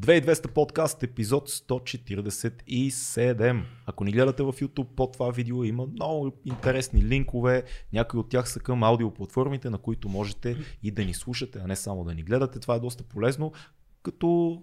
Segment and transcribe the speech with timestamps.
[0.00, 3.62] 2200 подкаст, епизод 147.
[3.86, 7.64] Ако ни гледате в YouTube, под това видео има много интересни линкове.
[7.92, 11.76] Някои от тях са към аудиоплатформите, на които можете и да ни слушате, а не
[11.76, 12.60] само да ни гледате.
[12.60, 13.52] Това е доста полезно,
[14.02, 14.62] като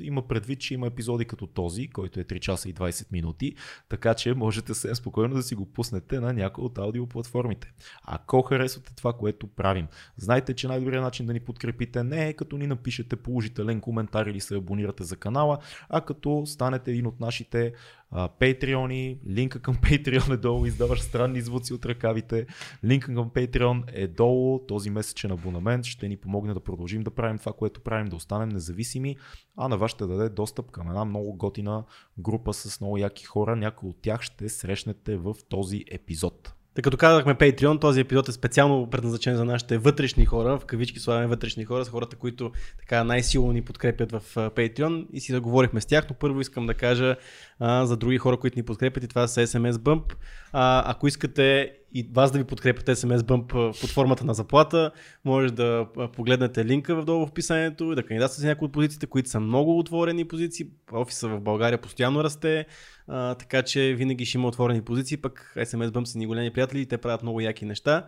[0.00, 3.54] Има предвид, че има епизоди като този, който е 3 часа и 20 минути,
[3.88, 7.72] така че можете съвсем спокойно да си го пуснете на някои от аудиоплатформите.
[8.04, 9.86] Ако харесвате това, което правим,
[10.16, 14.40] знайте, че най-добрият начин да ни подкрепите не е като ни напишете положителен коментар или
[14.40, 15.58] се абонирате за канала,
[15.88, 17.72] а като станете един от нашите
[18.12, 22.46] Patreon, линка към Patreon е долу, издаваш странни звуци от ръкавите.
[22.84, 27.38] Линка към Patreon е долу, този месечен абонамент ще ни помогне да продължим да правим
[27.38, 29.16] това, което правим, да останем независими,
[29.56, 31.84] а на вас ще даде достъп към една много готина
[32.18, 33.56] група с много яки хора.
[33.56, 36.55] Някои от тях ще срещнете в този епизод.
[36.76, 41.00] Тъй като казахме Patreon, този епизод е специално предназначен за нашите вътрешни хора, в кавички
[41.00, 45.40] слагаме вътрешни хора, с хората, които така най-силно ни подкрепят в Patreon и си да
[45.40, 47.16] говорихме с тях, но първо искам да кажа
[47.60, 50.14] а, за други хора, които ни подкрепят и това са SMS Bump.
[50.52, 53.46] А, ако искате и вас да ви подкрепят SMS Bump
[53.80, 54.90] под формата на заплата,
[55.24, 59.06] може да погледнете линка в долу в описанието и да кандидатствате за някои от позициите,
[59.06, 60.66] които са много отворени позиции.
[60.92, 62.66] Офиса в България постоянно расте,
[63.08, 66.80] а, така че винаги ще има отворени позиции, пък SMS Bump са ни големи приятели
[66.80, 68.06] и те правят много яки неща.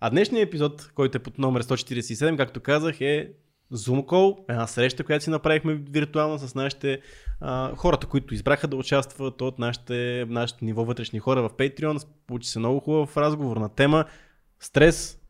[0.00, 3.30] А днешният епизод, който е под номер 147, както казах, е
[3.72, 7.00] Zoom Call, една среща, която си направихме виртуално с нашите
[7.40, 12.06] а, хората, които избраха да участват от нашите, нашите ниво вътрешни хора в Patreon.
[12.26, 14.04] Получи се много хубав разговор на тема
[14.60, 15.20] стрес,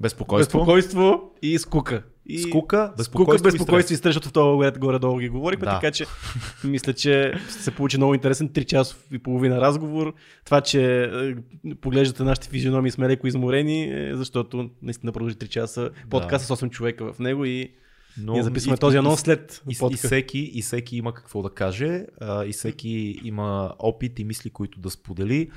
[0.00, 2.02] безпокойство, безпокойство и скука.
[2.28, 5.74] И скука, безпокойство, скука, безпокойство и стрес, защото в това горе-долу ги говорихме, да.
[5.74, 6.06] така че
[6.64, 10.14] мисля, че се получи много интересен 3 часов и половина разговор.
[10.44, 11.34] Това, че е,
[11.80, 16.56] поглеждате нашите физиономии сме леко изморени, е, защото наистина продължи 3 часа подкаст да.
[16.56, 17.72] с 8 човека в него и
[18.18, 21.50] но, Ние записваме и, този анонс след и, и, всеки, и всеки има какво да
[21.50, 25.50] каже, а, и всеки има опит и мисли, които да сподели.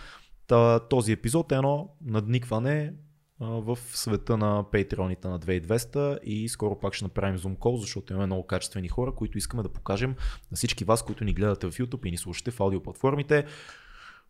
[0.47, 2.93] Та, този епизод е едно надникване
[3.39, 8.25] в света на патреоните на 2200 и скоро пак ще направим Zoom call, защото имаме
[8.25, 10.15] много качествени хора, които искаме да покажем
[10.51, 13.45] на всички вас, които ни гледате в YouTube и ни слушате в аудиоплатформите.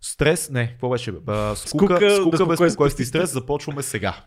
[0.02, 1.12] Стрес, не, какво беше?
[1.12, 3.34] Скука, скука, скука безпокойство и стрес.
[3.34, 4.25] Започваме сега.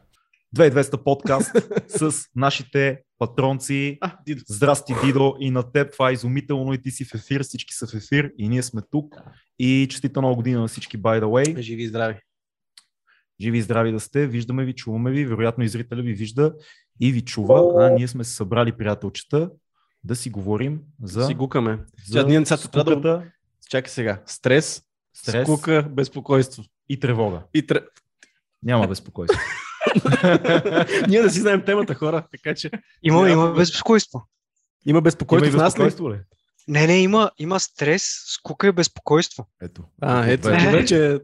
[0.57, 1.51] 2200 подкаст
[1.89, 3.99] с нашите патронци.
[4.01, 4.43] А, Дидо.
[4.49, 5.93] Здрасти, Дидо, и на теб.
[5.93, 8.83] Това е изумително и ти си в ефир, всички са в ефир и ние сме
[8.91, 9.15] тук.
[9.59, 11.61] И честита нова година на всички, by the way.
[11.61, 12.17] Живи и здрави.
[13.43, 16.55] Живи и здрави да сте, виждаме ви, чуваме ви, вероятно и зрителя ви вижда
[17.01, 19.51] и ви чува, а ние сме се събрали приятелчета
[20.05, 21.27] да си говорим за...
[21.27, 21.79] Си гукаме.
[22.07, 23.01] За Сега, ние скуката...
[23.01, 23.25] да...
[23.71, 24.23] Чакай сега.
[24.27, 24.83] Стрес,
[25.15, 26.65] Стрес, скука, безпокойство.
[26.89, 27.43] И тревога.
[27.55, 27.81] И тре...
[28.63, 29.41] Няма безпокойство.
[31.09, 32.71] Ние да си знаем темата, хора, така че...
[33.03, 34.29] Има, има безпокойство.
[34.87, 36.21] Има безпокойство има в нас ли?
[36.69, 39.49] Не, не, има, има стрес, скука и безпокойство.
[39.63, 39.83] Ето.
[40.01, 41.19] А, ето, ето вече...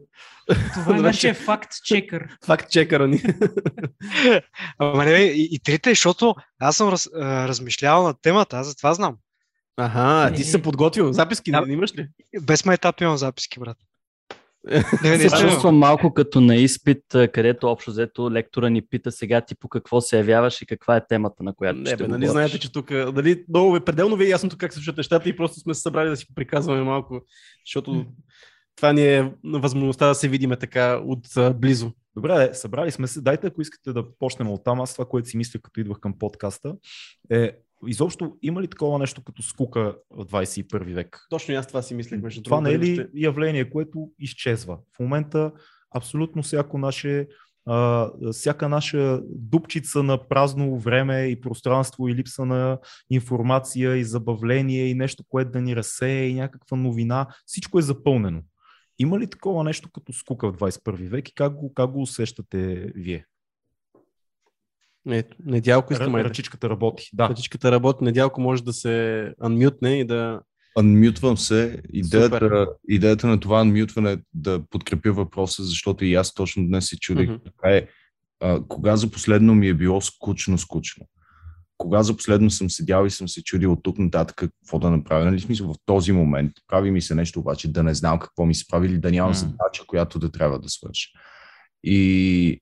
[0.73, 2.37] Това е нашия факт чекър.
[2.45, 3.21] Факт чекъра ни.
[4.79, 8.93] Ама не, и, и трите, защото аз съм раз, размишлявал на темата, аз за това
[8.93, 9.15] знам.
[9.77, 11.13] Ага, ти си се подготвил.
[11.13, 12.07] Записки не имаш ли?
[12.41, 13.77] Без майтап имам записки, брат.
[15.03, 17.03] Не, не, се чувствам малко като на изпит,
[17.33, 21.07] където общо взето лектора ни пита сега ти по какво се явяваш и каква е
[21.07, 24.25] темата, на която не, ще бе, нали знаете, че тук нали, много е пределно ви
[24.25, 26.83] е ясно тук как се случват нещата и просто сме се събрали да си приказваме
[26.83, 27.21] малко,
[27.65, 28.05] защото
[28.75, 31.27] това ни е възможността да се видиме така от
[31.59, 31.91] близо.
[32.15, 33.21] Добре, събрали сме се.
[33.21, 34.81] Дайте, ако искате да почнем от там.
[34.81, 36.75] Аз това, което си мисля, като идвах към подкаста,
[37.31, 37.51] е
[37.87, 41.27] изобщо има ли такова нещо като скука в 21 век?
[41.29, 42.21] Точно аз това си мислех.
[42.21, 44.77] Между това не е ли явление, което изчезва?
[44.95, 45.51] В момента
[45.95, 47.27] абсолютно всяко наше
[47.67, 52.79] Uh, всяка наша дупчица на празно време и пространство и липса на
[53.09, 58.41] информация и забавление и нещо, което да ни разсее и някаква новина, всичко е запълнено.
[58.99, 62.91] Има ли такова нещо като скука в 21 век и как го, как го усещате
[62.95, 63.25] вие?
[65.11, 66.15] Ето, недялко искам.
[66.15, 67.09] Ръчичката работи.
[67.13, 67.29] Да.
[67.29, 68.03] Ръчичката работи.
[68.03, 70.41] Недялко може да се анмютне и да...
[70.77, 71.81] Анмютвам се.
[71.93, 76.97] Идеята, идеята на това анмютване е да подкрепя въпроса, защото и аз точно днес се
[76.97, 77.29] чудих.
[77.29, 77.43] Mm-hmm.
[77.43, 77.87] Така е,
[78.41, 81.05] а, кога за последно ми е било скучно-скучно?
[81.77, 85.25] Кога за последно съм седял и съм се чудил от тук нататък какво да направя?
[85.25, 88.55] Нали, смисъл, в този момент прави ми се нещо обаче да не знам какво ми
[88.55, 89.37] се прави или да нямам mm.
[89.37, 91.09] задача, която да трябва да свърша.
[91.83, 92.61] И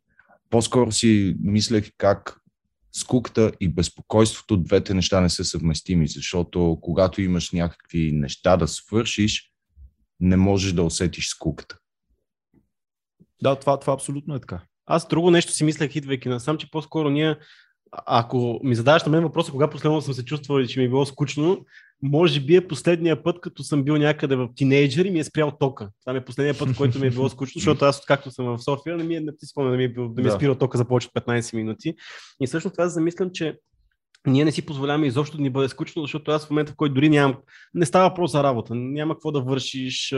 [0.49, 2.41] по-скоро си мислех как
[2.91, 9.51] скуката и безпокойството, двете неща не са съвместими, защото когато имаш някакви неща да свършиш,
[10.19, 11.77] не можеш да усетиш скуката.
[13.41, 14.61] Да, това, това абсолютно е така.
[14.85, 17.35] Аз друго нещо си мислех, идвайки насам, че по-скоро ние
[17.91, 20.89] ако ми задаваш на мен въпроса, кога последно съм се чувствал и че ми е
[20.89, 21.65] било скучно,
[22.03, 25.51] може би е последния път, като съм бил някъде в тинейджър и ми е спрял
[25.59, 25.89] тока.
[26.05, 28.63] Това ми е последния път, който ми е било скучно, защото аз, както съм в
[28.63, 30.77] София, не ми е, не си спомня да ми е, да ми е спирал тока
[30.77, 31.93] за повече от 15 минути.
[32.41, 33.57] И всъщност това замислям, че
[34.27, 36.93] ние не си позволяваме изобщо да ни бъде скучно, защото аз в момента, в който
[36.93, 37.37] дори нямам,
[37.73, 40.15] не става въпрос за работа, няма какво да вършиш,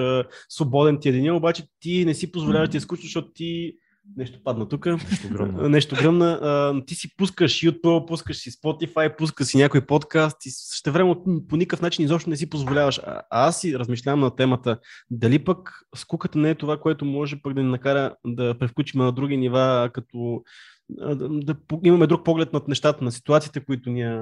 [0.50, 3.74] свободен ти е деня, обаче ти не си позволяваш да ти е скучно, защото ти
[4.18, 4.86] Нещо падна тук.
[4.86, 5.70] Нещо гръмна.
[5.70, 6.40] Нещо гръмна.
[6.42, 11.16] А, ти си пускаш YouTube, пускаш си Spotify, пускаш си някой подкаст и ще време
[11.50, 13.00] по никакъв начин изобщо не си позволяваш.
[13.00, 14.80] А, аз си размишлявам на темата
[15.12, 19.12] дали пък скуката не е това, което може пък да ни накара да превключим на
[19.12, 20.44] други нива, като
[20.90, 24.22] да, да имаме друг поглед над нещата, на ситуациите, които ние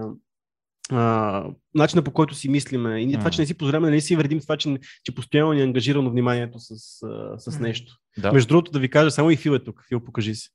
[0.91, 1.45] а,
[1.75, 4.39] начина по който си мислиме и ние това, че не си позволяваме, не си вредим
[4.39, 6.75] това, че, че постоянно ни е ангажирано вниманието с,
[7.37, 7.93] с нещо.
[8.17, 8.31] Да.
[8.31, 9.83] Между другото да ви кажа, само и Фил е тук.
[9.87, 10.49] Фил, покажи си.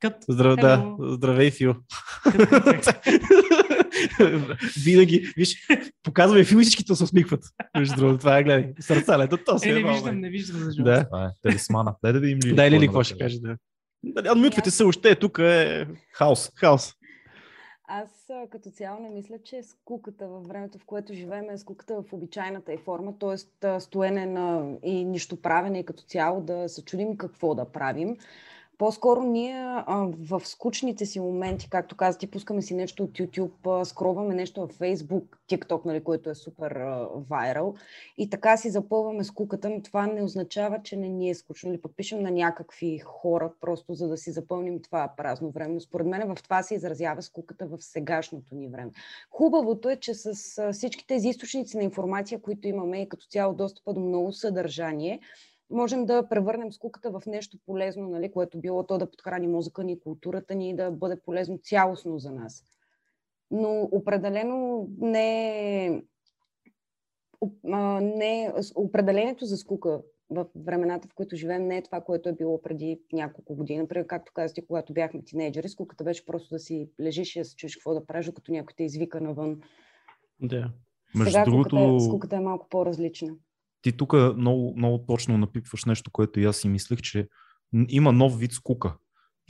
[0.00, 0.14] Кът.
[0.28, 1.74] Здрав, да, здравей, Фил.
[4.84, 5.68] Винаги, виж,
[6.02, 7.44] показваме Фил и всичките се усмихват.
[7.78, 8.72] Между другото, това е, гледай.
[8.80, 10.82] Сърца, лето, то си е, не виждам, не виждам за.
[10.82, 11.04] Да.
[11.04, 11.94] Това е талисмана.
[12.02, 12.54] Дай да видим ли.
[12.54, 13.56] Дай ли какво ще каже, да.
[14.30, 16.50] Адмютвайте се, още тук е хаос.
[16.56, 16.94] Хаос.
[17.84, 22.12] Аз като цяло не мисля, че скуката във времето, в което живеем, е скуката в
[22.12, 23.80] обичайната и форма, т.е.
[23.80, 28.16] стоене на и нищо правене и като цяло да се чудим какво да правим.
[28.82, 33.80] По-скоро ние а, в скучните си моменти, както каза, ти пускаме си нещо от YouTube,
[33.80, 36.82] а, скроваме нещо в Facebook, TikTok, нали, което е супер
[37.30, 37.74] вайрал
[38.18, 41.80] и така си запълваме скуката, но това не означава, че не ни е скучно или
[41.80, 45.74] пък пишем на някакви хора, просто за да си запълним това празно време.
[45.74, 48.90] Но според мен в това се изразява скуката в сегашното ни време.
[49.30, 53.94] Хубавото е, че с всички тези източници на информация, които имаме и като цяло достъпа
[53.94, 55.20] до много съдържание,
[55.72, 60.00] можем да превърнем скуката в нещо полезно, нали, което било то да подхрани мозъка ни,
[60.00, 62.64] културата ни и да бъде полезно цялостно за нас.
[63.50, 66.02] Но определено не,
[68.02, 72.62] не определението за скука в времената, в които живеем, не е това, което е било
[72.62, 73.78] преди няколко години.
[73.78, 77.56] Например, както казахте, когато бяхме тинейджери, скуката беше просто да си лежиш и да се
[77.56, 79.60] чуеш какво да правиш, докато някой те извика навън.
[80.40, 80.72] Да.
[81.14, 81.76] Между Сега другото...
[81.76, 83.34] скуката, е, скуката е малко по-различна
[83.82, 87.28] ти тук много, много точно напипваш нещо, което и аз си мислех, че
[87.88, 88.94] има нов вид скука.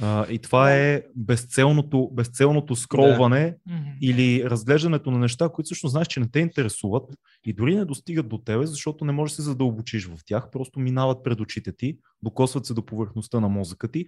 [0.00, 3.74] А, и това е безцелното, безцелното скролване да.
[4.00, 7.04] или разглеждането на неща, които всъщност знаеш, че не те интересуват
[7.44, 10.80] и дори не достигат до тебе, защото не можеш да се задълбочиш в тях, просто
[10.80, 14.06] минават пред очите ти, докосват се до повърхността на мозъка ти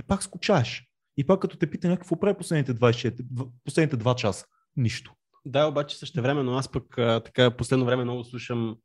[0.00, 0.84] и пак скучаеш.
[1.16, 4.46] И пак като те пита някакво прави последните, 24, последните 2 часа.
[4.76, 5.12] Нищо.
[5.44, 8.76] Да, обаче също време, но аз пък така последно време много слушам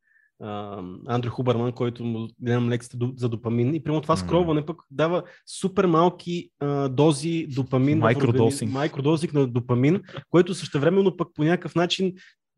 [1.07, 3.75] Андрю Хубърман, който му гледам лекцията за допамин.
[3.75, 5.23] И прямо това скролване пък дава
[5.59, 7.97] супер малки а, дози допамин.
[7.97, 8.71] Майкродозинг.
[8.71, 12.13] Майкродозинг на допамин, което същевременно пък по някакъв начин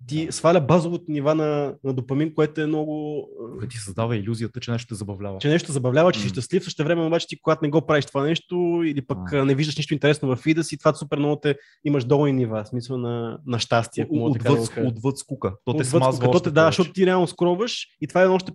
[0.07, 3.27] ти сваля базовото нива на, на допамин, което е много...
[3.59, 5.37] Което ти създава иллюзията, че нещо те забавлява.
[5.37, 6.23] Че нещо забавлява, че mm.
[6.23, 9.43] си щастлив, също време обаче ти, когато не го правиш това нещо или пък mm.
[9.43, 11.55] не виждаш нищо интересно в фида си, това супер много те
[11.85, 14.07] имаш долни нива, в смисъл на, на щастие.
[14.11, 15.53] Отвъд, отвъд скука.
[15.65, 15.91] То те.
[15.91, 18.51] То те, да, защото ти реално скроваш и това е още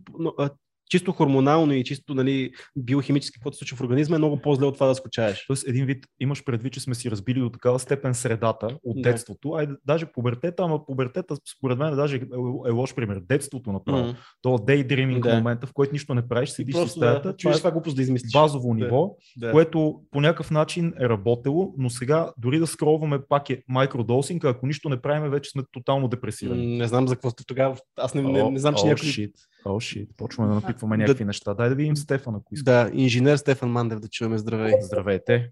[0.88, 4.74] чисто хормонално и чисто нали, биохимически, каквото се случва в организма, е много по-зле от
[4.74, 5.44] това да скучаеш.
[5.46, 9.10] Тоест, един вид имаш предвид, че сме си разбили до такава степен средата от да.
[9.10, 9.52] детството.
[9.52, 12.20] Айде, даже пубертета, ама пубертета, според мен, даже е,
[12.68, 13.20] е лош пример.
[13.28, 13.98] Детството направо.
[13.98, 14.16] Mm.
[14.42, 15.34] То daydreaming да.
[15.34, 17.28] момента, в който нищо не правиш, седиш в стаята.
[17.28, 18.32] Да, чуеш това глупост да измислиш.
[18.32, 18.74] Базово да.
[18.74, 19.52] ниво, да.
[19.52, 24.66] което по някакъв начин е работело, но сега дори да скролваме пак е микродосинг, ако
[24.66, 26.78] нищо не правим, вече сме тотално депресирани.
[26.78, 27.76] Не знам за какво сте тогава.
[27.96, 29.08] Аз не, не, не знам, че oh, някой...
[29.08, 29.32] Shit.
[29.64, 31.54] О, шит, почваме да напитваме някакви да, неща.
[31.54, 32.64] Дай да видим Стефан, ако иска.
[32.64, 34.38] Да, инженер Стефан Мандев да чуваме.
[34.38, 34.72] Здравей.
[34.80, 35.50] Здравейте.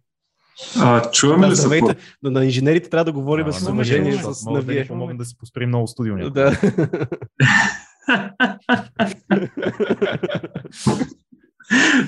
[0.80, 1.80] А, чуваме да, ли се?
[2.22, 4.12] На, на инженерите трябва да говорим с уважение.
[4.12, 6.16] С, мога да ни помогнем да си построим много студио.
[6.16, 6.30] Някой.
[6.30, 6.50] Да.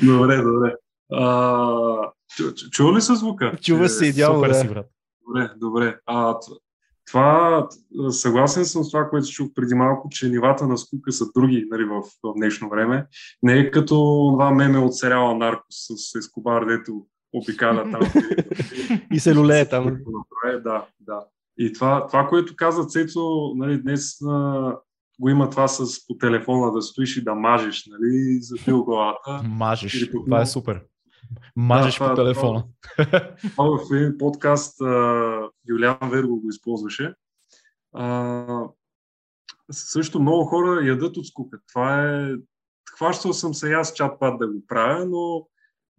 [0.03, 0.75] добре, добре.
[1.13, 2.13] А,
[2.73, 3.53] чува ли се звука?
[3.63, 4.55] Чува се идеално, Супер да.
[4.55, 4.87] си, брат.
[5.27, 5.99] Добре, добре.
[6.07, 6.35] А,
[7.09, 7.69] това,
[8.11, 11.85] съгласен съм с това, което чух преди малко, че нивата на скука са други нали,
[11.85, 13.07] в, в днешно време.
[13.43, 13.95] Не е като
[14.35, 18.01] това меме от сериала Наркос с Ескобар, дето обикаля там.
[19.13, 19.99] и се люлее там.
[20.65, 21.25] Да, да.
[21.59, 24.77] И това, това което каза Цецо, нали, днес а,
[25.21, 29.43] го има това с по телефона да стоиш и да мажеш, нали, за главата.
[29.45, 30.81] Мажеш, това е супер.
[31.57, 32.65] Мажеш да, по телефона.
[33.51, 37.15] Това, в един подкаст а, Юлиан Верго го използваше.
[37.95, 38.65] А,
[39.71, 41.59] също много хора ядат от скука.
[41.69, 42.35] Това е...
[42.97, 45.47] Хващал съм се аз чат-пат да го правя, но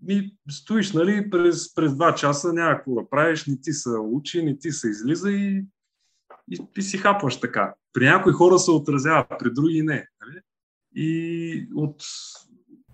[0.01, 4.43] ми стоиш, нали, през, през два часа няма какво да правиш, не ти се учи,
[4.43, 5.65] не ти се излиза и,
[6.51, 7.74] и, и си хапваш така.
[7.93, 10.07] При някои хора се отразява, при други не.
[10.21, 10.41] Нали?
[10.95, 12.03] И, от,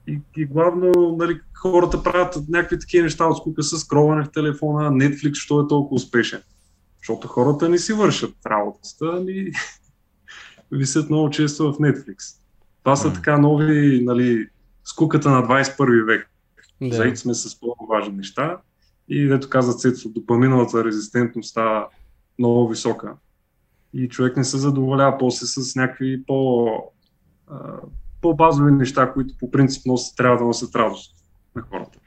[0.07, 4.91] и, и главно нали, хората правят някакви такива неща от скука с скроване в телефона,
[4.91, 6.41] Netflix, що е толкова успешен.
[6.97, 9.51] Защото хората не си вършат работата, ами
[10.71, 12.17] висят много често в Netflix.
[12.83, 14.47] Това са така нови, нали,
[14.83, 16.29] скуката на 21 век.
[16.81, 16.95] Да.
[16.95, 18.57] Заедно сме с по-важни неща
[19.07, 21.87] и, дето каза Цецо, допаминовата резистентност става
[22.39, 23.13] много висока.
[23.93, 26.69] И човек не се задоволява после с някакви по,
[28.25, 31.15] по-базови неща, които по принцип носят, трябва да носят радост
[31.55, 31.99] на хората.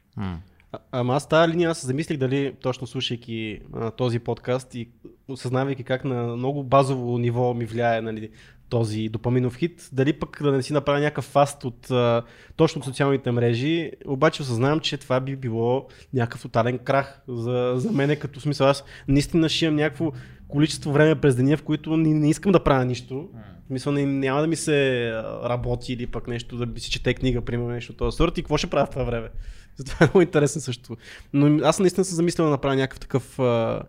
[0.72, 4.88] А, ама аз тази линия аз се замислих дали, точно слушайки а, този подкаст и
[5.28, 8.30] осъзнавайки как на много базово ниво ми влияе нали,
[8.68, 12.22] този допаминов хит, дали пък да не си направя някакъв фаст от а,
[12.56, 17.92] точно от социалните мрежи, обаче осъзнавам, че това би било някакъв тотален крах за, за
[17.92, 20.12] мен, като смисъл аз наистина ще имам някакво
[20.48, 23.28] количество време през деня, в които не, не искам да правя нищо.
[23.70, 25.10] Мисля, не, няма да ми се
[25.44, 28.56] работи или пък нещо, да си чете книга, примерно нещо от този сорт и какво
[28.56, 29.28] ще правя в това време.
[29.76, 30.96] Затова е много интересно също.
[31.32, 33.82] Но аз наистина съм замислил да направя някакъв такъв а,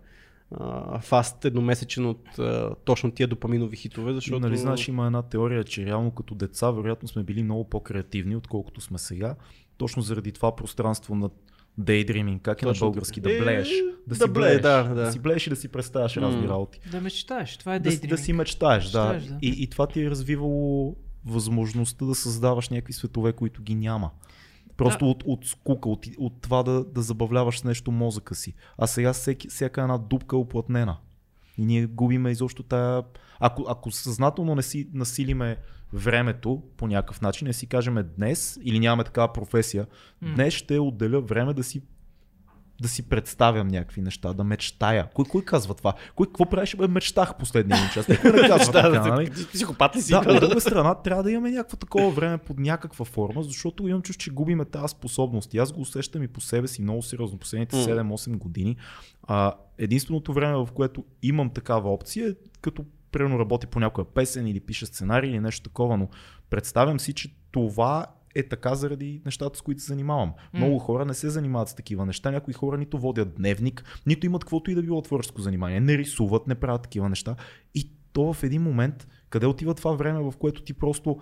[1.01, 4.39] фаст едномесечен от а, точно тия допаминови хитове, защото...
[4.39, 8.82] Нали знаеш, има една теория, че реално като деца вероятно сме били много по-креативни, отколкото
[8.82, 9.36] сме сега.
[9.78, 11.30] Точно заради това пространство на
[11.79, 13.69] Daydreaming, как е Точно на български, да блееш.
[13.69, 14.95] Да, да си блееш, да, да.
[14.95, 16.21] да си блееш и да си представяш mm.
[16.21, 16.79] разни работи.
[16.91, 18.01] Да мечтаеш, това е Daydreaming.
[18.01, 19.33] Да, да си мечтаеш, мечтаеш да.
[19.33, 19.38] да.
[19.41, 20.95] И, и това ти е развивало
[21.25, 24.12] възможността да създаваш някакви светове, които ги няма.
[24.77, 25.12] Просто да.
[25.12, 28.53] от, от скука, от, от това да, да забавляваш нещо мозъка си.
[28.77, 30.98] А сега всеки, всяка една дупка е оплътнена.
[31.57, 33.03] И ние губиме изобщо тая...
[33.39, 35.57] Ако, ако съзнателно не си насилиме
[35.93, 39.88] времето по някакъв начин, не си кажем днес или нямаме такава професия,
[40.22, 41.81] днес ще отделя време да си
[42.81, 45.10] да си представям някакви неща, да мечтая.
[45.13, 45.93] Кой, кой казва това?
[46.15, 46.75] Кой какво правиш?
[46.75, 48.08] Бе, мечтах последния един час.
[48.08, 49.31] Никой не казва така, нали?
[49.53, 50.12] Психопат ли си?
[50.12, 54.01] Да, от друга страна трябва да имаме някакво такова време под някаква форма, защото имам
[54.01, 55.53] чувство, че губиме тази способност.
[55.53, 57.38] И аз го усещам и по себе си много сериозно.
[57.38, 58.75] Последните 7-8 години.
[59.24, 64.48] А, единственото време, в което имам такава опция е като примерно работи по някоя песен
[64.48, 66.10] или пише сценарий или нещо такова, но
[66.50, 70.30] представям си, че това е така заради нещата, с които се занимавам.
[70.30, 70.58] Mm.
[70.58, 72.32] Много хора не се занимават с такива неща.
[72.32, 75.80] Някои хора нито водят дневник, нито имат каквото и да било творческо занимание.
[75.80, 77.36] Не рисуват, не правят такива неща.
[77.75, 81.20] И то в един момент, къде отива това време, в което ти просто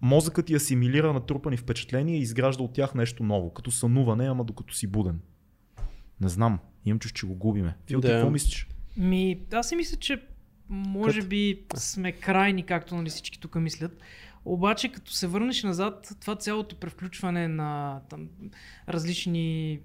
[0.00, 4.74] мозъкът ти асимилира натрупани впечатления и изгражда от тях нещо ново, като сънуване, ама докато
[4.74, 5.20] си буден.
[6.20, 7.76] Не знам, имам чуш, че го губиме.
[7.86, 8.08] Фил, да.
[8.08, 8.68] ти какво мислиш?
[8.96, 10.22] Ми, аз си мисля, че
[10.72, 11.28] може Кът?
[11.28, 14.00] би сме крайни, както нали всички тук мислят.
[14.44, 18.28] Обаче, като се върнеш назад, това цялото превключване на там,
[18.88, 19.80] различни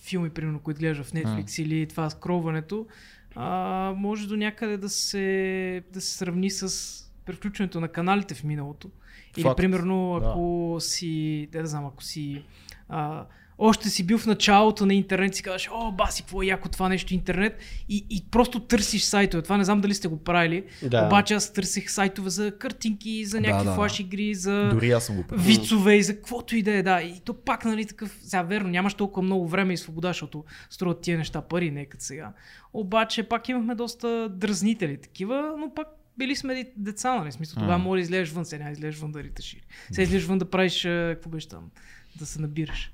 [0.00, 1.62] филми, примерно, които гледаш в Netflix а.
[1.62, 2.86] или това скролването,
[3.34, 8.88] а, може до някъде да се, да се сравни с превключването на каналите в миналото.
[8.88, 9.38] Факт.
[9.38, 10.80] Или, примерно, ако да.
[10.80, 12.44] си, да, да знам, ако си
[12.88, 13.26] а,
[13.64, 16.88] още си бил в началото на интернет, си казваш, о, баси, какво е яко това
[16.88, 19.42] нещо интернет и, и просто търсиш сайтове.
[19.42, 21.06] Това не знам дали сте го правили, да.
[21.06, 25.04] обаче аз търсих сайтове за картинки, за някакви да, да, флаш игри, за Дори аз
[25.04, 27.02] съм го вицове и за каквото и да е, да.
[27.02, 31.00] И то пак, нали, такъв, сега верно, нямаш толкова много време и свобода, защото струват
[31.00, 32.32] тия неща пари, не като сега.
[32.72, 35.88] Обаче пак имахме доста дразнители такива, но пак
[36.18, 37.32] били сме деца, нали?
[37.32, 39.56] Смисъл, тогава може да излезеш вън, сега излезеш вън да риташ.
[39.92, 41.70] Сега излезеш вън да правиш, какво беше там,
[42.18, 42.92] да се набираш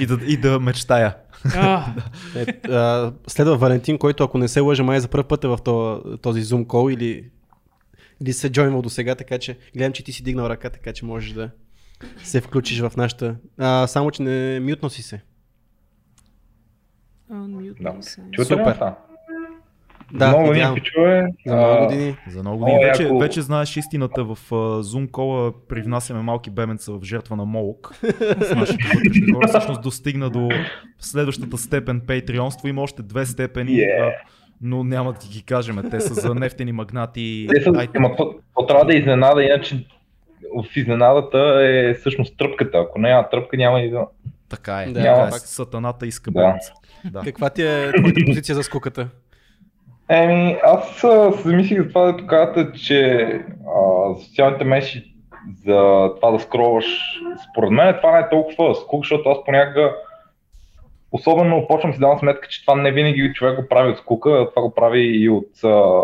[0.00, 1.16] и, да, и да мечтая.
[2.36, 5.58] е, а, следва Валентин, който ако не се лъжа, май за първ път е в
[6.22, 7.30] този Zoom call или,
[8.20, 11.04] или се джойнвал до сега, така че гледам, че ти си дигнал ръка, така че
[11.04, 11.50] можеш да
[12.24, 13.36] се включиш в нашата.
[13.58, 15.20] А, само, че не мютно си се.
[17.80, 18.02] да.
[18.44, 18.94] Супер.
[20.14, 21.26] Да, много години се чуе.
[21.46, 22.16] За много години.
[22.28, 22.84] За много години.
[22.84, 23.18] Вече, яко...
[23.18, 27.94] вече знаеш истината в uh, Zoom кола привнасяме малки бебенца в жертва на Молок.
[28.40, 28.84] с нашите
[29.34, 29.48] хора.
[29.48, 30.48] Всъщност достигна до
[30.98, 32.68] следващата степен патреонство.
[32.68, 33.70] Има още две степени.
[33.70, 34.08] Yeah.
[34.08, 34.12] Uh,
[34.62, 35.82] но няма да ти ги кажем.
[35.90, 37.46] Те са за нефтени магнати.
[37.54, 39.86] Те са, ама то, трябва да е изненада, иначе
[40.56, 42.78] в изненадата е всъщност тръпката.
[42.78, 44.06] Ако няма тръпка, няма и да...
[44.48, 44.86] Така е.
[44.86, 45.32] Да, няма...
[45.32, 46.56] Сатаната иска да.
[47.04, 47.20] Да.
[47.24, 49.08] Каква ти е твоята позиция за скуката?
[50.10, 51.04] Еми, аз
[51.42, 53.22] замислих за това, да казвате, че
[53.76, 55.14] а, социалните мрежи
[55.64, 56.86] за това да скроваш,
[57.50, 59.96] според мен това не е толкова скук, защото аз понякога
[61.12, 64.62] особено почвам си давам сметка, че това не винаги човек го прави от скука, това
[64.62, 66.02] го прави и от а,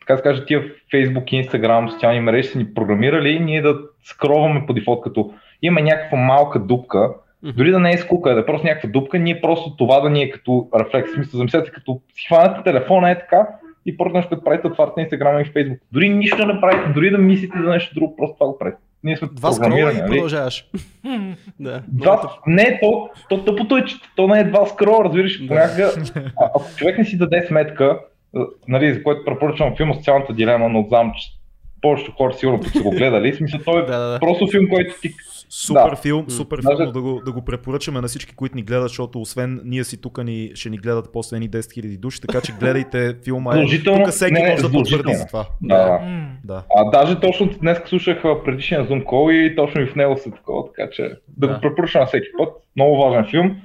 [0.00, 0.62] така да кажа, тия
[0.94, 5.82] Facebook, Instagram, социални мрежи са ни програмирали и ние да скроваме по дефолт, като имаме
[5.82, 7.14] някаква малка дупка,
[7.52, 10.22] дори да не е скука, да е просто някаква дупка, ние просто това да ни
[10.22, 11.12] е като рефлекс.
[11.12, 13.46] Смисъл, замислете, като си хванете телефона е така
[13.86, 15.78] и първо нещо, като правите отваряте Инстаграма и Фейсбук.
[15.92, 18.78] Дори нищо не правите, дори да мислите за нещо друго, просто това го правите.
[19.04, 20.06] Ние сме Два скрола и нали?
[20.06, 20.68] продължаваш.
[21.60, 21.82] да.
[21.88, 25.92] Два, не, то, то тъпото е, че то не е два скрола, разбираш, понякога,
[26.40, 28.00] ако човек не си даде сметка,
[28.68, 31.28] нали, за което препоръчвам филма Социалната дилема, но знам, че
[31.82, 34.20] повечето хора сигурно са го гледали, смисъл той е Да, да, да.
[34.20, 35.14] просто филм, който ти
[35.50, 35.96] Супер Да.
[35.96, 39.20] филм, супер Даже- филм, да го, да го препоръчаме на всички, които ни гледат, защото
[39.20, 42.52] освен ние си тук ни, ще ни гледат после едни 10 000 души, така че
[42.52, 43.50] гледайте филма.
[43.52, 45.46] Задължително- тук всеки не, не, може да потвърди за това.
[45.62, 46.00] Да,
[46.44, 46.62] да.
[46.76, 50.62] А даже точно днес слушах предишния Zoom call и точно и в него са такова,
[50.66, 51.54] така че да, Да.
[51.54, 52.48] го препоръчам на всеки път.
[52.76, 53.56] Много важен филм.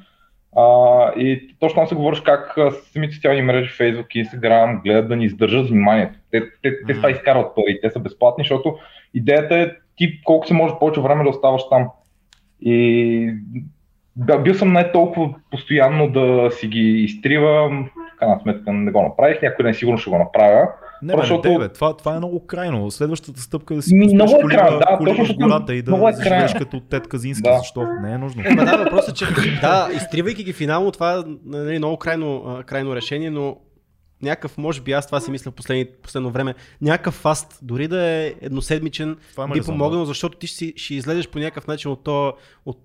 [0.57, 0.63] А,
[1.11, 5.25] и точно там се говориш как самите социални мрежи, Facebook и Instagram гледат да ни
[5.25, 6.19] издържат вниманието.
[6.31, 8.75] Те, те, те това изкарват пари, те са безплатни, защото
[9.13, 9.71] идеята е
[10.01, 11.87] ти колко се може повече време да оставаш там.
[12.61, 13.33] И
[14.15, 19.01] да, бил съм не толкова постоянно да си ги изтривам, в крайна сметка не го
[19.01, 20.67] направих, някой ден сигурно ще го направя.
[21.01, 22.91] Не, бе, Защото- не, бе, това, това е много крайно.
[22.91, 26.09] Следващата стъпка е да си Ми, много е крайно, да, точно в гората и да
[26.09, 27.49] е живееш като Тед Казински.
[27.49, 27.57] Да.
[27.57, 27.87] Защо?
[28.01, 28.43] Не е нужно.
[28.45, 29.25] Ема да, въпросът е, че
[29.61, 33.55] да, изтривайки ги финално, това е нали, много крайно, крайно решение, но
[34.21, 38.35] някакъв, може би аз това си мисля последни, последно време, някакъв фаст, дори да е
[38.41, 42.33] едноседмичен, Това би помогнал, защото ти ще, ще излезеш по някакъв начин от то,
[42.65, 42.79] от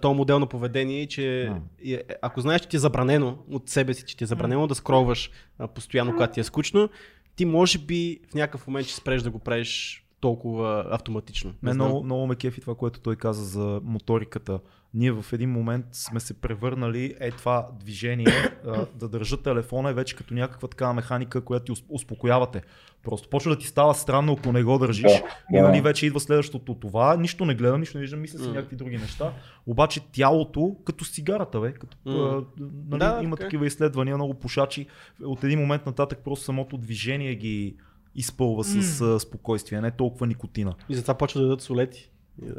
[0.00, 3.94] този модел на поведение, че и, е, ако знаеш, че ти е забранено от себе
[3.94, 6.88] си, че ти е забранено да скролваш а, постоянно, когато ти е скучно,
[7.36, 11.54] ти може би в някакъв момент ще спреш да го правиш толкова автоматично.
[11.62, 14.60] Мен много, много ме кефи това, което той каза за моториката.
[14.94, 18.26] Ние в един момент сме се превърнали е това движение
[18.94, 22.62] да държа телефона е вече като някаква такава механика, която ти ус- успокоявате.
[23.02, 25.02] Просто почва да ти става странно, ако не го държиш.
[25.02, 25.62] Да, И да.
[25.62, 27.16] нали вече идва следващото това.
[27.16, 28.54] Нищо не гледам, нищо не виждам, мисля си М.
[28.54, 29.32] някакви други неща.
[29.66, 32.10] Обаче тялото, като с цигарата, бе, като, а,
[32.60, 33.46] нали, Да, има така е.
[33.46, 34.86] такива изследвания, много пушачи.
[35.22, 37.76] От един момент нататък просто самото движение ги
[38.14, 40.74] изпълва с а, спокойствие, не толкова никотина.
[40.88, 42.10] И затова почва да дадат солети.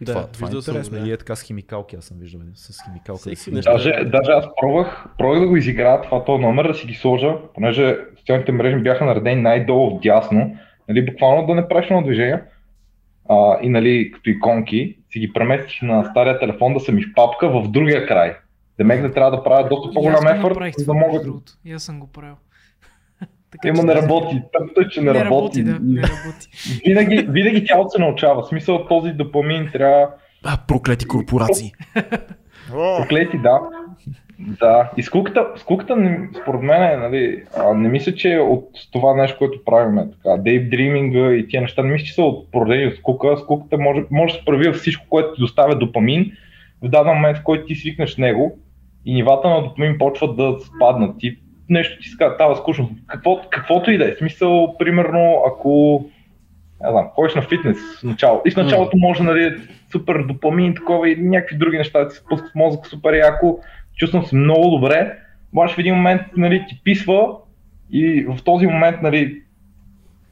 [0.00, 0.98] И Да, това, това е съм интересно.
[1.00, 1.08] да.
[1.08, 3.18] И е така с химикалки, аз съм виждал с химикалка.
[3.20, 3.72] Всеки да си- нещо.
[3.72, 7.34] Даже, даже аз пробвах, пробвах да го изиграя това този номер, да си ги сложа,
[7.54, 10.56] понеже социалните мрежи бяха наредени най-долу в дясно,
[10.88, 12.42] нали, буквално да не правиш много движение.
[13.28, 17.14] А, и нали, като иконки, си ги преместих на стария телефон да са ми в
[17.14, 18.36] папка в другия край.
[18.78, 21.20] Демек да трябва да правя доста И по-голям го ефорт, да мога.
[21.64, 22.34] И аз съм го правил.
[23.52, 24.42] Така Има че не работи.
[24.52, 25.62] Тъпто е, че не, Не работи.
[25.62, 26.48] да, не работи.
[26.86, 28.42] Винаги, винаги тялото се научава.
[28.42, 30.08] В смисъл този допамин трябва
[30.44, 31.72] А, проклети корпорации.
[32.98, 33.60] Проклети, да.
[34.38, 34.90] Да.
[34.96, 35.96] И скуката, скуката
[36.42, 40.06] според мен е, нали, а, не мисля, че е от това нещо, което правиме.
[40.10, 43.36] Така, дейвдриминга и тия неща, не мисля, че са от породени от скука.
[43.36, 46.32] Скуката може, може да се прави всичко, което ти доставя допамин
[46.82, 48.58] в даден момент, в който ти свикнеш с него
[49.04, 51.18] и нивата на допамин почват да спаднат.
[51.18, 51.38] Ти
[51.70, 52.90] нещо ти става скучно.
[53.06, 54.14] Какво, каквото и да е.
[54.14, 56.04] Смисъл, примерно, ако
[56.84, 58.42] не знам, ходиш на фитнес в начало.
[58.46, 59.56] И в началото може нали,
[59.92, 63.58] супер допамин такова и някакви други неща да ти се пускат в мозъка супер яко.
[63.96, 65.18] Чувствам се много добре.
[65.52, 67.28] Обаче в един момент нали, ти писва
[67.90, 69.42] и в този момент нали,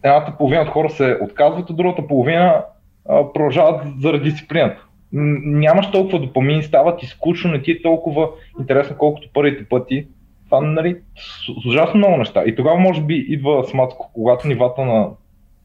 [0.03, 2.65] едната половина от хора се отказват, от другата половина
[3.09, 4.85] а, продължават заради дисциплината.
[5.13, 8.29] Нямаш толкова допамин, става ти скучно, не ти е толкова
[8.61, 10.07] интересно колкото първите пъти.
[10.55, 12.43] Това нали, с, ужасно много неща.
[12.47, 15.09] И тогава може би идва самата, когато нивата на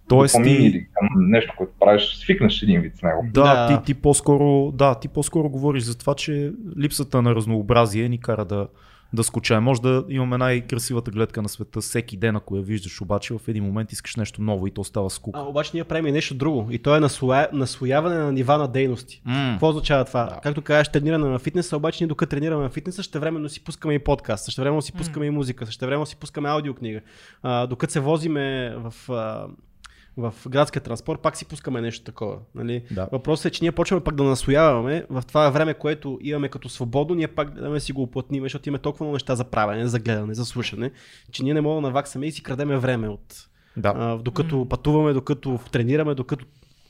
[0.10, 3.26] Тоест ти, или нещо, което правиш, свикнеш един вид с него.
[3.34, 3.68] да, Да.
[3.68, 8.46] Ти, ти, по-скоро, да, ти по-скоро говориш за това, че липсата на разнообразие ни кара
[8.46, 8.68] да,
[9.14, 9.64] да скучаем.
[9.64, 13.64] Може да имаме най-красивата гледка на света всеки ден, ако я виждаш, обаче в един
[13.64, 15.40] момент искаш нещо ново и то става скука.
[15.40, 16.68] А, обаче ние правим и нещо друго.
[16.72, 17.50] И то е наслоя...
[17.54, 19.22] наслояване на нива на дейности.
[19.26, 19.50] М.
[19.52, 20.26] Какво означава това?
[20.26, 20.40] Да.
[20.44, 23.94] Както кажеш, трениране на фитнеса, обаче ние докато тренираме на фитнеса, ще времено си пускаме
[23.94, 27.02] и подкаст, ще времено си пускаме и музика, ще времено си пускаме аудиокнига.
[27.44, 29.48] А, докато се возиме в, а,
[30.20, 32.38] в градския транспорт, пак си пускаме нещо такова.
[32.56, 32.84] Нали?
[32.92, 33.10] Да.
[33.12, 37.16] Въпросът е, че ние почваме пак да наслояваме в това време, което имаме като свободно,
[37.16, 40.34] ние пак да си го оплътним, защото имаме толкова много неща за правене, за гледане,
[40.34, 40.92] за слушане,
[41.32, 43.94] че ние не можем да наваксаме и си крадеме време от, Да.
[43.96, 46.46] а, докато пътуваме, докато тренираме, докато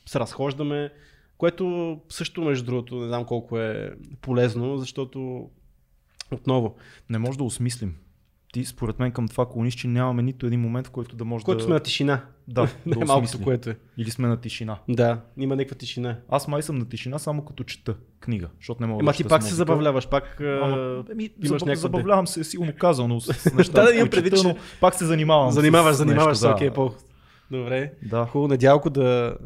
[0.06, 0.90] се разхождаме,
[1.38, 3.90] което също, между другото, не знам колко е
[4.20, 5.48] полезно, защото
[6.32, 6.76] отново,
[7.10, 7.94] Не може да осмислим.
[8.52, 11.44] Ти, според мен, към това клониш, че нямаме нито един момент, в който да може
[11.44, 11.64] който да...
[11.64, 12.20] сме на тишина.
[12.48, 13.44] Да, да Най-малкото, осмислим.
[13.44, 13.76] което е.
[13.98, 14.78] Или сме на тишина.
[14.88, 16.16] Да, има някаква тишина.
[16.28, 19.24] Аз май съм на тишина само като чета книга, защото не мога Ема да ти
[19.24, 23.54] пак с се забавляваш, пак Ама, еми, имаш забав, забавлявам се, силно казано с, с
[23.54, 23.80] неща.
[23.80, 25.50] Да, да, с имам предвид, но пак се занимавам.
[25.50, 26.54] занимаваш, с занимаваш се, да.
[26.54, 26.92] окей, по.
[27.50, 27.92] Добре.
[28.02, 28.26] Да.
[28.26, 29.36] Хубаво, надялко да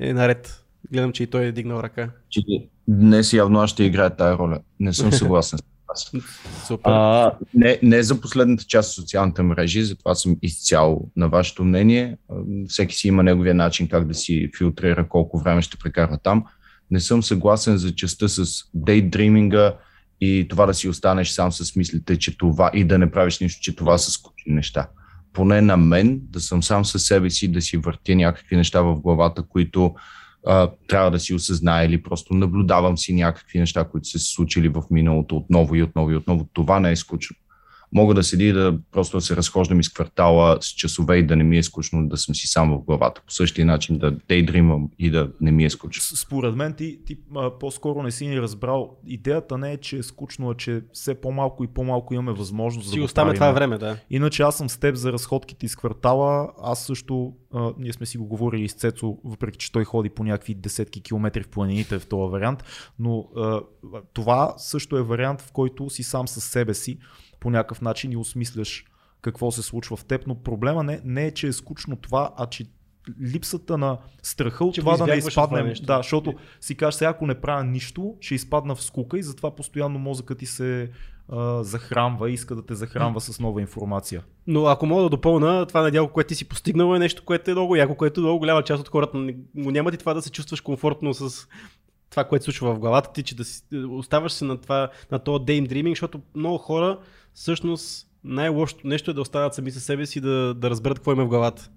[0.00, 0.64] е наред.
[0.92, 2.10] Гледам, че и той е дигнал ръка.
[2.28, 2.40] Че
[2.88, 4.60] днес явно аз ще играя тая роля.
[4.80, 6.12] Не съм съгласен с вас.
[6.66, 6.90] Супер.
[6.90, 12.16] А, не, не за последната част от социалните мрежи, затова съм изцяло на вашето мнение.
[12.68, 16.44] Всеки си има неговия начин как да си филтрира колко време ще прекарва там.
[16.90, 19.74] Не съм съгласен за частта с дейдриминга
[20.20, 23.62] и това да си останеш сам с мислите, че това и да не правиш нищо,
[23.62, 24.88] че това са скучни неща.
[25.32, 28.94] Поне на мен да съм сам със себе си, да си въртя някакви неща в
[28.94, 29.94] главата, които
[30.46, 34.68] а, трябва да си осъзная или просто наблюдавам си някакви неща, които са се случили
[34.68, 36.48] в миналото отново и отново и отново.
[36.52, 37.36] Това не е скучно.
[37.92, 41.36] Мога да седи и да просто да се разхождам из квартала с часове и да
[41.36, 43.22] не ми е скучно да съм си сам в главата.
[43.26, 46.16] По същия начин да дейдримам и да не ми е скучно.
[46.16, 48.96] Според мен ти, ти а, по-скоро не си ни разбрал.
[49.06, 52.94] Идеята не е, че е скучно, а че все по-малко и по-малко имаме възможност Си
[52.94, 53.38] да го оставяме правим.
[53.38, 53.96] това време, да.
[54.10, 56.48] Иначе аз съм с теб за разходките из квартала.
[56.62, 60.24] Аз също, а, ние сме си го говорили с Цецо, въпреки че той ходи по
[60.24, 62.64] някакви десетки километри в планините в този вариант,
[62.98, 63.60] но а,
[64.12, 66.98] това също е вариант, в който си сам със себе си
[67.42, 68.84] по някакъв начин и осмисляш
[69.22, 72.46] какво се случва в теб, но проблема не, не е, че е скучно това, а
[72.46, 72.64] че
[73.22, 75.66] липсата на страха от Че това да не изпаднем.
[75.66, 75.86] нещо.
[75.86, 79.54] Да, защото си кажеш, сега ако не правя нищо, ще изпадна в скука и затова
[79.54, 80.90] постоянно мозъкът ти се
[81.28, 84.22] а, захранва и иска да те захранва с нова информация.
[84.46, 87.54] Но ако мога да допълна, това надяло, което ти си постигнал е нещо, което е
[87.54, 89.18] много яко, което много голяма част от хората
[89.56, 91.48] го нямат и това да се чувстваш комфортно с
[92.12, 95.18] това, което се случва в главата ти, че да си, оставаш се на, това, на
[95.18, 96.98] този daydreaming, защото много хора
[97.34, 101.24] всъщност най-лошото нещо е да остават сами със себе си да, да разберат какво има
[101.24, 101.70] в главата.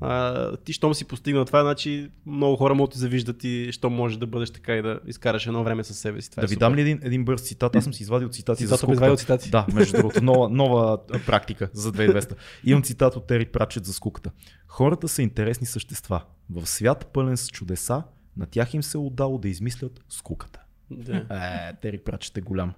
[0.00, 3.94] А, ти, щом си постигнал това, значи много хора могат да ти завиждат и щом
[3.94, 6.30] можеш да бъдеш така и да изкараш едно време със себе си.
[6.30, 6.66] Това да е ви супер.
[6.66, 7.76] дам ли един, един бърз цитат?
[7.76, 8.94] Аз съм си извадил цитати за Цитат, скуката.
[8.94, 9.50] извадил цитати.
[9.50, 12.32] Да, между другото, нова, нова практика за 2200.
[12.64, 14.30] Имам цитат от Тери Пратчет за скуката.
[14.68, 16.22] Хората са интересни същества.
[16.50, 18.02] В свят пълен с чудеса,
[18.38, 20.60] на тях им се е отдало да измислят скуката.
[20.90, 21.16] Да.
[21.16, 22.74] Е, Тери Пратчет е голям.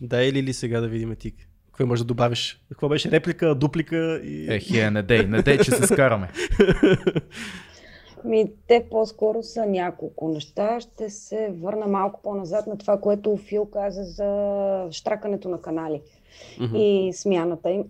[0.00, 1.34] да или ли сега да видим ти?
[1.66, 2.60] Какво можеш да добавиш?
[2.68, 4.54] Какво беше реплика, дуплика и...
[4.54, 6.30] Е, хе, не дей, не дей, че се скараме.
[8.24, 10.80] Ми, те по-скоро са няколко неща.
[10.80, 16.02] Ще се върна малко по-назад на това, което Фил каза за штракането на канали
[16.60, 16.76] Мгм.
[16.76, 17.84] и смяната им.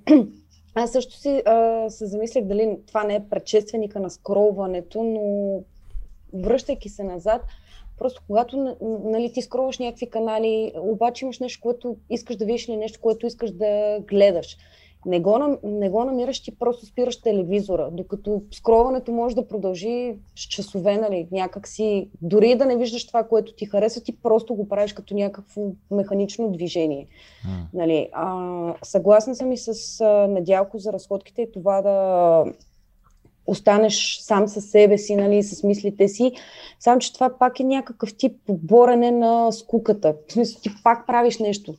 [0.74, 5.54] Аз също си а, се замислях дали това не е предшественика на скролването, но
[6.32, 7.42] връщайки се назад,
[7.98, 12.76] просто когато нали, ти скролваш някакви канали, обаче имаш нещо, което искаш да видиш или
[12.76, 14.56] нещо, което искаш да гледаш.
[15.06, 20.40] Не го, не го намираш, ти просто спираш телевизора, докато скролването може да продължи с
[20.40, 24.68] часове, нали, някак си, дори да не виждаш това, което ти харесва, ти просто го
[24.68, 27.06] правиш като някакво механично движение.
[27.74, 32.44] Нали, а, съгласна съм и с а, Надялко за разходките и това да
[33.46, 36.32] останеш сам със себе си, нали, с мислите си.
[36.80, 40.14] Само, че това пак е някакъв тип борене на скуката.
[40.28, 41.74] В смисъл, ти пак правиш нещо.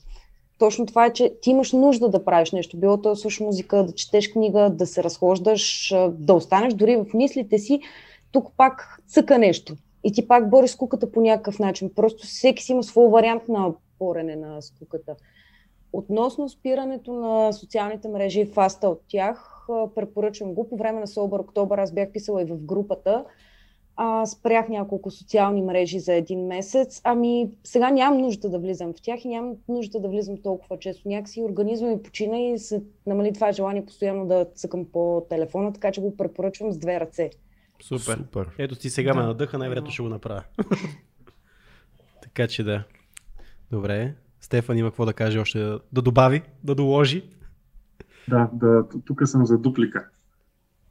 [0.59, 2.77] Точно това е, че ти имаш нужда да правиш нещо.
[2.77, 7.05] Било то да слушаш музика, да четеш книга, да се разхождаш, да останеш дори в
[7.13, 7.79] мислите си.
[8.31, 9.75] Тук пак цъка нещо.
[10.03, 11.91] И ти пак бориш скуката по някакъв начин.
[11.95, 15.15] Просто всеки си има свой вариант на борене на скуката.
[15.93, 20.69] Относно спирането на социалните мрежи и фаста от тях, препоръчвам го.
[20.69, 23.25] По време на Sober October аз бях писала и в групата.
[23.99, 27.01] А, спрях няколко социални мрежи за един месец.
[27.03, 31.07] Ами сега нямам нужда да влизам в тях и нямам нужда да влизам толкова често.
[31.07, 35.91] Някакси организма ми почина и се намали това желание постоянно да цъкам по телефона, така
[35.91, 37.29] че го препоръчвам с две ръце.
[37.83, 38.17] Супер.
[38.17, 38.49] Супер.
[38.57, 39.27] Ето ти сега ме Да.
[39.27, 40.43] надъха, най-вероятно ще го направя.
[42.21, 42.83] така че да.
[43.71, 44.13] Добре.
[44.47, 45.59] Стефан има какво да каже още
[45.91, 47.23] да, добави, да доложи.
[48.27, 50.07] Да, да, тук съм за дуплика.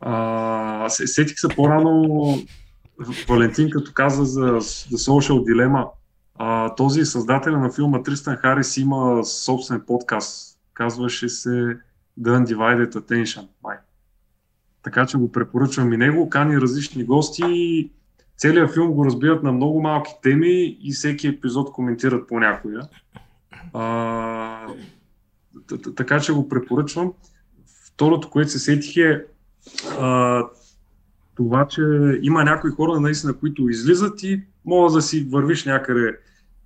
[0.00, 2.34] А, се- сетих се по-рано,
[3.28, 5.88] Валентин като каза за The Social Dilemma.
[6.34, 10.58] А, този създател на филма Тристан Харис има собствен подкаст.
[10.74, 11.50] Казваше се
[12.20, 13.46] The Undivided Attention.
[13.62, 13.76] Май.
[14.82, 16.30] Така че го препоръчвам и него.
[16.30, 17.90] Кани различни гости.
[18.36, 22.80] Целият филм го разбиват на много малки теми и всеки епизод коментират по някоя.
[25.96, 27.12] Така че го препоръчвам.
[27.86, 29.24] Второто, което се сетих е
[29.98, 30.42] а,
[31.36, 31.82] това, че
[32.22, 36.18] има някои хора, наистина, които излизат и могат да си вървиш някъде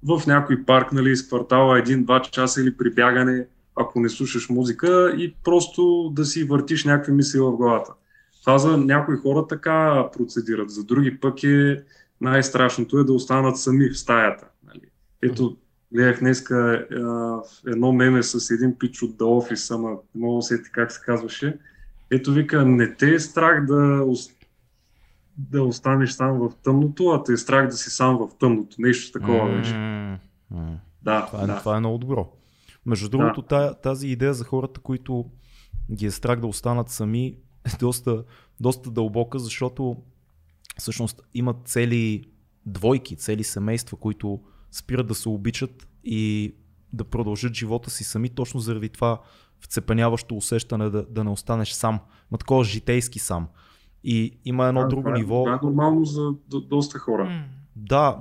[0.03, 5.15] в някой парк, нали, из квартала един-два часа или при бягане, ако не слушаш музика
[5.19, 7.93] и просто да си въртиш някакви мисли в главата.
[8.41, 11.83] Това за някои хора така процедират, за други пък е
[12.21, 14.47] най-страшното е да останат сами в стаята.
[14.67, 14.81] Нали.
[15.23, 15.57] Ето,
[15.93, 20.43] гледах днеска е, едно меме с един пич от The Office, ама не мога да
[20.43, 21.59] сети как се казваше.
[22.11, 24.07] Ето вика, не те е страх да,
[25.37, 28.77] да останеш сам в тъмното, а те е страх да си сам в тъмното.
[28.79, 29.73] Нещо такова беше.
[31.03, 31.59] Да, това, е, да.
[31.59, 32.33] това е много добро.
[32.87, 33.75] Между другото, да.
[33.75, 35.25] тази идея за хората, които
[35.93, 37.27] ги е страх да останат сами,
[37.75, 38.25] е доста,
[38.61, 39.97] доста дълбока, защото
[40.79, 42.25] всъщност имат цели
[42.67, 46.55] двойки, цели семейства, които спират да се обичат и
[46.93, 49.21] да продължат живота си сами, точно заради това
[49.61, 53.49] вцепеняващо усещане да, да не останеш сам, ма такова житейски сам.
[54.05, 55.45] И има едно да, друго това е, ниво.
[55.45, 57.25] Това е нормално за до, доста хора.
[57.25, 57.43] Mm.
[57.77, 58.19] Да,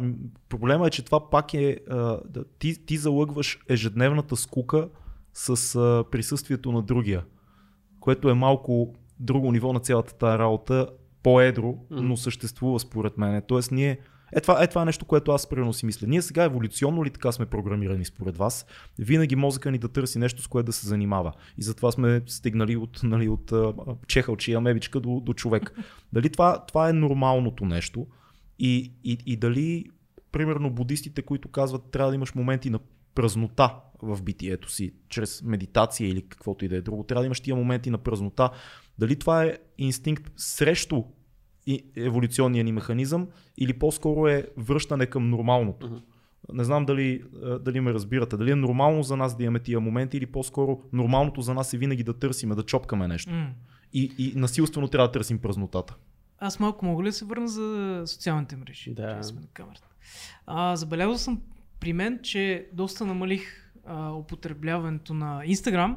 [0.49, 1.79] проблема е, че това пак е.
[1.89, 1.95] А,
[2.29, 4.89] да, ти, ти залъгваш ежедневната скука
[5.33, 7.25] с а, присъствието на другия,
[7.99, 10.87] което е малко друго ниво на цялата тази работа,
[11.23, 11.85] по-едро, mm.
[11.89, 13.41] но съществува според мен.
[13.47, 13.99] Тоест ние
[14.33, 16.07] е това, е това е нещо, което аз примерно си мисля.
[16.07, 18.65] Ние сега еволюционно ли така сме програмирани според вас?
[18.99, 21.33] Винаги мозъка ни да търси нещо, с което да се занимава.
[21.57, 23.53] И затова сме стигнали от, нали, от
[24.07, 25.73] чехалчи амебичка до, до човек.
[26.13, 28.07] Дали това, това е нормалното нещо?
[28.59, 29.85] И, и, и дали,
[30.31, 32.79] примерно, будистите, които казват, трябва да имаш моменти на
[33.15, 37.39] празнота в битието си, чрез медитация или каквото и да е друго, трябва да имаш
[37.39, 38.49] тия моменти на празнота.
[38.99, 41.03] Дали това е инстинкт срещу
[41.95, 43.27] еволюционния ни механизъм
[43.57, 45.87] или по-скоро е връщане към нормалното.
[45.87, 46.01] Uh-huh.
[46.53, 47.23] Не знам дали,
[47.61, 48.37] дали ме разбирате.
[48.37, 51.77] Дали е нормално за нас да имаме тия моменти или по-скоро нормалното за нас е
[51.77, 53.31] винаги да търсиме, да чопкаме нещо.
[53.31, 53.47] Mm.
[53.93, 55.95] И, и насилствено трябва да търсим празнотата.
[56.37, 58.93] Аз малко мога ли да се върна за социалните мрежи?
[58.93, 59.23] Да.
[59.23, 59.87] Сме на камерата.
[60.45, 61.41] А, забелязал съм
[61.79, 65.95] при мен, че доста намалих а, употребяването на Instagram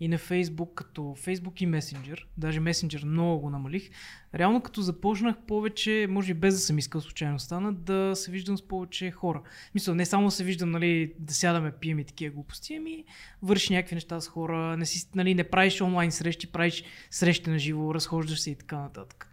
[0.00, 3.90] и на Facebook, като Facebook и Messenger, даже Messenger много го намалих,
[4.34, 8.58] реално като започнах повече, може би без да съм искал случайно стана, да се виждам
[8.58, 9.42] с повече хора.
[9.74, 13.04] Мисля, не само се виждам, нали, да сядаме, пием и такива глупости, ами
[13.42, 17.58] върши някакви неща с хора, не, си, нали, не правиш онлайн срещи, правиш срещи на
[17.58, 19.30] живо, разхождаш се и така нататък.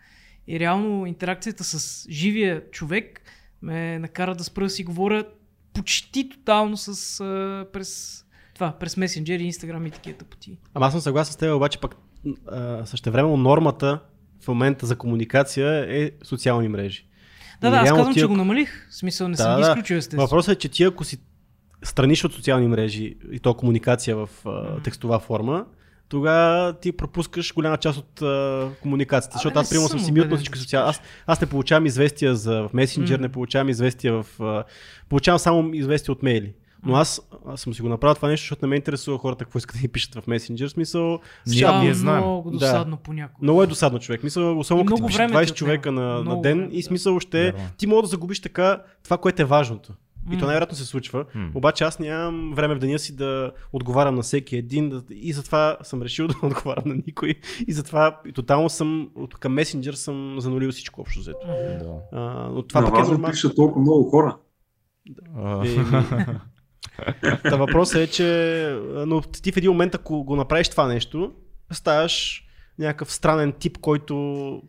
[0.48, 3.22] И реално интеракцията с живия човек
[3.62, 5.26] ме накара да спра да си говоря
[5.74, 7.18] почти тотално с,
[7.74, 8.23] през
[8.64, 10.58] това, през месенджери, инстаграм и такива тъпоти.
[10.74, 11.96] Ама аз съм съгласен с теб, обаче пък
[12.86, 14.00] същевременно нормата
[14.44, 17.06] в момента за комуникация е социални мрежи.
[17.62, 18.90] Да, да, аз казвам, ти, че го намалих.
[18.90, 20.24] В смисъл не да, съм ги изключил естествено.
[20.24, 21.18] Въпросът е, че ти ако си
[21.84, 25.66] страниш от социални мрежи и то комуникация в а, текстова форма,
[26.10, 29.38] тогава ти пропускаш голяма част от а, комуникацията.
[29.38, 30.90] Защото аз, примерно, съм си мют на всички социални.
[30.90, 33.22] Аз, аз не получавам известия за, в месенджер, mm.
[33.22, 34.42] не получавам известия в.
[34.42, 34.64] А,
[35.10, 36.54] получавам само известия от мейли.
[36.86, 39.58] Но аз, аз съм си го направил това нещо, защото не ме интересува хората какво
[39.58, 40.68] искат да ми пишат в месенджер.
[40.68, 42.24] Смисъл, сега ние знаем.
[42.24, 43.02] много досадно да.
[43.02, 43.44] понякога.
[43.44, 44.24] Много е досадно човек.
[44.24, 47.58] Мисъл, особено като пишеш 20 човека на, на ден и смисъл ще да.
[47.78, 49.94] ти мога да загубиш така това, което е важното.
[50.32, 51.26] И то най-вероятно се случва.
[51.26, 51.56] Mm.
[51.56, 56.02] Обаче аз нямам време в деня си да отговарям на всеки един и затова съм
[56.02, 57.36] решил да отговарям на никой.
[57.68, 61.48] И затова и тотално съм от към месенджер съм занулил всичко общо взето.
[61.48, 62.00] Mm.
[62.12, 63.32] А, но това пък е нормално.
[63.32, 64.38] пишат толкова много хора.
[65.10, 65.64] Да.
[67.44, 68.68] Та въпросът е, че
[69.08, 71.34] но ти в един момент, ако го направиш това нещо,
[71.72, 72.44] ставаш
[72.80, 74.62] някакъв странен тип, който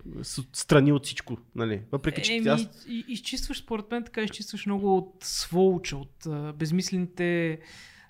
[0.53, 1.37] страни от всичко.
[1.55, 1.83] Нали?
[1.93, 2.69] Въпреки, че Еми, аз...
[3.09, 7.59] изчистваш, според мен, така изчистваш много от сволча, от а, безмислените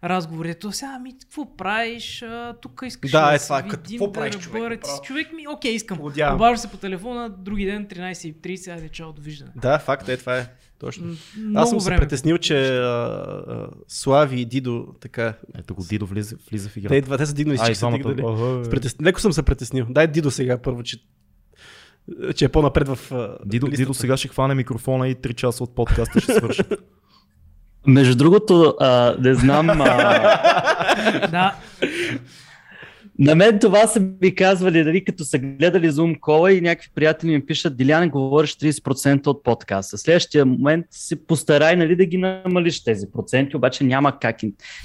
[0.04, 0.50] разговори.
[0.50, 2.22] Ето сега, ами, какво правиш?
[2.22, 4.82] А, тук искаш да, да е това, видим, какво да правиш, човек?
[5.02, 6.00] Човек ми, окей, искам.
[6.34, 9.52] Обажда се по телефона, други ден, 13.30, айде, чао, довиждане.
[9.56, 10.46] Да, факт е, това е.
[10.78, 11.06] Точно.
[11.38, 11.96] Много Аз съм време.
[11.96, 15.34] се притеснил, че а, а, Слави и Дидо така.
[15.58, 16.88] Ето го Дидо влиза, влиза в игра.
[16.88, 18.22] Те, те са дигнали, че са дигнали.
[18.70, 18.96] Притес...
[19.02, 19.86] Леко съм се притеснил.
[19.90, 20.98] Дай Дидо сега първо, че
[22.36, 22.98] че е по-напред в.
[23.44, 26.62] Дидо, Дидо сега ще хване микрофона и 3 часа от подкаста ще свърши.
[27.86, 29.70] Между другото, а, не знам.
[29.70, 31.28] А...
[31.30, 31.56] да.
[33.18, 37.30] На мен това са ми казвали, дали като са гледали Zoom кола и някакви приятели
[37.30, 39.98] ми пишат, Дилян, говориш 30% от подкаста.
[39.98, 44.36] Следващия момент се постарай нали, да ги намалиш тези проценти, обаче няма как.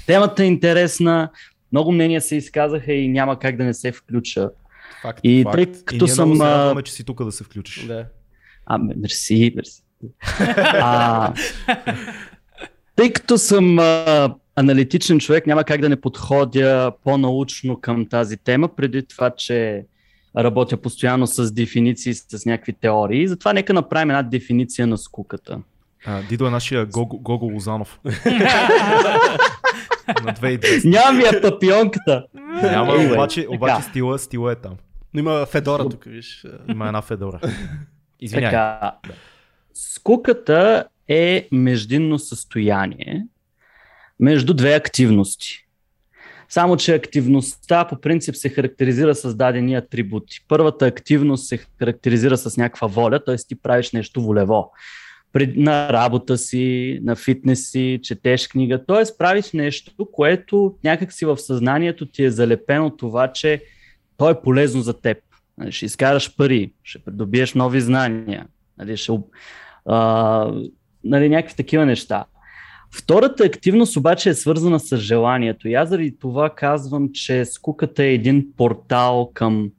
[0.06, 1.30] Темата е интересна,
[1.72, 4.50] много мнения се изказаха и няма как да не се включа.
[5.02, 5.54] Факт, и факт.
[5.54, 6.28] тъй като и ние съм...
[6.28, 7.84] Много се радваме, че си тук да се включиш.
[7.84, 8.06] Да.
[8.66, 9.82] А, мерси, мерси.
[10.58, 11.32] а,
[12.96, 18.68] тъй като съм а, аналитичен човек, няма как да не подходя по-научно към тази тема,
[18.68, 19.84] преди това, че
[20.36, 23.28] работя постоянно с дефиниции, с някакви теории.
[23.28, 25.58] Затова нека направим една дефиниция на скуката.
[26.06, 28.00] А, Дидо е нашия Гого, Гого Лозанов.
[28.04, 28.12] на
[30.34, 30.88] 2200.
[30.88, 32.26] Няма ми е папионката.
[32.62, 34.76] Няма, anyway, обаче, обаче стила, стила е там.
[35.14, 36.46] Но има Федора тук, виж.
[36.68, 37.40] Има една Федора.
[38.20, 38.50] Извинявай.
[38.50, 38.92] Така,
[39.74, 43.26] скуката е междинно състояние,
[44.20, 45.66] между две активности.
[46.48, 50.44] Само, че активността по принцип се характеризира с дадени атрибути.
[50.48, 53.36] Първата активност се характеризира с някаква воля, т.е.
[53.36, 54.72] ти правиш нещо волево.
[55.56, 59.16] На работа си, на фитнес си, четеш книга, т.е.
[59.18, 63.62] правиш нещо, което някак си в съзнанието ти е залепено това, че
[64.16, 65.18] то е полезно за теб.
[65.58, 68.46] Нали, ще изкараш пари, ще придобиеш нови знания,
[68.78, 69.12] нали, ще,
[69.86, 70.52] а,
[71.04, 72.24] нали, някакви такива неща.
[72.94, 75.68] Втората активност обаче е свързана с желанието.
[75.68, 79.70] И аз заради това казвам, че скуката е един портал към,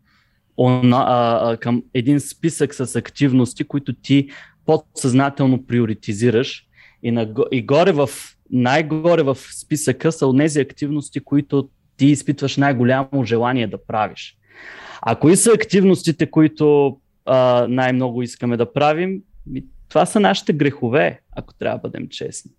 [0.58, 4.30] она, а, към един списък с активности, които ти
[4.65, 6.67] подсъзнателно приоритизираш.
[7.04, 8.10] И, на, и горе в,
[8.52, 14.38] най-горе в списъка са тези активности, които ти изпитваш най-голямо желание да правиш.
[15.02, 19.21] А кои са активностите, които а, най-много искаме да правим?
[19.89, 22.52] Това са нашите грехове, ако трябва да бъдем честни.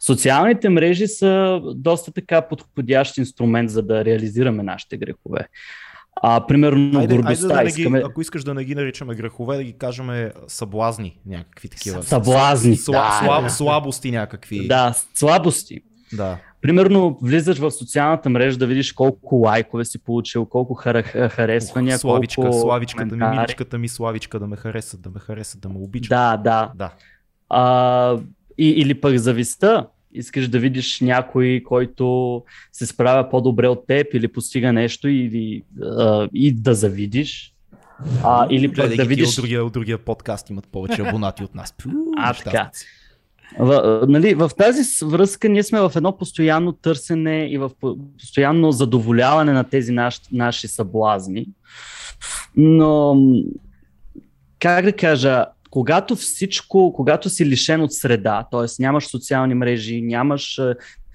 [0.00, 5.48] Социалните мрежи са доста така подходящ инструмент, за да реализираме нашите грехове.
[6.22, 7.54] А, примерно, айде, гордостта.
[7.54, 7.98] айде да искаме...
[7.98, 12.02] ги, ако искаш да не ги наричаме грехове, да ги кажем съблазни, някакви такива.
[12.02, 13.50] Съблазни, Сла, да, слаб, да.
[13.50, 14.68] Слабости някакви.
[14.68, 15.80] Да, слабости.
[16.12, 16.38] да.
[16.60, 22.42] Примерно, влизаш в социалната мрежа да видиш колко лайкове си получил, колко хар- харесвания, Славичка,
[22.42, 26.08] колко славичката ми, миличката ми, славичка да ме харесат, да ме харесат, да ме обичат.
[26.08, 26.72] Да, да.
[26.74, 26.92] да.
[27.48, 28.18] А,
[28.58, 29.86] и, или пък зависта.
[30.12, 32.42] Искаш да видиш някой, който
[32.72, 37.54] се справя по-добре от теб или постига нещо или, а, и да завидиш.
[38.24, 39.28] А, или пък да видиш...
[39.28, 41.72] от другия, от другия подкаст имат повече абонати от нас.
[41.72, 42.70] Пу, А, така.
[43.58, 48.72] В, нали, в тази връзка ние сме в едно постоянно търсене и в по- постоянно
[48.72, 51.46] задоволяване на тези наш, наши съблазни.
[52.56, 53.16] Но,
[54.58, 58.82] как да кажа, когато всичко, когато си лишен от среда, т.е.
[58.82, 60.74] нямаш социални мрежи, нямаш е,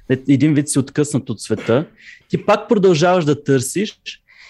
[0.10, 1.88] един вид си откъснат от света,
[2.30, 4.00] ти пак продължаваш да търсиш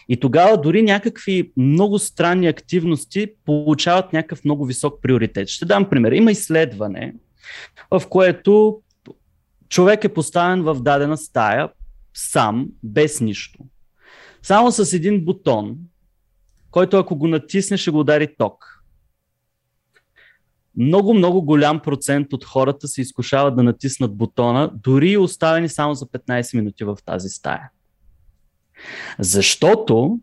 [0.09, 5.47] и тогава дори някакви много странни активности получават някакъв много висок приоритет.
[5.47, 6.11] Ще дам пример.
[6.11, 7.13] Има изследване,
[7.91, 8.81] в което
[9.69, 11.69] човек е поставен в дадена стая
[12.13, 13.59] сам, без нищо.
[14.43, 15.77] Само с един бутон,
[16.71, 18.72] който ако го натисне, ще го удари ток.
[20.77, 25.93] Много, много голям процент от хората се изкушават да натиснат бутона, дори и оставени само
[25.93, 27.69] за 15 минути в тази стая.
[29.19, 30.19] Защото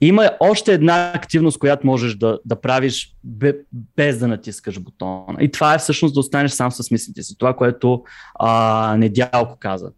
[0.00, 3.54] има още една активност, която можеш да, да правиш бе,
[3.96, 5.36] без да натискаш бутона.
[5.40, 7.38] И това е всъщност да останеш сам с мислите си.
[7.38, 8.02] Това, което
[8.34, 9.92] а, Недялко каза.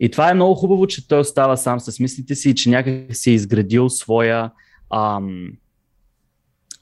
[0.00, 3.16] И това е много хубаво, че той остава сам с мислите си и че някак
[3.16, 4.50] си е изградил своя
[4.94, 5.48] ам,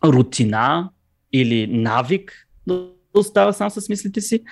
[0.04, 0.90] рутина
[1.32, 4.42] или навик да остава сам с мислите си,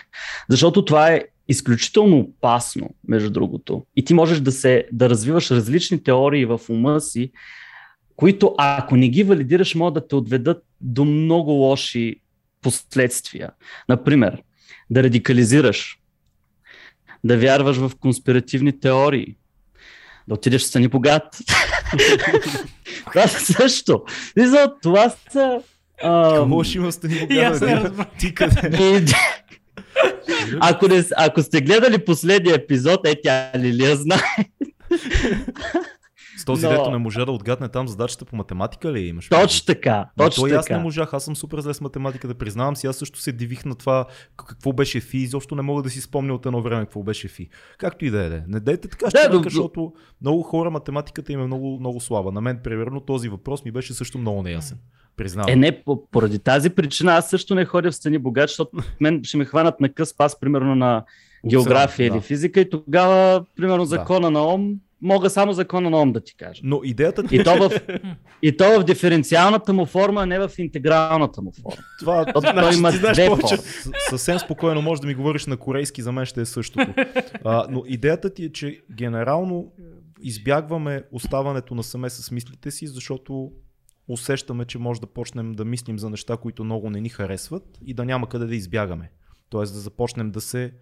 [0.49, 3.87] защото това е изключително опасно, между другото.
[3.97, 7.31] И ти можеш да, се, да развиваш различни теории в ума си,
[8.17, 12.17] които ако не ги валидираш, могат да те отведат до много лоши
[12.63, 13.51] последствия.
[13.89, 14.43] Например,
[14.91, 15.99] да радикализираш,
[17.25, 19.37] да вярваш в конспиративни теории,
[20.29, 21.39] да отидеш в стани богат.
[23.13, 24.05] това също.
[24.83, 25.61] Това са...
[26.03, 27.93] Какво ще има стани разбрах.
[28.19, 28.79] Ти къде?
[28.81, 29.05] И-
[30.61, 34.19] ако, не, ако сте гледали последния епизод, е тя Лилия знае.
[36.39, 39.29] С този Но- дето не можа да отгадне там задачата по математика ли имаш?
[39.29, 40.07] Точно така.
[40.19, 42.97] Точно той аз не можах, аз съм супер зле с математика, да признавам си, аз
[42.97, 46.47] също се дивих на това какво беше фи, изобщо не мога да си спомня от
[46.47, 47.49] едно време какво беше фи.
[47.79, 51.41] Както и да е, не дайте така ще но- да, защото много хора математиката им
[51.41, 52.33] е много, много слаба.
[52.33, 54.79] На мен, примерно, този въпрос ми беше също много неясен.
[55.16, 55.53] Признавам.
[55.53, 59.20] Е, не, по- поради тази причина аз също не ходя в стани богат, защото мен
[59.24, 61.05] ще ме хванат на къс пас, примерно на
[61.46, 62.16] география да.
[62.16, 66.37] или физика и тогава, примерно, закона на Ом, мога само закона на Ом да ти
[66.37, 66.61] кажа.
[66.64, 67.70] Но идеята ти И то в,
[68.42, 71.83] и то в диференциалната му форма, а не в интегралната му форма.
[71.98, 73.57] това, То, значи, той има ти знаеш повече.
[74.11, 76.94] съвсем спокойно можеш да ми говориш на корейски, за мен ще е същото.
[77.44, 79.72] А, но идеята ти е, че генерално
[80.22, 83.50] избягваме оставането насаме с мислите си, защото
[84.09, 87.95] усещаме, че може да почнем да мислим за неща, които много не ни харесват и
[87.95, 89.11] да няма къде да избягаме.
[89.49, 90.75] Тоест да започнем да се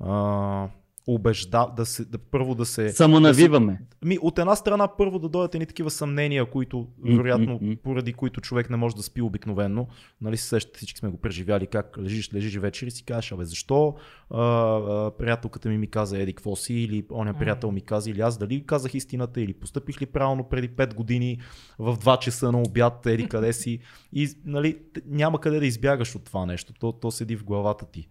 [0.00, 0.68] а,
[1.06, 2.92] убежда, да се, да, първо да се...
[2.92, 3.80] Самонавиваме.
[4.04, 7.76] Ми, от една страна първо да дойдат едни такива съмнения, които вероятно м.
[7.82, 9.88] поради които човек не може да спи обикновенно.
[10.20, 13.44] Нали се сещате, всички сме го преживяли, как лежиш, лежиш вечер и си кажеш, абе
[13.44, 13.94] защо
[14.30, 18.20] а, а, приятелката ми ми каза еди какво си или оня приятел ми каза или
[18.20, 21.40] аз дали казах истината или постъпих ли правилно преди 5 години
[21.78, 23.78] в 2 часа на обяд еди къде си
[24.12, 28.08] и нали, няма къде да избягаш от това нещо, то, то седи в главата ти.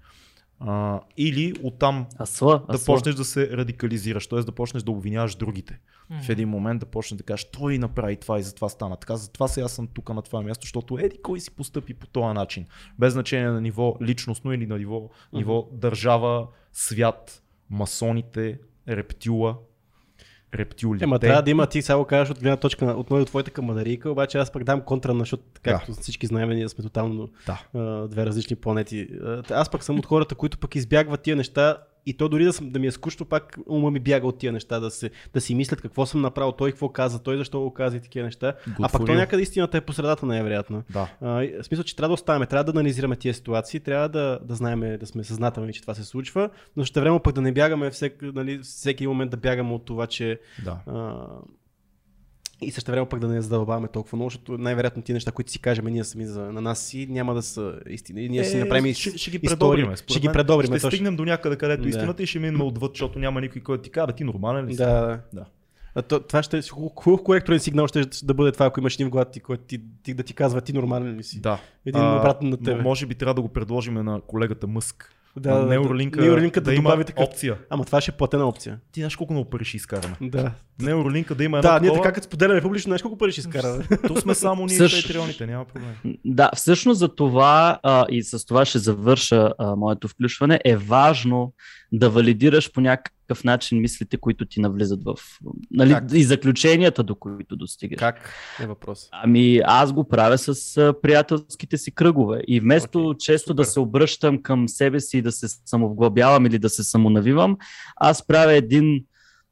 [0.59, 2.95] А, или оттам Асла, да асла.
[2.95, 4.39] почнеш да се радикализираш, т.е.
[4.39, 5.79] да почнеш да обвиняваш другите.
[6.25, 9.47] В един момент да почнеш да кажеш, той направи това и затова стана така, затова
[9.47, 12.65] сега съм тук на това място, защото еди кой си постъпи по този начин.
[12.99, 19.57] Без значение на ниво личностно или на ниво, ниво държава, свят, масоните, рептила,
[20.55, 21.03] рептилите.
[21.03, 24.11] Ема трябва да има, ти само кажеш от гледна точка на, отново от твоята камадарийка,
[24.11, 27.61] обаче аз пък дам контра, на- защото както всички знаем, ние сме тотално Да.
[27.75, 29.07] а, две различни планети.
[29.51, 32.69] Аз пък съм от хората, които пък избягват тия неща и то дори да, съм,
[32.69, 35.55] да ми е скучно, пак ума ми бяга от тия неща, да, се, да си
[35.55, 38.53] мислят какво съм направил, той какво каза, той защо го каза и такива неща.
[38.69, 40.83] Good а пък то някъде истината е по средата най-вероятно.
[40.89, 41.09] Да.
[41.21, 41.27] А,
[41.61, 44.97] в смисъл, че трябва да оставаме, трябва да анализираме тия ситуации, трябва да, да знаем,
[44.99, 48.21] да сме съзнателни, че това се случва, но ще време пък да не бягаме всек,
[48.21, 50.77] нали, всеки момент да бягаме от това, че Да.
[50.87, 51.27] а,
[52.61, 55.59] и също време пък да не задълбаваме толкова много, защото най-вероятно ти неща, които си
[55.59, 58.29] кажем ние сами за, на нас си, няма да са истини.
[58.29, 59.95] Ние си направим Е, ще, ще ги предобриме.
[59.95, 60.77] Ще ги предобриме.
[60.77, 60.91] Ще точно.
[60.95, 61.89] стигнем до някъде, където Да.
[61.89, 64.77] истината и ще минем отвъд, защото няма никой, който ти казва, ти нормален ли си?
[64.77, 65.45] Да, да.
[65.95, 66.61] А то, това ще е
[66.95, 69.81] хубав коректорен сигнал, ще да бъде това, ако имаш един в главата ти, който ти,
[70.03, 71.41] ти, да ти казва ти нормален ли си.
[71.41, 71.59] Да.
[71.85, 72.81] Един А, обратно на тебе.
[72.81, 75.09] Може би трябва да го предложим на колегата Мъск.
[75.37, 75.69] Да, на да, да.
[75.69, 76.19] Неуролинка
[76.61, 77.57] да да, има добави такъв- опция.
[77.69, 78.79] Ама това ще е платена опция.
[78.91, 80.15] Ти знаеш колко много пари ще изкараме.
[80.21, 80.51] Да.
[80.81, 83.41] Неуролинка да има едно Да, ние такова, така като споделяме публично, знаеш колко пари ще
[83.41, 83.83] изкараме.
[84.07, 85.95] То сме само ние Също- патреоните, няма проблем.
[86.25, 91.53] Да, всъщност за това а, и с това ще завърша а, моето включване, е важно
[91.91, 95.15] да валидираш по някакъв начин мислите, които ти навлизат в...
[95.71, 96.03] Нали, Как?
[96.13, 97.99] и заключенията, до които достигаш.
[97.99, 99.09] Как е въпрос?
[99.11, 103.73] Ами аз го правя с а, приятелските си кръгове и вместо okay, често да супер.
[103.73, 107.57] се обръщам към себе си и да се самовглъбявам или да се самонавивам,
[107.95, 109.05] аз правя един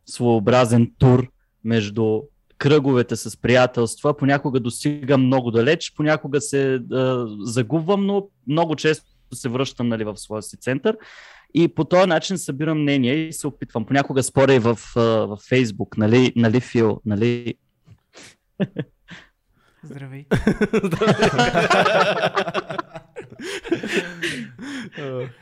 [0.06, 1.28] своеобразен тур
[1.64, 2.22] между
[2.58, 4.18] кръговете с приятелства.
[4.18, 10.18] Понякога достигам много далеч, понякога се а, загубвам, но много често се връщам нали, в
[10.18, 10.98] своя си център.
[11.54, 13.86] И по този начин събирам мнение и се опитвам.
[13.86, 17.54] Понякога споря и в, в Facebook, нали, нали Фил, нали
[19.84, 20.26] Здравей.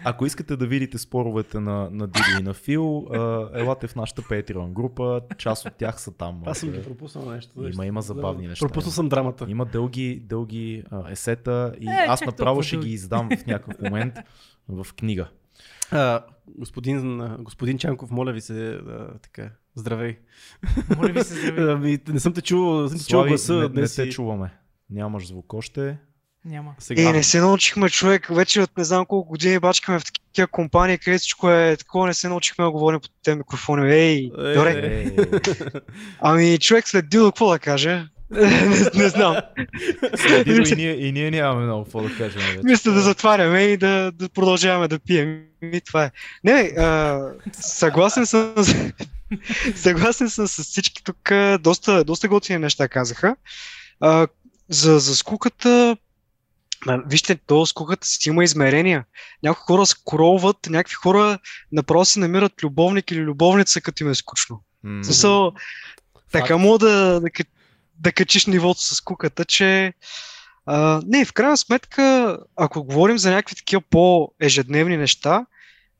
[0.03, 3.07] Ако искате да видите споровете на, на Диди и на Фил,
[3.53, 5.22] елате в нашата Patreon група.
[5.38, 6.41] Част от тях са там.
[6.45, 7.68] Аз съм ги пропуснал нещо.
[7.74, 8.66] Има, има забавни неща.
[8.66, 9.45] Пропуснал съм драмата.
[9.49, 14.14] Има дълги, дълги а, есета и Е, аз направо ще ги издам в някакъв момент
[14.70, 15.28] в книга.
[15.91, 20.18] А, господин, господин Чанков, моля ви се, а, така, здравей.
[20.97, 21.74] Моля ви се, здравей.
[21.74, 23.95] Ами, не съм те чувал, не съм чувал гласа не, не днес.
[23.95, 24.53] те и- чуваме.
[24.89, 25.97] Нямаш звук още.
[26.45, 26.76] Няма.
[26.80, 27.01] Сега.
[27.01, 30.97] Е, не се научихме човек, вече от не знам колко години бачкаме в такива компании,
[30.97, 33.91] където всичко е такова, не се научихме да говорим по тези микрофони.
[33.91, 34.72] Ей, Е, добре.
[34.78, 35.16] Е,
[36.20, 38.07] Ами човек след Дило, какво да каже?
[38.32, 39.36] Не, не знам.
[40.45, 42.41] и ние, и ние нямаме много какво да кажем.
[42.41, 42.59] Вече.
[42.63, 45.43] Мисля да затваряме и да, да продължаваме да пием.
[45.61, 46.11] И това е.
[46.43, 47.19] Не, а,
[47.61, 48.53] съгласен съм.
[49.75, 51.32] съгласен съм с всички тук.
[51.59, 53.36] Доста, доста готини неща казаха.
[53.99, 54.27] А,
[54.69, 55.97] за, за скуката.
[57.05, 59.05] Вижте, то скуката си има измерения.
[59.43, 61.39] Някои хора скролват, някакви хора
[61.71, 64.63] направо си намират любовник или любовница, като им е скучно.
[65.03, 65.53] Смисъл,
[66.32, 67.30] така мога да, да,
[68.00, 69.93] да качиш нивото с куката, че
[70.66, 75.45] а, не, в крайна сметка, ако говорим за някакви такива по-ежедневни неща,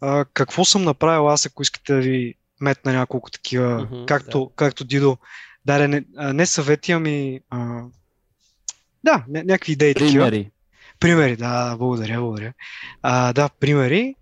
[0.02, 4.84] а, какво съм направил аз, ако искате да ви метна няколко такива, Мгм, както, както
[4.84, 5.18] Дидо
[5.66, 7.82] даде не, не съвети, ами а,
[9.04, 10.26] да, ня- някакви идеи такива.
[10.26, 10.52] примери.
[11.00, 12.54] Примери, да, благодаря, благодаря.
[13.02, 14.16] А, да, примери.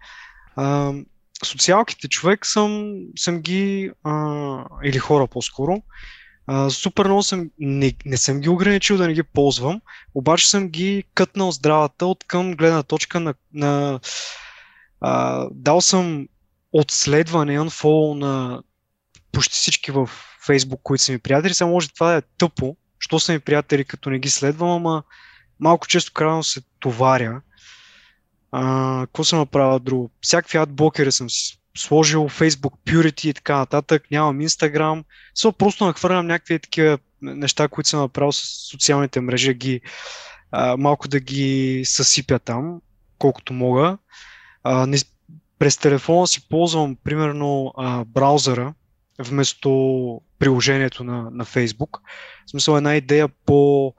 [0.55, 0.93] А,
[1.43, 5.81] социалките човек съм, съм ги, а, или хора по-скоро,
[6.69, 9.81] супер много съм, не, не съм ги ограничил да не ги ползвам,
[10.15, 13.99] обаче съм ги кътнал здравата от към гледна точка на, на
[15.01, 16.27] а, дал съм
[16.73, 18.63] отследване, unfollow на
[19.31, 20.09] почти всички в
[20.47, 21.53] Facebook, които са ми приятели.
[21.53, 25.03] Само може това да е тъпо, що са ми приятели, като не ги следвам, ама
[25.59, 27.41] малко често крайно се товаря.
[28.51, 30.11] А, какво съм направил друго?
[30.21, 35.03] Всякакви адблокери съм си сложил, Facebook Purity и така нататък, нямам Instagram.
[35.35, 39.81] Само просто нахвърлям някакви такива неща, които съм направил с социалните мрежи, ги,
[40.51, 42.81] а, малко да ги съсипя там,
[43.17, 43.97] колкото мога.
[44.63, 44.97] А, не,
[45.59, 48.73] през телефона си ползвам примерно а, браузъра
[49.19, 51.99] вместо приложението на, на Facebook.
[52.45, 53.93] В смисъл една идея по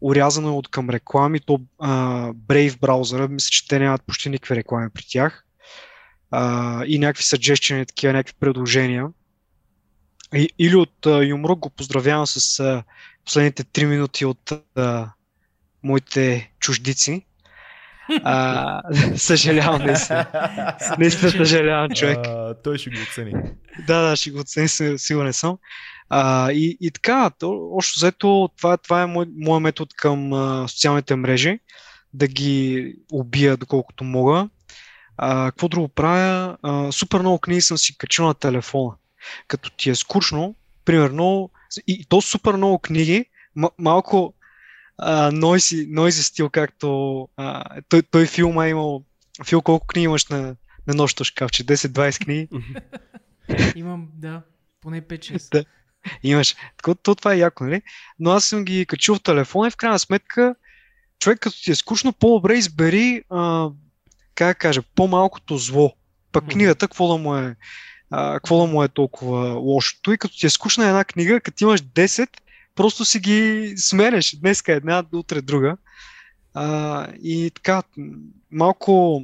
[0.00, 1.90] урязано е от към реклами, то а,
[2.32, 5.44] Brave браузъра, мисля, че те нямат почти никакви реклами при тях.
[6.30, 9.06] А, и някакви suggestion, такива някакви предложения.
[10.34, 12.82] И, или от а, Юмрук го поздравявам с а,
[13.24, 15.10] последните 3 минути от а,
[15.82, 17.24] моите чуждици.
[18.22, 18.82] А,
[19.16, 20.26] съжалявам, наистина.
[20.98, 22.18] Наистина съжалявам, човек.
[22.26, 23.32] А, той ще го оцени.
[23.86, 25.58] Да, да, ще го оцени, си- сигурен съм.
[26.10, 30.68] А, и, и така, то, общо взето, това, това е мой, мой метод към а,
[30.68, 31.58] социалните мрежи,
[32.14, 34.48] да ги убия доколкото мога.
[35.18, 36.56] А, какво друго правя?
[36.62, 38.94] А, супер много книги съм си качил на телефона.
[39.48, 40.54] Като ти е скучно,
[40.84, 41.50] примерно,
[41.86, 43.24] и то супер много книги,
[43.56, 44.34] м- малко
[45.32, 49.04] нойзи, нойзи стил, както а, той, той филма е имал.
[49.46, 50.56] Фил, колко книги имаш на,
[50.86, 51.64] на нощто шкафче?
[51.64, 52.48] 10-20 книги?
[53.76, 54.42] Имам, да,
[54.80, 55.50] поне 5-6.
[55.52, 55.64] Да.
[56.22, 56.56] Имаш.
[56.76, 57.82] Тако, то това е яко, нали?
[58.18, 60.54] Но аз съм ги качил в телефона и в крайна сметка,
[61.18, 63.70] човек като ти е скучно, по-добре избери, а,
[64.38, 65.94] как да кажа, по-малкото зло.
[66.32, 67.56] Пък книгата, какво да му е,
[68.10, 70.12] а, какво да му е толкова лошото.
[70.12, 72.28] И като ти е скучна една книга, като имаш 10,
[72.74, 74.36] просто си ги сменеш.
[74.36, 75.76] Днеска една, утре друга.
[76.54, 77.82] А, и така,
[78.50, 79.22] малко...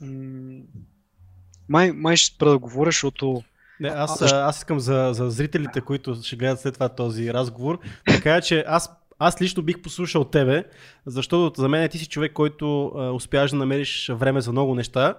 [0.00, 0.60] м,
[1.68, 3.42] Май, май ще спра да говоря, защото
[3.80, 7.78] Не, аз, аз искам за, за зрителите, които ще гледат след това този разговор,
[8.08, 8.90] да кажа, че аз,
[9.22, 10.64] аз лично бих послушал тебе,
[11.06, 15.14] защото за мен ти си човек, който а, успяваш да намериш време за много неща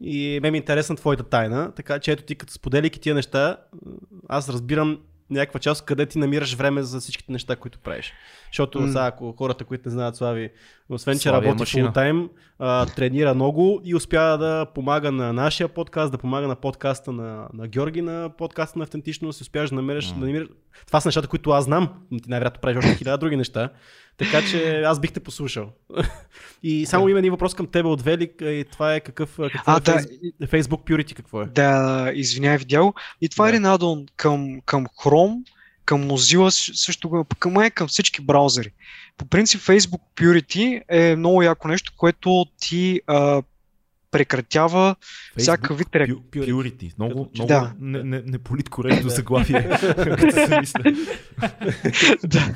[0.00, 3.56] и ме ми е интересна твоята тайна, така че ето ти като споделяйки тия неща,
[4.28, 4.98] аз разбирам
[5.30, 8.12] някаква част, къде ти намираш време за всичките неща, които правиш.
[8.52, 8.88] Защото М.
[8.88, 10.50] сега, ако хората, които не знаят Слави,
[10.88, 15.68] освен че Слави е работи фултайм, а, тренира много и успява да помага на нашия
[15.68, 20.08] подкаст, да помага на подкаста на, на Георги, на подкаста на автентичност, успяваш да намериш,
[20.12, 20.20] М.
[20.20, 20.48] да намериш...
[20.86, 23.68] Това са нещата, които аз знам, но ти най-вероятно правиш още хиляда други неща,
[24.16, 25.70] така че аз бих те послушал.
[26.62, 29.76] и само има един въпрос към теб от Велик и това е какъв, какво А,
[29.76, 29.98] е да,
[30.46, 31.46] Facebook Purity, какво е?
[31.46, 32.94] Да, извинявай, видял.
[33.20, 33.48] И това Да.
[33.48, 35.42] е един адон към, към Chrome,
[35.84, 38.70] към Mozilla, съ- също към, май към всички браузъри.
[39.16, 43.42] По принцип Facebook Purity е много яко нещо, което ти а,
[44.10, 44.96] прекратява
[45.38, 46.10] всяка вид рек...
[46.10, 46.20] Pu-
[46.50, 46.92] Purity.
[46.98, 47.72] Много, много Да.
[47.80, 49.68] не, не, не политкоректно заглавие.
[52.24, 52.54] да.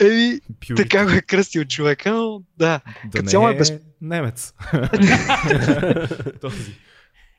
[0.00, 0.76] Еми, Purity.
[0.76, 2.80] така го е кръстил човека, но да.
[3.04, 4.52] Да като не цяло е е без- немец.
[6.40, 6.74] Този.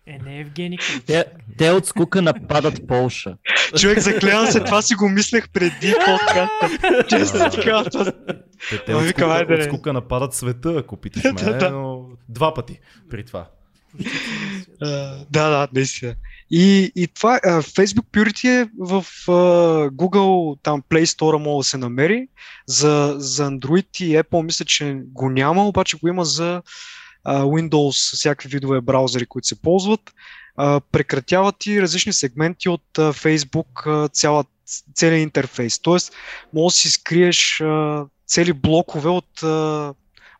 [0.08, 0.78] Е, не Евгений.
[1.06, 1.26] Те,
[1.58, 3.38] те от скука нападат Полша.
[3.80, 7.06] Човек, заклевам се, това си го мислех преди подкаста.
[7.08, 8.12] Честно ти казвам, това-
[8.70, 11.34] Те, те от, скука, от скука нападат света, ако питаш мен,
[11.72, 12.80] но два пъти
[13.10, 13.47] при това.
[14.82, 14.88] А,
[15.32, 16.16] да, да, наистина.
[16.51, 19.32] И, и това, а, Facebook Purity е в а,
[19.89, 22.28] Google, там Play Store мога да се намери.
[22.68, 26.62] За, за Android и Apple мисля, че го няма, обаче го има за
[27.28, 30.13] Windows, всякакви видове браузъри, които се ползват.
[30.91, 34.45] Прекратяват и различни сегменти от Facebook, цяла,
[34.95, 35.80] целият интерфейс.
[35.80, 36.13] Тоест,
[36.53, 37.63] може да си скриеш
[38.28, 39.30] цели блокове от...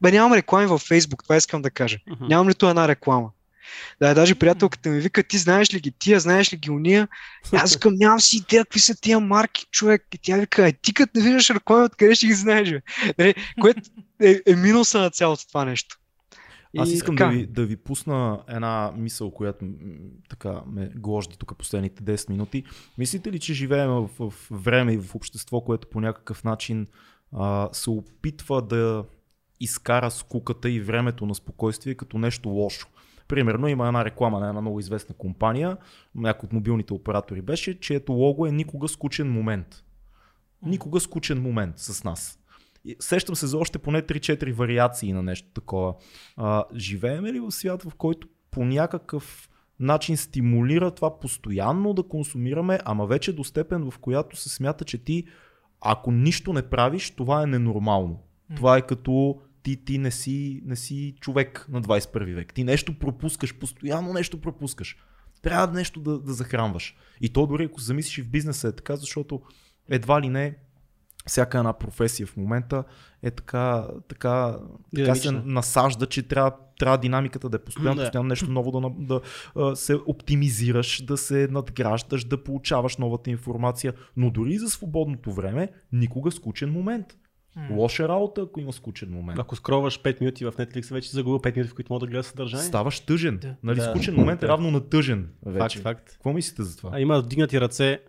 [0.02, 1.98] Бе, нямам реклами във Facebook, това искам да кажа.
[2.08, 2.26] Мгм.
[2.28, 3.30] Нямам нито една реклама.
[4.02, 7.08] Да, даже приятелката ми вика, ти знаеш ли ги тия, знаеш ли ги уния?
[7.52, 10.06] Аз викам, нямам си идея какви са тия марки, човек.
[10.14, 12.82] И тя вика, е, ти като не виждаш реклами, откъде ще ги знаеш, бе?
[13.18, 13.82] Нали, което
[14.22, 15.98] е, е минуса на цялото това нещо.
[16.78, 19.66] Аз искам да ви, да ви пусна една мисъл, която
[20.30, 22.64] така ме гложди тук последните 10 минути.
[22.98, 26.88] Мислите ли, че живеем в, в време и в общество, което по някакъв начин
[27.32, 29.06] а, се опитва да
[29.60, 32.88] изкара скуката и времето на спокойствие като нещо лошо?
[33.28, 35.78] Примерно има една реклама на една много известна компания,
[36.16, 39.84] някой от мобилните оператори беше, чието лого е никога скучен момент.
[40.62, 42.40] Никога скучен момент с нас.
[43.00, 45.96] Сещам се за още поне 3-4 вариации на нещо такова.
[46.38, 52.80] А, живееме ли в свят, в който по някакъв начин стимулира това постоянно да консумираме,
[52.86, 55.24] ама вече до степен, в която се смята, че ти,
[55.82, 58.20] ако нищо не правиш, това е ненормално.
[58.56, 62.54] Това е като ти, ти не, си, не си човек на 21 век.
[62.54, 64.98] Ти нещо пропускаш, постоянно нещо пропускаш.
[65.42, 66.96] Трябва нещо да, да захранваш.
[67.22, 69.42] И то дори ако замислиш и в бизнеса е така, защото
[69.90, 70.58] едва ли не
[71.26, 72.84] всяка една професия в момента
[73.24, 74.58] е така, така,
[74.96, 78.02] така се насажда, че трябва, трябва динамиката да е постоянно, Да.
[78.02, 79.22] постоянно нещо ново да,
[79.56, 83.94] да се оптимизираш, да се надграждаш, да получаваш новата информация.
[84.18, 87.06] Но дори за свободното време, никога скучен момент.
[87.72, 89.40] Лоша работа, ако има скучен момент.
[89.40, 92.26] Ако скроваш 5 минути в Netflix, вече загубил 5 минути, в които мога да гледаш
[92.26, 92.66] съдържание.
[92.66, 93.38] Ставаш тъжен.
[93.38, 93.56] Да.
[93.64, 93.84] Нали, Да.
[93.84, 95.30] скучен момент е равно на тъжен.
[95.46, 95.80] Вече.
[95.80, 96.10] Факт, факт.
[96.14, 96.90] Какво мислите за това?
[96.94, 98.00] А, има вдигнати ръце,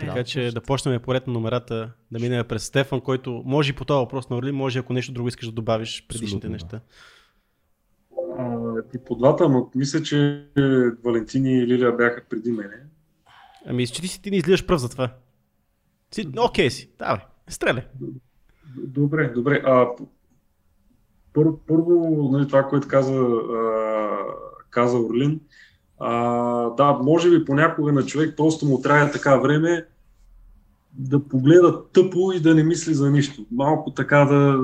[0.00, 0.60] така Да, че точно.
[0.60, 4.30] да почнем поред на номерата, да минем през Стефан, който може и по този въпрос
[4.30, 6.52] на Орли, може ако нещо друго искаш да добавиш предишните Абсолютно, да.
[6.52, 6.80] неща.
[8.38, 10.46] А, и по двата, но мисля, че
[11.04, 12.76] Валентини и Лилия бяха преди мене.
[13.66, 15.14] Ами, че ти си ти не излизаш пръв за това.
[16.10, 17.84] Си, окей си, давай, стреляй.
[18.76, 19.62] Добре, добре.
[19.64, 19.88] А,
[21.32, 24.18] първо, първо нали, това, което каза, а,
[24.70, 25.40] каза Орлин,
[26.04, 29.84] а, да, може би понякога на човек просто му трябва така време
[30.92, 33.46] да погледа тъпо и да не мисли за нищо.
[33.50, 34.60] Малко така да...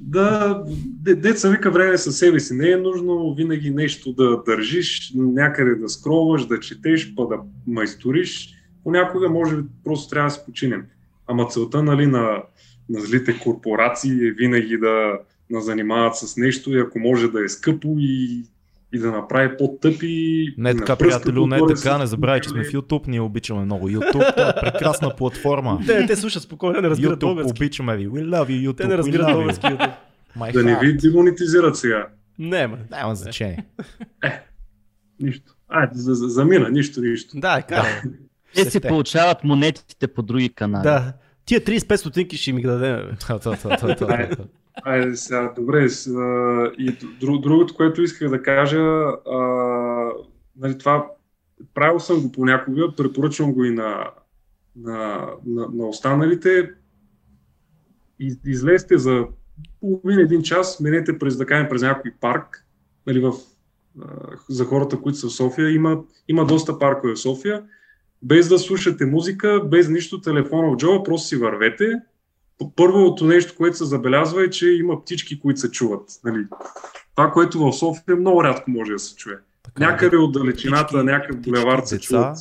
[0.00, 0.62] Да,
[1.00, 2.54] деца вика време със себе си.
[2.54, 8.54] Не е нужно винаги нещо да държиш, някъде да скроваш, да четеш, па да майсториш.
[8.84, 10.84] Понякога може би просто трябва да се починем.
[11.26, 12.42] Ама целта нали, на,
[12.88, 15.18] на злите корпорации е винаги да
[15.50, 18.44] на занимават с нещо и ако може да е скъпо и
[18.92, 20.46] и да направи по-тъпи.
[20.58, 24.34] Не така, приятелю, не така, не забравяй, че сме в YouTube, ние обичаме много YouTube,
[24.34, 25.80] това е прекрасна платформа.
[25.86, 27.50] те, те слушат спокойно, не разбират YouTube, български.
[27.50, 29.92] обичаме ви, we love you YouTube, Те не разбират български YouTube.
[30.52, 32.06] Да не ви демонетизират сега.
[32.38, 32.78] Не, ма.
[32.90, 33.66] Няма значение.
[34.24, 34.40] Е,
[35.20, 35.52] нищо.
[35.68, 37.40] Айде, за, за, замина, нищо, нищо.
[37.40, 38.02] Да, кара.
[38.54, 40.82] Те си получават монетите по други канали.
[40.82, 41.12] Да.
[41.46, 43.16] Тия 35 стотинки ще ми ги дадем.
[44.82, 45.88] Айде сега, добре.
[46.78, 48.80] И другото, което исках да кажа,
[49.30, 49.40] а,
[50.56, 51.06] нали, това
[51.74, 54.10] правил съм го понякога, препоръчвам го и на,
[54.76, 56.70] на, на, на останалите.
[58.46, 59.26] Излезте за
[59.80, 62.66] половин един час, минете през, да кажем, през някой парк,
[63.06, 63.32] нали, в,
[64.48, 65.70] за хората, които са в София.
[65.70, 67.64] Има, има доста паркове в София.
[68.22, 71.92] Без да слушате музика, без нищо телефона в джоба, просто си вървете,
[72.76, 76.10] първото нещо, което се забелязва е, че има птички, които се чуват.
[76.24, 76.46] Нали?
[77.16, 79.34] Това, което в София много рядко може да се чуе.
[79.62, 79.86] Така, е.
[79.86, 82.36] Някъде от далечината, някакъв булевард се чуват.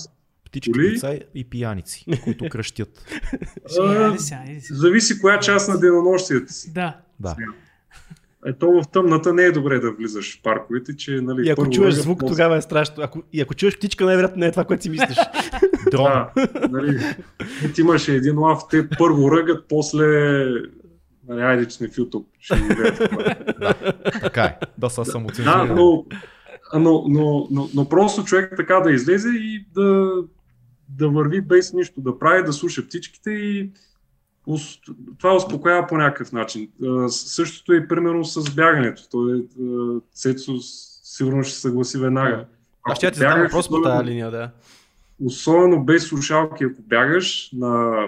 [0.46, 0.92] Птички, Коли?
[0.92, 3.06] деца и пияници, които кръщят.
[4.72, 6.74] зависи коя част на денонощието си.
[6.74, 6.98] Да.
[7.20, 7.36] да.
[8.46, 11.94] Ето в тъмната не е добре да влизаш в парковете, че нали, И ако чуеш
[11.94, 12.32] звук, после...
[12.32, 13.04] тогава е страшно.
[13.04, 15.18] Ако, и ако чуеш птичка, най-вероятно не е това, което си мислиш.
[15.92, 16.06] Дрон.
[16.06, 16.30] Да,
[16.70, 17.00] нали,
[17.76, 20.06] ти имаше един лав, те първо ръгат, после
[21.28, 22.26] Нали, айде, че сме в YouTube.
[22.40, 22.56] Ще
[23.60, 23.74] да,
[24.22, 24.58] така е.
[24.78, 26.06] Да, са само Да, но,
[26.74, 30.14] но, но, но, но, просто човек така да излезе и да,
[30.90, 33.70] да върви без нищо да прави, да слуша птичките и
[35.18, 36.70] това успокоява по някакъв начин.
[37.10, 39.02] Същото е примерно с бягането.
[39.12, 39.46] Той,
[40.14, 40.54] Цецо
[41.04, 42.46] сигурно ще се съгласи веднага.
[42.84, 44.52] Аз ще ти задам въпрос по тази линия, да.
[45.24, 48.06] Особено без слушалки, ако бягаш на,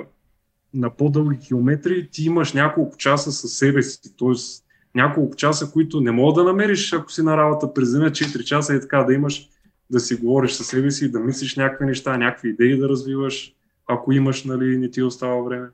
[0.73, 4.17] на по-дълги километри, ти имаш няколко часа със себе си.
[4.17, 4.63] Тоест,
[4.95, 8.75] няколко часа, които не мога да намериш, ако си на работа през деня 4 часа
[8.75, 9.49] и така да имаш
[9.89, 13.53] да си говориш със себе си, да мислиш някакви неща, някакви идеи да развиваш,
[13.87, 15.67] ако имаш, нали, не ти остава време.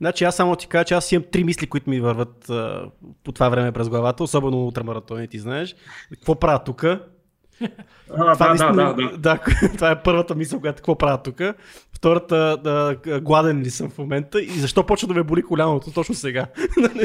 [0.00, 2.90] Значи аз само ти кажа, че аз имам три мисли, които ми върват а,
[3.24, 5.76] по това време през главата, особено ултрамаратони, ти знаеш.
[6.10, 6.84] Какво правя тук?
[8.16, 9.38] А, това, да, да, да, да.
[9.74, 11.40] това е първата мисъл, която какво правя тук.
[11.92, 16.14] Втората, да, гладен ли съм в момента и защо почва да ме боли коляното точно
[16.14, 16.46] сега.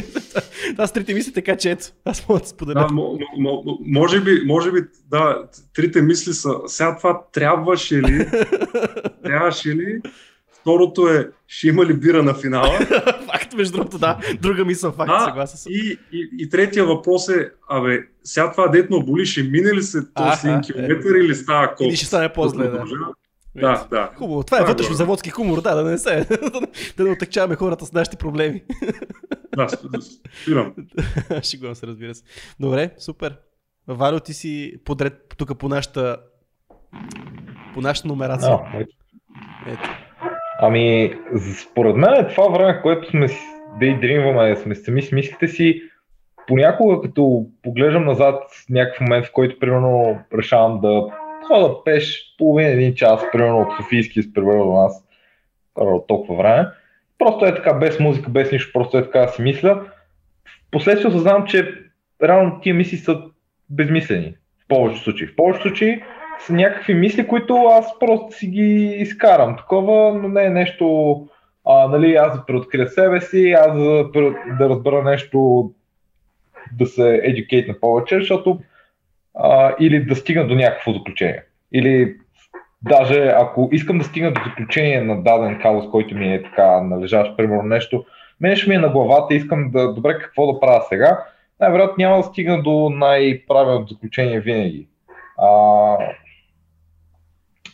[0.77, 2.87] Аз трите мисли така, че ето, аз мога да споделя.
[2.87, 4.79] Да, м- м- може, би, може би,
[5.09, 5.43] да,
[5.73, 8.27] трите мисли са, сега това трябваше ли,
[9.23, 10.01] трябваше ли
[10.65, 12.79] Второто е, ще има ли бира на финала?
[13.31, 14.19] факт, между другото, да.
[14.41, 15.71] Друга мисъл, факт, да, съгласен съм.
[15.71, 20.13] И, и, и третия въпрос е, абе, сега това детно боли, ще мине ли се
[20.13, 21.85] този един километър или става кол?
[21.85, 22.83] Или ще стане по-зле, да.
[23.55, 24.11] Да, да.
[24.15, 24.43] Хубаво.
[24.43, 26.27] Това е вътрешно заводски хумор, да, да не се.
[26.97, 28.63] да не отъкчаваме хората с нашите проблеми.
[29.55, 29.67] да,
[30.41, 30.73] спирам.
[31.59, 32.23] го се, разбира се.
[32.59, 33.37] Добре, супер.
[33.87, 36.17] Валю, ти си подред тук по нашата
[37.73, 38.51] по нашата номерация.
[38.51, 38.79] А,
[39.67, 40.04] ето.
[40.59, 41.13] Ами,
[41.61, 43.27] според мен е това време, което сме
[43.79, 45.81] дейдримваме, сме сами с мислите си,
[46.47, 51.07] понякога като поглеждам назад някакъв момент, в който примерно решавам да
[51.47, 55.05] хода пеш половин един час, примерно от Софийски с примерно до нас,
[56.07, 56.67] толкова време.
[57.17, 59.81] Просто е така, без музика, без нищо, просто е така да си мисля.
[60.67, 61.73] Впоследствие осъзнавам, че
[62.23, 63.21] реално тия мисли са
[63.69, 64.35] безмислени.
[64.63, 65.27] В повечето случаи.
[65.27, 66.01] В повечето случаи
[66.39, 69.57] са някакви мисли, които аз просто си ги изкарам.
[69.57, 71.15] Такова, но не е нещо,
[71.65, 74.09] а, нали, аз да преоткрия себе си, аз да,
[74.59, 75.71] да разбера нещо,
[76.71, 78.59] да се educate на повече, защото
[79.33, 81.43] а, или да стигна до някакво заключение.
[81.73, 82.15] Или
[82.81, 87.37] даже ако искам да стигна до заключение на даден казус, който ми е така належащ,
[87.37, 88.05] примерно нещо,
[88.41, 91.25] мен ще ми е на главата, искам да, добре, какво да правя сега,
[91.59, 94.87] най-вероятно няма да стигна до най-правилното заключение винаги.
[95.37, 95.47] А,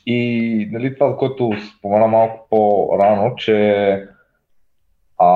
[0.06, 4.08] и нали, това, за което спомена малко по-рано, че
[5.18, 5.28] а,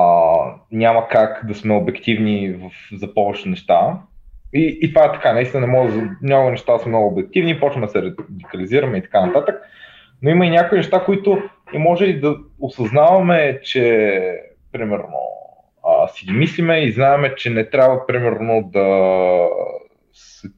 [0.72, 3.98] няма как да сме обективни в, за повече неща.
[4.54, 7.92] И, и това е така, наистина не може, много неща са много обективни, почваме да
[7.92, 9.62] се радикализираме и така нататък.
[10.22, 11.42] Но има и някои неща, които
[11.74, 14.40] и може и да осъзнаваме, че
[14.72, 15.18] примерно
[15.84, 18.86] а, си ги мислиме и знаеме, че не трябва примерно да
[20.12, 20.48] се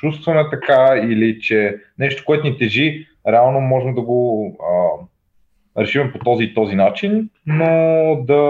[0.00, 6.18] чувстваме така или че нещо, което ни тежи, реално можем да го а, решим по
[6.18, 8.42] този и този начин, но да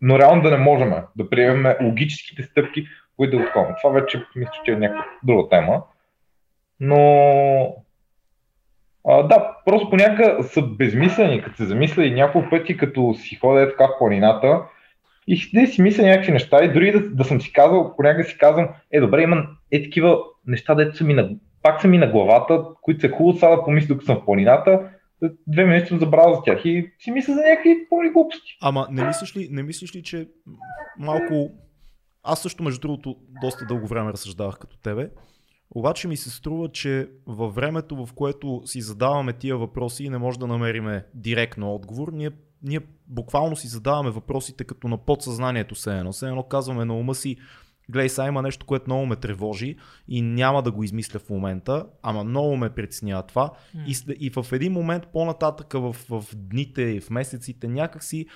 [0.00, 2.86] но реално да не можем да приемем логическите стъпки,
[3.16, 3.74] които да отходим.
[3.82, 5.82] Това вече мисля, че е някаква друга тема.
[6.80, 7.76] Но
[9.08, 13.70] а, да, просто понякога са безмислени, като се замисля и няколко пъти, като си ходя
[13.70, 14.62] така в планината
[15.26, 18.38] и да си мисля някакви неща и дори да, да съм си казал, понякога си
[18.38, 21.30] казвам, е добре, имам е такива неща, дето са ми на,
[21.66, 24.90] пак са ми на главата, които са хубаво сега да помисля, докато съм в планината,
[25.46, 28.58] две минути съм забравил за тях и си мисля за някакви пълни глупости.
[28.62, 30.28] Ама не мислиш ли, не мислиш ли, че
[30.98, 31.50] малко...
[32.22, 35.10] Аз също, между другото, доста дълго време разсъждавах като тебе.
[35.70, 40.18] Обаче ми се струва, че във времето, в което си задаваме тия въпроси и не
[40.18, 42.30] може да намериме директно отговор, ние,
[42.62, 46.12] ние буквално си задаваме въпросите като на подсъзнанието се едно.
[46.12, 47.36] Се едно казваме на ума си,
[47.88, 49.76] гледай сега има нещо, което много ме тревожи
[50.08, 53.50] и няма да го измисля в момента, ама много ме притеснява това.
[53.86, 58.26] И, и в един момент по-нататък в, в дните и в месеците някакси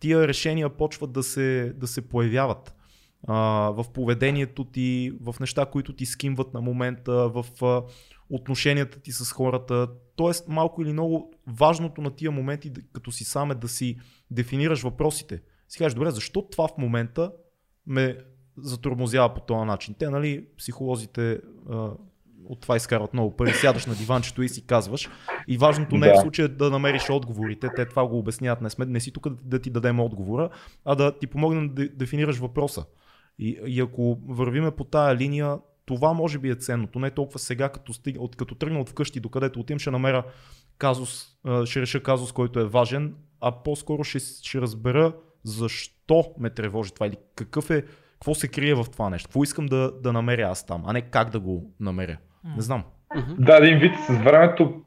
[0.00, 2.74] тия решения почват да се, да се появяват
[3.26, 3.34] а,
[3.70, 7.82] в поведението ти, в неща, които ти скимват на момента, в а,
[8.30, 9.88] отношенията ти с хората.
[10.16, 13.98] Тоест, малко или много важното на тия моменти, като си сам е да си
[14.30, 15.40] дефинираш въпросите.
[15.68, 17.32] Си кажеш, добре, защо това в момента
[17.86, 18.18] ме
[18.62, 19.94] затормозява по този начин?
[19.98, 21.40] Те, нали, психолозите
[21.70, 21.90] а,
[22.48, 25.08] от това изкарват много пари, сядаш на диванчето и си казваш.
[25.48, 28.86] И важното не е в случая да намериш отговорите, те това го обясняват, не сме,
[28.86, 30.50] не си тук да, да ти дадем отговора,
[30.84, 32.84] а да ти помогнем да дефинираш въпроса.
[33.38, 36.98] И, и ако вървиме по тая линия, това може би е ценното.
[36.98, 40.24] Не толкова сега, като, стиг, от, като тръгна от вкъщи, докъдето отим, ще намеря
[40.78, 41.26] казус,
[41.64, 45.12] ще реша казус, който е важен, а по-скоро ще, ще разбера
[45.44, 47.84] защо ме тревожи това или какъв е,
[48.18, 51.00] какво се крие в това нещо, какво искам да, да намеря аз там, а не
[51.00, 52.16] как да го намеря.
[52.56, 52.84] Не знам.
[53.38, 54.82] Да, един вид с времето,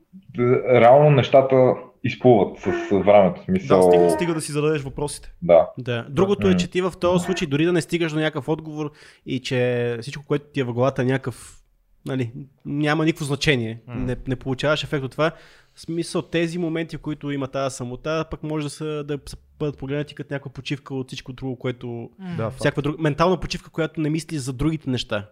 [0.74, 1.74] реално нещата
[2.04, 3.44] изплуват с времето.
[3.44, 3.80] Смисъл...
[3.80, 5.34] Да, стига, стига да си зададеш въпросите.
[5.42, 5.70] Да.
[5.78, 6.06] да.
[6.10, 8.92] Другото е, че ти в този случай дори да не стигаш до някакъв отговор
[9.26, 11.62] и че всичко, което ти е в главата е някакъв
[12.06, 12.32] нали,
[12.66, 13.82] няма никакво значение.
[13.90, 13.96] Mm.
[13.96, 15.32] Не, не получаваш ефект от това.
[15.76, 19.20] В смисъл тези моменти, в които има тази самота, пък може да, са, да
[19.60, 22.10] бъдат погледнати като някаква почивка от всичко друго, което...
[22.38, 23.00] Да, всякаква друг...
[23.00, 25.30] Ментална почивка, която не мисли за другите неща.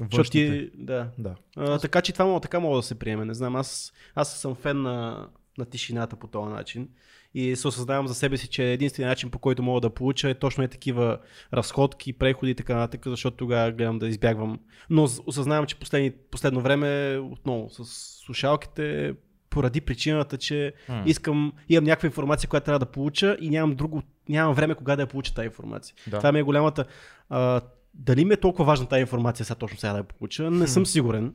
[0.00, 1.08] Защото ти, да.
[1.18, 1.34] да.
[1.56, 3.24] А, така че това мога, така мога да се приеме.
[3.24, 5.28] Не знам, аз, аз съм фен на,
[5.58, 6.88] на тишината по този начин
[7.34, 10.34] и се осъзнавам за себе си, че единственият начин по който мога да получа е
[10.34, 11.18] точно е такива
[11.54, 14.60] разходки, преходи и така нататък, защото тогава гледам да избягвам.
[14.90, 17.84] Но осъзнавам, че последни, последно време отново с
[18.24, 19.14] слушалките
[19.50, 21.04] поради причината, че hmm.
[21.04, 25.02] искам, имам някаква информация, която трябва да получа и нямам друго, нямам време кога да
[25.02, 25.94] я получа тази информация.
[26.06, 26.18] Да.
[26.18, 26.84] Това ми е голямата.
[27.28, 27.60] А,
[27.94, 30.86] дали ми е толкова важна тази информация сега точно сега да я получа, не съм
[30.86, 31.32] сигурен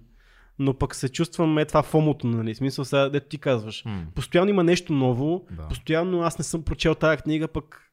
[0.59, 2.55] но пък се чувствам е това фомото, нали?
[2.55, 3.84] Смисъл сега, дето ти казваш.
[3.84, 4.05] Mm.
[4.16, 5.68] Постоянно има нещо ново, да.
[5.68, 7.91] постоянно аз не съм прочел тази книга, пък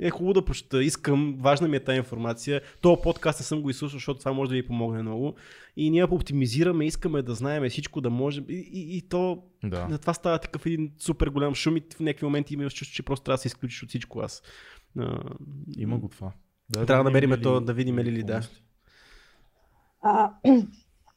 [0.00, 2.60] е хубаво да прочета, искам, важна ми е тази информация.
[2.80, 5.34] То подкаст не съм го изслушал, защото това може да ви помогне много.
[5.76, 8.44] И ние оптимизираме, искаме да знаем всичко, да можем.
[8.48, 9.88] И, и, и то, да.
[9.88, 13.02] на това става такъв един супер голям шум и в някакви моменти имаш чувство, че
[13.02, 14.42] просто трябва да се изключиш от всичко аз.
[14.98, 15.20] А,
[15.76, 16.32] Има го това.
[16.70, 18.40] Да, трябва да намерим то, да видим ли ли, да.
[20.02, 20.30] А,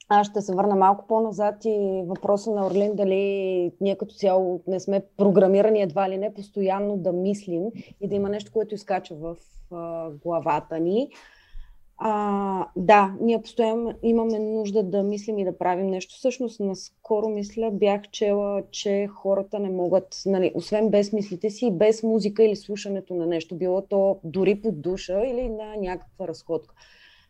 [0.09, 4.79] аз ще се върна малко по-назад и въпроса на Орлин дали ние като цяло не
[4.79, 7.63] сме програмирани едва ли не постоянно да мислим
[8.01, 9.35] и да има нещо, което изкача в
[9.71, 11.09] а, главата ни.
[11.97, 16.15] А, да, ние постоянно имаме нужда да мислим и да правим нещо.
[16.15, 22.03] Всъщност, наскоро мисля, бях чела, че хората не могат, нали, освен без мислите си, без
[22.03, 26.75] музика или слушането на нещо, било то дори под душа или на някаква разходка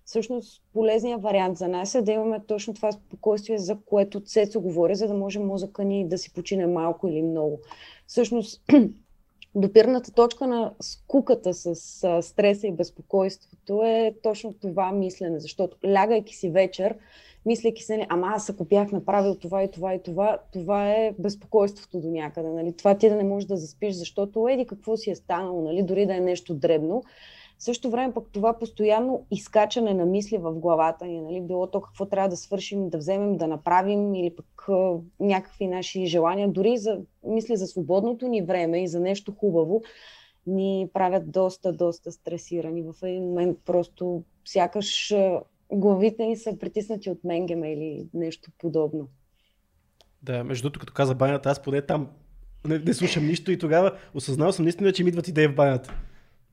[0.05, 4.95] всъщност полезният вариант за нас е да имаме точно това спокойствие, за което Цецо говори,
[4.95, 7.59] за да може мозъка ни да си почине малко или много.
[8.07, 8.61] Всъщност,
[9.55, 11.75] допирната точка на скуката с
[12.21, 16.95] стреса и безпокойството е точно това мислене, защото лягайки си вечер,
[17.45, 21.99] мислейки се, ама аз ако бях направил това и това и това, това е безпокойството
[21.99, 22.49] до някъде.
[22.49, 22.73] Нали?
[22.77, 25.83] Това ти да не можеш да заспиш, защото еди какво си е станало, нали?
[25.83, 27.03] дори да е нещо дребно.
[27.57, 31.81] В същото време пък това постоянно изкачане на мисли в главата ни, нали, било то
[31.81, 34.67] какво трябва да свършим, да вземем, да направим или пък
[35.19, 39.81] някакви наши желания, дори за мисли за свободното ни време и за нещо хубаво,
[40.47, 42.81] ни правят доста, доста стресирани.
[42.81, 45.13] В един момент просто сякаш
[45.71, 49.07] главите ни са притиснати от менгема или нещо подобно.
[50.21, 52.09] Да, между другото, като каза банята, аз поне там
[52.65, 55.93] не, не слушам нищо и тогава осъзнал съм наистина, че ми идват идеи в банята.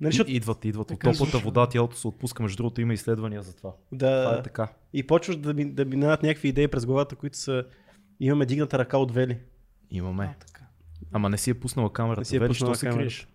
[0.02, 1.38] Нали, защото, Идват, идват от Така топлата случва.
[1.40, 2.42] вода, тялото се отпуска.
[2.42, 3.72] Между другото има изследвания за това.
[3.92, 4.68] да, Това е така.
[4.92, 7.64] и почваш да, ми, да минават някакви идеи през главата, които са
[8.20, 9.38] имаме дигната ръка от Вели.
[9.90, 10.34] Имаме.
[10.36, 10.62] А, така.
[11.12, 12.20] Ама не си е пуснала камерата.
[12.20, 13.00] Не си е Вели, пуснала що се камерата.
[13.00, 13.28] криеш?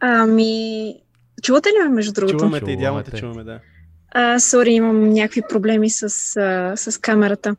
[0.00, 0.94] Ами,
[1.42, 2.38] чувате ли ме между другото?
[2.38, 3.16] Чуваме те, идеално те.
[3.16, 3.60] чуваме, да.
[4.08, 6.02] А, сори, имам някакви проблеми с,
[6.36, 7.56] а, с камерата.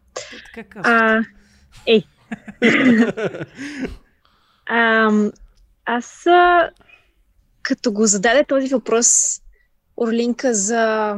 [0.70, 0.94] Казвам.
[0.94, 1.24] А,
[1.88, 2.04] ей.
[4.66, 5.12] а,
[5.86, 6.26] аз,
[7.66, 9.42] като го зададе този въпрос,
[9.98, 11.16] Орлинка, за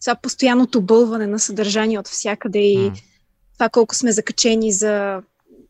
[0.00, 2.96] това постоянното бълване на съдържание от всякъде и М.
[3.54, 5.22] това колко сме закачени за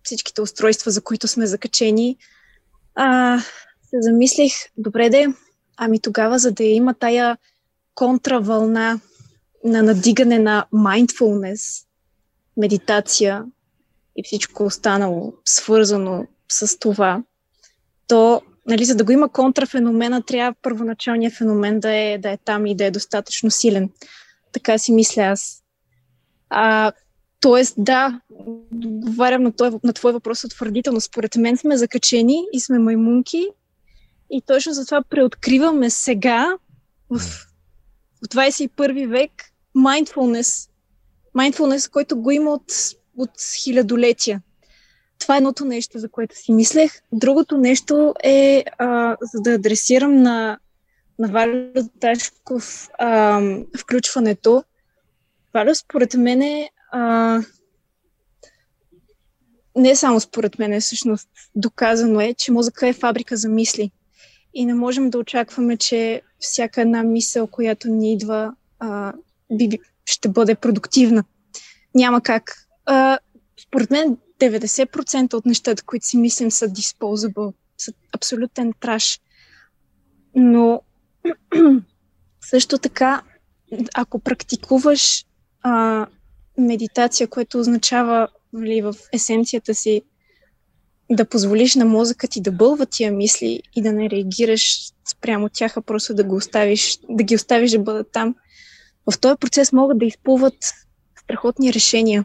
[0.03, 2.17] всичките устройства, за които сме закачени,
[2.95, 3.39] а,
[3.91, 5.27] се замислих, добре де,
[5.77, 7.39] ами тогава, за да има тая
[7.95, 9.01] контравълна
[9.65, 11.85] на надигане на mindfulness,
[12.57, 13.45] медитация
[14.17, 17.23] и всичко останало свързано с това,
[18.09, 22.67] то, нали, за да го има контрафеномена, трябва първоначалният феномен да е, да е там
[22.67, 23.91] и да е достатъчно силен.
[24.53, 25.63] Така си мисля аз.
[26.51, 26.93] А,
[27.41, 31.01] тоест, да, отговарям на, той, на твой въпрос утвърдително.
[31.01, 33.49] Според мен сме закачени и сме маймунки
[34.31, 36.59] и точно затова преоткриваме сега
[37.11, 39.31] в, в 21 век
[39.77, 40.71] mindfulness.
[41.37, 42.73] Mindfulness, който го има от,
[43.17, 43.31] от
[43.65, 44.43] хилядолетия.
[45.19, 46.93] Това е едното нещо, за което си мислех.
[47.13, 50.59] Другото нещо е, а, за да адресирам на,
[51.19, 53.41] на Валю Ташков а,
[53.79, 54.65] включването.
[55.55, 57.41] Валю, според мен е а,
[59.77, 63.91] не само според мен, всъщност доказано е, че музика е фабрика за мисли.
[64.55, 69.13] И не можем да очакваме, че всяка една мисъл, която ни идва, а,
[69.53, 71.25] би- ще бъде продуктивна.
[71.95, 72.67] Няма как.
[72.87, 73.19] А,
[73.63, 79.21] според мен 90% от нещата, които си мислим, са disposable, са абсолютен траш.
[80.35, 80.81] Но
[82.41, 83.23] също така,
[83.95, 85.25] ако практикуваш
[85.63, 86.07] а,
[86.59, 90.03] медитация, което означава нали, в есенцията си
[91.11, 95.77] да позволиш на мозъка ти да бълва тия мисли и да не реагираш спрямо тях,
[95.77, 98.35] а просто да, го оставиш, да ги оставиш да бъдат там.
[99.11, 100.55] В този процес могат да изплуват
[101.23, 102.25] страхотни решения.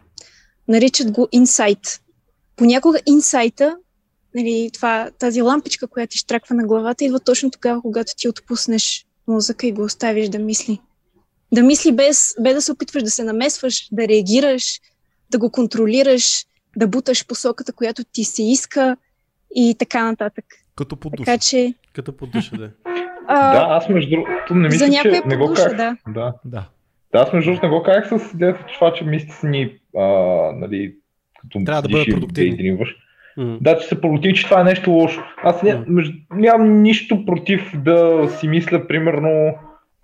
[0.68, 2.02] Наричат го инсайт.
[2.56, 3.78] Понякога инсайта,
[4.36, 9.06] нали, това, тази лампичка, която ти штраква на главата, идва точно тогава, когато ти отпуснеш
[9.28, 10.80] мозъка и го оставиш да мисли.
[11.54, 14.80] Да мисли без, без да се опитваш да се намесваш, да реагираш,
[15.30, 16.46] да го контролираш,
[16.76, 18.98] да буташ посоката, която ти се иска
[19.56, 20.46] и така нататък.
[20.76, 21.26] Като под душ.
[21.26, 22.72] Така че Като под душа, да.
[23.28, 25.78] а, Да, аз между другото не мисля, за че не го подуша, казах.
[25.78, 25.96] да.
[26.08, 26.34] Да.
[26.46, 26.70] Да.
[27.14, 29.80] Да, аз между другото не го казах с идеята, че това, че мислите си ни,
[29.98, 30.06] а,
[30.56, 30.96] нали,
[31.42, 32.78] като Трябва да бъдат продуктивни.
[33.38, 33.58] М.
[33.62, 35.24] Да, че се продуктивни, че това е нещо лошо.
[35.44, 39.56] Аз ня, между, нямам нищо против да си мисля, примерно,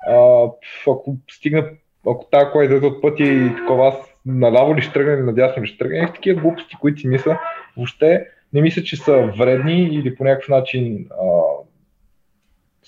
[0.07, 0.43] а,
[0.87, 1.69] ако стигна,
[2.07, 5.63] ако тази кола излезе от пътя и такова, аз наляво ли ще тръгна или надясно
[5.63, 7.39] ли ще тръгна, такива глупости, които си мисля,
[7.77, 11.25] въобще не мисля, че са вредни или по някакъв начин а,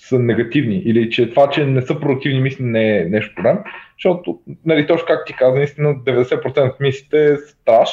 [0.08, 3.58] са негативни или че това, че не са продуктивни мисли не е нещо проблем,
[3.96, 7.90] защото, нали, точно както ти каза, наистина 90% от мислите са страш,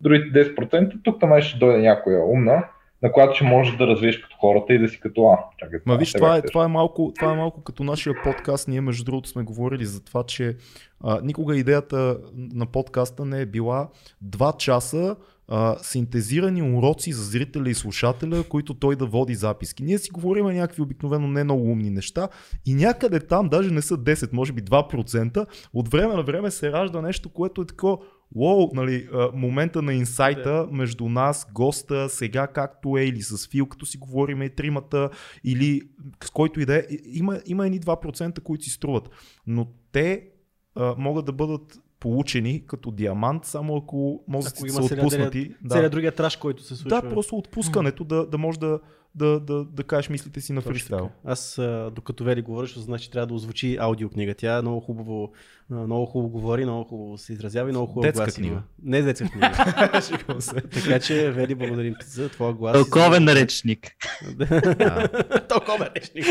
[0.00, 2.64] другите 10% тук там ще дойде някоя умна,
[3.02, 5.38] на която ще можеш да развиеш като хората и да си като а.
[5.58, 8.68] Чакай, Ма виж, това е, това, е малко, това е малко като нашия подкаст.
[8.68, 10.56] Ние, между другото, сме говорили за това, че
[11.04, 13.88] а, никога идеята на подкаста не е била
[14.22, 15.16] два часа
[15.48, 19.82] а, синтезирани уроци за зрителя и слушателя, които той да води записки.
[19.82, 22.28] Ние си говорим някакви обикновено не много умни неща
[22.66, 26.72] и някъде там, даже не са 10, може би 2%, от време на време се
[26.72, 27.98] ражда нещо, което е такова,
[28.34, 33.86] Уоу, нали, момента на инсайта между нас, госта, сега както е, или с Фил, като
[33.86, 35.10] си говорим и тримата,
[35.44, 35.80] или
[36.24, 39.10] с който и да е, има, има едни 2%, които си струват.
[39.46, 40.28] Но те
[40.74, 43.86] а, могат да бъдат получени като диамант, само ако
[44.22, 45.54] Ако мозъците има са целият- отпуснати.
[45.70, 47.02] Целият другия траш, който се случва.
[47.02, 48.80] Да, просто отпускането, да, да можеш да,
[49.14, 50.98] да, да, да кажеш мислите си на Точно фристайл.
[51.00, 51.12] така.
[51.24, 51.60] Аз,
[51.92, 54.34] докато Вели говориш, значи трябва да озвучи аудиокнига.
[54.34, 55.32] Тя много хубаво,
[55.70, 58.52] много хубаво говори, много хубаво се изразява и много хубаво Детска глас книга.
[58.52, 58.62] има.
[58.82, 59.52] Не детска книга.
[60.74, 62.76] Така че, Вели, благодарим ти за твоя глас.
[62.78, 63.92] и за- наречник.
[65.48, 66.26] Тълковен речник.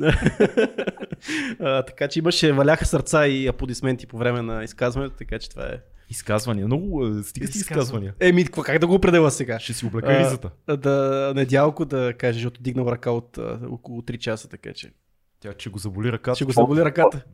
[1.60, 5.64] А, така че имаше, валяха сърца и аплодисменти по време на изказването, така че това
[5.66, 5.78] е.
[6.10, 6.66] Изказвания.
[6.66, 8.14] Много стига си Изказвания.
[8.20, 9.58] Еми, как да го определя сега?
[9.58, 10.50] Ще си облека А, ризата.
[10.76, 14.92] Да, недялко да каже, защото дигнал ръка от а, около 3 часа, така че.
[15.40, 16.34] Тя, че го заболи ръката.
[16.34, 17.24] Ще го заболи ръката.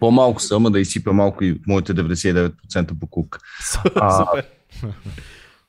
[0.00, 3.38] По-малко са, ама да изсипя малко и моите 99% покук.
[3.94, 4.46] А, Супер.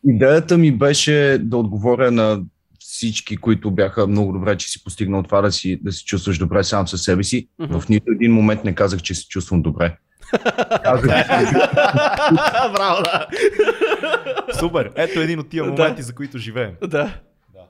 [0.08, 2.44] Идеята ми беше да отговоря на
[2.92, 6.64] всички, които бяха много добре, че си постигнал това да си, да си чувстваш добре
[6.64, 7.48] сам със себе си.
[7.60, 7.80] Мгм.
[7.80, 9.98] В нито един момент не казах, че се чувствам добре.
[12.74, 13.28] Браво, да.
[14.60, 14.92] Супер!
[14.96, 16.72] Ето един от тия моменти, за които живеем.
[16.88, 17.20] да.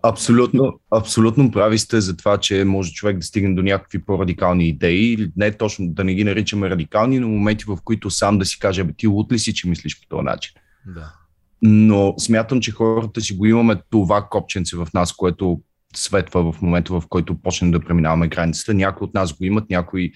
[0.04, 5.32] Абсолютно, абсолютно прави сте за това, че може човек да стигне до някакви по-радикални идеи,
[5.38, 8.84] не точно да не ги наричаме радикални, но моменти, в които сам да си каже,
[8.84, 10.54] бе, ти лут ли си, че мислиш по този начин.
[10.86, 11.14] Да.
[11.62, 15.62] Но смятам, че хората си го имаме това копченце в нас, което
[15.96, 18.74] светва в момента, в който почнем да преминаваме границата.
[18.74, 20.12] Някои от нас го имат, някои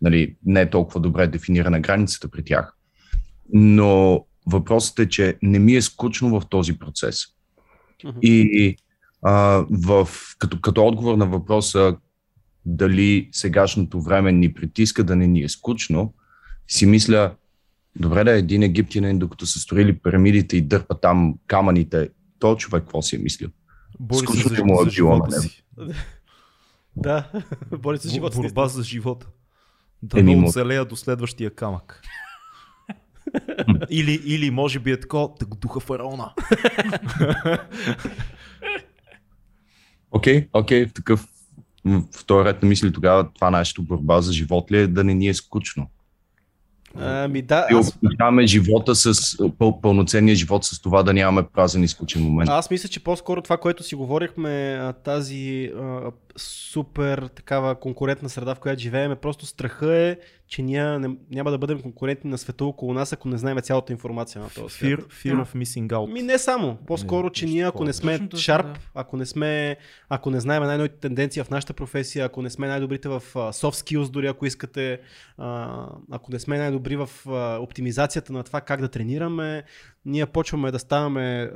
[0.00, 2.76] нали, не е толкова добре дефинирана границата при тях.
[3.52, 7.24] Но въпросът е, че не ми е скучно в този процес.
[8.04, 8.18] Мгм.
[8.22, 8.76] И
[9.22, 11.96] а, в, като, като отговор на въпроса
[12.66, 16.14] дали сегашното време ни притиска да не ни е скучно,
[16.68, 17.34] си мисля,
[17.96, 22.08] добре да е един египтянин, докато са строили пирамидите и дърпа там камъните,
[22.38, 23.48] то човек какво си е мислил?
[24.00, 25.64] Бори се Скучно за, му е за било живота на си.
[26.96, 27.30] Да,
[27.78, 28.34] бори се живота.
[28.36, 29.26] си, Борба за живота.
[30.02, 32.02] Да не му- оцелея до следващия камък.
[33.90, 36.32] или, или може би е такова, да го духа фараона.
[40.10, 41.28] Окей, окей, в такъв
[41.84, 45.14] в този ред на мисли тогава това нашето борба за живот ли е да не
[45.14, 45.90] ни е скучно?
[46.94, 47.98] Ами да, И аз,
[48.46, 52.50] живота с пъл, пълноценния живот с това да нямаме празен и скучен момент.
[52.50, 55.72] аз мисля, че по-скоро това, което си говорихме, тази
[56.38, 60.16] супер такава конкурентна среда, в която живеем, е просто страха е,
[60.48, 63.92] че ние не, няма да бъдем конкурентни на света около нас, ако не знаем цялата
[63.92, 65.00] информация на този свят.
[65.00, 66.12] Fear, fear of missing out.
[66.12, 66.78] Ми не само.
[66.86, 68.80] По-скоро, Не, че ние ако не сме Точно така, шарп, да.
[68.94, 69.76] ако не сме,
[70.08, 74.10] ако не знаем най-новите тенденции в нашата професия, ако не сме най-добрите в soft skills,
[74.10, 75.00] дори ако искате,
[76.10, 77.10] ако не сме най-добри в
[77.60, 79.64] оптимизацията на това как да тренираме,
[80.04, 81.50] ние почваме да ставаме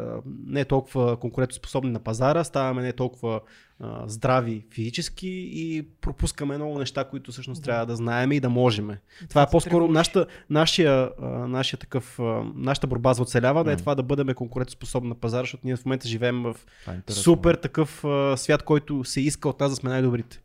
[0.46, 3.40] не толкова конкурентоспособни на пазара, ставаме не толкова
[3.82, 8.88] а, здрави физически и пропускаме много неща, които всъщност трябва да знаем и да можем.
[9.28, 9.92] Това е се по-скоро тревожи.
[9.92, 12.22] нашата, нашия, а, нашия такъв, а,
[12.54, 13.78] нашата борба за оцеляване е М.
[13.78, 17.54] това да бъдем конкурентоспособни на пазара, защото ние в момента живеем в Това е супер
[17.54, 20.40] такъв а, свят, който се иска от нас да сме най-добрите.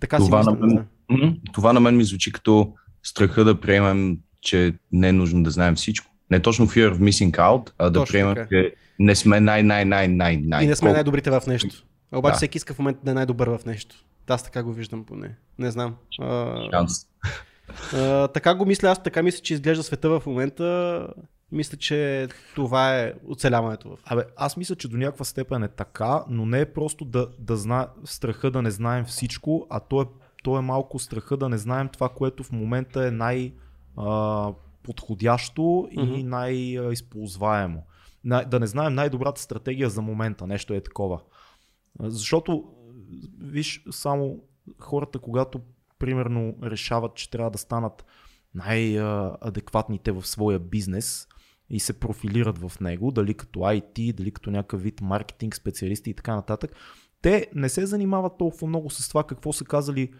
[0.00, 0.52] Така си Това мисля.
[0.52, 0.66] на
[1.10, 5.50] мен- Това на мен ми звучи като страха да приемем, че не е нужно да
[5.50, 6.06] знаем всичко.
[6.30, 8.48] Не точно fear of missing out, а да Точно приемем, така.
[8.48, 10.64] че не сме най-най-най-най-най.
[10.64, 11.84] И не сме най-добрите в нещо.
[12.12, 12.36] А обаче Да.
[12.36, 13.96] всеки иска в момента да е най-добър в нещо.
[14.28, 15.36] Аз така го виждам поне.
[15.58, 15.96] Не знам.
[16.20, 16.92] А, шанс.
[17.94, 21.08] а, така го мисля, аз така мисля, че изглежда света в момента.
[21.52, 23.98] Мисля, че това е оцеляването в.
[24.04, 27.56] Абе, аз мисля, че до някаква степен е така, но не е просто да, да
[27.56, 27.88] зна...
[28.04, 30.04] страха да не знаем всичко, а то е,
[30.42, 33.52] то е малко страха да не знаем това, което в момента е най-
[33.96, 34.52] а,
[34.82, 37.82] подходящо и най-използваемо.
[38.24, 41.20] Най- да не знаем най-добрата стратегия за момента, нещо е такова.
[42.00, 42.64] Защото,
[43.40, 44.40] виж, само
[44.78, 45.60] хората, когато
[45.98, 48.04] примерно решават, че трябва да станат
[48.54, 51.28] най-адекватните в своя бизнес
[51.70, 56.14] и се профилират в него, дали като IT, дали като някакъв вид маркетинг, специалисти и
[56.14, 56.72] така нататък,
[57.22, 60.12] те не се занимават толкова много с това какво са казали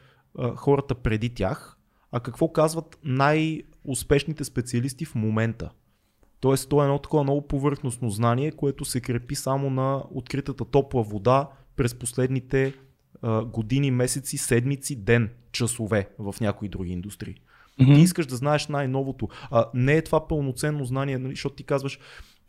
[0.56, 1.78] хората преди тях,
[2.12, 5.70] а какво казват най-успешните специалисти в момента.
[6.40, 11.02] Тоест, то е едно такова много повърхностно знание, което се крепи само на откритата топла
[11.02, 11.48] вода
[11.78, 12.74] през последните
[13.22, 17.34] а, години, месеци, седмици, ден, часове в някои други индустрии.
[17.78, 19.28] Ти искаш да знаеш най-новото.
[19.50, 21.98] А, не е това пълноценно знание, нали, защото ти казваш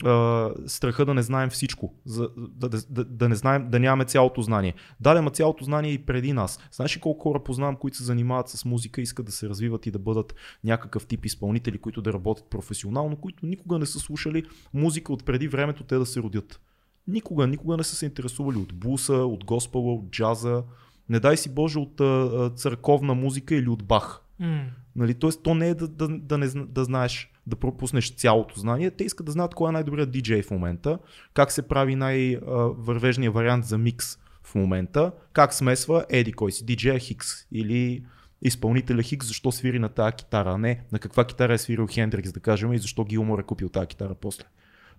[0.06, 4.42] а, страха да не знаем всичко, за, да, да, да, не знаем, да нямаме цялото
[4.42, 4.74] знание.
[5.00, 6.60] Да, ама цялото знание е и преди нас.
[6.72, 9.92] Знаеш ли колко хора познавам, които се занимават с музика, искат да се развиват и
[9.92, 15.14] да бъдат някакъв тип изпълнители, които да работят професионално, които никога не са слушали музика
[15.14, 16.60] от преди времето те да се родят.
[17.10, 20.64] Никога, никога не са се интересували от буса, от госпела, от джаза.
[21.10, 24.22] Не дай си Боже от а, църковна музика или от Бах.
[24.40, 24.66] М.
[24.96, 25.14] Нали?
[25.14, 28.92] Тоест, то не е да, да, да, не, да знаеш, да пропуснеш цялото знание.
[28.92, 31.00] Те искат да знаят кой е най-добрият диджей в момента,
[31.34, 37.00] как се прави най-вървежният вариант за микс в момента, как смесва еди кой си, диджея
[37.00, 38.06] Хикс или
[38.42, 42.32] изпълнителя Хикс, защо свири на тази китара, а не на каква китара е свирил Хендрикс,
[42.32, 44.44] да кажем, и защо Гилмор е купил тази китара после.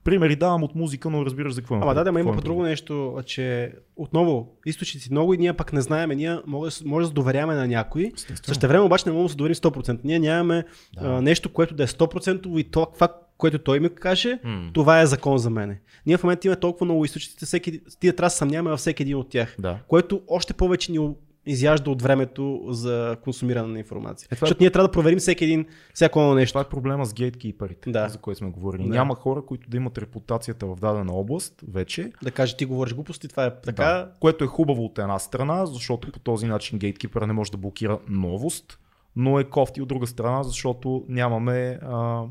[0.05, 2.63] Примери давам от музика, но разбираш за какво Ама да, да, ма има по друго
[2.63, 6.11] нещо, че отново източници много и ние пък не знаем.
[6.11, 8.13] Ние може, може да се доверяме на някой.
[8.47, 10.01] Също време обаче не можем да се доверим 100%.
[10.05, 11.09] Ние нямаме Да.
[11.09, 14.71] а, нещо, което да е 100% и то, това, което той ми каже, М.
[14.73, 15.81] това е закон за мене.
[16.07, 19.17] Ние в момента имаме толкова много източници, всеки, ти трябва да съмняваме във всеки един
[19.17, 19.57] от тях.
[19.59, 19.79] Да.
[19.89, 20.99] Което още повече ни
[21.47, 24.29] изяжда от времето за консумиране на информация.
[24.31, 26.53] Е, е- Защото ние трябва да проверим всеки един, всяко едно нещо.
[26.53, 28.09] Това е проблема с гейткиперите, Да.
[28.09, 28.83] за който сме говорили.
[28.83, 28.89] Да.
[28.89, 33.29] Няма хора, които да имат репутацията в дадена област вече, Да каже, ти говориш глупости,
[33.29, 33.85] това е така.
[33.85, 37.59] Да, което е хубаво от една страна, защото по този начин гейткипър не може да
[37.59, 38.79] блокира новост,
[39.17, 42.23] но е кофти от друга страна, защото нямаме, а,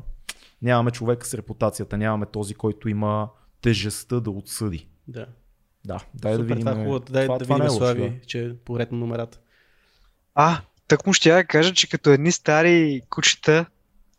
[0.62, 3.28] нямаме човек с репутацията, нямаме този, който има
[3.60, 4.88] тежестта да отсъди.
[5.08, 5.26] да.
[5.84, 6.60] Да, дай Супер, да видим.
[6.60, 6.98] това е хубаво.
[6.98, 8.26] Дай това, да това видим не е лошо, Слави, да.
[8.26, 9.38] че е поред на номерата.
[10.34, 13.66] А, так му ще я кажа, че като едни стари кучета,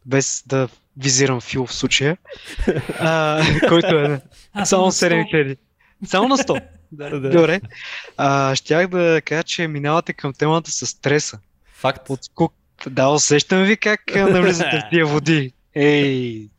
[0.05, 2.18] без да визирам Фил в случая,
[2.99, 4.22] а, който е
[4.66, 5.32] само на 100.
[5.32, 5.57] 7000.
[6.05, 6.64] Само на 100.
[6.93, 7.30] Да, да.
[7.30, 7.62] Добре.
[8.18, 11.39] А, щях да кажа, че минавате към темата с стреса.
[11.74, 12.09] Факт.
[12.09, 12.53] От скук...
[12.89, 15.53] Да, усещам ви как навлизате в тия води.
[15.76, 16.49] Ей,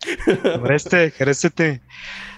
[0.45, 1.81] добре сте, харесате ми.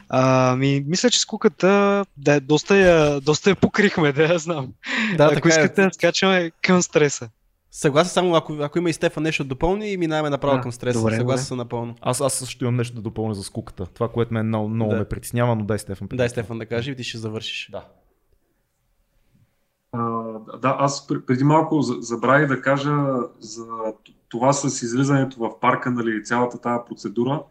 [0.09, 4.72] А, ми, мисля, че скуката, да, доста я, доста я покрихме, да я знам.
[5.16, 5.84] Да, Ако така искате е.
[5.84, 7.28] да скачаме към стреса.
[7.70, 10.72] Съгласен само, ако, ако има и Стефан нещо да допълни и минаваме направо Да, към
[10.72, 10.98] стреса.
[10.98, 11.94] добре, Съгласен съм напълно.
[12.00, 13.86] Аз, аз също имам нещо да допълня за скуката.
[13.86, 14.98] Това, което мен много, много Да.
[14.98, 16.09] ме притеснява, но дай Стефан.
[16.12, 17.68] Дай Стефан да каже и ти ще завършиш.
[17.72, 17.84] Да.
[19.92, 20.02] А,
[20.59, 22.96] да, аз пр- преди малко за- забравих да кажа
[23.40, 23.64] за
[24.28, 27.42] това с излизането в парка, нали, цялата тази процедура.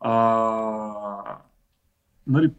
[0.00, 1.38] А,
[2.26, 2.50] нали,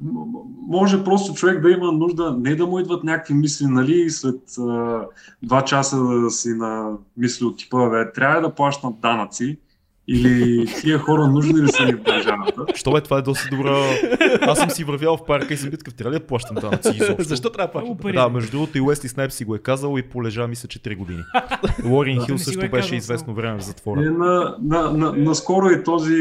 [0.67, 4.57] може просто човек да има нужда, не да му идват някакви мисли, нали, и след
[4.59, 5.05] а,
[5.43, 9.57] два часа да си на мисли от типа, бе, трябва да плащам данъци,
[10.07, 12.65] или тия хора нужни ли са ни в държавата.
[12.75, 13.83] Що бе, това е доста добра.
[14.41, 17.23] Аз съм си вървял в парка и съм биткав, трябва ли да плащам данъци изобщо?
[17.23, 18.11] Защо трябва да плащам?
[18.13, 20.97] Да, между другото и Уесли Снайп си го е казал и полежа мисля, че 3
[20.97, 21.23] години.
[21.85, 22.21] Лорин.
[22.25, 24.01] Хил Не също е беше известно време в затвора.
[24.01, 26.15] на, на, на, наскоро и този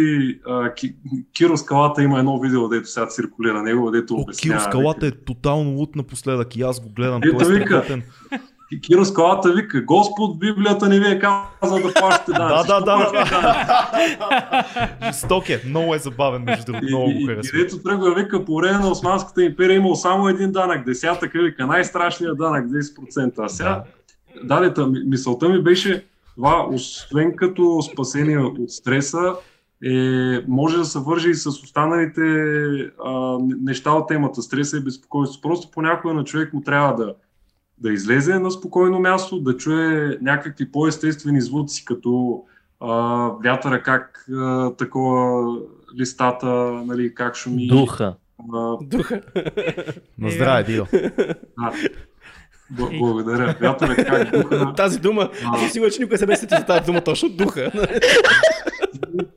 [0.46, 0.94] а, Ки,
[1.36, 4.60] Киро Скалата има едно видео, дето сега циркулира него, дето О, обяснява.
[4.60, 7.20] Киро скалата е тотално лут напоследък и аз го гледам.
[7.24, 8.02] Ето Той е вика.
[8.74, 12.68] Ки- Киро Скалата вика, Господ, Библията не ви е казал да плащате Да, данъци.
[12.68, 12.96] да, да,
[14.20, 14.64] да.
[15.04, 18.44] Жесток е, много е забавен, между другото, много И, го и, и дето тръгва, вика,
[18.44, 23.32] по време на Османската империя имал само един данък, десятък, вика, най-страшният данък, 10%.
[23.38, 23.84] А сега,
[24.44, 26.04] да, да, та, ми- мисълта ми беше,
[26.34, 29.32] това, освен като спасение от стреса,
[29.84, 29.98] е,
[30.48, 32.20] може да се вържи и с останалите
[33.04, 34.42] а, неща от темата.
[34.42, 35.40] Стреса и безпокойство.
[35.40, 37.14] Просто понякога на човек му трябва да,
[37.78, 42.42] да излезе на спокойно място, да чуе някакви по-естествени звуци, като
[42.80, 42.94] а,
[43.44, 45.52] вятъра как а, такова
[45.98, 46.46] листата,
[46.86, 47.66] нали, как шуми.
[47.66, 48.14] Духа.
[48.54, 49.20] А, Духа.
[50.18, 50.86] На здраве, Дидо.
[50.92, 51.72] да.
[52.70, 53.56] Б- Благодаря.
[53.60, 54.72] Вятъра как духа.
[54.76, 57.72] Тази дума, аз съм сигурен, че никой се меси за тази дума точно духа.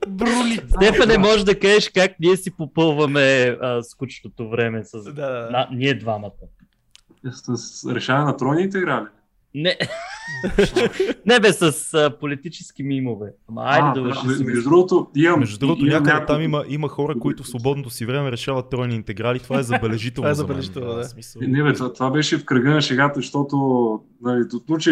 [0.08, 0.62] Брули.
[0.76, 5.50] Стефане, може да кажеш как ние си попълваме а, скучното време с да, да, да.
[5.52, 6.32] на, ние двамата.
[7.32, 9.06] С, с решаване на троните играли.
[9.56, 9.78] Не.
[11.26, 13.34] не бе с а, политически мимове.
[13.50, 15.40] Ама айде А, да да, върши между, си между другото, имам.
[15.40, 18.70] Между другото, имам някъде няколко- там има, има хора, които в свободното си време решават
[18.70, 19.40] тройни интеграли.
[19.40, 20.24] Това е забележително.
[20.24, 20.48] Това е за мен.
[20.48, 21.04] забележително, да.
[21.04, 21.42] смисъл.
[21.46, 23.58] Не, бе, това, това беше в кръга на шегата, защото
[24.22, 24.44] нали,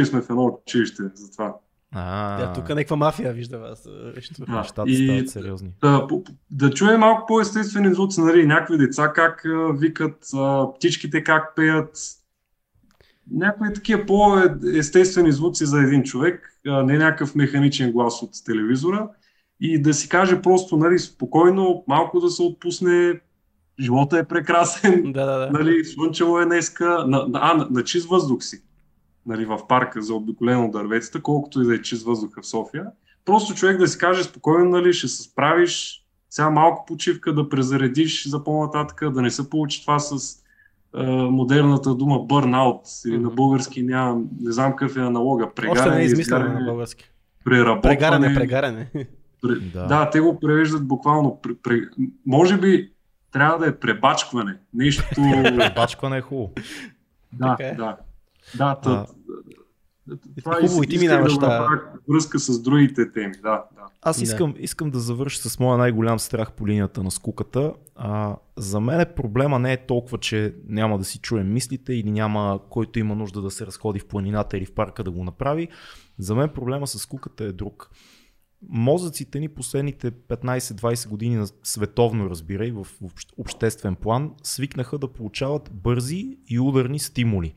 [0.05, 1.55] сме в едно училище за това.
[1.97, 3.87] А, Да, тук някаква мафия вижда вас.
[4.15, 4.45] Нещо.
[4.45, 4.57] Да.
[4.57, 5.69] Нещата И- стават сериозни.
[5.81, 6.07] Да,
[6.51, 10.17] да чуем малко по-естествени звуци, нали, някакви деца как а, викат,
[10.75, 11.97] птичките как пеят,
[13.31, 19.09] някакви такива по-естествени звуци за един човек, не някакъв механичен глас от телевизора
[19.59, 23.19] и да си каже просто, нали, спокойно, малко да се отпусне,
[23.79, 25.49] живота е прекрасен, Да, да, да.
[25.51, 28.61] нали, слънчево е днеска, на, на, а, на, на чист въздух си,
[29.25, 32.85] нали, в парка за обиколено дърветата, колкото и да е чист въздуха в София.
[33.25, 38.27] Просто човек да си каже спокойно, нали, ще се справиш, сега малко почивка да презаредиш
[38.27, 40.37] за по-нататък, да не се получи това с
[40.97, 46.01] е, модерната дума burnout или на български нямам, не знам какъв е аналога, Още не
[46.01, 47.11] е измислено на български.
[47.45, 47.97] преработване.
[47.97, 48.89] Прегаране, прегаране.
[49.41, 49.55] Пре...
[49.73, 49.87] Да.
[49.87, 50.09] Да.
[50.09, 51.39] те го превеждат буквално.
[51.41, 51.51] Пре...
[51.63, 51.81] Пре...
[52.25, 52.91] Може би
[53.31, 54.57] трябва да е пребачкване.
[54.73, 55.03] Нещо.
[55.75, 56.51] Бачкване е хубаво.
[57.33, 57.69] да, е.
[57.69, 57.97] Така да.
[58.57, 59.09] Да, тът...
[60.43, 61.67] Това Хубаво, и ти минаваш да
[62.09, 63.33] връзка с другите теми.
[63.41, 63.85] Да, да.
[64.01, 64.23] Аз Да.
[64.23, 67.73] искам, искам да завърша с моя най-голям страх по линията на скуката.
[67.95, 72.11] А, за мен е проблема не е толкова, че няма да си чуем мислите или
[72.11, 75.67] няма който има нужда да се разходи в планината или в парка да го направи.
[76.19, 77.89] За мен проблема с скуката е друг.
[78.69, 85.69] Мозъците ни последните 15-20 години на световно, разбирай, в общ- обществен план, свикнаха да получават
[85.73, 87.55] бързи и ударни стимули.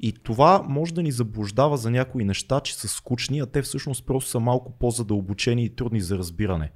[0.00, 4.06] И това може да ни заблуждава за някои неща, че са скучни, а те всъщност
[4.06, 6.70] просто са малко по-задълбочени и трудни за разбиране.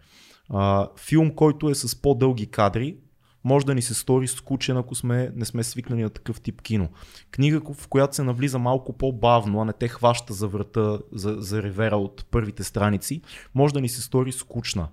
[0.49, 2.97] А, филм, който е с по-дълги кадри,
[3.45, 6.89] може да ни се стори скучен, ако сме, не сме свикнали на такъв тип кино.
[7.31, 11.63] Книга, в която се навлиза малко по-бавно, а не те хваща за врата, за, за
[11.63, 13.23] ревера от първите страници,
[13.55, 14.89] може да ни се стори скучна.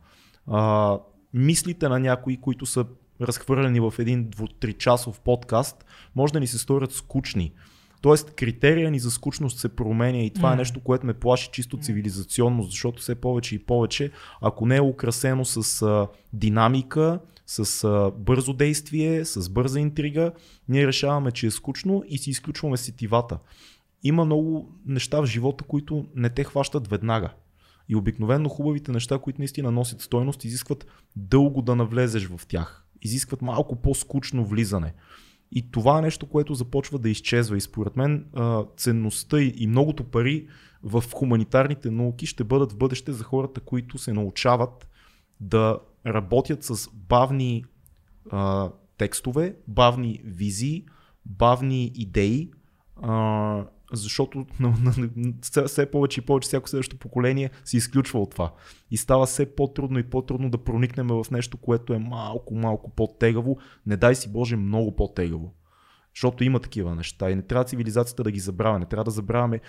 [0.47, 0.97] А,
[1.33, 2.85] мислите на някои, които са
[3.21, 5.85] разхвърлени в един 2-3 часов подкаст,
[6.15, 7.53] може да ни се сторят скучни.
[8.05, 10.53] Тоест, критерия ни за скучност се променя и това mm.
[10.53, 14.11] е нещо, което ме плаши чисто цивилизационно, защото все повече и повече,
[14.41, 20.31] ако не е украсено с а, динамика, с а, бързо действие, с бърза интрига,
[20.69, 23.39] ние решаваме, че е скучно и си изключваме сетивата.
[24.03, 27.29] Има много неща в живота, които не те хващат веднага.
[27.89, 32.85] И обикновено хубавите неща, които наистина носят стойност, изискват дълго да навлезеш в тях.
[33.01, 34.93] Изискват малко по-скучно влизане.
[35.51, 37.57] И това е нещо, което започва да изчезва.
[37.57, 38.25] И според мен
[38.77, 40.47] ценността и многото пари
[40.83, 44.87] в хуманитарните науки ще бъдат в бъдеще за хората, които се научават
[45.39, 47.65] да работят с бавни
[48.31, 50.85] а, текстове, бавни визии,
[51.25, 52.51] бавни идеи,
[53.01, 54.45] а, защото
[55.67, 58.53] все повече и повече всяко следващо поколение се изключва от това.
[58.91, 63.97] И става все по-трудно и по-трудно да проникнем в нещо, което е малко-малко по-тегаво, не
[63.97, 65.53] дай си Боже много по-тегаво.
[66.15, 68.79] Защото има такива неща и не трябва цивилизацията да ги забравя.
[68.79, 69.59] Не трябва да забравяме.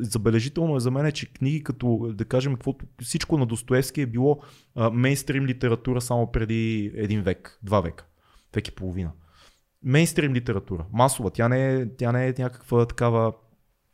[0.00, 4.40] Забележително е за мен, че книги като, да кажем, каквото, всичко на Достоевски е било
[4.74, 8.06] а, мейнстрим литература само преди един век, два века,
[8.54, 9.12] век и половина.
[9.82, 13.32] Мейнстрим литература, масова, тя не е, тя не е някаква такава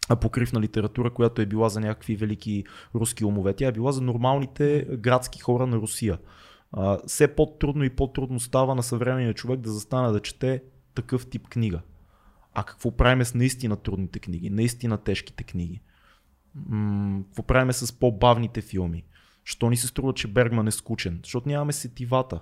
[0.09, 2.65] апокривна литература, която е била за някакви велики
[2.95, 3.55] руски умове.
[3.55, 6.19] Тя е била за нормалните градски хора на Русия.
[6.73, 10.63] А, все по-трудно и по-трудно става на съвременния човек да застане да чете
[10.95, 11.81] такъв тип книга.
[12.55, 15.81] А какво правиме с наистина трудните книги, наистина тежките книги?
[16.55, 19.05] М- какво правиме с по-бавните филми?
[19.45, 21.21] Що ни се струва, че Бергман е скучен?
[21.23, 22.41] Защото нямаме сетивата.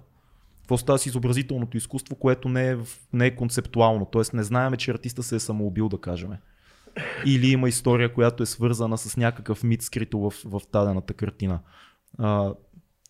[0.61, 2.77] Какво става с изобразителното изкуство, което не е,
[3.12, 4.07] не е концептуално?
[4.07, 6.31] Тоест не знаеме, че артиста се е самоубил, да кажем.
[7.27, 11.61] Или има история, която е свързана с някакъв мит скрито в, в тадената картина.
[12.19, 12.55] А,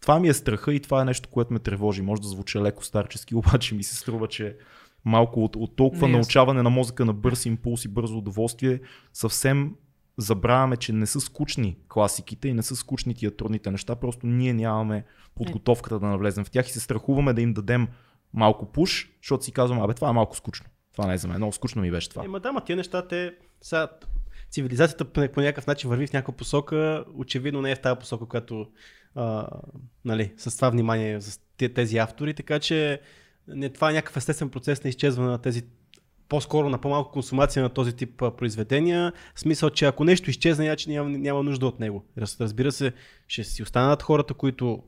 [0.01, 2.02] това ми е страха и това е нещо, което ме тревожи.
[2.02, 4.56] Може да звучи леко старчески, обаче ми се струва, че
[5.05, 8.81] малко от, от толкова не, научаване на мозъка на бърз импулс и бързо удоволствие,
[9.12, 9.74] съвсем
[10.19, 14.52] забравяме, че не са скучни класиките и не са скучни тия трудните неща, просто ние
[14.52, 15.05] нямаме
[15.35, 17.89] подготовката да навлезем в тях и се страхуваме да им дадем
[18.35, 20.66] малко пуш, защото си казваме, абе това е малко скучно.
[20.93, 22.24] Това не е за мен, много скучно ми беше това.
[22.24, 23.88] Ема да, ма тия неща те сега
[24.50, 28.66] цивилизацията по, някакъв начин върви в някаква посока, очевидно не е в тази посока, която
[29.14, 29.48] а,
[30.04, 31.38] нали, с това внимание за
[31.74, 33.00] тези автори, така че
[33.48, 35.62] не, това е някакъв естествен процес на изчезване на тези
[36.28, 39.12] по-скоро на по-малко консумация на този тип произведения.
[39.34, 42.04] В смисъл, че ако нещо изчезне, иначе няма, няма нужда от него.
[42.18, 42.92] Разбира се,
[43.28, 44.82] ще си останат хората, които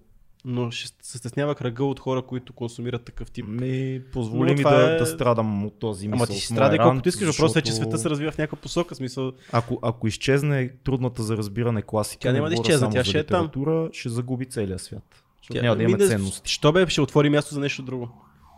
[0.48, 3.46] но ще се стеснява кръга от хора, които консумират такъв тип.
[3.48, 4.98] Ми, позволи ми да, е...
[4.98, 6.24] да страдам от този мисъл.
[6.24, 7.42] Ама ти си страдай колкото искаш, защото...
[7.42, 8.94] въпросът е, че света се развива в някаква посока.
[8.94, 9.32] Смисъл...
[9.52, 13.50] Ако, ако изчезне трудната за разбиране класика, тя няма да изчезне, тя ще е там.
[13.92, 15.24] ще загуби целия свят.
[15.52, 16.50] Тя, няма да има ценности.
[16.50, 18.08] Що бе, ще отвори място за нещо друго.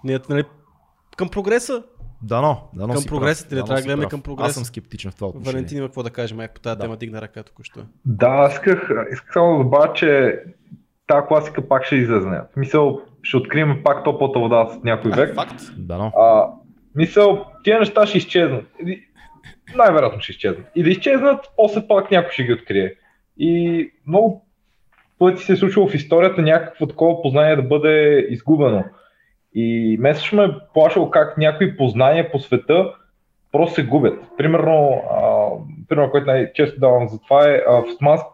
[0.05, 0.45] Ние, нали,
[1.17, 1.83] към прогреса.
[2.23, 4.49] Дано, дано към прогреса, ти не трябва да гледаме към прогреса.
[4.49, 5.53] Аз съм скептичен в това отношение.
[5.53, 6.83] Валентин има какво да каже, майк по тази да.
[6.83, 7.81] тема дигна ръка току-що.
[8.05, 10.41] Да, исках, исках само да добавя, че
[11.09, 12.39] тази класика пак ще излезне.
[12.39, 15.31] В смисъл, ще открием пак топлата вода с някой век.
[15.31, 16.07] А, факт, да, но.
[16.07, 16.47] А,
[16.95, 18.65] мисъл, тия неща ще изчезнат.
[19.77, 20.67] Най-вероятно ще изчезнат.
[20.75, 22.95] И да изчезнат, после пак някой ще ги открие.
[23.39, 24.47] И много
[25.19, 28.85] пъти се е случвало в историята някакво такова познание да бъде изгубено.
[29.55, 32.95] И мен също ме е плашало как някои познания по света
[33.53, 34.25] просто се губят.
[34.37, 35.49] Примерно, а,
[35.89, 38.27] примерно който най-често давам за това е а, в Сманск,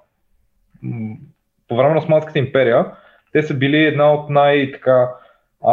[1.75, 2.87] по време на Османската империя,
[3.33, 5.09] те са били една от най-така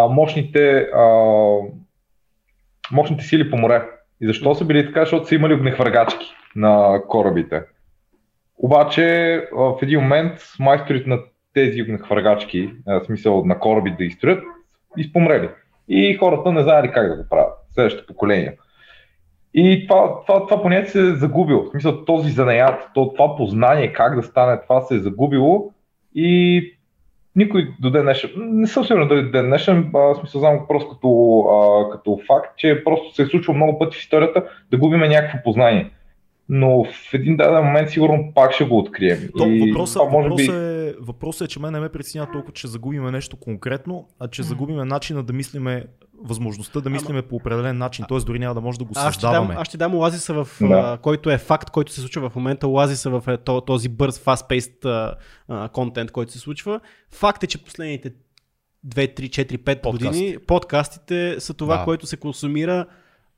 [0.09, 1.05] мощните, а,
[2.91, 3.83] мощните сили по море.
[4.21, 4.99] И защо са били така?
[4.99, 6.25] Защото са имали огнехвъргачки
[6.55, 7.63] на корабите.
[8.57, 9.03] Обаче
[9.51, 11.19] в един момент майсторите на
[11.53, 14.43] тези огнехвъргачки, в смисъл на кораби да изстроят,
[14.97, 15.49] изпомрели.
[15.87, 18.57] И хората не знаели как да го правят, следващото поколение.
[19.53, 21.63] И това, това, това понятие се е загубило.
[21.63, 25.71] В смисъл този занаят, това познание как да стане това се е загубило
[26.15, 26.61] и
[27.35, 31.39] никой до ден днешен, не съм сигурен дали ден днешен, а, смисъл знам просто като,
[31.39, 35.43] а, като факт, че просто се е случвало много пъти в историята да губиме някакво
[35.43, 35.91] познание
[36.53, 39.29] но в един даден момент сигурно пак ще го открием.
[39.37, 40.51] То, и въпросът, може въпрос, би...
[40.51, 44.43] е, въпросът е, че мен не ме притеснява толкова, че загубиме нещо конкретно, а че
[44.43, 45.85] загубиме начина да мислиме,
[46.23, 47.27] възможността да мислиме Ама...
[47.27, 48.17] по определен начин, т.е.
[48.17, 49.45] дори няма да може да го аз създаваме.
[49.45, 50.67] Ще дам, аз ще дам Оазиса, в, да.
[50.67, 55.13] а, който е факт, който се случва в момента, Оазиса в е, този бърз, fast-paced
[55.71, 56.79] контент, който се случва.
[57.11, 58.15] Факт е, че последните 2,
[58.87, 60.07] 3, 4, 5 Подкасти.
[60.07, 61.83] години, подкастите са това, Да.
[61.83, 62.85] което се консумира,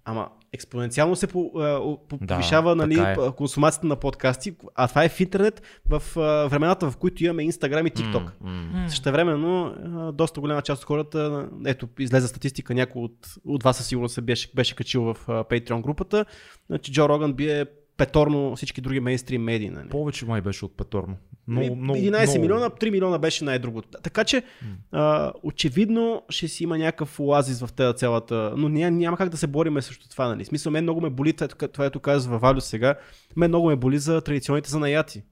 [0.06, 3.16] ама експоненциално се по, а, по, Да, повишава нали, е.
[3.38, 7.88] консумацията на подкасти, а това е в интернет в а, времената, в които имаме Instagram
[7.88, 8.30] и TikTok.
[8.42, 8.52] М.
[8.52, 8.90] М.
[8.90, 13.88] Същевременно, а, доста голяма част от хората, ето, излезе статистика, някой от, от вас със
[13.88, 16.26] сигурност се беше, беше качил в Patreon групата,
[16.70, 17.66] значи Джо Роган бие
[17.98, 19.70] петорно всички други мейнстрим медии.
[19.70, 19.90] Нали?
[19.90, 21.18] Повече май беше от петорно.
[21.48, 22.42] Много, 11 много.
[22.42, 23.90] милиона, 3 милиона беше най-другото.
[24.04, 24.44] Така че,
[24.92, 29.38] а, очевидно ще си има някакъв оазис в тази цялата, но няма, няма как да
[29.38, 30.46] се бориме срещу това, нали?
[30.46, 32.96] Смисъл, мен много ме боли, това, ето- казва Валю сега,
[33.36, 35.24] мен много ме боли за традиционните занаяти.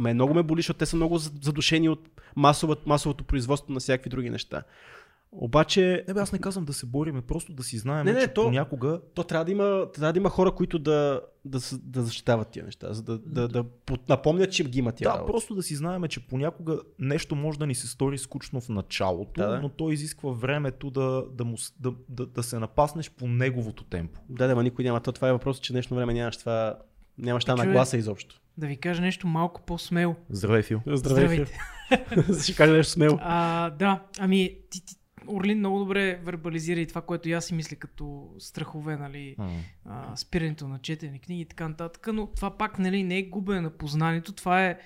[0.00, 4.10] Мен много ме боли, защото те са много задушени от масова, масовото производство на всякакви
[4.10, 4.62] други неща.
[5.38, 8.20] Обаче, Не бе, аз не казвам да се бориме, просто да си знаем, Не, не,
[8.20, 9.64] че то- понякога то трябва да има,
[9.94, 13.64] трябва да има хора, които да, да, да защитават тия неща, за да, да, да,
[13.64, 15.32] под- напомнят, че ги има тия Да, работи.
[15.32, 19.40] просто да си знаем, че понякога нещо може да ни се стори скучно в началото,
[19.40, 19.60] Да, да.
[19.60, 24.20] но то изисква времето да, да, му, да, да, да се напаснеш по неговото темпо.
[24.28, 25.00] Да, да, ма никой няма.
[25.00, 26.78] То, това е въпросът, че днешно време нямаш това,
[27.18, 27.66] нямаш тази Човек.
[27.66, 28.40] нагласа изобщо.
[28.58, 30.16] Да ви кажа нещо малко по-смело.
[30.30, 30.80] Здравей, Фил.
[30.86, 31.58] Здравейте.
[32.42, 33.18] Ще кажа нещо смело.
[33.20, 34.94] А, да, ами ти, ти,
[35.28, 39.36] Орлин много добре вербализира и това, което и аз си мисля като страхове, нали,
[39.84, 43.60] а, спирането на четене книги и така нататък, но това пак нали, не е губене
[43.60, 44.78] на познанието, това е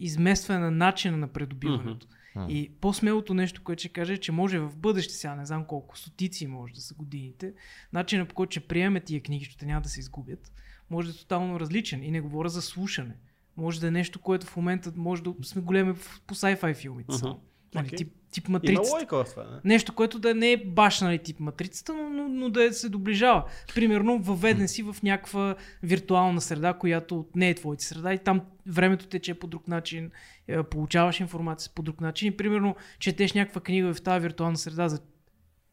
[0.00, 2.06] изместване на начина на придобиването.
[2.36, 2.46] Мгм.
[2.48, 5.98] И по-смелото нещо, което ще кажа, е, че може в бъдеще, сега не знам колко,
[5.98, 7.52] стотици може да са годините,
[7.92, 10.52] начинът по който ще приеме тия книги, защото няма да се изгубят,
[10.90, 12.02] може да е тотално различен.
[12.02, 13.14] И не говоря за слушане.
[13.56, 15.94] Може да е нещо, което в момента може да сме големи
[16.26, 17.14] по sci-fi филмите.
[17.14, 17.38] Мгм.
[17.74, 17.96] Нали, Окей.
[17.96, 18.96] тип, тип Има матрицата.
[18.96, 19.42] логика в това.
[19.42, 19.60] Не?
[19.64, 23.44] Нещо, което да не е баш нали, тип матрицата, но, но, но да се доближава.
[23.74, 29.06] Примерно, въведен си в някаква виртуална среда, която не е твоята среда и там времето
[29.06, 30.10] тече по друг начин,
[30.48, 34.88] е, получаваш информация по друг начин и примерно четеш някаква книга в тази виртуална среда
[34.88, 35.00] за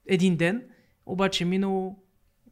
[0.08, 0.64] един ден,
[1.06, 2.04] обаче е минало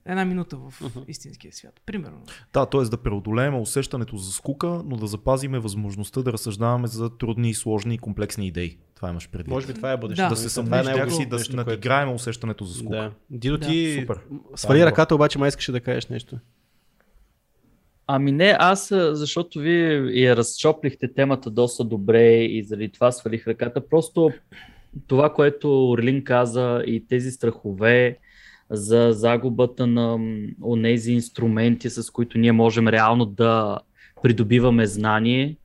[0.09, 0.73] една минута в
[1.07, 1.81] истинския свят.
[1.85, 2.21] Примерно.
[2.53, 2.81] Да, т.е.
[2.81, 7.97] да преодолеем усещането за скука, но да запазиме възможността да разсъждаваме за трудни, сложни и
[7.97, 8.77] комплексни идеи.
[8.95, 9.47] Това имаш предвид.
[9.47, 10.25] Може би това е бъдещето.
[10.25, 10.35] Да.
[10.35, 12.95] да се е съмнеш най-доброто някакси да нещо, си което- надиграем усещането за скука.
[12.97, 13.11] Да.
[13.29, 13.67] Дидо Да.
[13.67, 14.19] ти Супер.
[14.55, 16.37] свали Да, ръката, обаче май искаше да кажеш нещо.
[18.07, 23.87] Ами не, аз, защото вие я разчоплихте темата доста добре и заради това свалих ръката.
[23.89, 24.31] Просто
[25.07, 28.17] това, което Орлин каза и тези страхове
[28.71, 30.19] за загубата на
[30.63, 33.79] онези инструменти, с които ние можем реално да
[34.23, 35.57] придобиваме знание.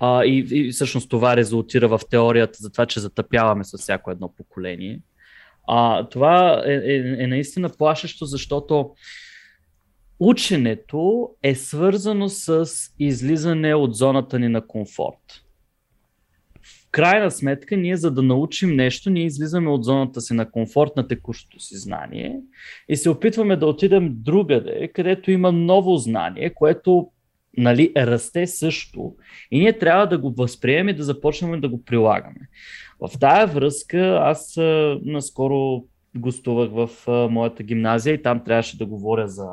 [0.00, 4.28] А, и, и всъщност това резултира в теорията за това, че затъпяваме с всяко едно
[4.36, 5.00] поколение.
[5.68, 8.90] А, това е, е, е наистина плашещо, защото
[10.20, 15.45] ученето е свързано с излизане от зоната ни на комфорт.
[16.88, 20.90] В крайна сметка, ние за да научим нещо, ние излизаме от зоната си на комфорт
[20.96, 22.40] на текущото си знание
[22.88, 27.10] и се опитваме да отидем другаде, където има ново знание, което
[27.56, 29.14] нали, расте също
[29.50, 32.40] и ние трябва да го възприемем и да започнем да го прилагаме.
[33.00, 35.84] В тая връзка аз а, наскоро
[36.16, 39.46] гостувах в а, моята гимназия и там трябваше да говоря за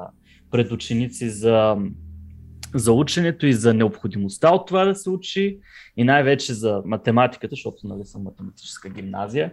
[0.51, 1.77] пред ученици за,
[2.74, 5.58] за ученето и за необходимостта от това да се учи
[5.98, 9.52] и най-вече за математиката, защото нали, съм математическа гимназия.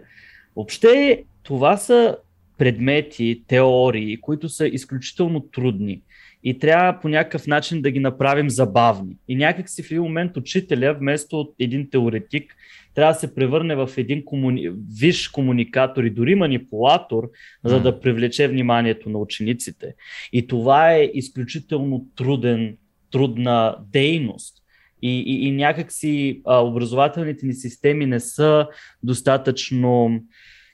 [0.55, 2.17] Въобще това са
[2.57, 6.01] предмети, теории, които са изключително трудни
[6.43, 9.15] и трябва по някакъв начин да ги направим забавни.
[9.27, 12.55] И някак си в един момент учителя, вместо от един теоретик,
[12.95, 14.69] трябва да се превърне в един комуни...
[14.99, 17.29] виш комуникатор и дори манипулатор,
[17.63, 19.93] за да привлече вниманието на учениците.
[20.33, 22.77] И това е изключително труден,
[23.11, 24.57] трудна дейност.
[25.01, 28.67] И, и, и някакси а, образователните ни системи не са
[29.03, 30.19] достатъчно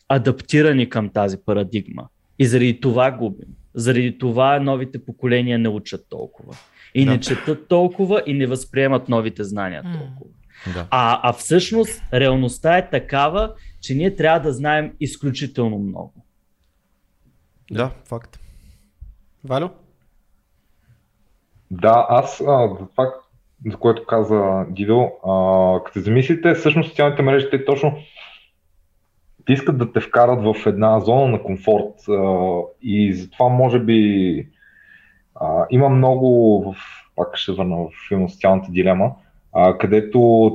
[0.09, 2.07] адаптирани към тази парадигма.
[2.39, 3.47] И заради това губим.
[3.73, 6.55] Заради това новите поколения не учат толкова.
[6.95, 7.11] И Да.
[7.11, 10.33] не четат толкова и не възприемат новите знания толкова.
[10.73, 10.87] Да.
[10.91, 16.13] А, а всъщност реалността е такава, че ние трябва да знаем изключително много.
[17.71, 18.39] да, факт.
[19.43, 19.69] Валю?
[21.71, 22.37] Да, аз
[22.79, 23.13] за това,
[23.65, 25.11] за което каза Дидо,
[25.85, 27.97] като замислите, всъщност социалните мрежи, те точно
[29.47, 34.47] те искат да те вкарат в една зона на комфорт а, и затова може би
[35.35, 36.75] а, има много, в,
[37.15, 39.11] пак ще върна в филма Социалната дилема,
[39.53, 40.51] а, където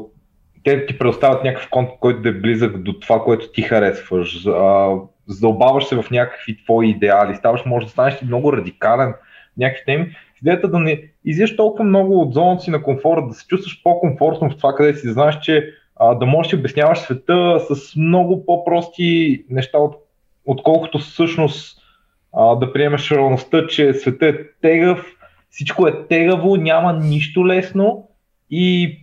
[0.64, 4.46] те ти предоставят някакъв контент, който да е близък до това, което ти харесваш.
[4.46, 9.84] А, задълбаваш се в някакви твои идеали, ставаш, може да станеш много радикален в някакви
[9.84, 10.16] теми.
[10.42, 14.50] Идеята да не излизаш толкова много от зоната си на комфорт, да се чувстваш по-комфортно
[14.50, 19.44] в това, къде си знаеш, че а, да можеш да обясняваш света с много по-прости
[19.50, 19.94] неща, от,
[20.46, 21.78] отколкото всъщност
[22.32, 25.06] а, да приемеш реалността, че света е тегъв,
[25.50, 28.08] всичко е тегаво, няма нищо лесно
[28.50, 28.98] и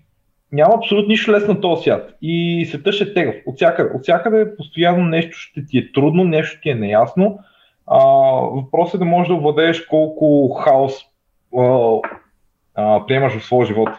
[0.51, 2.17] няма абсолютно нищо лесно на този свят.
[2.21, 3.35] И света ще е тегъв.
[3.45, 7.39] От всякъде, от всякъде постоянно нещо ще ти е трудно, нещо ти е неясно.
[7.87, 7.99] А,
[8.33, 11.08] въпросът е да можеш да владееш колко хаос
[11.57, 13.89] а, приемаш в своя живот.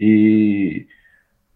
[0.00, 0.86] И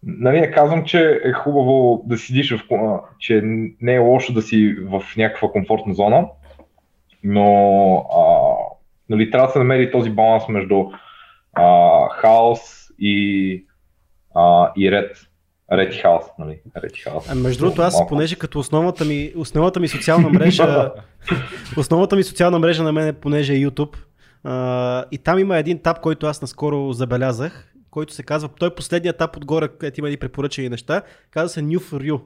[0.03, 3.41] нали, казвам, че е хубаво да седиш в, че
[3.81, 6.27] не е лошо да си в някаква комфортна зона,
[7.23, 8.23] но а,
[9.09, 10.85] нали, трябва да се намери този баланс между
[11.53, 12.59] а, хаос
[12.99, 13.65] и,
[14.35, 15.17] а, и ред.
[15.71, 16.59] Ред и хаос, нали?
[16.83, 17.31] Ред и хаос.
[17.31, 20.91] А, между другото, аз, понеже като основната ми, основната ми социална мрежа,
[21.77, 23.95] основната ми социална мрежа на мен е понеже е YouTube,
[24.43, 28.75] а, и там има един таб, който аз наскоро забелязах, който се казва, той е
[28.75, 31.01] последният таб отгоре, където има и препоръчени неща,
[31.31, 32.21] казва се New for You.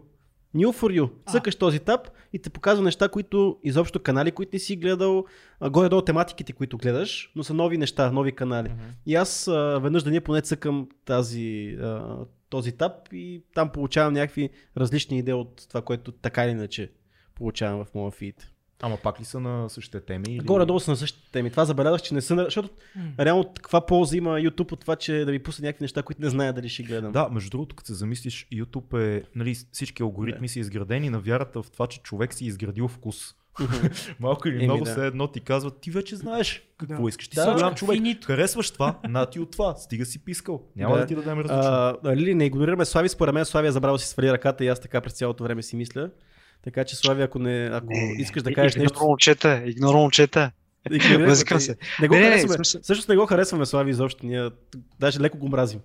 [0.55, 1.09] New for you.
[1.31, 5.25] Цъкаш този таб и те показва неща, които изобщо канали, които не си гледал,
[5.69, 8.67] горе-долу тематиките, които гледаш, но са нови неща, нови канали.
[8.67, 8.93] Mm-hmm.
[9.05, 12.17] И аз а, веднъж да не поне цъкам тази, а,
[12.49, 16.91] този таб и там получавам някакви различни идеи от това, което така или иначе
[17.35, 18.51] получавам в моя фид.
[18.81, 20.25] Ама пак ли са на същите теми?
[20.29, 20.45] Или...
[20.45, 21.51] Горе-долу са на същите теми.
[21.51, 22.35] Това забелязах, че не са.
[22.35, 23.25] Защото mm.
[23.25, 26.29] реално каква полза има YouTube от това, че да ви пусне някакви неща, които не
[26.29, 27.11] зная дали ще гледам.
[27.11, 29.23] Да, между другото, като се замислиш, YouTube е.
[29.35, 30.53] Нали, всички алгоритми yeah.
[30.53, 33.35] са изградени на вярата в това, че човек си е изградил вкус.
[34.19, 34.93] Малко или много да.
[34.93, 37.09] се едно ти казват, ти вече знаеш какво да.
[37.09, 37.27] искаш.
[37.27, 37.97] Ти да, си голям човек.
[37.97, 38.27] Финито.
[38.27, 39.75] Харесваш това, на ти от това.
[39.75, 40.61] Стига си пискал.
[40.75, 41.71] Няма да, да ти дадем различно.
[41.71, 44.79] А, нали, не игнорираме Слави, според мен Слави е забрал си свали ръката и аз
[44.79, 46.09] така през цялото време си мисля.
[46.65, 48.93] Така че, Слави, ако, не, ако не, искаш да кажеш нещо...
[48.93, 50.51] Игнорно момчета, игнорно момчета.
[51.19, 51.77] Възикам се.
[52.01, 52.57] Не го не, харесваме.
[52.57, 54.25] Не, Също не го харесваме, Слави, изобщо.
[54.25, 54.49] Ние
[54.99, 55.79] даже леко го мразим.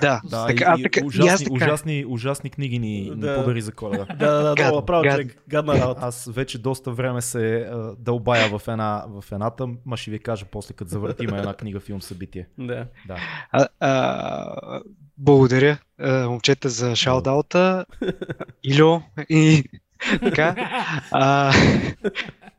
[0.00, 1.64] Да, да така, и, така, ужасни, и така.
[1.64, 3.30] ужасни, ужасни книги ни, да.
[3.30, 4.04] ни подари за коледа.
[4.18, 5.26] да, да, да, да право, гад.
[5.48, 6.00] гадна работа.
[6.02, 10.46] Аз вече доста време се а, дълбая в, една, в едната, ма ще ви кажа
[10.50, 12.48] после, като завъртим една книга, филм, събитие.
[12.58, 12.86] Да.
[13.08, 13.16] да.
[13.50, 14.80] А, а,
[15.22, 17.86] благодаря, момчета, за шаудаута.
[18.64, 19.64] Илю и
[20.20, 20.54] така.
[21.10, 21.52] А,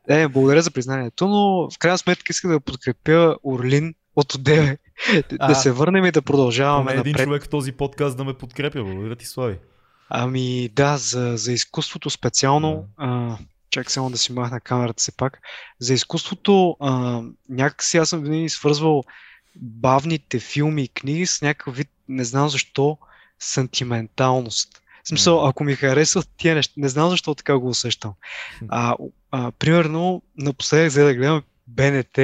[0.08, 4.78] е, благодаря за признанието, но в крайна сметка искам да подкрепя Орлин от Одеве.
[5.38, 7.24] А, да се върнем и да продължаваме един напред.
[7.24, 8.84] човек в този подкаст да ме подкрепя.
[8.84, 9.58] Благодаря ти, Слави.
[10.08, 13.38] Ами да, за, за изкуството специално, а,
[13.70, 15.40] чак само да си махна камерата се пак,
[15.78, 19.04] за изкуството а, някакси аз съм винаги свързвал
[19.56, 22.98] бавните филми и книги с някакъв вид, не знам защо,
[23.38, 24.80] сантименталност.
[25.04, 28.12] В смисъл, ако ми харесват тия неща, не знам защо така го усещам.
[28.68, 28.96] А,
[29.30, 32.18] а, примерно, напоследък за да гледам БНТ,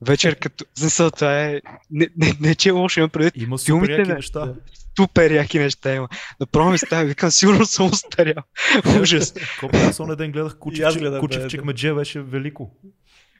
[0.00, 0.64] вечер като...
[0.74, 1.60] Смисъл, това е...
[1.90, 3.42] Не, не, не че е лошо, имам предвид.
[3.42, 4.54] Има супер яки неща.
[4.98, 6.08] Супер яки неща има.
[6.40, 8.42] Направо ми става, викам, сигурно съм устарял.
[9.00, 9.34] Ужас.
[9.60, 12.70] Колко аз ден гледах Кучев, гледам, Кучев Чекмедже, беше велико.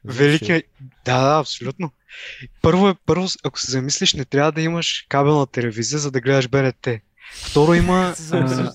[0.05, 0.63] Велики.
[1.05, 1.91] Да, да, абсолютно.
[2.63, 6.49] Първо, е, първо, ако се замислиш, не трябва да имаш кабелна телевизия, за да гледаш
[6.49, 6.89] БНТ.
[7.33, 8.15] Второ има...
[8.33, 8.73] а,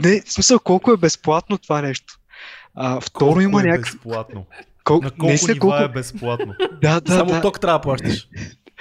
[0.00, 2.18] не, в смисъл, колко е безплатно това нещо.
[2.74, 3.92] А, второ колко има е някакъв...
[3.92, 4.46] безплатно?
[4.84, 5.00] Кол...
[5.02, 5.76] На колко не нива колко...
[5.76, 6.54] е безплатно?
[6.82, 7.40] да, да, Само да.
[7.40, 8.28] ток трябва да плащаш.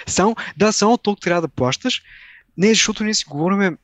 [0.07, 2.03] Само, да, само ток трябва да плащаш.
[2.57, 3.77] Не, защото ние си говорим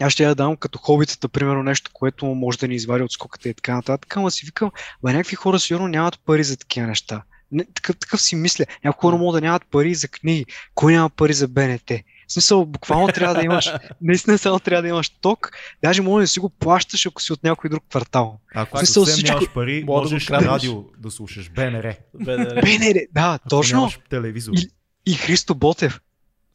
[0.00, 3.48] аз ще я дам като хобитата, примерно нещо, което може да ни извади от скоката
[3.48, 4.70] и така нататък, ама си викам,
[5.04, 7.22] бе, някакви хора сигурно нямат пари за такива неща.
[7.52, 8.64] Не, такъв, такъв си мисля.
[8.84, 10.46] Някои хора могат да нямат пари за книги.
[10.74, 11.90] Кой няма пари за БНТ?
[12.28, 15.50] В смисъл, буквално трябва да имаш, наистина само трябва да имаш ток,
[15.82, 18.40] даже може да си го плащаш, ако си от някой друг квартал.
[18.54, 19.34] Ако смисъл, съвсем всичко...
[19.34, 21.94] нямаш пари, можеш да радио да слушаш, БНР.
[22.14, 23.78] БНР, БНР да, ако точно.
[23.78, 24.52] Нямаш телевизор.
[24.54, 24.70] И,
[25.06, 26.00] и Христо Ботев.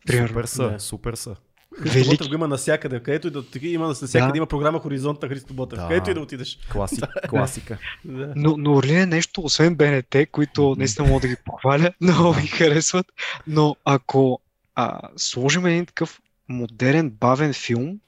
[0.06, 0.28] Примерно.
[0.28, 0.80] Супер са, да.
[0.80, 1.36] супер са.
[1.82, 3.00] Христо Ботев го има навсякъде.
[3.00, 4.38] Където и да има навсякъде да.
[4.38, 5.80] има програма Хоризонт на Христо Ботев.
[5.80, 5.88] Да.
[5.88, 6.60] Където и да отидеш.
[6.72, 7.78] Класик, класика.
[8.06, 8.34] да.
[8.36, 12.48] Но, но Орлин е нещо, освен БНТ, които наистина мога да ги похваля, много ми
[12.48, 13.06] харесват.
[13.48, 14.40] Но ако
[14.76, 18.00] а, сложим един такъв модерен, бавен филм,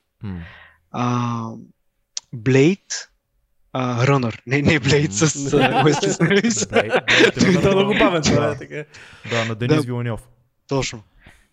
[0.91, 1.49] а,
[2.35, 3.07] Blade,
[3.73, 4.39] а, Runner.
[4.47, 5.53] Не, не Blade с
[5.85, 6.67] Уесли Снайпс.
[7.35, 8.21] Това е много бавен.
[8.21, 8.83] Това е така.
[9.29, 10.21] Да, на Денис Вилньов.
[10.67, 11.03] Точно.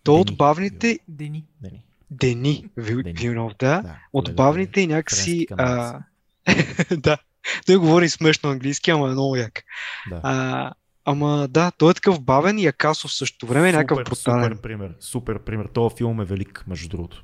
[0.03, 0.99] То от бавните...
[1.07, 1.45] Дени.
[1.61, 1.83] Дени.
[2.19, 2.65] Дени.
[2.77, 3.97] Вилнов, да.
[4.13, 5.47] От бавните и някакси...
[5.57, 5.99] А...
[6.97, 7.17] да.
[7.65, 9.63] Той говори смешно английски, ама е много як.
[10.09, 10.19] Да.
[10.23, 10.71] А,
[11.05, 14.43] ама да, той е такъв бавен и якасов в същото време, е някакъв супер, брутален.
[14.43, 14.93] супер пример.
[14.99, 15.65] Супер пример.
[15.65, 17.23] Този филм е велик, между другото.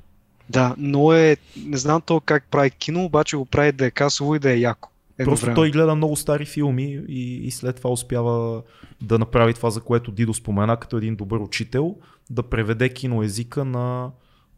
[0.50, 4.36] Да, но е, не знам то как прави кино, обаче го прави да е касово
[4.36, 4.90] и да е яко.
[5.26, 5.56] Просто време.
[5.56, 8.62] той гледа много стари филми и, и след това успява
[9.02, 11.96] да направи това, за което Дидо спомена, като един добър учител,
[12.30, 14.12] да преведе киноезика на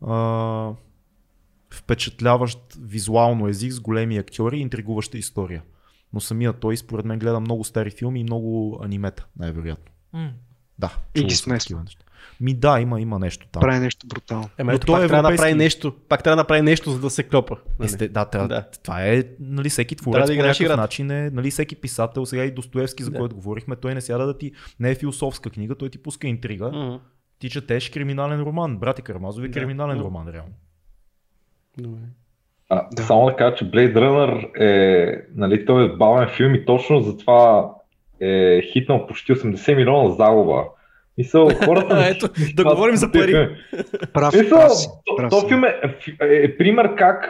[0.03, 0.71] а,
[1.69, 5.61] впечатляващ визуално език с големи актьори и интригуваща история.
[6.13, 9.85] Но самия той, според мен, гледа много стари филми и много анимета, най-вероятно.
[10.13, 10.31] М.
[10.79, 10.93] Да.
[11.15, 11.83] И ги смесва.
[12.41, 13.61] Ми да, има, има нещо там.
[13.61, 14.49] Прави нещо брутално.
[14.57, 15.41] Ема Но ето, той пак е трябва да европейски.
[15.43, 15.95] направи нещо.
[16.09, 17.57] Пак трябва да направи нещо, за да се клопа.
[17.79, 17.85] нали?
[17.85, 18.65] Есте, да, трябва, Да.
[18.83, 20.77] това е, нали, всеки творец да по някакъв играта.
[20.77, 23.17] начин е, нали, всеки писател, сега и Достоевски, за Да.
[23.17, 26.67] който говорихме, той не сяда да ти, не е философска книга, той ти пуска интрига,
[26.67, 26.95] Мгм.
[27.41, 29.59] Ти четеш криминален роман, брати Карамазови, Да.
[29.59, 30.05] криминален Мгм.
[30.05, 30.53] роман, реално.
[31.77, 31.99] Добре.
[32.69, 33.03] А, Да.
[33.03, 37.71] Само да кажа, че Blade Runner е, нали, той е бавен филм и точно затова
[38.19, 40.63] е хитнал почти 80 милиона загуба.
[41.17, 41.95] Мисъл, хората...
[41.95, 43.31] не Ето, да говорим за пари.
[43.31, 43.55] филми.
[44.13, 45.47] Прав, Мисъл, прав си, то- прав то си.
[45.47, 45.79] филм е,
[46.21, 47.29] е, е пример как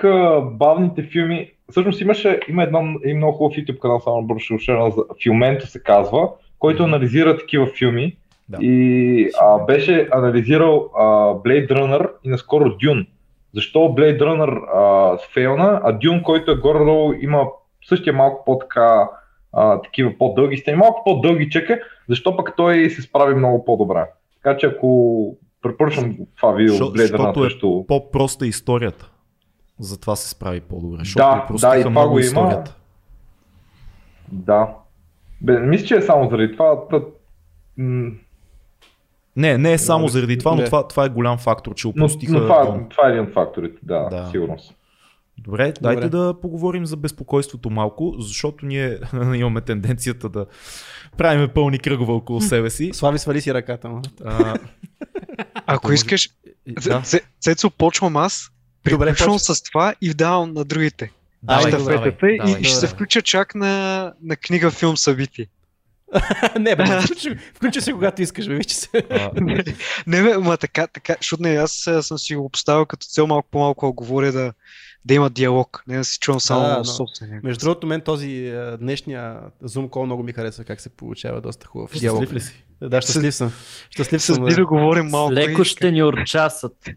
[0.51, 1.51] бавните филми...
[1.69, 4.27] Всъщност имаше, има едно, един много хубав YouTube канал, само
[4.59, 6.29] шерна, за Филменто се казва,
[6.59, 8.17] който анализира такива филми.
[8.49, 8.57] Да.
[8.61, 11.03] И а, беше анализирал а,
[11.33, 13.07] Blade Runner и наскоро Dune.
[13.53, 17.47] Защо Blade Runner а, фейлна, а Dune, който е горе-долу, има
[17.89, 19.09] същия малко по-така
[19.53, 24.05] а, такива по-дълги стени, малко по-дълги чека, защо пък той се справи много по-добре.
[24.43, 27.85] Така че ако препоръчвам това видео Защо- Blade Runner е срещу...
[27.87, 29.09] По-проста историята.
[29.79, 31.01] Затова се справи по-добре.
[31.15, 32.19] Да, да, и това го има.
[32.19, 32.75] историята.
[34.31, 34.67] Да.
[35.41, 36.87] Бе, мисля, че е само заради това.
[36.87, 37.07] Тът,
[39.35, 42.33] Не, не е само заради това, но това, това е голям фактор, че но, опростиха.
[42.33, 42.87] но това, Дюн.
[42.89, 44.27] това е един от факторите, да, Да.
[44.31, 44.75] сигурност.
[45.37, 46.09] Добре, дайте Добре.
[46.09, 48.97] да поговорим за безпокойството малко, защото ние
[49.35, 50.45] имаме тенденцията да
[51.17, 52.89] правиме пълни кръгове около себе си.
[52.93, 53.89] Слави, свали си ръката.
[53.89, 54.01] ма.
[54.25, 54.55] А,
[55.65, 56.29] Ако може- искаш,
[56.69, 58.51] да, Це- Цецо, почвам аз,
[58.83, 61.11] приключвам с това и давам на другите.
[61.43, 62.63] давай, Щафетата давай, и, давай.
[62.63, 65.45] ще се включа чак на, на книга, филм, събитие.
[66.59, 68.89] не, бе, включи, включи се когато искаш, бе, вижте се.
[69.41, 69.63] Не,
[70.07, 73.27] не, бе, ма така, така, защото не, аз а, съм си го поставил като цел
[73.27, 74.53] малко по-малко да говоря да,
[75.05, 77.41] да има диалог, не да си чувам само Да, собствения.
[77.43, 81.67] Между другото, мен този а, днешния Zoom call много ми харесва как се получава доста
[81.67, 82.23] хубав диалог.
[82.23, 82.65] щастлив ли си?
[82.81, 83.51] Да, щастлив съм.
[83.89, 84.45] Щастлив съм.
[84.45, 85.33] да говорим малко.
[85.33, 86.89] Леко ще ни урчасат.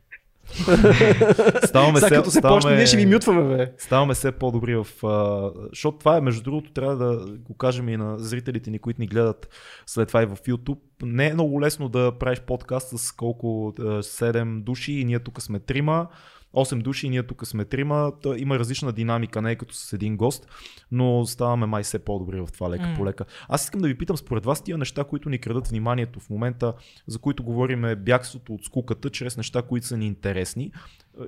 [1.64, 3.72] Ставаме Сега се, като се ставаме, почне, ние ще ви мютваме, бе.
[3.78, 5.06] ставаме все по-добри в...
[5.06, 9.01] А, защото това е, между другото, трябва да го кажем и на зрителите ни, които
[9.01, 9.48] ни гледат
[9.86, 10.78] след това и в YouTube.
[11.02, 15.43] Не е много лесно да правиш подкаст с колко а, 7 души и ние тук
[15.43, 16.09] сме трима.
[16.55, 18.12] 8 души и ние тук сме трима.
[18.22, 20.47] Та Има различна динамика, не е като с един гост,
[20.93, 22.94] но ставаме май все по-добри в това лека М.
[22.97, 23.24] по лека.
[23.48, 26.72] Аз искам да ви питам, според вас тия неща, които ни крадат вниманието в момента,
[27.06, 30.72] за които говорим е бягството от скуката, чрез неща, които са ни интересни.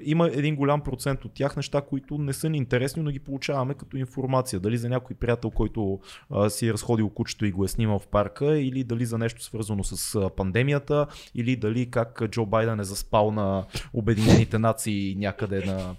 [0.03, 3.75] Има един голям процент от тях неща, които не са ни интересни, но ги получаваме
[3.75, 4.61] като информация.
[4.61, 6.01] Дали за някой приятел, който
[6.31, 9.43] а, си е разходил кучето и го е снимал в парка, или дали за нещо
[9.43, 15.65] свързано с а, пандемията, или дали как Джо Байден е заспал на Обединените нации някъде
[15.65, 15.97] на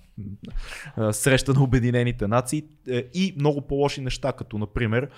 [1.12, 5.10] среща на Обединените нации Е, и много по-лоши неща, като например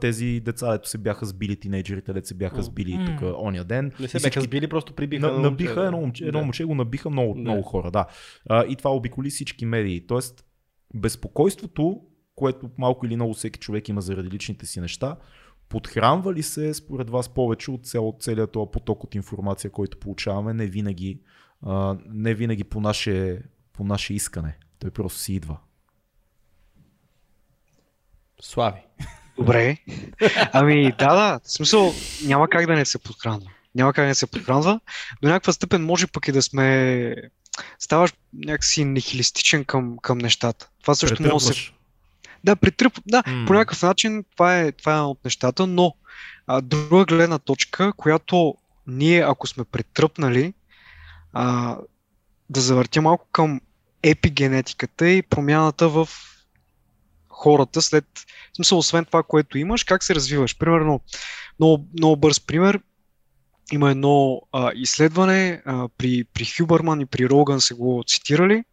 [0.00, 3.04] тези деца, дето се бяха сбили, тинейджерите, дето се бяха сбили М.
[3.06, 3.92] тук оня ден.
[4.00, 5.26] Не се бяха сбили, просто прибиха.
[5.26, 7.40] на, едно набиха едно момче, едно момче го набиха много, Да.
[7.40, 8.06] много хора, да.
[8.68, 10.06] И това обиколи всички медии.
[10.06, 10.44] Тоест,
[10.94, 12.00] безпокойството,
[12.34, 15.16] което малко или много всеки човек има заради личните си неща,
[15.68, 20.54] подхранва ли се според вас повече от цял, целият този поток от информация, който получаваме,
[20.54, 21.20] не винаги,
[21.62, 23.42] а, не винаги по, наше,
[23.76, 24.58] по наше искане.
[24.78, 25.56] Той просто си идва.
[28.40, 28.80] Слави.
[29.36, 29.76] Добре.
[30.52, 31.40] Ами да, да.
[31.44, 31.94] В смисъл
[32.24, 33.50] няма как да не се подхранва.
[33.74, 34.80] Няма как да не се подхранва.
[35.22, 37.14] До някаква степен може пък и да сме...
[37.78, 40.68] Ставаш някакси нихилистичен към, към нещата.
[40.80, 41.46] Това също може да се...
[41.48, 41.74] Претръпваш.
[42.44, 42.92] Да, притръп...
[43.06, 45.94] Да, по някакъв начин това е, това е от нещата, но
[46.46, 48.54] а, друга гледна точка, която
[48.86, 50.54] ние, ако сме претръпнали,
[51.32, 51.76] а,
[52.50, 53.60] да завъртя малко към
[54.10, 56.08] епигенетиката и промяната в
[57.28, 58.04] хората след,
[58.52, 60.58] в смисъл, освен това, което имаш, как се развиваш.
[60.58, 61.00] Примерно,
[61.58, 62.80] много, много бърз пример,
[63.72, 68.64] има едно а, изследване а, при, при Хюбърман и при Роган се го цитирали.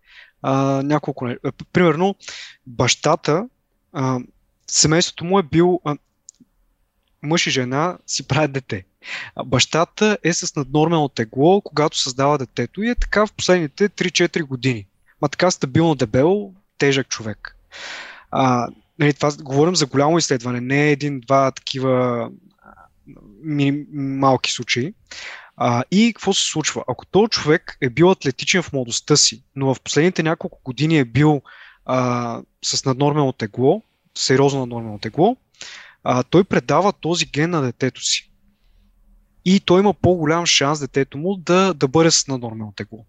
[0.42, 2.16] А, няколко, а, примерно,
[2.68, 3.48] бащата,
[3.94, 4.20] а,
[4.68, 5.98] семейството му е бил а,
[7.24, 8.86] мъж и жена си правят дете.
[9.36, 14.44] А бащата е с наднормално тегло, когато създава детето и е така в последните 3-4
[14.44, 14.86] години.
[15.24, 17.58] Ма така стабилно дебел, тежък човек.
[18.32, 18.68] А,
[19.00, 22.30] нали, това говорим за голямо изследване, не един-два такива
[23.44, 24.94] ми, малки случаи.
[25.58, 26.84] А, и какво се случва?
[26.88, 31.06] Ако този човек е бил атлетичен в младостта си, но в последните няколко години е
[31.06, 31.42] бил
[31.86, 33.82] а, с наднормално тегло,
[34.16, 35.38] сериозно наднормално тегло,
[36.04, 38.32] а, той предава този ген на детето си.
[39.46, 43.06] И той има по-голям шанс детето му да, да бъде с наднормално тегло.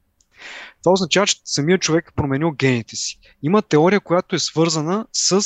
[0.83, 3.19] Това означава, че самият човек е променил гените си.
[3.43, 5.43] Има теория, която е свързана с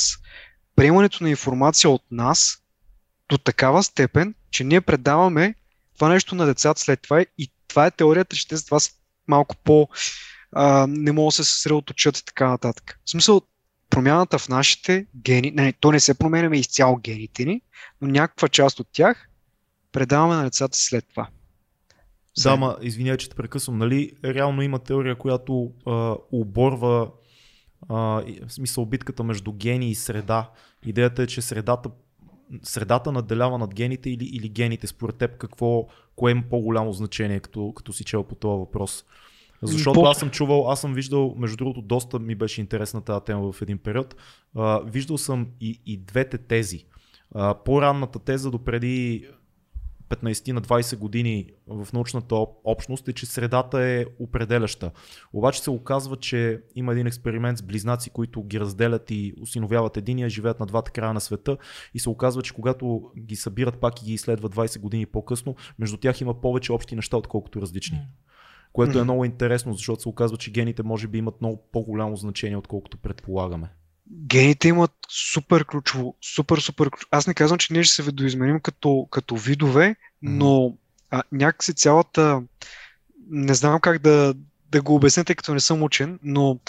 [0.75, 2.57] приемането на информация от нас
[3.29, 5.55] до такава степен, че ние предаваме
[5.95, 8.91] това нещо на децата след това и това е теорията, че те за това са
[9.27, 9.87] малко по...
[10.51, 12.99] А, не могат да се съсредоточат и така нататък.
[13.05, 13.41] В смисъл,
[13.89, 17.61] промяната в нашите гени, не, то не се променяме изцяло гените ни,
[18.01, 19.29] но някаква част от тях
[19.91, 21.29] предаваме на децата след това.
[22.43, 23.77] Да, ма, извинявай, че те прекъсвам.
[23.77, 27.11] Нали, реално има теория, която а, оборва
[27.89, 27.95] а,
[28.47, 30.49] в смисъл битката между гени и среда.
[30.85, 31.89] Идеята е, че средата,
[32.63, 34.87] средата наделява над гените или, или гените.
[34.87, 39.05] Според теб какво, кое има по-голямо значение, като, като си чел по този въпрос?
[39.61, 43.51] Защото аз съм чувал, аз съм виждал, между другото, доста ми беше интересна тази тема
[43.51, 44.15] в един период.
[44.55, 46.85] А, виждал съм и, и двете тези.
[47.35, 49.27] А, по-ранната теза до преди
[50.09, 54.91] 15 на 20 години в научната общност е, че средата е определяща.
[55.33, 60.29] Обаче се оказва, че има един експеримент с близнаци, които ги разделят и осиновяват единия,
[60.29, 61.57] живеят на двата края на света
[61.93, 65.97] и се оказва, че когато ги събират пак и ги изследват 20 години по-късно, между
[65.97, 68.01] тях има повече общи неща, отколкото различни.
[68.73, 72.57] Което е много интересно, защото се оказва, че гените може би имат много по-голямо значение,
[72.57, 73.69] отколкото предполагаме
[74.11, 77.09] гените имат супер ключово, супер, супер ключово.
[77.11, 80.77] Аз не казвам, че ние ще се видоизменим като, като видове, но
[81.11, 82.41] а, някакси цялата...
[83.31, 84.33] Не знам как да,
[84.71, 86.59] да го обясня, тъй като не съм учен, но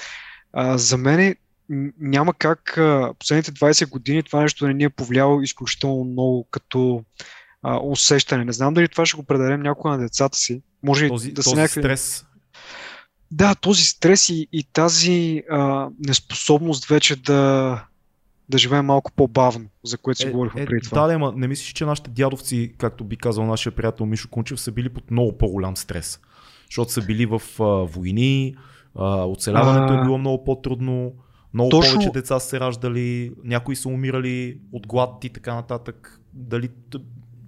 [0.52, 1.36] а, за мен
[2.00, 7.04] няма как а, последните 20 години това нещо не ни е повлияло изключително много като
[7.62, 8.44] а, усещане.
[8.44, 10.62] Не знам дали това ще го предадем някога на децата си.
[10.82, 11.80] Може този, да този са някакви...
[11.80, 12.24] стрес.
[13.30, 17.84] Да, този стрес и, и тази а, неспособност вече да,
[18.48, 21.00] да живеем малко по-бавно, за което си Е, говорихме е, преди това.
[21.02, 24.60] да, да, ма, не мислиш, че нашите дядовци, както би казал нашия приятел Мишо Кунчев,
[24.60, 26.20] са били под много по-голям стрес.
[26.66, 28.54] Защото са били в а, войни,
[28.94, 30.00] а, оцеляването А.
[30.00, 31.12] е било много по-трудно,
[31.54, 36.20] много Точно- повече деца са се раждали, някои са умирали от глад и така нататък.
[36.32, 36.68] Дали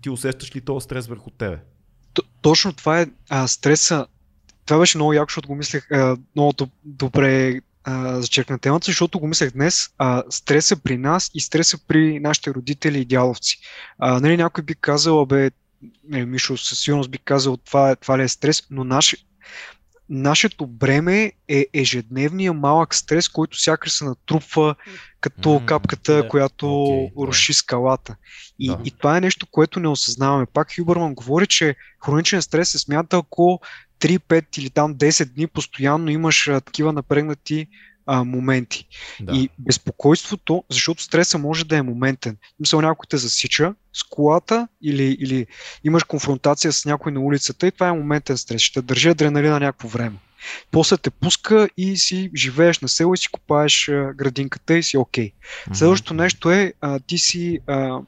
[0.03, 1.59] ти усещаш ли този стрес върху тебе?
[2.41, 4.07] Точно това е а, стреса.
[4.73, 9.19] Това беше много яко, защото го мислех а, много доб- добре а, зачеркна темата, защото
[9.19, 9.89] го мислех днес.
[9.99, 13.59] А, стреса при нас и стреса при нашите родители и дяловци.
[13.99, 15.51] А, нали, някой би казал, бе,
[16.09, 19.17] не, Мишо, със сигурност би казал, това, това ли е стрес, но наше,
[20.09, 24.75] нашето бреме е ежедневния малък стрес, който сякаш се натрупва
[25.21, 26.29] като М, капката, да.
[26.29, 26.87] която
[27.17, 27.27] да.
[27.27, 28.17] руши скалата.
[28.59, 28.79] И, Да.
[28.85, 30.47] и това е нещо, което не осъзнаваме.
[30.53, 33.61] Пак Хюбърман говори, че хроничен стрес се смята, ако
[34.03, 37.67] 3, 5 или там 10 дни постоянно имаш а, такива напрегнати
[38.07, 38.89] а, моменти.
[39.21, 39.37] Да.
[39.37, 42.37] И безпокойството, защото стреса може да е моментен.
[42.61, 45.47] Мисъл някой те засича с колата или, или
[45.85, 48.63] имаш конфронтация с някой на улицата и това е моментен стрес.
[48.63, 50.17] Ще държи адреналина някакво време.
[50.71, 54.97] После те пуска и си живееш на село и си купаеш а, градинката и си
[54.97, 55.33] окей.
[55.67, 55.75] Мгм.
[55.75, 58.01] Следващото нещо е, а, ти си а,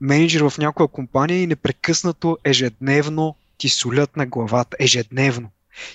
[0.00, 4.76] менеджер в някоя компания и непрекъснато, ежедневно ти солят на главата.
[4.80, 5.50] Ежедневно.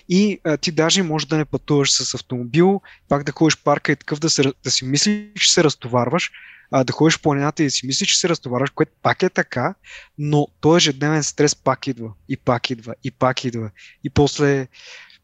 [0.09, 3.95] И а, ти даже може да не пътуваш с автомобил, пак да ходиш парка и
[3.95, 6.31] такъв да, се, да си мислиш, че се разтоварваш,
[6.71, 9.29] а, да ходиш в планината и да си мислиш, че се разтоварваш, което пак е
[9.29, 9.75] така,
[10.17, 13.69] но този ежедневен стрес пак идва, и пак идва, и пак идва.
[14.03, 14.67] И после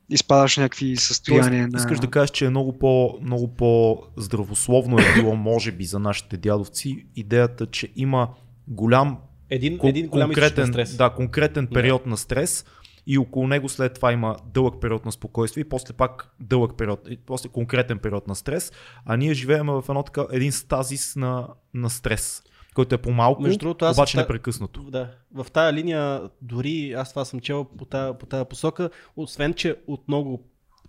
[0.10, 1.78] изпадаш в някакви състояния Тоест, на...
[1.78, 6.38] Искаш да кажеш, че е много, по, много по-здравословно е било, може би, за нашите
[6.38, 8.30] дядовци, идеята, че има
[8.68, 9.18] голям
[9.52, 10.95] Един, кон- един голям на стрес.
[10.98, 12.65] Да, конкретен период на стрес
[13.07, 16.99] и около него след това има дълъг период на спокойствие и после пак дълъг период,
[17.10, 18.72] и после конкретен период на стрес,
[19.06, 23.57] а ние живеем в едно така, един стазис на, на стрес, който е по-малко, Между
[23.60, 24.82] другото, аз обаче та- непрекъснато.
[24.82, 25.11] Да.
[25.34, 29.76] В тая линия, дори аз това съм чел по тая, по тая посока, освен че
[29.88, 30.44] от много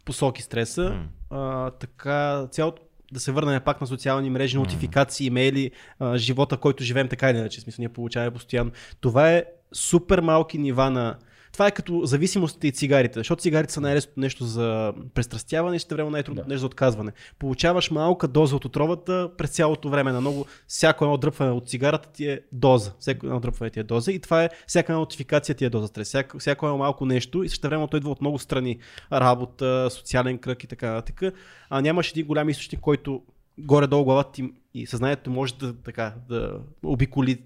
[0.04, 1.08] посоки стреса, М.
[1.30, 2.82] а, така цялото
[3.12, 7.38] да се върнем пак на социални мрежи, нотификации, имейли, а, живота, който живеем така или
[7.38, 8.70] иначе, смисъл ние получаваме постоянно.
[9.00, 11.16] Това е супер малки нива на...
[11.52, 15.94] Това е като зависимостите и цигарите, защото цигарите са най-лесното нещо за престрастяване и ще
[15.94, 17.12] време най-трудното нещо за отказване.
[17.38, 20.12] Получаваш малка доза от отровата през цялото време.
[20.12, 22.92] На много, всяко едно дръпване от цигарата ти е доза.
[23.00, 25.86] Всяко едно дръпване ти е доза и това е всяка една нотификация ти е доза
[25.86, 26.08] стрес.
[26.08, 28.78] Всяко, всяко едно малко нещо и също време идва от много страни.
[29.12, 31.34] Работа, социален кръг и така нататък.
[31.70, 33.22] А нямаш един голям източник, който
[33.58, 37.42] горе-долу главата ти и съзнанието може да, така, да обиколи да,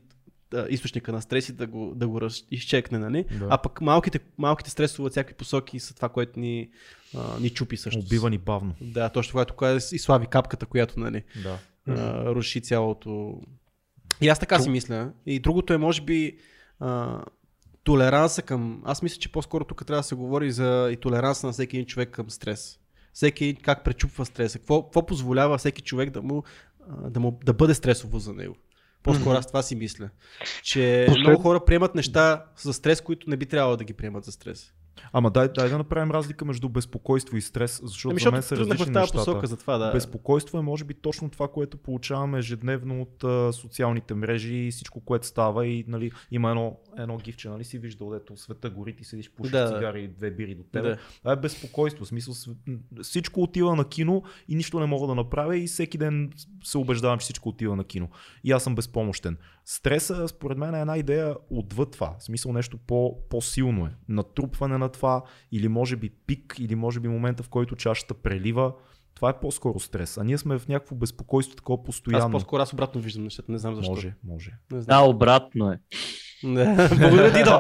[0.69, 3.25] източника на стрес и да го, да го раз, изчекне, нали?
[3.39, 3.47] Да.
[3.51, 6.71] А пък малките, малките стресове от всякакви посоки са това, което ни,
[7.17, 8.01] а, ни чупи също.
[8.01, 8.75] Убива ни бавно.
[8.81, 11.59] Да, точно когато каза и слави капката, която нали, Да.
[11.89, 13.41] а, руши цялото.
[14.21, 15.13] И аз така си мисля.
[15.27, 16.39] И другото е, може би,
[16.81, 17.23] а,
[17.85, 18.83] толеранса към...
[18.85, 21.87] Аз мисля, че по-скоро тук трябва да се говори за и толеранса на всеки един
[21.87, 22.79] човек към стрес.
[23.13, 24.59] Всеки как пречупва стреса.
[24.59, 26.43] Какво, какво позволява всеки човек да му,
[27.11, 28.57] да му да бъде стресово за него.
[29.07, 30.09] По-скоро аз това си мисля.
[30.63, 34.25] Че Послед- много хора приемат неща за стрес, които не би трябвало да ги приемат
[34.25, 34.73] за стрес.
[35.13, 38.57] Ама дай, дай да направим разлика между безпокойство и стрес, защото Ами, за мен са
[38.57, 39.19] различни в тази нещата.
[39.19, 39.93] посока за това, да.
[39.93, 45.01] Безпокойство е може би точно това, което получаваме ежедневно от а, социалните мрежи и всичко,
[45.01, 49.05] което става и нали, има едно, едно гифче, нали си виждал, дето света гори, ти
[49.05, 49.69] седиш, пушиш Да.
[49.69, 50.89] цигари и две бири до тебе.
[50.89, 50.99] Да.
[51.19, 52.35] Това е безпокойство, в смисъл
[53.03, 56.33] всичко отива на кино и нищо не мога да направя и всеки ден
[56.65, 58.09] се убеждавам, че всичко отива на кино.
[58.45, 59.37] И аз съм безпомощен.
[59.65, 62.17] Стреса, според мен, е една идея отвъд това.
[62.19, 63.91] В смисъл нещо по, по-силно е.
[64.09, 65.23] Натрупване на това
[65.53, 68.73] или може би пик, или може би момента, в който чашата прелива.
[69.15, 70.19] Това е по-скоро стрес.
[70.19, 72.27] А ние сме в някакво безпокойство, такова постоянно.
[72.27, 73.91] Аз по-скоро аз обратно виждам нещата, не знам защо.
[73.91, 74.51] Може, може.
[74.71, 75.09] Не Да, знам.
[75.09, 75.81] обратно е.
[76.45, 77.59] Да, Благодаря, Дидо.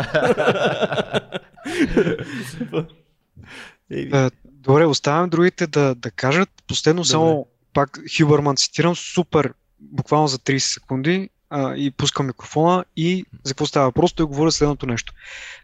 [3.91, 6.49] Ей, Е, Добре, оставям другите да, да кажат.
[6.67, 7.09] Последно Добре.
[7.09, 13.55] само пак Хюбърман цитирам, супер, буквално за 30 секунди а, и пускам микрофона и за
[13.55, 15.13] какво става въпрос, той говори следното нещо.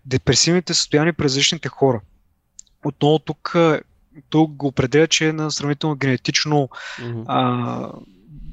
[0.06, 2.00] Депресивните състояния при различните хора.
[2.84, 3.56] Отново тук,
[4.30, 6.68] тук го определя, че е на сравнително генетично
[7.02, 7.22] мгм.
[7.26, 7.92] а,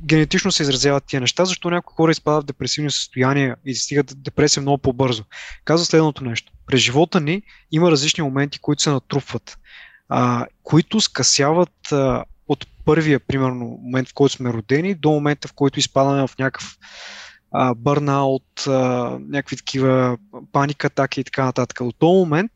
[0.05, 4.61] генетично се изразяват тия неща, защо някои хора изпадат в депресивни състояния и стигат депресия
[4.61, 5.23] много по-бързо.
[5.65, 6.51] Казва следното нещо.
[6.67, 7.41] През живота ни
[7.71, 9.57] има различни моменти, които се натрупват,
[10.09, 12.23] а, които скъсяват а,
[12.89, 16.77] първия, примерно, момент, в който сме родени, до момента, в който изпадаме в някакъв
[17.51, 18.71] а, бърнаут, а,
[19.21, 20.17] някакви такива
[20.51, 21.83] паника атаки и така нататък.
[21.83, 22.51] До този момент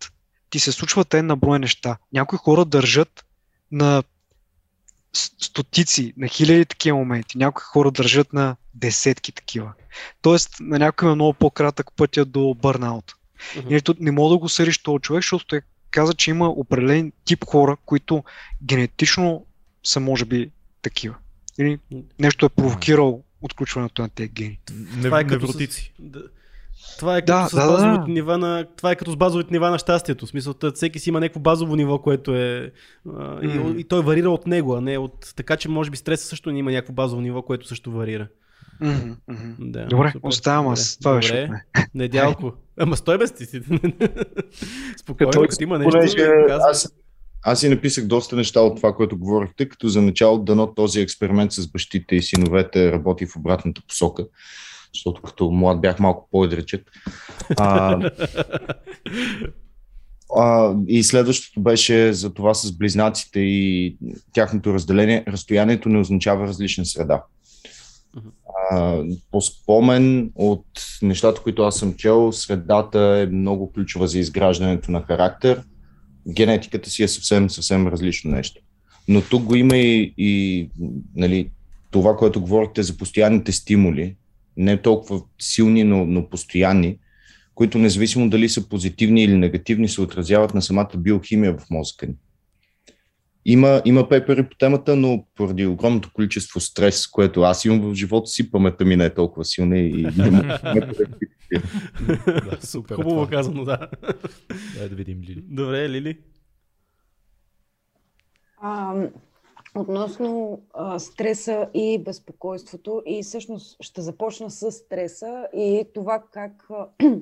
[0.49, 1.97] ти се случват една брой неща.
[2.13, 3.25] Някои хора държат
[3.71, 4.03] на
[5.39, 7.37] стотици, на хиляди такива моменти.
[7.37, 9.73] Някои хора държат на десетки такива.
[10.21, 13.13] Тоест, на някой е много по-кратък пътя до бърнаут.
[13.65, 15.61] Нали, то не мога да го съдиш този човек, защото той
[15.91, 18.23] каза, че има определен тип хора, които
[18.63, 19.45] генетично
[19.83, 20.51] са може би
[20.81, 21.15] такива.
[21.59, 21.79] Или
[22.19, 24.59] нещо е провокирал отключването на тези гени.
[24.95, 25.93] Не, Това е като невротици.
[25.99, 26.23] Да.
[26.99, 28.07] Това е като Да, с да, да, базовите да.
[28.07, 28.65] нива на...
[28.77, 30.25] Това е като с базовите нива на щастието.
[30.25, 32.71] В смисъл, тът всеки си има някакво базово ниво, което е...
[33.17, 33.79] А, и, Мгм.
[33.79, 35.33] и, той варира от него, а не от...
[35.35, 38.27] Така че може би стреса също не има някакво базово ниво, което също варира.
[38.81, 39.11] Мгм.
[39.59, 40.27] Да, Добре, супер.
[40.27, 40.97] оставам аз.
[40.97, 41.61] Това беше Добре.
[41.95, 42.53] Недялко.
[42.79, 43.61] Ама стой без ти си.
[44.97, 46.93] Спокойно, Като- като има нещо, понеже аз,
[47.43, 51.51] аз си написах доста неща от това, което говорихте, като за начало дано този експеримент
[51.51, 54.25] с бащите и синовете работи в обратната посока,
[54.93, 56.81] защото като млад бях малко по-едречет.
[57.57, 57.99] А,
[60.37, 63.97] а, и следващото беше за това с близнаците и
[64.33, 65.23] тяхното разделение.
[65.27, 67.23] Разстоянието не означава различна среда.
[68.71, 69.01] А,
[69.31, 70.65] по спомен от
[71.01, 75.63] нещата, които аз съм чел, средата е много ключова за изграждането на характер.
[76.27, 78.61] Генетиката си е съвсем, съвсем различно нещо.
[79.07, 80.69] Но тук го има и, и
[81.15, 81.49] нали,
[81.91, 84.15] това, което говорите за постоянните стимули,
[84.57, 86.97] не толкова силни, но, но постоянни,
[87.55, 92.13] които независимо дали са позитивни или негативни, се отразяват на самата биохимия в мозъка ни.
[93.45, 98.27] Има, има пейпери по темата, но поради огромното количество стрес, което аз имам в живота
[98.27, 100.59] си, паметта ми не е толкова силна и не
[102.49, 102.95] да супер.
[102.95, 103.89] Хубаво казано, да.
[104.77, 105.41] Дай да видим Лили.
[105.41, 106.19] Добре, Лили.
[108.57, 108.95] А,
[109.75, 116.87] относно а, стреса и безпокойството и всъщност ще започна с стреса и това как а,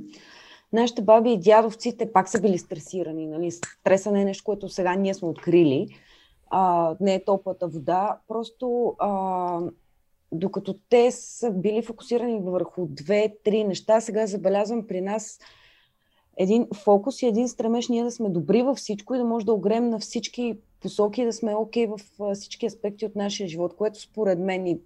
[0.74, 3.28] нашите баби и дядовци те пак са били стресирани.
[3.28, 3.52] Нали?
[3.52, 5.96] Стреса не е нещо, което сега ние сме открили.
[6.50, 8.20] А, не е топлата вода.
[8.28, 9.60] Просто а,
[10.32, 15.40] докато те са били фокусирани върху две-три неща, сега забелязвам при нас
[16.38, 19.54] един фокус и един стремеж ние да сме добри във всичко и да може да
[19.54, 23.76] огрем на всички посоки и да сме окей okay в всички аспекти от нашия живот,
[23.76, 24.80] което според мен ни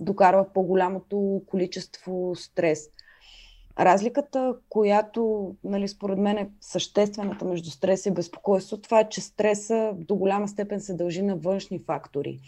[0.00, 2.88] докарва по-голямото количество стрес.
[3.78, 9.92] Разликата, която нали, според мен е съществената между стрес и безпокойство, това е, че стреса
[9.96, 12.40] до голяма степен се дължи на външни фактори.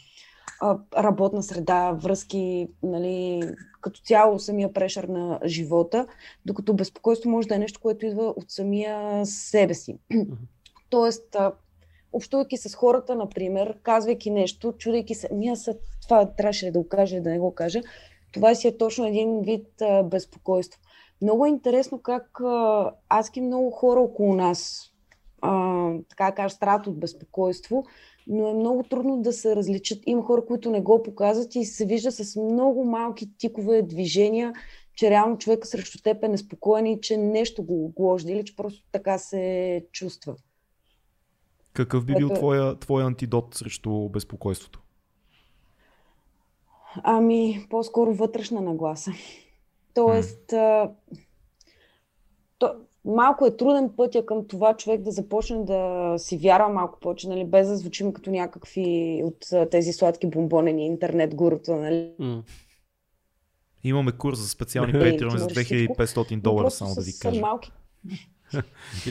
[0.98, 3.42] Работна среда, връзки, нали,
[3.80, 6.06] като цяло самия прешър на живота,
[6.46, 9.98] докато безпокойство може да е нещо, което идва от самия себе си.
[10.90, 11.36] Тоест,
[12.12, 15.68] общувайки с хората, например, казвайки нещо, чудейки се, ми аз
[16.02, 17.80] това трябваше ли да го кажа да не го кажа,
[18.32, 20.80] това си е точно един вид а, безпокойство.
[21.22, 24.90] Много е интересно как а, адски много хора около нас,
[25.44, 27.84] а, така кажа, страдат от безпокойство,
[28.26, 29.98] но е много трудно да се различат.
[30.06, 34.52] Има хора, които не го показват и се вижда с много малки тикове движения,
[34.94, 38.84] че реално човека срещу теб е неспокоен и че нещо го гложди или че просто
[38.92, 40.36] така се чувства.
[41.72, 44.80] Какъв би бил Което- твоя, твоя антидот срещу безпокойството?
[47.02, 49.12] Ами, по-скоро вътрешна нагласа.
[49.94, 50.90] Тоест, а,
[52.58, 52.74] то,
[53.04, 57.44] малко е труден пътя към това човек да започне да си вярва малко повече, нали,
[57.44, 62.10] без да звучим като някакви от тези сладки бомбонени интернет гурута, нали.
[62.18, 62.42] М.
[63.84, 67.12] Имаме курс за специални Е, патреони за можеш всичко, 2500 Но долара, само да ви
[67.20, 67.40] кажа.
[67.40, 67.72] Малки,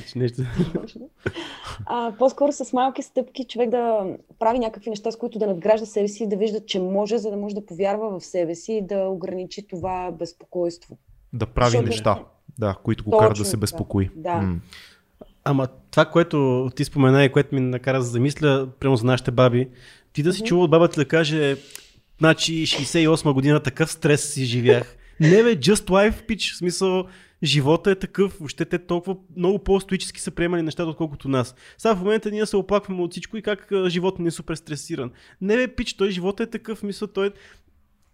[1.85, 4.05] а, по-скоро с малки стъпки човек да
[4.39, 7.31] прави някакви неща, с които да надгражда себе си и да вижда, че може, за
[7.31, 10.97] да може да повярва в себе си и да ограничи това безпокойство.
[11.33, 12.25] Да прави Защото- неща,
[12.59, 14.09] да, които го Точно карат да се безпокои.
[14.15, 14.33] Да.
[14.33, 14.59] М.
[15.43, 19.69] Ама това, което ти спомена и което ми накара да замисля, прямо за нашите баби,
[20.13, 20.47] ти да си Мгм.
[20.47, 21.57] чувал от бабата да каже,
[22.19, 24.95] значи 68 година такъв стрес си живях.
[25.19, 27.05] Не бе, just life, пич, в смисъл,
[27.43, 31.55] живота е такъв, въобще те толкова много по-стоически са приемали нещата, отколкото нас.
[31.77, 35.11] Сега в момента ние се оплакваме от всичко и как живота ни е супер стресиран.
[35.41, 37.31] Не бе, пич, той живота е такъв, мисля, той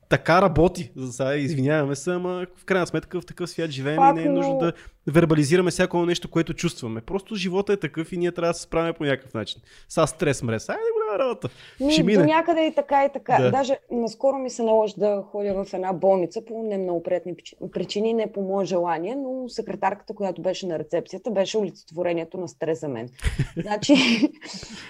[0.10, 0.92] така работи.
[0.96, 4.28] За сега извиняваме се, ама в крайна сметка в такъв свят живеем Факт, и не
[4.28, 4.74] е нужно но- да
[5.08, 7.02] вербализираме всяко нещо, което чувстваме.
[7.02, 9.62] Просто живота е такъв и ние трябва да се справяме по някакъв начин.
[9.90, 10.70] Са стрес мрес.
[10.70, 11.50] Айде голяма работа.
[11.80, 12.26] Ми, Ще до мине.
[12.26, 13.38] някъде и така и така.
[13.38, 13.52] Да.
[13.52, 17.72] Даже наскоро ми се наложи да ходя в една болница по не много приятни прич-
[17.72, 22.80] причини, не по мое желание, но секретарката, която беше на рецепцията, беше олицетворението на стрес
[22.80, 23.10] за мен.
[23.58, 23.94] Значи,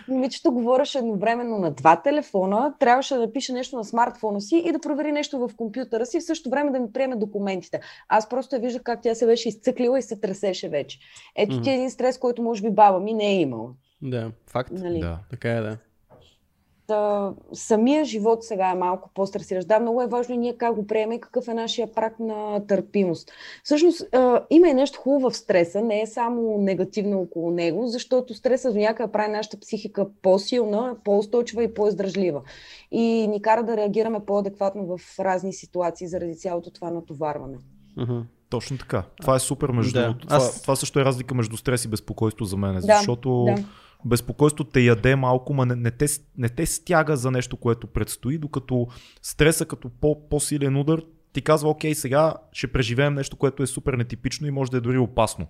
[0.07, 4.79] момичето говореше едновременно на два телефона, трябваше да напише нещо на смартфона си и да
[4.79, 7.79] провери нещо в компютъра си, в същото време да ми приеме документите.
[8.09, 10.99] Аз просто я виждах как тя се беше изцъклила и се тресеше вече.
[11.35, 11.63] Ето Мгм.
[11.63, 13.69] ти е един стрес, който може би баба ми не е имала.
[14.01, 14.71] Да, факт.
[14.73, 14.99] Нали?
[14.99, 15.19] Да.
[15.29, 15.77] Така е, да.
[16.89, 19.67] Та, самия живот сега е малко по-стресиращ.
[19.67, 22.65] Да, много е важно и ние как го приемем и какъв е нашия прак на
[22.67, 23.31] търпимост.
[23.63, 28.33] Всъщност, а, има и нещо хубаво в стреса, не е само негативно около него, защото
[28.33, 32.41] стресът до някъде прави нашата психика по-силна, по-устойчива и по-издръжлива.
[32.91, 37.57] И ни кара да реагираме по-адекватно в разни ситуации заради цялото това натоварване.
[37.97, 38.19] Мгм.
[38.49, 39.03] Точно така.
[39.21, 40.15] Това е супер между Да.
[40.21, 42.73] Това, Аз- това също е разлика между стрес и безпокойство за мен.
[42.73, 43.63] Да, Защото да.
[44.05, 46.05] Безпокойство те яде малко, ма не, не, те,
[46.37, 48.87] не те стяга за нещо, което предстои, докато
[49.21, 51.01] стреса като по, по-силен удар
[51.33, 54.81] ти казва, окей, сега ще преживеем нещо, което е супер нетипично и може да е
[54.81, 55.47] дори опасно.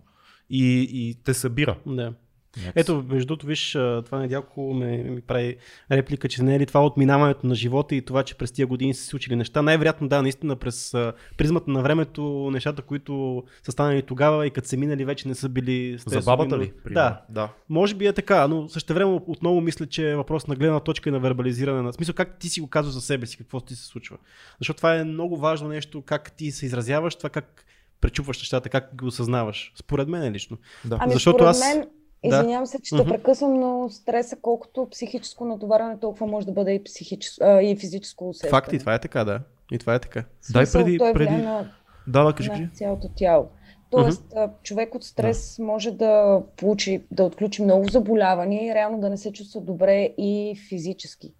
[0.50, 1.80] И, и те събира.
[1.86, 2.14] Да.
[2.58, 2.74] Някакси.
[2.76, 3.72] Ето, между другото, виж,
[4.06, 5.58] това недялко ме, ми прави
[5.92, 8.94] реплика, че не е ли това отминаването на живота и това, че през тия години
[8.94, 9.62] са се случили неща.
[9.62, 10.94] Най-вероятно, да, наистина през
[11.38, 12.22] призмата на времето,
[12.52, 16.60] нещата, които са станали тогава и като са минали, вече не са били За бабата
[16.60, 16.72] ли?
[16.84, 16.94] примерно?
[16.94, 17.50] Да, да.
[17.70, 21.10] Може би е така, но също време отново мисля, че е въпрос на гледна точка
[21.10, 21.82] и на вербализиране.
[21.82, 24.18] На смисъл как ти си го казваш за себе си, какво ти се случва.
[24.60, 27.66] Защото това е много важно нещо, как ти се изразяваш, това как
[28.02, 29.72] пречупваш нещата, как ги осъзнаваш.
[29.76, 30.58] Според мен лично.
[30.86, 30.98] да.
[31.00, 31.88] Ами, Защото според аз- мен.
[32.24, 33.10] Извинявам се, че те Мгм.
[33.10, 38.30] прекъсвам, но стреса, колкото психическо натоварване, толкова може да бъде и, психическо, а, и физическо
[38.30, 38.50] усещане.
[38.50, 39.40] Факт и това е така, да.
[39.72, 40.24] И това е така.
[40.50, 41.72] Дай преди- той преди- на,
[42.08, 43.48] Да, да, кажи, на цялото тяло.
[43.90, 49.10] Тоест, а, човек от стрес може да получи, да отключи много заболявания и реално да
[49.10, 51.34] не се чувства добре и физически.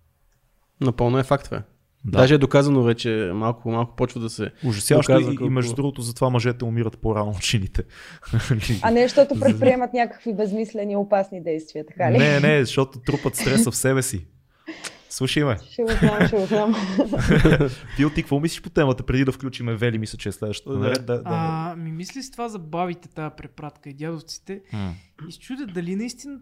[0.81, 1.61] Напълно е факт, това.
[2.05, 2.17] Да.
[2.17, 4.51] Даже е доказано вече, малко, малко почва да се...
[4.65, 7.84] Ужасяващо доказва и, и между другото затова мъжете умират по-рано от чините.
[8.81, 12.17] А не, защото предприемат някакви безмислени опасни действия, така ли?
[12.17, 14.26] не, не, защото трупат стреса в себе си.
[15.09, 15.57] Слушай ме.
[15.71, 16.76] Ще го знам, ще го знам.
[17.95, 20.73] Фил, ти какво мислиш по темата, преди да включиме Вели, мисля, че е следващата.
[20.73, 20.80] Да.
[20.80, 21.05] наред?
[21.05, 24.61] Да, да, А, ми мисли с това за бабите, тази препратка и дядовците.
[25.30, 26.39] И се чудя дали наистина...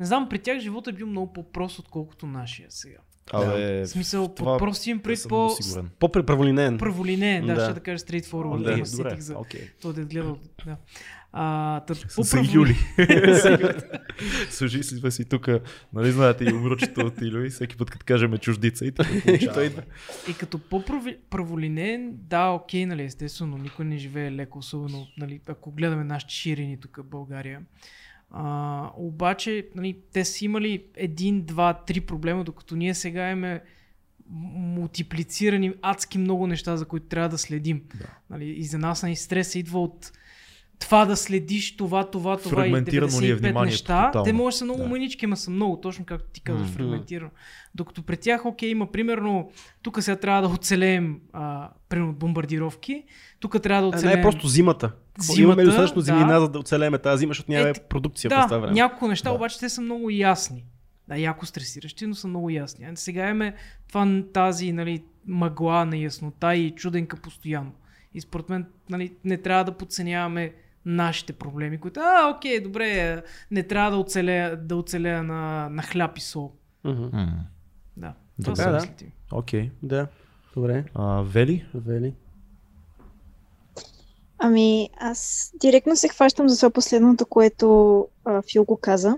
[0.00, 2.98] Не знам, при тях живота е бил много по-прост, отколкото нашия сега.
[3.32, 5.50] Абе, В смисъл, това по-прост им пред по...
[5.98, 6.78] По-праволинен.
[6.78, 7.64] Праволинеен, да, Да.
[7.64, 8.56] ще да кажа straightforward.
[8.58, 9.60] Добре, да, добре, сетих за окей.
[9.82, 10.38] той да е гледал.
[10.66, 10.76] Да.
[11.32, 12.76] А, тър, се по-праволи- Юли.
[14.50, 15.48] Служи си си тук,
[15.92, 19.70] нали знаете, и умручето от Илюи, всеки път като кажем чуждица и така получаваме.
[20.30, 26.04] И като по-праволинен, да, окей, нали, естествено, никой не живее леко, особено, нали, ако гледаме
[26.04, 27.60] нашите ширини тук в България.
[28.30, 33.60] А, обаче, нали, те са имали един, два, три проблема, докато ние сега имаме
[34.30, 37.82] мултиплицирани адски много неща, за които трябва да следим.
[37.94, 38.06] Да.
[38.30, 40.12] Нали, и за нас нали, стрес идва от
[40.78, 44.06] това да следиш това, това, това и Фрагментирано ни е 95 вниманието неща.
[44.06, 44.24] тотално.
[44.24, 44.88] Те може да са много Да.
[44.88, 47.30] манички, ама са много, точно както ти казваш, фрагментирано.
[47.74, 49.50] Докато при тях, окей, има примерно,
[49.82, 53.04] тук сега трябва да оцелеем, а, примерно, от бомбардировки,
[53.40, 54.16] тук трябва да А, оцелеем...
[54.18, 54.92] не, просто зимата.
[55.18, 56.40] Зимата, Имаме достатъчно да.
[56.40, 58.74] за да оцелеме тази зима, защото няма Е, продукция през това Да, време.
[58.74, 59.36] няколко неща, Да.
[59.36, 60.64] обаче те са много ясни.
[61.08, 62.84] Да, яко стресиращи, но са много ясни.
[62.84, 63.54] А сега имаме
[63.88, 67.72] това, тази нали, мъгла на яснота и чуденка постоянно.
[68.14, 70.52] И според мен нали, не трябва да подценяваме
[70.88, 76.18] нашите проблеми, които, а, окей, добре, не трябва да оцелея, да оцелея на, на хляб
[76.18, 76.52] и сол.
[76.84, 77.10] М,
[77.96, 78.12] Да.
[78.44, 79.06] Това Добре, са да.
[79.32, 79.70] Окей.
[79.82, 80.06] Да,
[80.54, 80.84] добре.
[80.94, 81.66] А, Вели?
[81.74, 82.14] Вели.
[84.38, 89.16] Ами, аз директно се хващам за това последното, което а, Фил го каза.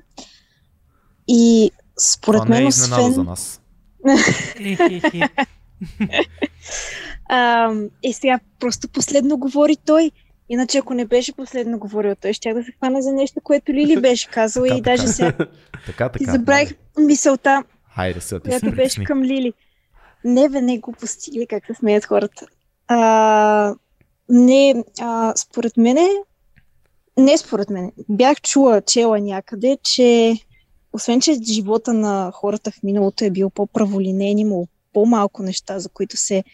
[1.29, 3.15] И според Това не мен, е изненада освен...
[3.15, 3.61] за нас.
[7.33, 7.73] А,
[8.03, 10.11] е, сега просто последно говори той.
[10.53, 14.01] Иначе, ако не беше последно говорил той, ще да се хвана за нещо, което Лили
[14.01, 15.13] беше казала и даже така.
[15.13, 15.33] сега
[15.87, 16.33] Така, така.
[16.33, 17.65] забравих мисълта,
[17.95, 19.53] Хайде сега която беше към Лили.
[20.25, 22.47] Не, бе, не глупости, или как се смеят хората.
[22.89, 23.75] А,
[24.29, 26.09] не, а, според мене,
[27.17, 30.35] не според мен, бях чула, чела някъде, че
[30.93, 36.17] освен, че живота на хората в миналото е бил по-праволинейен, имало по-малко неща, за които
[36.17, 36.45] се,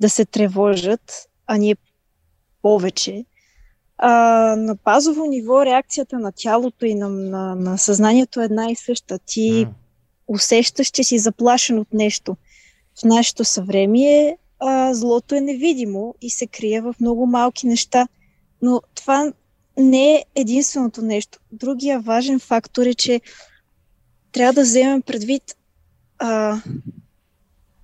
[0.00, 1.76] да се тревожат, а ние
[2.62, 3.24] повече.
[3.98, 4.10] А,
[4.56, 9.18] на базово ниво реакцията на тялото и на, на, на съзнанието е една и съща.
[9.18, 9.74] Ти М,
[10.28, 12.36] усещаш, че си заплашен от нещо.
[13.00, 18.08] В нашето съвремие а, злото е невидимо и се крие в много малки неща.
[18.62, 19.32] Но това
[19.78, 21.38] не е единственото нещо.
[21.52, 23.20] Другия важен фактор е, че
[24.32, 25.42] трябва да вземем предвид
[26.18, 26.60] а,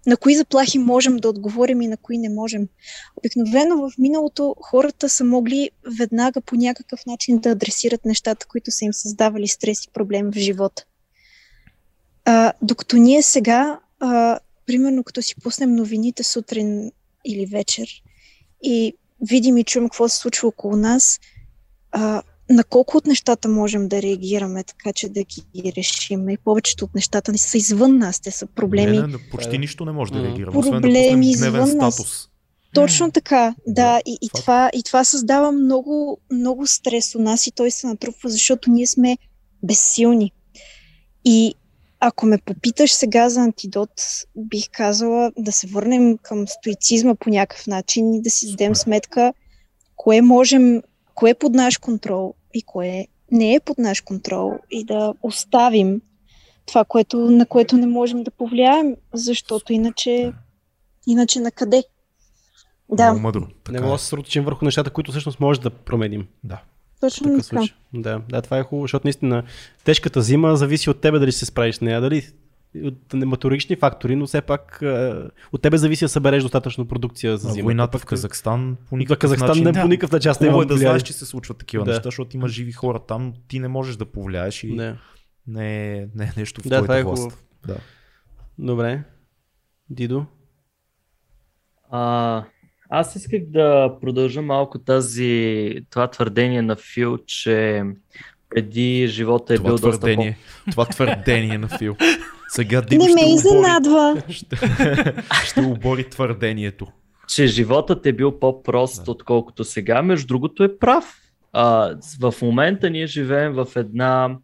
[0.07, 2.69] на кои заплахи можем да отговорим и на кои не можем.
[3.17, 8.85] Обикновено в миналото хората са могли веднага по някакъв начин да адресират нещата, които са
[8.85, 10.85] им създавали стрес и проблем в живота.
[12.25, 16.93] А, докато ние сега, а, примерно като си пуснем новините сутрин
[17.25, 17.89] или вечер
[18.63, 18.97] и
[19.29, 21.21] видим и чуем какво се случва около нас,
[21.93, 22.23] а,
[22.53, 26.29] на колко от нещата можем да реагираме, така че да ги решим.
[26.29, 28.97] И повечето от нещата не са извън нас, те са проблеми.
[28.97, 31.95] Не, не, не, почти нищо не може да реагираме, освен да Проблеми извън нас.
[31.95, 32.29] статус.
[32.75, 34.01] Точно така, да.
[34.07, 38.31] И, и, това, и това създава много, много стрес у нас и той се натрупва,
[38.31, 39.19] защото ние сме
[39.63, 40.33] безсилни.
[41.25, 41.55] И
[42.01, 43.91] ако ме попиташ сега за антидот,
[44.37, 49.33] бих казала да се върнем към стоицизма по някакъв начин и да си дадем сметка
[49.97, 50.83] кое можем,
[51.15, 56.01] кое е под наш контрол и кое не е под наш контрол и да оставим
[56.67, 60.33] това, което, на което не можем да повлияем, защото иначе,
[61.07, 61.85] иначе на къде?
[62.93, 63.41] Да, Много мъдро.
[63.41, 63.95] Не Така мога е.
[63.95, 66.27] да се съсредоточим върху нещата, които всъщност може да променим.
[66.45, 66.63] Да.
[67.01, 67.63] Точно така.
[67.95, 69.43] Да, да, това е хубаво, защото наистина
[69.85, 72.29] тежката зима зависи от тебе дали ще се справиш с нея, дали
[72.85, 75.13] от метеорологични фактори, но все пак е,
[75.53, 77.65] от тебе зависи да събереш достатъчно продукция за зимата.
[77.65, 79.65] Войната в Пък, Казахстан по никакъв Казахстан начин.
[79.65, 81.91] не по никакъв начин Хубаво е да знаеш, че се случват такива Да.
[81.91, 84.97] неща, защото има живи хора там, ти не можеш да повлияеш и Не.
[85.47, 87.45] не, е, не е нещо в Да, твоята е власт.
[87.67, 87.77] Да.
[88.59, 89.05] Добре.
[89.91, 90.27] Дидо?
[91.91, 92.45] А,
[92.91, 97.83] аз исках да продължа малко тази, това твърдение на Фил, че
[98.55, 99.99] преди живота е това бил доста по...
[99.99, 100.39] твърдение,
[100.71, 101.97] това твърдение на Фил.
[102.49, 104.23] Сега Дидо Не ме изненадва.
[104.29, 104.57] ще,
[105.45, 106.87] ще обори твърдението.
[107.29, 109.11] че животът е бил по-прост, Да.
[109.11, 110.03] отколкото сега.
[110.03, 111.15] Между другото е прав.
[111.53, 114.37] А, в момента ние живеем в една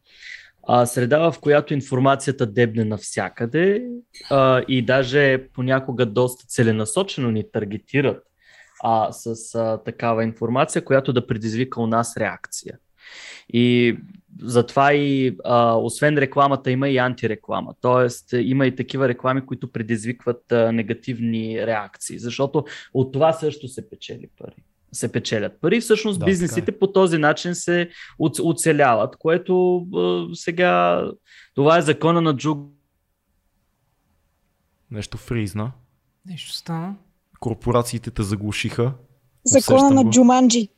[0.69, 3.83] а, среда, в която информацията дебне навсякъде
[4.31, 8.23] а, и даже понякога доста целенасочено ни таргетират
[8.85, 12.79] а, с а, такава информация, която да предизвика у нас реакция.
[13.53, 13.97] И
[14.41, 17.75] затова и а, освен рекламата има и антиреклама.
[17.81, 22.65] Тоест е, има и такива реклами, които предизвикват а, негативни реакции, защото
[22.95, 24.63] от това също се печели пари.
[24.93, 25.81] Се печелят пари.
[25.81, 31.05] Всъщност Да, така бизнесите по този начин се оц- оцеляват, което а, сега
[31.55, 32.73] това е закона на Джуг.
[34.91, 35.73] Нещо фризна.
[36.27, 36.95] Нещо стана.
[37.41, 38.93] Корпорациите те заглушиха.
[39.45, 40.11] Закона на го.
[40.11, 40.69] Джуманджи.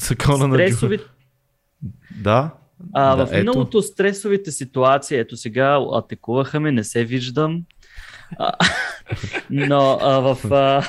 [0.00, 0.88] Закона на Джу.
[2.20, 2.50] Да.
[2.92, 7.62] А, да, в миналото стресовите ситуации, ето сега атакуваха ме, не се виждам.
[8.38, 8.52] А,
[9.50, 10.82] но а, в, а,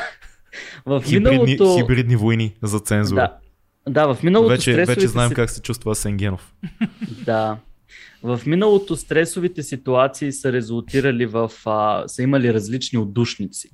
[0.85, 1.77] в Хибридни, миналото...
[1.77, 3.31] хибридни войни за цензура.
[3.87, 6.53] Да, да, в миналото вече, стресовите вече знаем си- как се чувства Асен Генов.
[7.25, 7.57] Да.
[8.23, 11.51] В миналото стресовите ситуации са резултирали в...
[11.65, 13.69] А, са имали различни отдушници.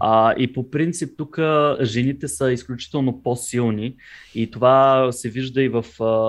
[0.00, 1.38] А, и по принцип тук
[1.82, 3.96] жените са изключително по-силни
[4.34, 5.84] и това се вижда и в,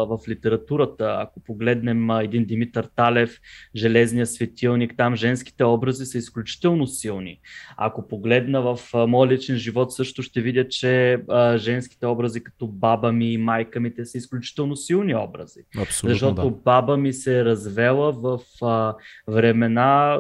[0.10, 1.18] в литературата.
[1.20, 3.40] Ако погледнем един Димитър Талев,
[3.76, 7.40] Железния светилник, там женските образи са изключително силни.
[7.78, 12.68] Ако погледна в а, моя личен живот също ще видя, че а, женските образи като
[12.68, 15.60] баба ми и майка ми, те са изключително силни образи.
[15.82, 16.56] Абсолютно Защото да.
[16.66, 18.96] баба ми се е развела в а,
[19.28, 20.20] времена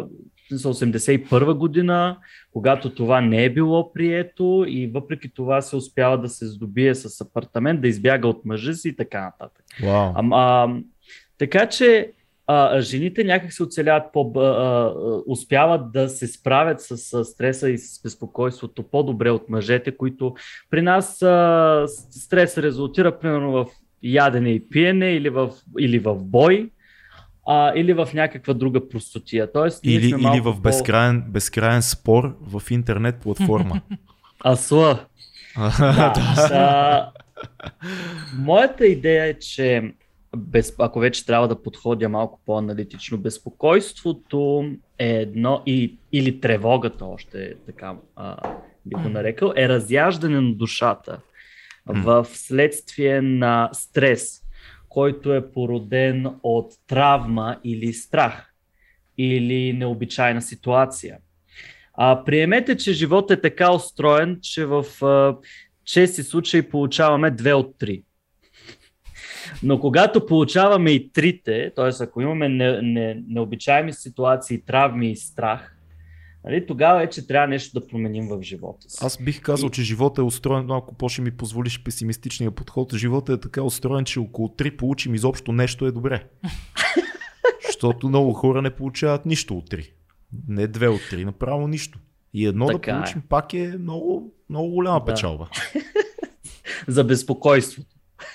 [0.57, 2.17] 1981 година,
[2.53, 7.21] когато това не е било прието и въпреки това се успява да се здобие с
[7.21, 9.65] апартамент, да избяга от мъжа си и така нататък.
[9.83, 10.11] Вау.
[10.15, 10.75] А, а,
[11.37, 12.11] така че
[12.47, 14.93] а, жените някак се оцеляват, по, а,
[15.27, 20.35] успяват да се справят с, с стреса и с безпокойството по-добре от мъжете, които
[20.69, 23.65] при нас а, стрес резултира примерно в
[24.03, 26.69] ядене и пиене или в, или в бой
[27.45, 29.51] а, или в някаква друга простотия.
[29.51, 33.81] Тоест, или, или в безкрайен, безкрайен спор в интернет платформа.
[34.45, 34.99] Асла.
[35.79, 36.13] да,
[36.49, 37.11] да.
[38.37, 39.93] Моята идея е, че
[40.37, 47.55] без, ако вече трябва да подходя малко по-аналитично, безпокойството е едно и, или тревогата още
[47.65, 48.37] така а,
[48.85, 51.19] би го нарекал, е разяждане на душата
[51.87, 54.42] в следствие на стрес,
[54.93, 58.53] който е породен от травма или страх
[59.17, 61.17] или необичайна ситуация.
[61.93, 65.37] А, приемете, че животът е така устроен, че в а,
[65.85, 68.03] чести случаи получаваме две от три.
[69.63, 72.03] Но когато получаваме и трите, т.е.
[72.03, 75.72] ако имаме не, не, необичайни ситуации, травми и страх,
[76.45, 78.97] нали, тогава е, че трябва нещо да променим в живота си.
[79.01, 79.71] Аз бих казал, и...
[79.71, 84.05] че живота е устроен, но ако по ми позволиш песимистичния подход, живота е така устроен,
[84.05, 86.23] че около три получим изобщо нещо е добре.
[87.65, 89.91] Защото много хора не получават нищо от три.
[90.47, 91.99] Не две от три, направо нищо.
[92.33, 93.27] И едно така да получим е.
[93.29, 95.05] пак е много, много голяма да.
[95.05, 95.49] печалба.
[96.87, 97.89] За безпокойството.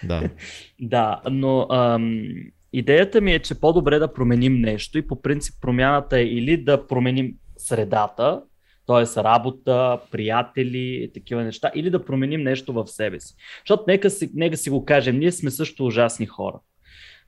[0.05, 0.30] Да.
[0.80, 2.24] да, но ам,
[2.72, 6.86] идеята ми е, че по-добре да променим нещо и по принцип промяната е или да
[6.86, 8.43] променим средата,
[8.86, 9.22] т.е.
[9.22, 13.35] работа, приятели, такива неща, или да променим нещо в себе си.
[13.62, 16.60] Защото нека си, нека си го кажем, ние сме също ужасни хора.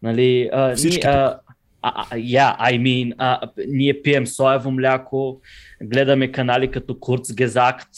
[0.03, 1.39] Нали, а, Всички ние, а,
[1.83, 5.41] а, yeah, I mean, а, ние пием соево мляко,
[5.83, 7.93] гледаме канали като Kurzgesagt,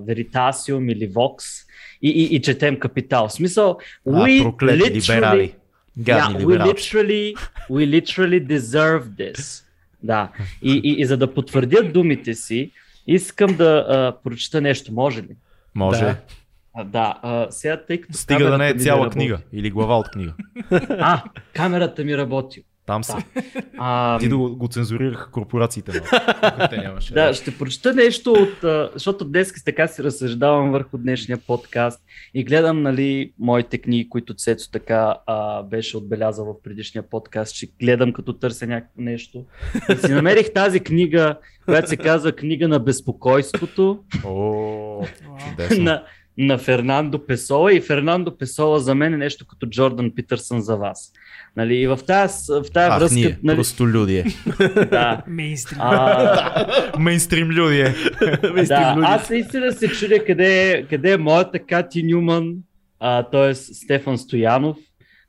[0.00, 1.66] Veritasium или Vox
[2.02, 3.28] и, и, и четем Капитал.
[3.28, 5.54] В смисъл, а, we literally, либерали.
[5.98, 7.34] yeah, we literally,
[7.70, 9.64] we literally deserve this.
[10.02, 10.28] Да.
[10.62, 12.70] И, и, и за да потвърдя думите си,
[13.06, 14.92] искам да а, прочита нещо.
[14.92, 15.36] Може ли?
[15.74, 16.04] Може.
[16.04, 16.16] Да.
[16.74, 18.18] А, да, а, сега тъй като.
[18.18, 20.34] Стига да не е цяла книга или глава от книга.
[20.88, 21.22] А,
[21.54, 22.62] камерата ми работи.
[22.86, 23.16] Там са.
[23.78, 25.92] А, Ти да го, го цензурирах корпорациите.
[26.70, 27.14] те нямаше.
[27.14, 28.88] Да, ще прочета нещо от...
[28.94, 32.02] Защото днес така си разсъждавам върху днешния подкаст
[32.34, 37.68] и гледам нали, моите книги, които Цецо така а, беше отбелязал в предишния подкаст, че
[37.80, 39.44] гледам като търся някакво нещо.
[39.92, 43.98] И си намерих тази книга, която се казва Книга на безпокойството.
[44.24, 45.04] О,
[45.78, 46.04] на,
[46.40, 51.12] на Фернандо Песола и Фернандо Песола за мен е нещо като Джордан Питърсън за вас.
[51.56, 53.14] Нали, и в тази, в тази Ах, връзка...
[53.14, 53.56] Ние, нали...
[53.56, 54.24] просто людие.
[54.90, 55.22] да.
[55.26, 55.78] Мейнстрим.
[55.80, 56.92] А...
[56.98, 57.94] Мейнстрим людие.
[58.66, 62.54] да, аз наистина се чудя къде е, къде е моята Кати Нюман,
[63.32, 63.54] т.е.
[63.54, 64.76] Стефан Стоянов,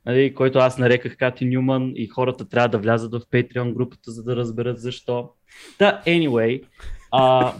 [0.06, 4.22] нали, който аз нареках Кати Нюман и хората трябва да влязат в Patreon групата, за
[4.22, 5.30] да разберат защо.
[5.78, 6.62] Та, anyway,
[7.10, 7.52] а,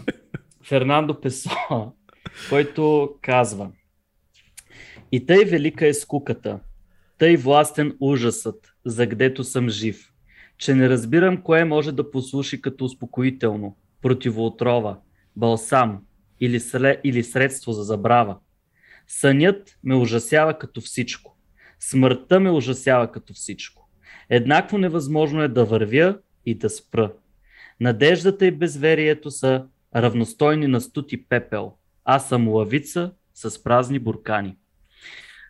[0.63, 1.91] Фернандо Песоа,
[2.49, 3.71] който казва
[5.11, 6.59] И тъй велика е скуката,
[7.17, 10.13] тъй властен ужасът, за гдето съм жив,
[10.57, 14.99] че не разбирам кое може да послуши като успокоително, противоотрова,
[15.35, 16.01] балсам
[16.39, 18.37] или, сле, или средство за забрава.
[19.07, 21.37] Сънят ме ужасява като всичко.
[21.79, 23.89] Смъртта ме ужасява като всичко.
[24.29, 27.13] Еднакво невъзможно е да вървя и да спра.
[27.79, 29.65] Надеждата и безверието са
[29.95, 31.73] равностойни на стути пепел.
[32.05, 34.57] Аз съм лавица с празни буркани.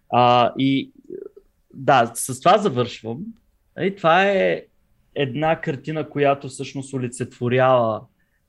[0.09, 0.91] А, и
[1.73, 3.25] да, с това завършвам.
[3.81, 4.65] И това е
[5.15, 8.01] една картина, която всъщност олицетворява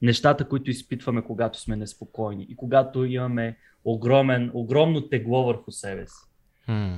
[0.02, 6.28] нещата, които изпитваме, когато сме неспокойни и когато имаме огромен, огромно тегло върху себе си.
[6.64, 6.94] Хм.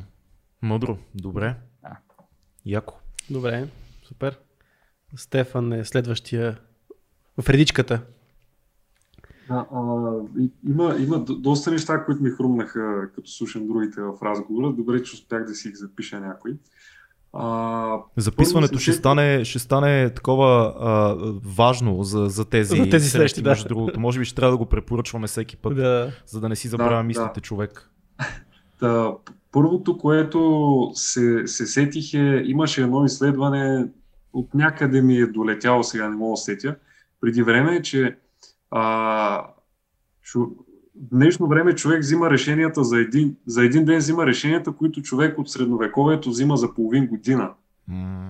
[0.62, 1.55] Мъдро, добре.
[1.83, 1.97] Да.
[2.66, 2.95] Яко.
[3.31, 3.69] Добре,
[4.03, 4.39] супер.
[5.16, 6.59] Стефан е следващия
[7.41, 8.03] в редичката.
[9.48, 10.12] А, а,
[10.68, 14.73] има, има доста неща, които ми хрумнаха, като слушам другите в разговора.
[14.73, 16.56] Добре, че успях да си ги запиша някой.
[17.32, 21.16] А, Записването ще, стане, ще стане такова а,
[21.56, 23.51] важно за, за тези, за тези срещи, да.
[23.51, 24.01] между другото.
[24.01, 26.12] Може би ще трябва да го препоръчваме всеки път, да.
[26.27, 27.40] за да не си забравя да, мислите да.
[27.40, 27.90] човек.
[28.81, 29.12] Та,
[29.52, 33.86] първото, което се, се сетих е, имаше едно изследване,
[34.32, 36.77] от някъде ми е долетяло, сега не мога да сетя,
[37.20, 38.16] преди време, че
[38.70, 39.47] а,
[40.22, 40.47] шу,
[40.94, 45.51] днешно време човек взима решенията за един, за един ден взима решенията, които човек от
[45.51, 47.51] средновековието взима за половин година.
[47.90, 48.26] Mm.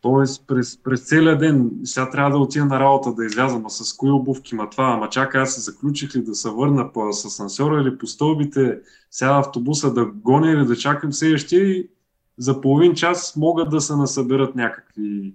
[0.00, 3.96] Тоест през, през целия ден, сега трябва да отида на работа да изляза, ма с
[3.96, 7.24] кои обувки, ма това, ама чакай аз се заключих ли да се върна по, с
[7.24, 8.78] асансьора или по стълбите,
[9.10, 11.88] сега автобуса да гоня или да чакам следващия и
[12.38, 15.34] за половин час могат да се насъберат някакви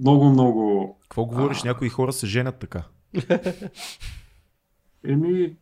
[0.00, 0.96] много, много...
[1.02, 1.60] Какво говориш?
[1.64, 1.68] А...
[1.68, 2.82] Някои хора се женят така.
[5.08, 5.56] Еми,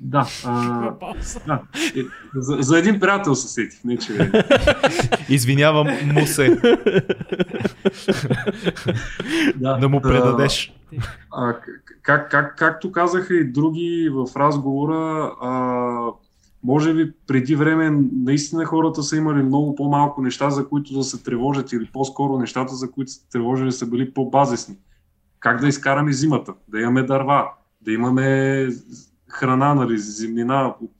[0.00, 0.26] да.
[0.44, 0.80] А,
[1.46, 1.62] да.
[1.96, 2.02] Е,
[2.34, 4.30] за, за един приятел се сетих, не че...
[5.28, 6.60] Извинявам му се.
[9.56, 10.74] да, да му предадеш.
[11.30, 11.56] А,
[12.02, 15.50] как, как, както казаха и други в разговора, а,
[16.64, 21.22] може би преди време наистина хората са имали много по-малко неща, за които да се
[21.22, 24.76] тревожат или по-скоро нещата, за които се тревожили са били по-базисни.
[25.44, 27.48] Как да изкараме зимата, да имаме дърва,
[27.80, 28.68] да имаме
[29.28, 30.90] храна, нали, земнина от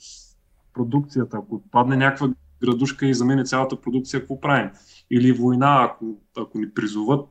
[0.75, 1.37] продукцията.
[1.37, 2.29] Ако падне някаква
[2.65, 4.71] градушка и замене цялата продукция, какво правим?
[5.11, 7.29] Или война, ако, ако ни призоват,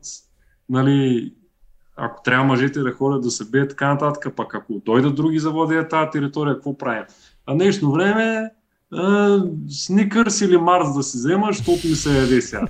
[0.68, 1.32] нали,
[1.96, 5.82] ако трябва мъжете да ходят да се бият така нататък, пък ако дойдат други заводи
[5.90, 7.04] тази територия, какво правим?
[7.46, 8.50] А днешно време
[9.68, 12.66] Сникърс или Марс да си взема, защото ми се яде сега.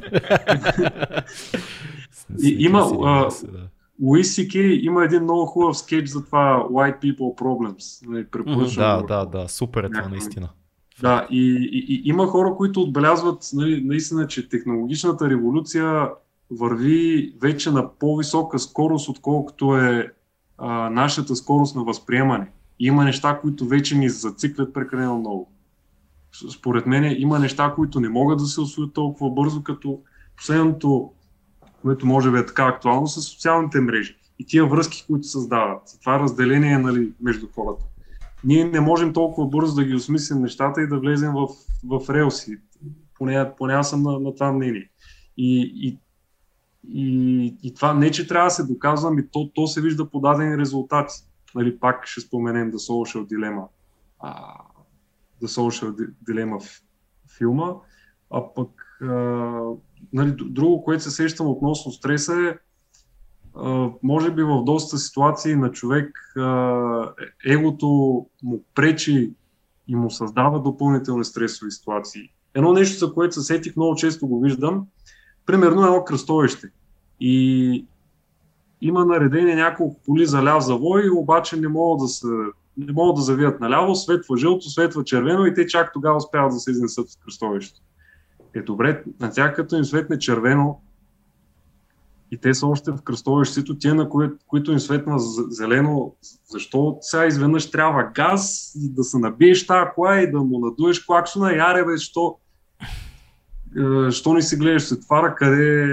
[2.43, 3.29] има, а,
[4.03, 8.09] Луис Си Кей има един много хубав скетч за това White People Problems.
[8.09, 8.27] Нали,
[8.77, 10.49] да, да, да, супер е това наистина.
[11.01, 16.09] Да, и, и, и има хора, които отбелязват нали, наистина, че технологичната революция
[16.51, 20.13] върви вече на по-висока скорост, отколкото е
[20.59, 22.51] а, нашата скорост на възприемане.
[22.79, 25.51] Има неща, които вече ни зациклят прекалено много.
[26.53, 30.01] Според мен има неща, които не могат да се освоят толкова бързо, като
[30.37, 31.11] последното
[31.85, 35.83] което може би е така актуално, са социалните мрежи и тия връзки, които създават.
[36.01, 37.85] Това разделение нали, между хората.
[38.45, 41.49] Ние не можем толкова бързо да ги осмислим нещата и да влезем в,
[41.85, 42.59] в релси.
[43.19, 44.91] Поне, поне аз съм на, на това мнение.
[45.37, 45.99] И, и,
[46.89, 50.21] и, и това не, че трябва да се доказва, ами то, то се вижда по
[50.21, 51.15] дадени резултати.
[51.55, 53.67] Нали, пак ще споменем The Social Dilemma.
[54.21, 54.55] А,
[55.43, 56.83] The Social Dilemma в
[57.39, 57.75] филма.
[58.31, 58.71] А пък
[59.03, 59.63] а,
[60.15, 62.55] нали, друго, което се сещам относно стреса е,
[64.03, 67.13] може би в доста ситуации на човек а,
[67.47, 67.87] егото
[68.43, 69.33] му пречи
[69.89, 72.23] и му създава допълнителни стресови ситуации.
[72.55, 74.87] Едно нещо, за което се сетих, много често го виждам,
[75.47, 76.69] примерно едно кръстовище.
[77.21, 77.87] И
[78.81, 82.27] има наредени няколко поли за ляв завой, обаче не могат да се
[82.77, 86.59] не могат да завият наляво, светва жълто, светва червено и те чак тогава успяват да
[86.59, 87.81] се изнесат в кръстовището.
[88.55, 90.81] Е добре, на тях като им светне червено
[92.31, 96.15] и те са още в кръстовището, тия на кои, които им светна зелено,
[96.49, 101.01] защо сега изведнъж трябва газ и да се набиеш тази кола и да му надуеш
[101.01, 102.37] клаксона и аре бе, що,
[104.09, 105.85] е, що не си гледаш светфара, къде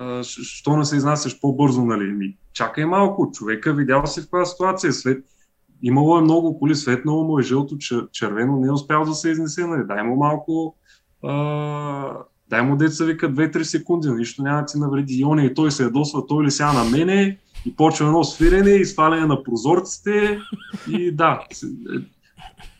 [0.00, 2.04] е, що не се изнасяш по-бързо, нали?
[2.04, 5.24] Ми, чакай малко, човека видял си в каква ситуация, свет,
[5.82, 7.76] Имало е много коли, светнало му е жълто,
[8.12, 9.82] червено, не е успял да се изнесе, нали?
[9.86, 10.76] дай му малко,
[11.24, 12.16] а,
[12.50, 15.14] дай му деца вика 2-3 секунди, нищо няма да ти навреди.
[15.14, 18.70] И он и той се ядосва, той ли сега на мене, и почва едно свирене,
[18.70, 20.38] и сваляне на прозорците,
[20.90, 21.98] и да, е,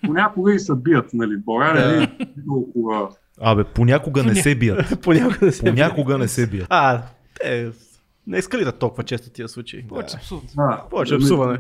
[0.07, 2.03] понякога и се бият, нали, България да.
[2.03, 2.09] е
[2.47, 3.09] толкова...
[3.41, 5.01] Абе, понякога не се бият.
[5.03, 6.67] понякога не се понякога не се бият.
[6.71, 7.03] А,
[7.45, 7.69] е,
[8.27, 9.89] не ескалират толкова често тия случаи.
[9.89, 10.17] Повече
[10.57, 10.85] да.
[10.91, 11.59] Повече псуване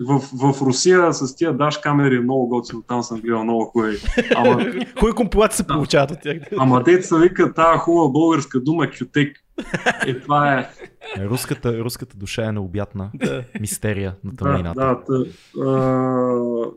[0.00, 3.96] в, в Русия с тия даш камери е много готино, там съм гледал много хубави.
[4.36, 4.66] Ама...
[5.00, 6.38] Кои компилации се получават от тях?
[6.58, 9.36] Ама деца вика тази хубава българска дума кютек.
[10.06, 10.68] Е, това е.
[11.18, 13.10] Руската, руската душа е необятна
[13.60, 14.80] мистерия на тъмнината.
[14.80, 15.26] Да, да,
[15.70, 16.70] а,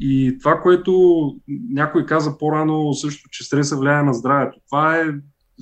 [0.00, 1.22] и това, което
[1.70, 4.58] някой каза по-рано също, че стреса влияе на здравето.
[4.66, 5.04] Това е,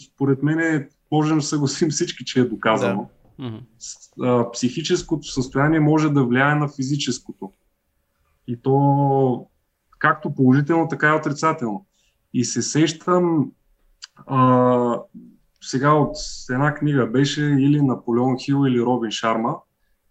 [0.07, 3.03] според мен, можем да съгласим всички, че е доказано.
[3.03, 4.53] Да Mm-hmm.
[4.53, 7.53] Психическото състояние може да влияе на физическото.
[8.47, 9.47] И то
[9.99, 11.87] както положително, така и отрицателно.
[12.35, 13.53] И се сещам
[14.27, 15.01] а,
[15.61, 16.17] сега от
[16.51, 19.57] една книга беше или Наполеон Хил или Робин Шарма,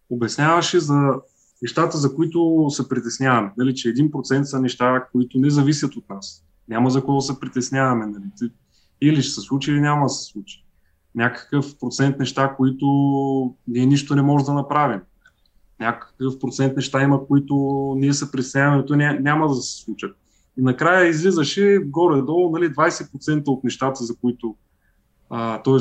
[0.09, 1.13] обясняваше за
[1.61, 3.51] нещата, за които се притесняваме.
[3.57, 6.45] Нали, че 1% са неща, които не зависят от нас.
[6.67, 8.05] Няма за какво се притесняваме.
[8.05, 8.51] Нали.
[9.01, 10.65] Или ще се случи, или няма да се случи
[11.15, 12.85] някакъв процент неща, които
[13.67, 15.01] ние нищо не можем да направим.
[15.79, 17.55] Някакъв процент неща има, които
[17.97, 20.17] ние се притесняваме, то няма да се случат.
[20.57, 24.55] И накрая излизаше горе-долу нали, 20% от нещата, за които,
[25.63, 25.77] т.е.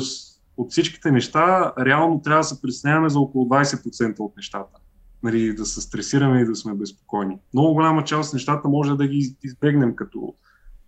[0.57, 4.79] от всичките неща, реално трябва да се притесняваме за около 20% от нещата.
[5.23, 7.37] Нали, да се стресираме и да сме безпокойни.
[7.53, 10.33] Много голяма част от нещата може да ги избегнем, като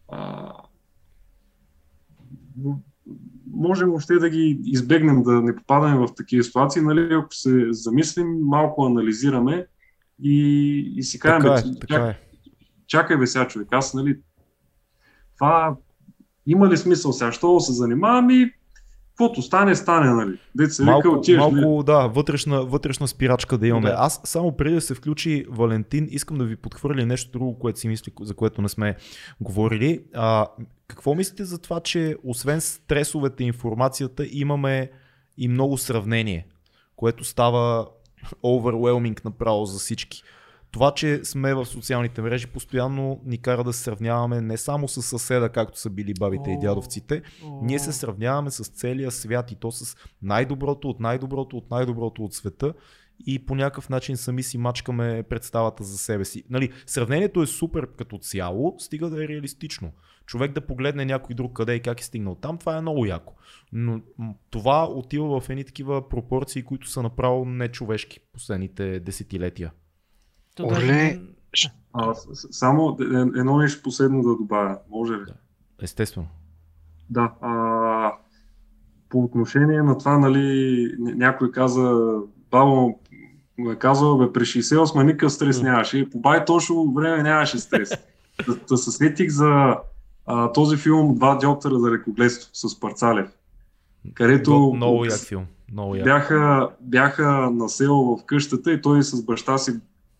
[0.07, 0.53] а,
[3.53, 8.27] можем въобще да ги избегнем, да не попадаме в такива ситуации, нали, ако се замислим,
[8.41, 9.65] малко анализираме
[10.23, 12.19] и, и си кажем, Така е, така е.
[12.87, 14.19] чакай бе сега човек, аз нали,
[15.37, 15.75] това
[16.47, 18.51] има ли смисъл сега, що се занимавам и
[19.09, 20.39] каквото стане, стане, нали.
[20.55, 21.65] Дете се вика, Малко, отиваш, нали?
[21.65, 23.89] малко да, вътрешна, вътрешна спирачка да имаме.
[23.89, 23.95] Да.
[23.99, 27.87] Аз само преди да се включи Валентин, искам да ви подхвърля нещо друго, което си
[27.87, 28.95] мисли, за което не сме
[29.41, 30.03] говорили.
[30.13, 30.47] А,
[30.91, 34.91] какво мислите за това, че освен стресовете и информацията, имаме
[35.37, 36.47] и много сравнение,
[36.95, 37.87] което става
[38.43, 40.23] overwhelming направо за всички.
[40.71, 45.01] Това, че сме в социалните мрежи, постоянно ни кара да се сравняваме не само с
[45.01, 46.59] съседа, както са били бабите и О.
[46.59, 47.21] дядовците,
[47.61, 52.33] ние се сравняваме с целия свят и то с най-доброто от най-доброто от най-доброто от
[52.33, 52.73] света
[53.25, 56.43] и по някакъв начин сами си мачкаме представата за себе си.
[56.49, 59.91] Нали, сравнението е супер като цяло, стига да е реалистично.
[60.25, 63.33] Човек да погледне някой друг къде и как е стигнал там, това е много яко.
[63.73, 64.01] Но
[64.49, 69.71] това отива в едни такива пропорции, които са направо нечовешки последните десетилетия.
[70.63, 71.21] Оле,
[71.93, 72.13] А,
[72.51, 75.31] само е- едно нещо последно да добавя, може ли?
[75.81, 76.27] Естествено.
[77.09, 77.33] Да.
[77.41, 78.11] А,
[79.09, 80.37] по отношение на това, нали,
[80.99, 82.15] ня- някой каза,
[82.51, 82.99] баба му
[83.71, 86.09] е казал, бе, при 68 никакъв стрес нямаше.
[86.09, 87.89] По бай точно време нямаше стрес.
[88.47, 89.75] да, да се сетих за
[90.25, 93.27] а, този филм Два доктора за лекогледство с Парцалев,
[94.13, 95.45] където Го- Много як филм.
[95.71, 96.03] Много як.
[96.05, 99.71] бяха, бяха на село в къщата и той с баща си,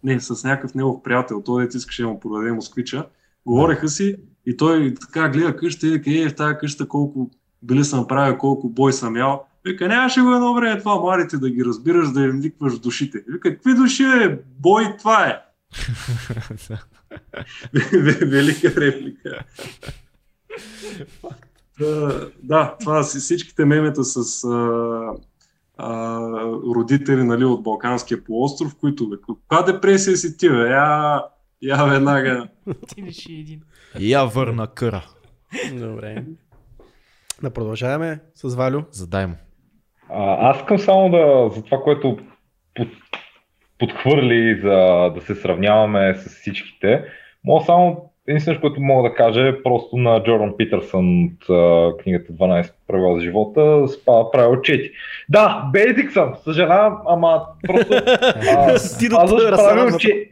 [0.03, 3.06] не, с някакъв негов приятел, той дете искаше да му продаде москвича,
[3.45, 4.15] говореха си
[4.45, 7.32] и той така гледа къща и вика, е, в тази къща колко
[7.64, 9.45] били съм правил, колко бой съм ял.
[9.65, 13.23] Вика, нямаше го едно време това младите да ги разбираш, да им викваш в душите.
[13.28, 14.40] Вика, какви души е?
[14.60, 15.38] Бой, това е.
[18.22, 19.44] Велика реплика.
[21.80, 25.14] Да, да, това си всичките мемета с а,
[25.78, 26.20] а,
[26.76, 30.56] родители нали, от Балканския полуостров, които бе, каква депресия си ти, бе?
[30.56, 31.24] Я,
[31.62, 32.48] я веднага.
[32.88, 33.62] Ти лиши един.
[34.00, 35.06] Я върна къра.
[35.74, 36.26] Добре.
[37.44, 38.82] Да продължаваме с Валю.
[38.92, 39.36] Задай му.
[40.10, 42.18] А, аз искам само да, за това, което
[43.82, 47.03] подхвърли за да се сравняваме с всичките,
[47.45, 52.34] мога само, единственото, което мога да кажа е просто на Джордан Питърсън от а, книгата
[52.34, 54.91] 12 правила за живота, спада правил 4.
[55.30, 57.94] Да, бейзик съм, съжалявам, ама просто
[58.58, 59.94] а, да спазваш правил разсрамват.
[59.94, 60.30] 4.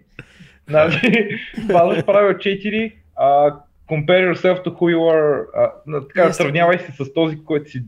[0.67, 1.29] Значи,
[1.63, 3.55] спазваш правил 4, а,
[3.89, 6.33] compare yourself to who you are, а, така, Ясно.
[6.33, 7.83] сравнявай се с този, който си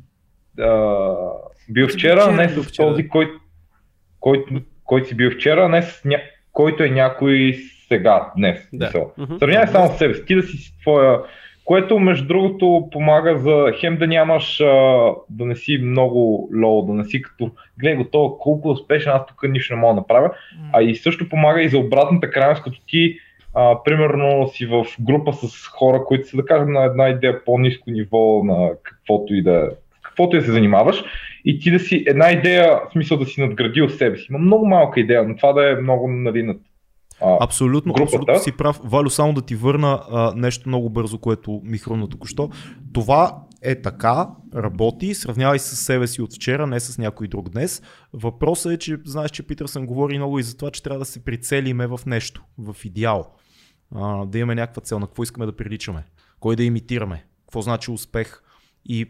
[0.59, 1.15] а,
[1.69, 3.39] бил вчера, не с този, който,
[4.19, 4.53] който,
[4.91, 6.17] който си бил вчера, не с ня...
[6.53, 7.55] който е някой
[7.87, 8.69] сега, днес.
[8.73, 8.91] Да.
[9.17, 9.37] Мгм.
[9.39, 11.19] Сравнявай само с себе си, ти да си твоя,
[11.65, 14.65] което между другото помага за хем да нямаш, а,
[15.29, 19.11] да не си много лоу, да не си като, гледай го това, колко е успешен,
[19.11, 20.69] аз тук нищо не мога да направя, М.
[20.73, 23.17] а и също помага и за обратната крайност, като ти
[23.53, 27.91] а, примерно си в група с хора, които са да кажем на една идея по-низко
[27.91, 29.69] ниво на каквото и да
[30.21, 31.03] каквото и да се занимаваш
[31.45, 34.27] и ти да си една идея, в смисъл да си надградил себе си.
[34.29, 36.57] Има много малка идея, но това да е много нали, над,
[37.21, 38.15] а, Абсолютно, групата.
[38.15, 38.79] абсолютно си прав.
[38.83, 42.49] Валю, само да ти върна а, нещо много бързо, което ми хрумна току-що.
[42.93, 47.81] Това е така, работи, сравнявай с себе си от вчера, не с някой друг днес.
[48.13, 51.25] Въпросът е, че знаеш, че Питърсън говори много и за това, че трябва да се
[51.25, 53.27] прицелиме в нещо, в идеал.
[53.95, 56.03] А, да имаме някаква цел, на какво искаме да приличаме,
[56.39, 58.41] кой да имитираме, какво значи успех.
[58.85, 59.05] И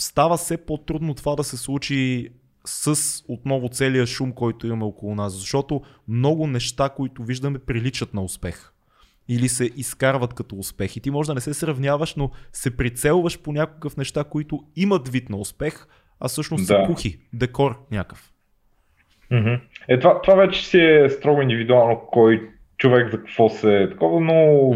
[0.00, 2.28] става все по-трудно това да се случи
[2.64, 2.96] с
[3.28, 8.72] отново целия шум, който имаме около нас, защото много неща, които виждаме, приличат на успех.
[9.28, 10.96] Или се изкарват като успех.
[10.96, 15.08] И ти може да не се сравняваш, но се прицелваш по някакъв неща, които имат
[15.08, 15.86] вид на успех,
[16.20, 16.86] а всъщност са Да.
[16.86, 18.32] кухи, декор някакъв.
[19.88, 24.20] Е, това, това вече си е строго индивидуално кой човек за какво се е такова,
[24.20, 24.70] но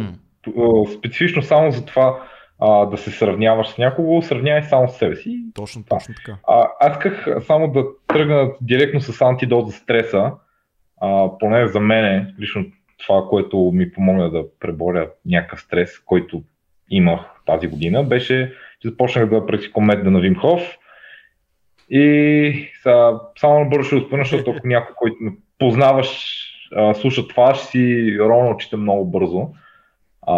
[0.58, 2.22] а, специфично само за това
[2.60, 5.44] а, да се сравняваш с някого, сравнявай само с себе си.
[5.54, 6.38] Точно, точно така.
[6.48, 10.32] А, аз исках само да тръгна директно с антидот за стреса,
[11.00, 12.64] а, поне за мен, лично
[13.06, 16.42] това, което ми помогна да преборя някакъв стрес, който
[16.90, 20.76] имах тази година, беше, че започнах да практикувам метода на Вим Хоф.
[21.90, 25.16] И са, само бързо ще успена, защото ако някой, който
[25.58, 26.40] познаваш,
[26.76, 29.48] а, слуша това, ще си ровно очите много бързо.
[30.26, 30.36] А,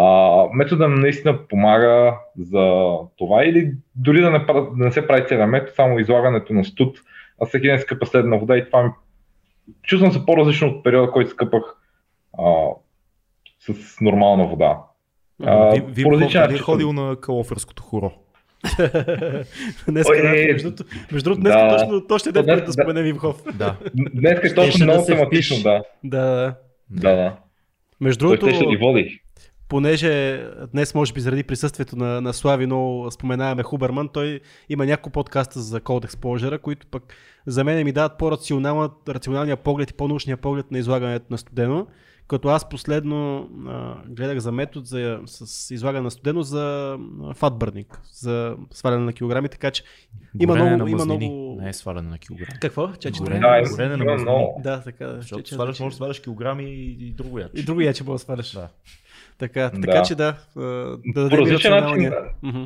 [0.53, 5.71] метода наистина помага за това или дори да не, да не се прави целият метод,
[5.75, 6.99] само излагането на студ.
[7.41, 8.89] Аз всеки ден скъпа следна вода и това ми...
[9.83, 11.61] Чувствам се по-различно от периода, който скъпах
[12.39, 12.65] а,
[13.59, 14.77] с нормална вода.
[15.43, 16.57] А, Ви, е начин.
[16.57, 18.11] ходил на Калоферското хоро.
[19.87, 21.77] Днес, Ой, да, е, между, другото- между другото, днес да.
[21.77, 23.43] точно, точно ден, Днес- който да споменем Ивхов.
[23.55, 23.75] Да.
[24.13, 25.83] Днес е точно много тематично, да.
[26.03, 26.55] Да, да.
[26.89, 27.35] Да.
[28.01, 29.22] Между другото, ще ни води.
[29.73, 30.43] Понеже
[30.73, 34.39] днес може би заради присъствието на, на Слави много споменаваме Хуберман, той
[34.69, 37.03] има няколко подкаста за Cold Exposure, които пък
[37.45, 41.87] за мен ми дават по-рационалния рационалния поглед и по-научния поглед на излагането на студено.
[42.27, 46.97] Като аз последно а, гледах за метод за, с излагане на студено за
[47.35, 49.83] фатбърник, за сваляне на килограми, така че
[50.41, 51.57] има Горене много, има много...
[51.61, 52.59] Не е сваляне на килограми.
[52.61, 52.91] Какво?
[52.91, 54.47] Че, че Горене, Да, има- горене на мазнини.
[54.59, 55.15] Да, така.
[55.15, 57.51] Защото Че- сваляш, че- можеш да сваляш килограми и, и друго яче.
[57.55, 58.51] И друго яче мога да сваляш.
[58.51, 58.67] Да.
[59.39, 59.81] Така, Да.
[59.81, 60.35] така че да.
[61.05, 62.25] да По различен начин, да.
[62.43, 62.63] Мгм.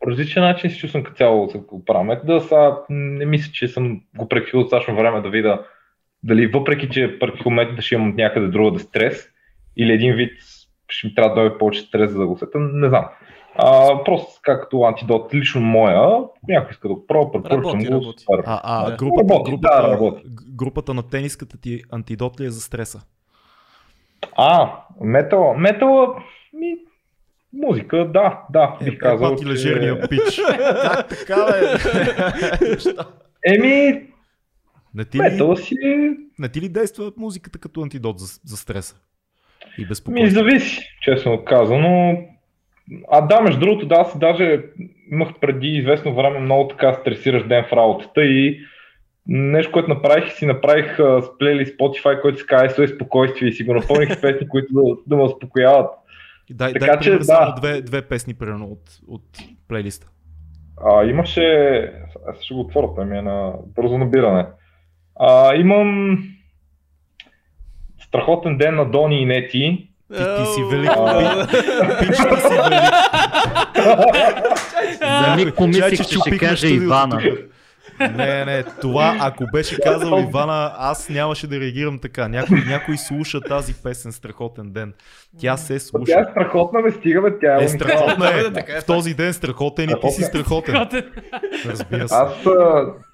[0.00, 1.48] по различен начин се чувствам като цяло
[1.86, 2.40] правя метода.
[2.40, 5.62] Сега не мисля, че съм го прекратил достатъчно време да видя
[6.22, 9.28] дали въпреки, че метода ще имам от някъде друго да стрес
[9.76, 10.32] или един вид
[10.88, 13.04] ще ми трябва да дойде повече стрес за да го сета, не знам.
[13.60, 16.08] А, просто както антидот, лично моя,
[16.48, 17.92] някой иска да го пробва, препоръчвам Работи, го.
[17.94, 18.24] работи.
[18.46, 18.96] А, а Да.
[18.96, 20.22] групата, Работи, групата, да, работи.
[20.48, 23.00] групата на тениската ти антидот ли е за стреса?
[24.40, 26.16] А, метал, метал,
[26.52, 26.76] ми,
[27.52, 29.48] музика, да, да, Е, бих казал, ти че...
[29.50, 30.40] лежерния пич.
[30.82, 31.78] как така, бе?
[33.54, 34.02] Еми,
[34.94, 38.56] не, ти ли, метал си е не ти ли действа музиката като антидот за, за
[38.56, 38.96] стреса?
[39.78, 40.38] И Ми безпокойство?
[40.38, 42.18] зависи, честно казано.
[43.10, 44.62] А да, между другото, да, аз даже
[45.12, 48.60] имах преди известно време много така стресиращ ден в работата и
[49.28, 53.52] нещо, което направих, си направих а, с плейлист Spotify, който се казва SOS спокойствие и
[53.52, 55.90] си го напълних с песни, които да, да ме успокояват.
[56.50, 57.24] Дай, така дай че, да.
[57.24, 59.22] само две, две песни, примерно, от, от
[59.68, 60.06] плейлиста.
[60.84, 61.42] А, имаше...
[62.28, 64.46] Аз ще го отворя, ми е на бързо набиране.
[65.20, 66.18] А, имам
[68.00, 69.88] страхотен ден на Дони и Нети.
[70.12, 70.90] Ти, ти си велик.
[70.96, 71.46] А.
[72.00, 72.94] Пич, ти си велик.
[75.28, 77.22] За миг помислих, че ще каже студиото Ивана.
[78.00, 82.28] Не, не, това ако беше казал Ивана, аз нямаше да реагирам така.
[82.28, 84.92] Някой, някой слуша тази песен Страхотен ден.
[85.38, 86.26] Тя се Тя е слуша.
[86.30, 88.40] страхотна, бе, стига, бе, тя е, Е, страхотна е.
[88.68, 90.74] Е, В този ден страхотен и ти си страхотен.
[91.66, 92.14] Разбира се.
[92.14, 92.32] Аз,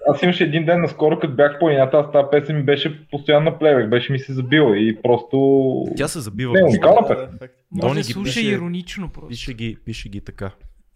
[0.09, 3.44] аз имаше един ден наскоро, като бях по ината, аз тази песен ми беше постоянно
[3.44, 5.39] на плейбек, беше ми се забила и просто...
[5.97, 6.52] Тя се забива.
[6.52, 7.39] Не, уникална песен.
[7.73, 9.28] Може да ги слуша пише- иронично просто.
[9.28, 10.51] Пише ги, пише ги така.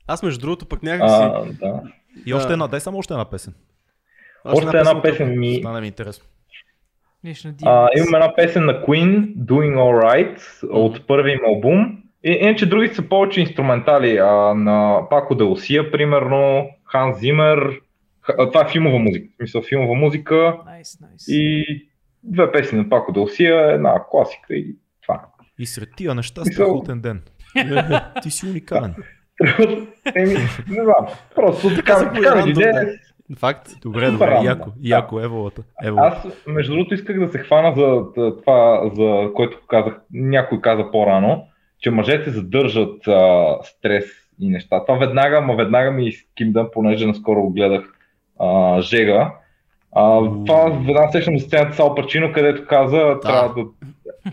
[0.07, 1.15] Аз между другото пък някакси...
[1.15, 1.81] А, да.
[2.27, 2.53] И още Да.
[2.53, 3.55] една, дай само още една песен.
[4.45, 5.55] Още една песен ми...
[5.55, 6.25] Стана ми интересно.
[7.65, 12.03] А, имам една песен на Queen, Doing Alright, от първия им албум.
[12.25, 14.19] И, иначе другите са повече инструментали.
[14.19, 17.81] А, на Пако Делсия, примерно, Хан Зимер.
[18.53, 19.29] Това е филмова музика.
[19.33, 20.57] В смисъл филмова музика.
[20.67, 21.25] Найс, найс.
[21.29, 21.65] И
[22.23, 25.21] две песни на Пако Делсия, една класика и това.
[25.59, 27.23] И сред тия неща Мисъл- страхотен ден.
[28.23, 28.95] Ти си уникален.
[30.15, 30.35] Еми,
[30.69, 31.07] не знам.
[31.35, 32.55] Просто така, така ми.
[33.37, 33.69] Факт.
[33.83, 34.89] Добре, добре, рандом, яко, да.
[34.89, 35.63] яко, еволата.
[35.85, 35.99] Ево.
[36.01, 40.91] Аз, между другото, исках да се хвана за за това, за което казах, някой каза
[40.91, 41.45] по-рано,
[41.81, 44.05] че мъжете задържат а, стрес
[44.41, 44.85] и неща.
[44.85, 47.85] Това веднага, ма веднага ми изкимда, понеже наскоро го гледах
[48.39, 49.35] а, Жега.
[49.93, 53.69] А, това веднага сещам за сцената с Ал Пачино, където каза, трябва да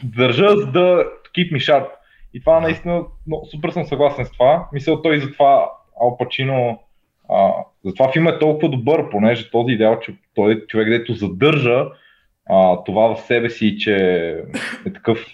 [0.03, 1.03] държа за да
[1.37, 1.87] keep me sharp.
[2.33, 4.67] И това наистина, но, супер съм съгласен с това.
[4.73, 5.69] Мисля, той затова
[6.01, 6.79] Ал Пачино,
[7.29, 7.51] а,
[7.85, 11.85] затова филмът е толкова добър, понеже този идеал, че той е човек, дето задържа
[12.49, 13.95] а, това в себе си, че
[14.85, 15.25] е такъв,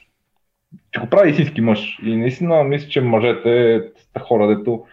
[0.91, 1.99] че го прави истински мъж.
[2.05, 4.85] И наистина мисля, че мъжете са хора, дето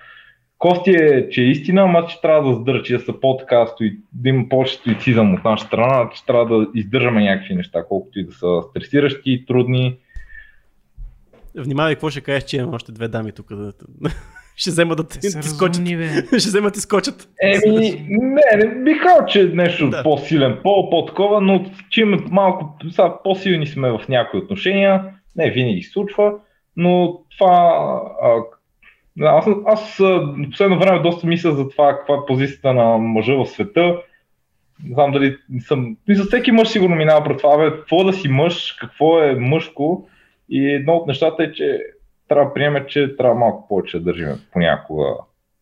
[0.58, 3.98] Кости е, че е истина, ама че трябва да задържа, че да са по-така, стои,
[4.12, 8.24] да има повече стоицизъм от наша страна, че трябва да издържаме някакви неща, колкото и
[8.24, 9.98] да са стресиращи, трудни.
[11.56, 13.54] Внимавай какво ще кажеш, че имам още две дами тук.
[13.54, 13.72] Да...
[14.58, 15.86] ще взема да ти, Те ти скочат.
[16.28, 17.28] ще взема ти скочат.
[17.42, 20.02] Еми, не, не бих казал, че е нещо Да.
[20.02, 25.04] по-силен, по- по-такова, но че има малко, сега по-силни сме в някои отношения,
[25.36, 26.32] не винаги се случва,
[26.76, 27.72] но това,
[28.22, 28.36] а,
[29.22, 30.00] аз, аз
[30.50, 33.96] последно време доста мисля за това, каква е позицията на мъжа в света.
[34.84, 38.28] Не знам дали съм, за всеки мъж сигурно минава пред това, бе, какво да си
[38.28, 40.08] мъж, какво е мъжко
[40.50, 41.78] и едно от нещата е, че
[42.28, 45.04] трябва да приеме, че трябва малко повече да държим понякога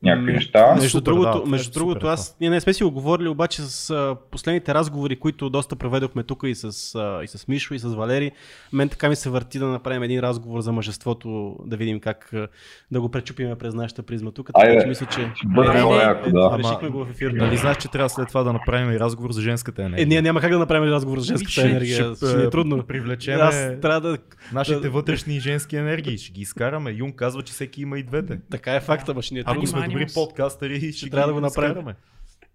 [0.02, 0.74] някакви неща.
[0.74, 3.28] Между Супер, другото, да, е между супер, другото аз, ние не сме си го говорили,
[3.28, 6.64] обаче с а, последните разговори, които доста проведохме тук и с,
[6.94, 8.30] а, и с Мишо, и с Валери,
[8.72, 12.48] мен така ми се върти да направим един разговор за мъжеството, да видим как а,
[12.90, 14.46] да го пречупиме през нашата призма тук.
[14.46, 16.56] Така Айде, че мисля, че бъде Е, е, яко, е, да.
[16.58, 17.30] решихме го в ефир.
[17.30, 20.02] Нали знаеш, че трябва след това да направим и разговор за женската енергия?
[20.02, 22.14] Е, ние няма как да направим разговор за женската Ще- енергия.
[22.14, 22.82] ще, Ще, е а, трудно.
[22.82, 24.18] привлечем Аз трябва да...
[24.52, 26.18] нашите да- вътрешни женски енергии.
[26.18, 26.90] Ще ги изкараме.
[26.90, 28.38] Юн казва, че всеки има и двете.
[28.50, 29.60] Така е факта, ма ще ни е трудно.
[29.86, 30.14] Добри Анимус.
[30.14, 31.94] подкастери ще трябва да го направим.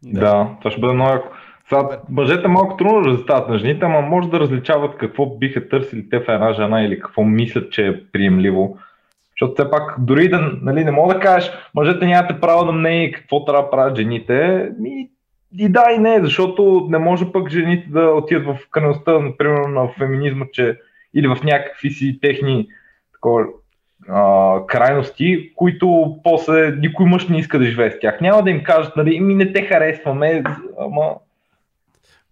[0.03, 1.27] Да, това ще бъде много яко.
[1.69, 6.19] Сега, мъжете малко трудно различават на жените, ама може да различават какво биха търсили те
[6.19, 8.77] в една жена или какво мислят, че е приемливо.
[9.31, 13.11] Защото все пак, дори да нали, не мога да кажеш, мъжете нямате право на мнение
[13.11, 15.09] какво трябва да правят жените, ми,
[15.57, 19.87] и да и не, защото не може пък жените да отидат в крайността, например, на
[19.87, 20.79] феминизма, че
[21.13, 22.67] или в някакви си техни
[23.13, 23.45] такова,
[24.11, 28.21] а, крайности, които после никой мъж не иска да живее с тях.
[28.21, 30.43] Няма да им кажат, нали, ми не те харесваме,
[30.79, 31.15] ама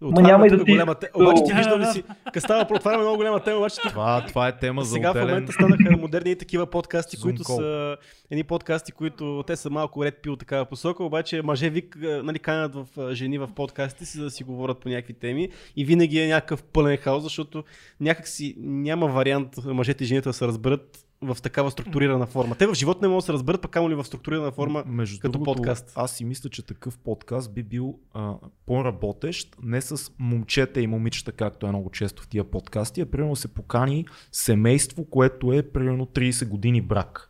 [0.02, 1.08] Ма няма и да ти- голяма те...
[1.14, 3.76] Обаче ти Да, виждал ли си, къде става въпрос, това е много голяма тема, обаче
[3.76, 7.22] ти Това, това е тема за сега в момента станаха модерни и такива подкасти, Zoom
[7.22, 7.56] които call.
[7.56, 7.96] са
[8.30, 12.74] едни подкасти, които те са малко ред пил такава посока, обаче мъже вик, нали, канят
[12.74, 16.28] в жени в подкастите си, за да си говорят по някакви теми и винаги е
[16.28, 17.64] някакъв пълен хаос, защото
[18.00, 22.54] някакси няма вариант мъжете и жените да се разберат в такава структурирана форма.
[22.54, 24.84] Те в живота не могат да се разберат, пък камо ли в структурирана форма.
[24.86, 25.92] Между като другото, подкаст.
[25.94, 28.34] Аз си мисля, че такъв подкаст би бил а,
[28.66, 33.36] по-работещ не с момчета и момичета, както е много често в тия подкасти, а примерно
[33.36, 37.29] се покани семейство, което е примерно 30 години брак.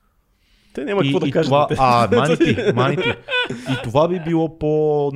[0.74, 1.48] Те няма какво да кажат.
[1.48, 1.76] това, те.
[1.78, 3.08] а, мани ти, мани ти.
[3.50, 5.10] И това би било по...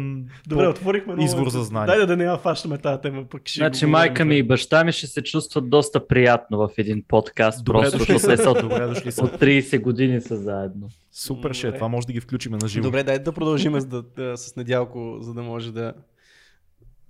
[0.47, 1.25] Добре, по- отворихме много.
[1.25, 1.87] извор за знание.
[1.87, 4.85] Дай да, да не я фащаме тази тема, пък ще Значи майка ми и баща
[4.85, 8.61] ми ще се чувстват доста приятно в един подкаст, Добре просто дошли те са от,
[8.61, 9.25] Добре дошли са.
[9.25, 10.89] от 30 години са заедно.
[11.13, 12.83] Супер ще е, това може да ги включим на живо.
[12.83, 15.93] Добре, дай да продължим с, да, да, с недялко, за да може да,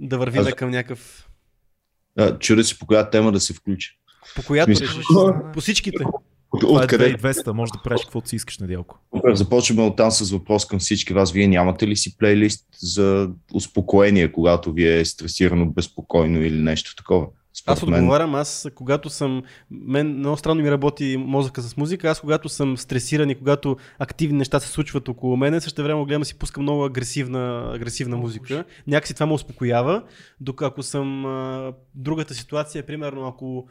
[0.00, 1.28] да вървиме Аз- към някакъв...
[2.38, 3.98] Чудя се по коя тема да се включи.
[4.36, 4.72] По която?
[5.54, 6.04] По всичките.
[6.54, 7.16] От, Това е откъде?
[7.16, 8.98] 2200, може да правиш каквото си искаш, Недялко.
[9.32, 11.32] Започваме от там с въпрос към всички вас.
[11.32, 17.26] Вие нямате ли си плейлист за успокоение, когато ви е стресирано, безпокойно или нещо такова?
[17.56, 22.20] Според Аз отговарям, аз когато съм, мен много странно ми работи мозъка с музика, аз
[22.20, 26.26] когато съм стресиран и когато активни неща се случват около мен, също време гледам да
[26.26, 28.64] си пускам много агресивна, агресивна музика.
[28.86, 30.02] Някакси това ме успокоява,
[30.40, 33.68] докато ако съм а, другата ситуация, примерно ако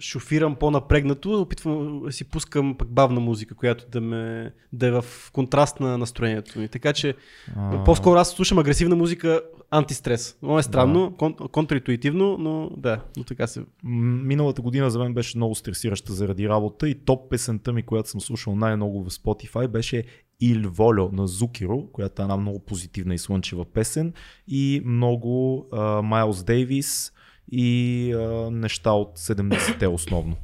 [0.00, 5.04] шофирам по-напрегнато, опитвам да си пускам пък бавна музика, която да, ме, да е в
[5.32, 6.68] контраст на настроението ми.
[6.68, 7.14] Така че
[7.56, 9.40] А, по-скоро аз слушам агресивна музика
[9.70, 10.36] антистрес.
[10.42, 13.62] Много е странно, кон, контраинтуитивно, но да, но така се.
[13.84, 18.20] Миналата година за мен беше много стресираща заради работа и топ песента ми, която съм
[18.20, 20.04] слушал най-много в Spotify беше
[20.42, 24.12] Il Volio на Зукиро, която е една много позитивна и слънчева песен
[24.48, 25.66] и много
[26.02, 27.12] Майлз Дейвис
[27.52, 30.36] и а, неща от 70-те основно.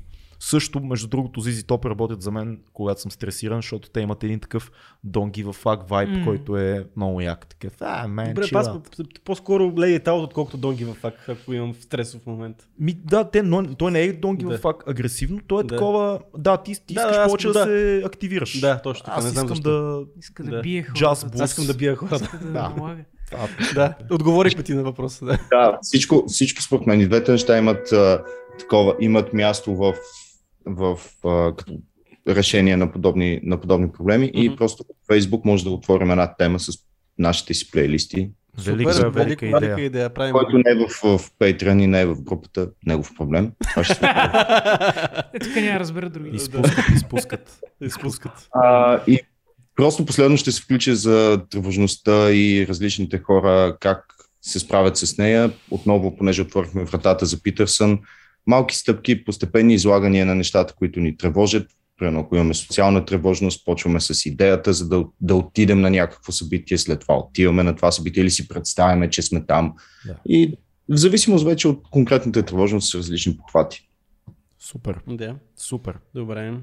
[0.44, 4.40] Също, между другото, Zizi Top работят за мен, когато съм стресиран, защото те имат един
[4.40, 4.72] такъв
[5.06, 6.24] don't give a fuck vibe, М.
[6.24, 7.46] който е много як.
[7.46, 9.20] Такъв, а, мен, Добре, аз out».
[9.24, 12.68] по-скоро It Out, отколкото Don't Give a Fuck, ако имам стресов момент.
[12.78, 15.68] Ми, да, те, но, той не е don't give a fuck агресивно, той е Да.
[15.68, 17.64] такова, да, ти, ти Да, искаш да, повече да, да.
[17.64, 18.60] се активираш.
[18.60, 19.70] Да, точно така, Аз не знам искам защо.
[19.70, 20.04] да...
[20.18, 20.60] Иска да, Да.
[20.60, 21.04] бие хората.
[21.42, 22.24] Аз искам да бия хората.
[22.24, 22.96] Иска да, Да.
[23.74, 25.24] Да, отговорихме ти на въпроса.
[25.24, 25.38] Да.
[25.50, 27.00] Да, всичко, всичко според мен.
[27.00, 28.24] И двете неща имат а,
[28.58, 29.94] такова, имат място в,
[30.66, 31.72] в а, като
[32.28, 34.42] решение на подобни, на подобни проблеми Мгм.
[34.42, 36.72] и просто в Facebook може да отворим една тема с
[37.18, 39.86] нашите си плейлисти, велика, Супер, велика велика идея.
[39.86, 40.10] идея.
[40.10, 40.32] Правим.
[40.32, 40.88] който не е в,
[41.18, 43.52] в Patreon и не е в групата, негов проблем.
[43.70, 43.94] Това ще
[45.34, 46.36] Е, тук няма да разберат други.
[46.36, 47.60] Изпускат, изпускат.
[47.80, 48.48] Изпускат.
[48.52, 49.18] А, и
[49.76, 55.52] просто последно ще се включа за тревожността и различните хора, как се справят с нея.
[55.70, 57.98] Отново, понеже отворихме вратата за Питърсън,
[58.46, 61.70] малки стъпки, постепенни излагания на нещата, които ни тревожат.
[61.98, 66.78] Примерно, ако имаме социална тревожност, почваме с идеята, за да, да отидем на някакво събитие,
[66.78, 69.74] след това отиваме на това събитие или си представяме, че сме там.
[70.06, 70.16] Да.
[70.28, 70.58] И
[70.88, 73.88] в зависимост вече от конкретната тревожност с различни подхвати.
[74.58, 75.98] Супер, Да, супер.
[76.14, 76.54] добре.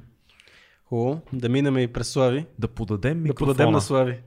[0.89, 1.21] Хубаво.
[1.33, 2.45] Да минем и през Слави.
[2.59, 3.53] Да подадем Да микрофона.
[3.53, 4.19] подадем на Слави.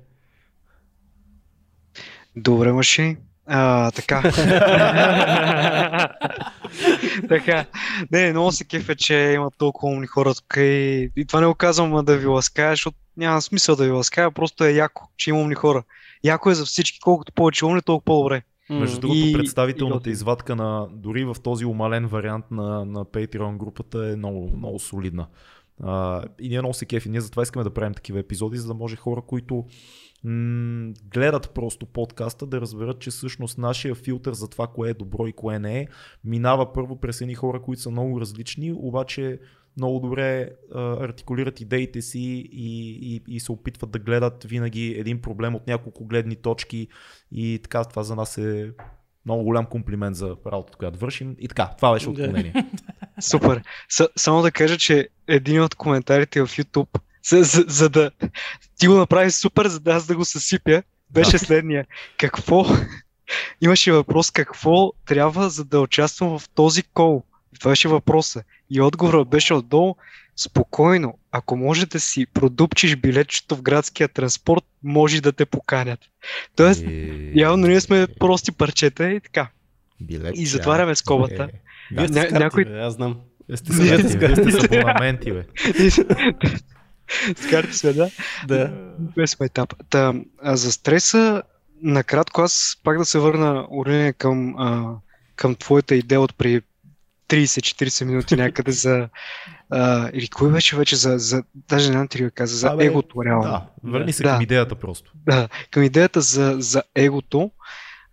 [2.37, 3.17] Добре, маши.
[3.47, 4.23] А, така.
[7.29, 7.65] така.
[8.13, 11.55] Не, много се кефе, че има толкова умни хора тук и, и това не го
[11.55, 15.39] казвам да ви лаская, защото няма смисъл да ви лаская, просто е яко, че има
[15.41, 15.83] умни хора.
[16.25, 18.43] Яко е за всички, колкото повече умни, толкова по-добре.
[18.71, 23.57] Между другото, И- представителната и извадка на, дори в този умален вариант на, на Patreon
[23.57, 25.27] групата е много, много солидна.
[25.83, 27.09] А, и ние много се кефи.
[27.09, 29.65] Ние затова искаме да правим такива епизоди, за да може хора, които
[30.25, 35.27] м- гледат просто подкаста, да разберат, че всъщност нашия филтър за това, кое е добро
[35.27, 35.87] и кое не е,
[36.25, 39.39] минава първо през едни хора, които са много различни, обаче
[39.77, 45.21] много добре а, артикулират идеите си и, и, и се опитват да гледат винаги един
[45.21, 46.89] проблем от няколко гледни точки
[47.33, 48.73] и така това за нас е
[49.27, 51.37] много голям комплимент за работата, която вършим.
[51.39, 52.55] И така, това беше отклонение.
[53.21, 53.63] Супер.
[53.89, 58.11] С- само да кажа, че един от коментарите в YouTube за, за, за да
[58.79, 61.87] ти го направи супер, за да аз да го съсипя, беше следния.
[62.19, 62.65] Какво?
[63.61, 67.23] Имаше въпрос какво трябва за да участвам в този кол.
[67.61, 68.43] Това беше въпроса.
[68.71, 69.97] И отговорът беше отдолу
[70.37, 71.19] спокойно.
[71.33, 76.01] Ако може да си продупчиш билетчето в градския транспорт, може да те поканят.
[76.57, 79.49] Тоест, Е, явно ние сме прости парчета и така.
[80.01, 81.43] билет, И затваряме скобата.
[81.45, 81.59] Е,
[81.93, 83.17] Вие сте Ня- някой- бе, аз знам.
[83.49, 85.45] Вие сте с карти, вие сте с абонаменти, бе.
[87.37, 88.11] С карти сме, да.
[88.47, 88.71] Да.
[88.99, 89.75] Без етап.
[89.91, 91.43] Та, а за стреса,
[91.83, 94.95] накратко аз пак да се върна, Орине, към, а,
[95.37, 96.61] към твоята идея от преди
[97.33, 99.09] 30-40 минути някъде за...
[99.71, 101.19] А, или кой беше вече за...
[101.19, 103.43] за даже не знам ти каза, за Абе, егото реално.
[103.43, 104.33] Да, върни се Да.
[104.33, 105.13] към идеята просто.
[105.27, 107.51] Да, към идеята за, за егото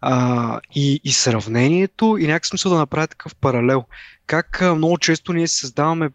[0.01, 3.83] а, и, и сравнението и някакъв смисъл да направя такъв паралел.
[4.25, 6.09] Как а, много често ние създаваме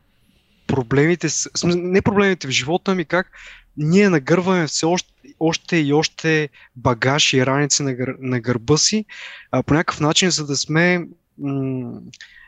[0.67, 3.31] проблемите, с, не проблемите в живота ми, как
[3.77, 9.05] ние нагърваме все още, още и още багаж и раници на, гър, на гърба си
[9.51, 11.07] а, по някакъв начин, за да сме
[11.39, 12.01] м-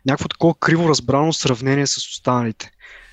[0.06, 2.70] някакво такова криво разбрано сравнение с останалите.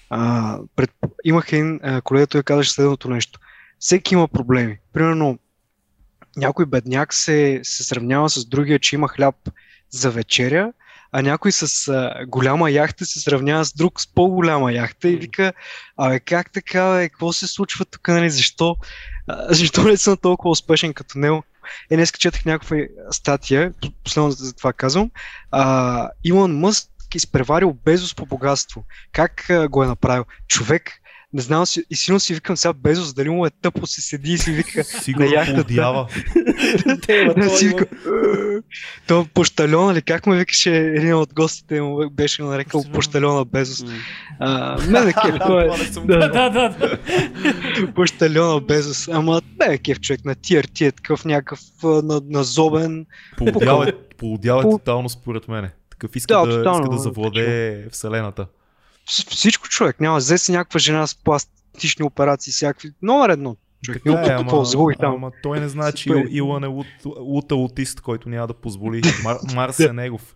[0.10, 0.92] А, пред,
[1.24, 3.40] имах един колега, той казаше следното нещо.
[3.80, 4.78] Всеки има проблеми.
[4.94, 5.40] Примерно,
[6.38, 9.36] някой бедняк се, се сравнява с другия, че има хляб
[9.90, 10.74] за вечеря,
[11.12, 15.54] а някой с а, голяма яхта се сравнява с друг с по-голяма яхта и вика,
[15.98, 18.76] абе как така, бе, какво се случва тук, нали, защо,
[19.28, 21.44] а, защо не съм толкова успешен като него?
[21.90, 22.78] Е, днес четах някаква
[23.12, 23.74] статия,
[24.04, 25.12] последно за това казвам,
[25.52, 28.84] а, Илон Мъск изпреварил Безос по богатство.
[29.12, 30.26] Как а, го е направил?
[30.48, 30.92] Човек,
[31.34, 34.32] не знам, си, и силно си викам сега Безос, дали му е тъпо, се седи
[34.32, 36.08] и си вика Сигурно на яхтата.
[37.08, 38.62] Те, Да си вика, «Е,
[39.08, 43.84] То пощальон, или как му викаше един от гостите му беше нарекал пощальона Безос.
[44.40, 45.70] А, не, не, кеф, той е
[46.06, 46.98] да, Да, да,
[47.96, 49.08] пощальона Безос.
[49.08, 53.06] Ама не е кеф човек на TRT е такъв някакъв на, назобен.
[54.18, 55.72] Полудял е, е тотално според мене.
[55.90, 58.48] Такъв иска Да, да, иска да да, завладее вселената.
[59.06, 60.00] Всичко човек.
[60.00, 62.92] Няма, взе си някаква жена с пластични операции, всякакви.
[63.02, 63.56] Номер едно.
[63.84, 64.02] Човек.
[64.06, 65.14] Така е, ама, загубих там.
[65.16, 66.28] ама той не знае, че Супер.
[66.30, 69.02] Илън е лут, лут аутист, който няма да позволи.
[69.24, 70.36] Мар, Марс е негов.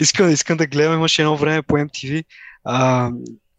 [0.00, 2.24] Искам, искам да гледам, имаше едно време по MTV.
[2.64, 3.10] А,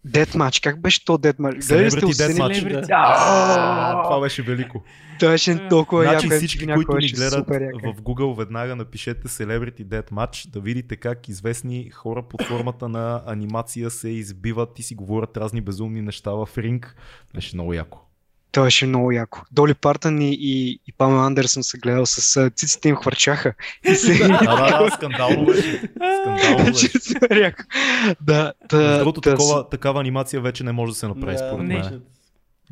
[0.07, 1.67] Deathmatch, как беше то Deathmatch?
[1.67, 2.85] Гледали сте.
[2.91, 4.83] А, Това беше велико.
[5.19, 6.37] Това беше толкова Значи яко.
[6.37, 12.23] всички, които ни гледат в Google, веднага напишете Celebrity Deathmatch, да видите как известни хора
[12.23, 16.95] под формата на анимация се избиват и си говорят разни безумни неща в ринг.
[17.35, 18.06] Беше много яко.
[18.57, 19.41] Това беше много яко.
[19.51, 23.53] Доли Партън и, и, и Памел Андерсън се гледал с циците им хвърчаха.
[23.91, 24.27] И се...
[24.27, 25.91] Да, да, да, скандално беше.
[26.21, 26.89] Скандално беше.
[28.21, 31.73] Да, та, другото, та, такова, такава анимация вече не може да се направи, според не.
[31.73, 32.01] мен.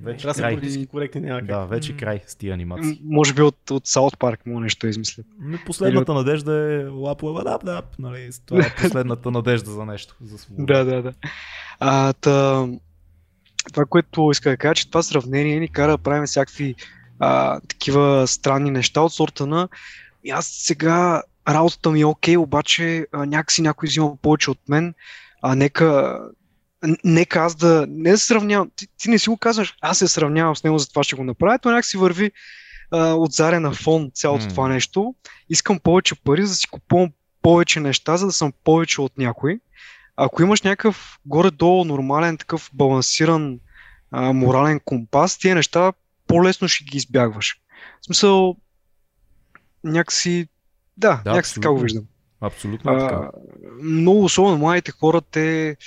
[0.04, 0.56] Вече Трябва да край.
[0.56, 1.48] политически коректни, няма как.
[1.48, 1.98] Да, вече М.
[1.98, 3.02] край с тия м, анимации.
[3.04, 5.26] може би от, от Саут Парк му нещо измислят.
[5.40, 8.30] Но Последната надежда е лап лап лап лап, нали?
[8.46, 10.16] Това е последната надежда за нещо.
[10.22, 10.74] За свобода.
[10.74, 11.14] Да, да, да.
[11.80, 12.68] А, та,
[13.74, 16.76] това, което иска да кажа, че това сравнение ни кара да правим всякакви
[17.20, 19.68] а, такива странни неща от сорта на
[20.24, 24.94] и аз сега работата ми е окей, обаче а, някакси някой взима повече от мен,
[25.42, 26.20] а нека
[27.04, 30.56] Нека аз да не да сравнявам, ти, ти не си го казваш, аз се сравнявам
[30.56, 32.32] с него, затова ще го направя, то някакси върви
[32.92, 34.50] а, от заря на фон цялото М.
[34.50, 35.16] това нещо.
[35.50, 37.10] Искам повече пари, за да си купувам
[37.42, 39.60] повече неща, за да съм повече от някой
[40.18, 43.60] ако имаш някакъв горе-долу нормален, такъв балансиран
[44.12, 45.94] а, морален компас, тия неща
[46.28, 47.62] по-лесно ще ги избягваш.
[48.02, 48.56] В смисъл,
[49.84, 50.48] някакси,
[50.98, 51.84] да, Да, някакси така го абсолютно.
[51.84, 52.06] виждам.
[52.42, 53.16] Абсолютно е така.
[53.16, 53.32] А,
[53.84, 55.78] много, особено младите хора, те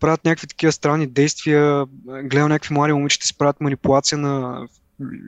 [0.00, 1.84] правят някакви такива странни действия.
[2.06, 4.66] Гледам някакви млади момичета си правят манипулация на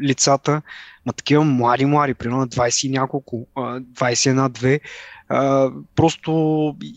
[0.03, 0.63] лицата,
[1.07, 4.81] ма такива млади, млади, примерно на 20 и няколко, а, 21-2,
[5.29, 6.31] а, просто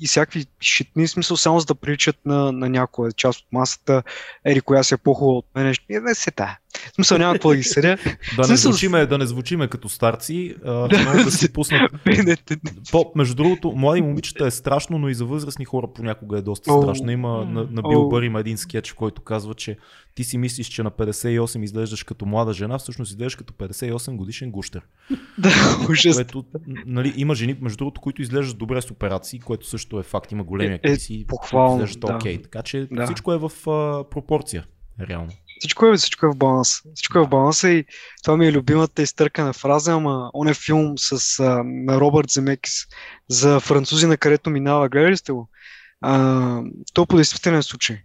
[0.01, 4.03] и всякакви шитни смисъл, само за да приличат на, на някоя част от масата,
[4.45, 6.57] ери коя си е по-хубава от мен, е, не се та.
[6.91, 7.97] В смисъл няма какво да ги съдя.
[8.35, 10.71] Да не, звучиме, да не звучиме като старци, а,
[11.05, 11.91] могат да си пуснат.
[12.05, 12.71] Не, не, не.
[12.91, 16.81] По, между другото, млади момичета е страшно, но и за възрастни хора понякога е доста
[16.81, 17.11] страшно.
[17.11, 19.77] Има на, на Бил Бър има един скетч, в който казва, че
[20.15, 24.51] ти си мислиш, че на 58 изглеждаш като млада жена, всъщност изглеждаш като 58 годишен
[24.51, 24.81] гущер.
[25.37, 25.49] Да,
[25.89, 26.15] ужас.
[26.15, 26.45] Което,
[26.85, 30.31] нали, има жени, между другото, които изглеждат добре с операции, което също е факт.
[30.31, 32.15] Има големи Е, е, актриси, похвално, които изглеждат да.
[32.15, 32.41] окей.
[32.41, 33.05] Така че Да.
[33.05, 34.65] всичко е в а, пропорция,
[35.01, 35.31] реално.
[35.59, 36.81] Всичко е, всичко е в баланс.
[36.95, 37.85] Всичко е в баланса и
[38.23, 42.73] това ми е любимата изтъркана фраза, ама он е филм с, а, на Робърт Земекис
[43.27, 44.89] за французи, на където минава.
[44.89, 45.49] Гледали сте го?
[46.01, 46.61] А,
[46.93, 47.97] то по действителен случай.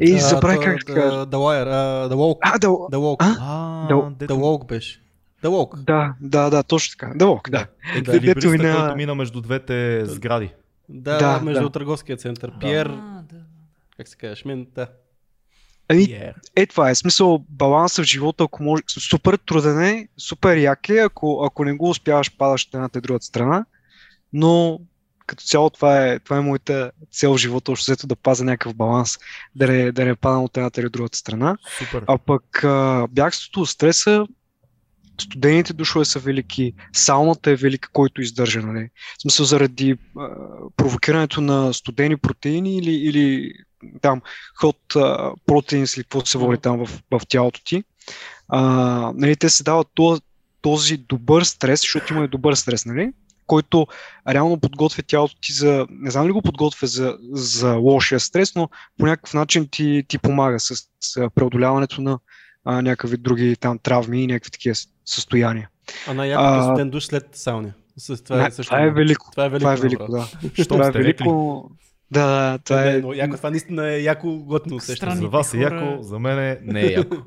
[0.00, 1.16] И то- как да The, кажа.
[1.16, 2.38] The Wire, а, The Walk.
[2.42, 3.16] А, да, The Walk.
[3.40, 3.86] А?
[4.10, 5.02] Дето- The Walk беше.
[5.42, 5.76] The Walk.
[5.76, 7.12] да, да, да, точно така.
[7.16, 7.66] Да, ок, да.
[8.02, 10.50] Дето мина- който мина между двете сгради.
[10.88, 11.70] Да, Да, между да.
[11.70, 12.52] търговския център.
[12.60, 13.36] Пиер, А, да.
[13.96, 14.86] как се казваш, мен, да.
[15.88, 16.32] Ами, Yeah.
[16.56, 20.96] е това е смисъл баланса в живота, ако може, супер труден е, супер як е,
[20.96, 23.64] ако, ако не го успяваш, падаш от едната и другата страна,
[24.32, 24.80] но
[25.26, 28.74] като цяло това е, това е моята цел в живота, още взето да пазя някакъв
[28.74, 29.18] баланс,
[29.56, 31.56] да не, да не падам от едната или другата страна.
[31.78, 32.04] Супер.
[32.06, 34.26] А пък а, бягството от стреса,
[35.20, 38.88] студените душове са велики, сауната е велика, който издържа, нали?
[39.18, 40.28] В смисъл заради а,
[40.76, 43.52] провокирането на студени протеини или, или
[44.00, 44.22] там
[44.54, 44.76] ход
[45.46, 47.84] протеин или какво се води там в, в тялото ти.
[48.48, 48.60] А,
[49.14, 50.20] нали, те се дават този,
[50.60, 53.12] този добър стрес, защото има и добър стрес, нали?
[53.50, 53.86] който
[54.28, 58.68] реално подготвя тялото ти за, не знам ли го подготвя за, за лошия стрес, но
[58.98, 62.18] по някакъв начин ти, ти помага с, с преодоляването на
[62.64, 64.74] а, някакви други там травми и някакви такива
[65.04, 65.68] състояния.
[66.06, 67.72] А най-якото е студен душ след сауна.
[67.96, 68.70] С, това, Това, е също.
[68.70, 69.30] това е велико.
[69.30, 69.60] Това е велико.
[69.60, 70.28] Това е велико, да.
[70.64, 71.70] Щом Това е велико.
[72.10, 75.16] Да, да, това е, но яко, това наистина е яко готно усещане.
[75.16, 77.16] За вас е яко, за мен е- не е яко.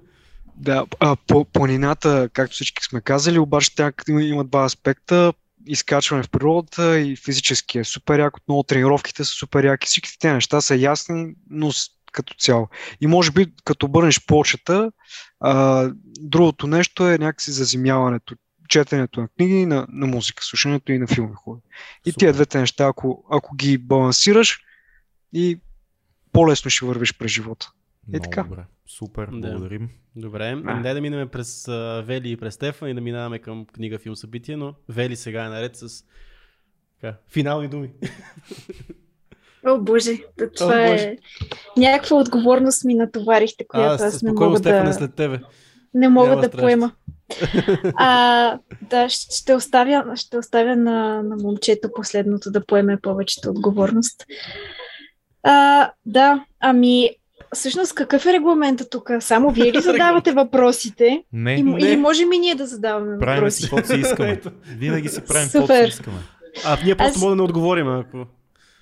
[0.56, 5.34] Да, а, по, планината, както всички сме казали, обаче тя има, два аспекта.
[5.68, 8.40] Изкачване в природата и физически е супер яко.
[8.48, 9.88] Много тренировките са супер яки.
[9.88, 11.72] Всички тези неща са ясни, но
[12.14, 12.68] като цяло.
[13.02, 14.92] И може би, като обърнеш почета,
[15.40, 18.36] а, другото нещо е някакси заземяването.
[18.70, 21.62] Четенето на книги, на, на музика, слушането и на филми хубави.
[22.06, 22.20] И Супер.
[22.20, 24.60] тия двете неща, ако, ако ги балансираш,
[25.34, 25.60] и
[26.32, 27.72] по-лесно ще вървиш през живота.
[28.08, 28.44] Много така.
[28.44, 28.66] добре.
[28.88, 29.32] Супер, Да.
[29.50, 29.90] благодарим.
[30.16, 30.82] Добре, А.
[30.82, 34.16] дай да минем през а, Вели и през Стефан и да минаваме към книга, филм,
[34.16, 36.04] събитие, но Вели сега е наред с
[37.02, 37.90] така, финални думи.
[39.68, 41.04] О, боже, да, това боже.
[41.04, 41.18] е
[41.78, 45.40] някаква отговорност ми натоварихте, която А, аз не мога Стефан е да, след тебе.
[45.94, 46.66] не мога Няма да страшно.
[46.66, 46.92] поема.
[47.96, 54.26] А, да, ще оставя, ще оставя на, на момчето последното да поеме повечето отговорност.
[55.44, 57.10] А, да, ами,
[57.56, 59.10] всъщност какъв е регламента тук?
[59.20, 61.24] Само вие ли задавате въпросите?
[61.34, 61.80] Не, И, не.
[61.80, 63.86] или може ми ние да задаваме Правим си въпроси?
[63.86, 64.30] каквото си искаме.
[64.32, 64.52] Ето.
[64.78, 66.18] Винаги си правим каквото си искаме.
[66.66, 68.18] А, ние просто Аз- може да не отговорим, ако...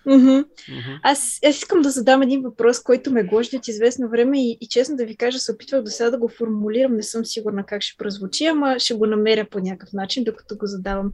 [0.05, 0.29] Мгм.
[0.69, 0.99] Мгм.
[1.03, 4.67] Аз, аз искам да задам един въпрос, който ме гложди от известно време и, и
[4.67, 7.81] честно да ви кажа, се опитвах до сега да го формулирам, не съм сигурна как
[7.81, 11.11] ще прозвучи, ама ще го намеря по някакъв начин, докато го задавам.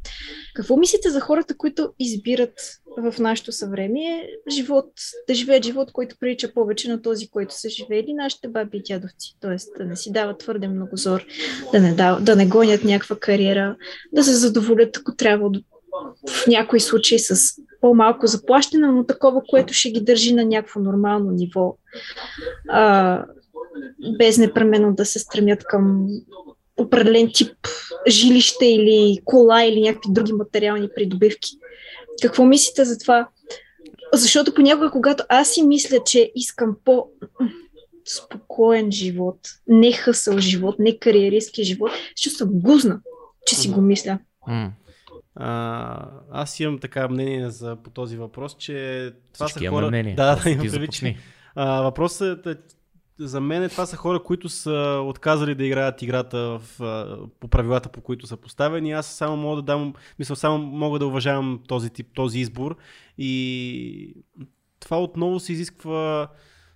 [0.55, 2.53] Какво мислите за хората, които избират
[2.97, 4.91] в нашето съвремие живот,
[5.27, 9.37] да живеят живот, който прилича повече на този, който са живели нашите баби и дядовци?
[9.41, 11.25] Тоест да не си дават твърде много зор,
[11.71, 13.75] да не, дав, да не гонят някаква кариера,
[14.13, 15.51] да се задоволят, ако трябва
[16.29, 21.31] в някои случаи с по-малко заплащане, но такова, което ще ги държи на някакво нормално
[21.31, 21.77] ниво,
[22.69, 23.23] а,
[24.17, 26.07] без непременно да се стремят към
[26.77, 27.53] определен тип
[28.07, 31.49] жилище или кола или някакви други материални придобивки.
[32.21, 33.27] Какво мислите за това?
[34.13, 37.07] Защото понякога, когато аз си мисля, че искам по
[38.05, 42.99] спокоен живот, не хъсъл живот, не кариеристски живот, се чувствам гузна,
[43.45, 44.19] че си го мисля.
[45.39, 49.87] А, аз имам така мнение за, по този въпрос, че това Всички са хора...
[49.87, 50.15] мнение.
[50.15, 51.15] Да, да, имам.
[51.55, 52.55] А, въпросът е,
[53.19, 56.61] за мен това са хора, които са отказали да играят играта в,
[57.39, 58.91] по правилата, по които са поставени.
[58.91, 62.77] Аз само мога да дам, мисля, само мога да уважавам този тип, този избор.
[63.17, 64.15] И
[64.79, 66.27] това отново се изисква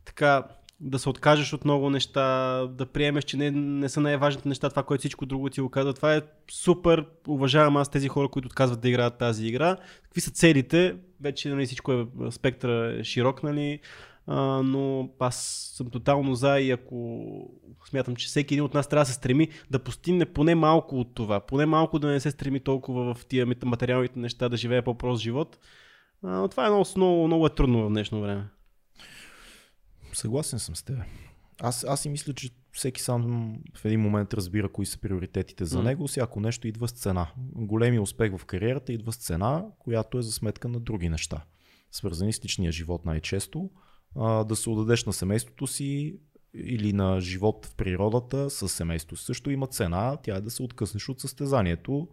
[0.05, 0.43] така
[0.81, 4.83] да се откажеш от много неща, да приемеш, че не, не са най-важните неща, това,
[4.83, 5.93] което всичко друго ти го казва.
[5.93, 7.05] Това е супер.
[7.27, 9.77] Уважавам аз тези хора, които отказват да играят тази игра.
[10.03, 10.95] Какви са целите?
[11.21, 13.79] Вече нали, всичко е, спектъра е широк, нали?
[14.27, 15.35] А, но аз
[15.77, 17.25] съм тотално за и ако
[17.89, 21.15] смятам, че всеки един от нас трябва да се стреми да постигне поне малко от
[21.15, 25.21] това, поне малко да не се стреми толкова в тия материалните неща, да живее по-прост
[25.21, 25.59] живот.
[26.23, 28.47] А, но това е много, много, много е трудно в днешно време.
[30.13, 30.97] Съгласен съм с теб.
[31.61, 35.77] Аз, аз си мисля, че всеки сам в един момент разбира кои са приоритетите за
[35.77, 35.83] М.
[35.83, 36.07] него.
[36.07, 37.27] Всяко нещо идва с цена.
[37.37, 41.43] Големи успех в кариерата идва с цена, която е за сметка на други неща.
[41.91, 43.69] Свързани с личния живот най-често.
[44.15, 46.19] А, да се отдадеш на семейството си
[46.53, 50.17] или на живот в природата с семейството си също има цена.
[50.23, 52.07] Тя е да се откъснеш от състезанието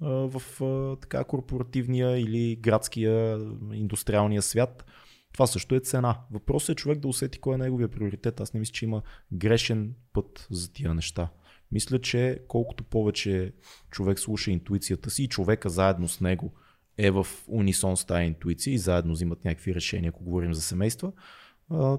[0.00, 3.38] а, в а, така корпоративния или градския
[3.72, 4.84] индустриалния свят.
[5.32, 6.18] Това също е цена.
[6.30, 8.40] Въпросът е човек да усети кой е неговия приоритет.
[8.40, 9.02] Аз не мисля, че има
[9.32, 11.28] грешен път за тия неща.
[11.72, 13.52] Мисля, че колкото повече
[13.90, 16.52] човек слуша интуицията си и човека заедно с него
[16.98, 21.12] е в унисон с тази интуиция и заедно взимат някакви решения, ако говорим за семейства,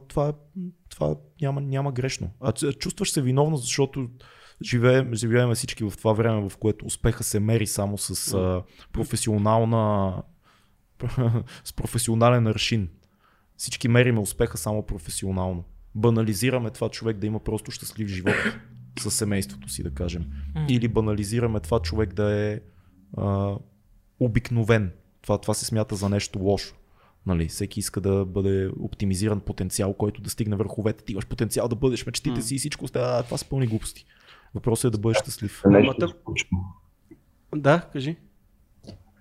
[0.08, 0.34] това, е,
[0.90, 2.30] това няма, няма грешно.
[2.40, 4.10] А чувстваш се виновно, защото
[4.64, 8.64] живеем, живеем всички в това време, в което успеха се мери само с
[8.94, 10.24] професионална
[11.64, 12.90] с професионален аршин.
[13.64, 15.64] Всички мериме успеха само професионално.
[15.96, 18.36] Банализираме това човек да има просто щастлив живот
[19.00, 20.26] със семейството си, да кажем.
[20.70, 22.60] Или банализираме това човек да е
[23.18, 23.56] а,
[24.20, 24.92] обикновен.
[25.22, 26.76] Това, това се смята за нещо лошо.
[27.26, 31.04] Нали, всеки иска да бъде оптимизиран потенциал, който да стигне върховете.
[31.04, 32.86] Ти имаш потенциал да бъдеш мечтите си и всичко.
[32.96, 34.06] А, Това са пълни глупости.
[34.54, 35.64] Въпросът е да бъдеш щастлив.
[35.66, 36.14] Нещо.
[37.56, 38.18] Да, кажи.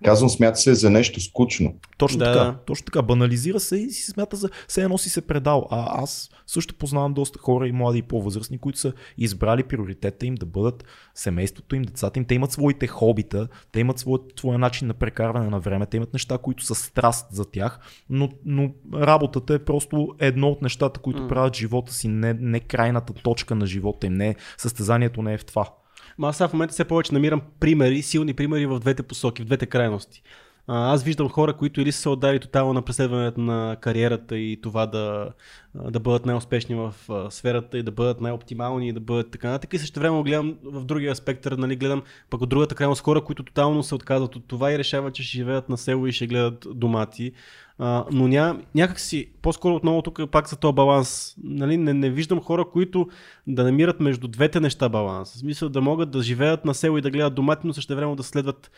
[0.03, 1.73] Казвам, смята се за нещо скучно.
[1.97, 2.57] Точно Да, така.
[2.65, 3.01] Точно така.
[3.01, 5.67] Банализира се и си смята за все едно си се предал.
[5.71, 10.35] А аз също познавам доста хора и млади и по-възрастни, които са избрали приоритета им
[10.35, 10.83] да бъдат
[11.15, 12.25] семейството им, децата им.
[12.25, 16.13] Те имат своите хобита, те имат своя, своя начин на прекарване на време, те имат
[16.13, 21.27] неща, които са страст за тях, но, но работата е просто едно от нещата, които
[21.27, 25.45] правят живота си, не, не крайната точка на живота им, не състезанието не е в
[25.45, 25.69] това.
[26.17, 29.45] Ма аз сега в момента все повече намирам примери, силни примери в двете посоки, в
[29.45, 30.23] двете крайности.
[30.67, 34.85] Аз виждам хора, които или са се отдали тотално на преследването на кариерата и това
[34.85, 35.29] да,
[35.75, 36.93] да бъдат най-успешни в
[37.29, 39.73] сферата и да бъдат най-оптимални и да бъдат така нататък.
[39.73, 43.43] И също време гледам в другия спектър, нали, гледам пък от другата крайност хора, които
[43.43, 46.67] тотално се отказват от това и решават, че ще живеят на село и ще гледат
[46.73, 47.31] домати.
[47.79, 51.35] А, но ня, някак си, по-скоро отново тук пак за този баланс.
[51.43, 53.07] Нали, не, не виждам хора, които
[53.47, 55.33] да намират между двете неща баланс.
[55.33, 58.15] В смисъл да могат да живеят на село и да гледат домати, но също време
[58.15, 58.71] да следват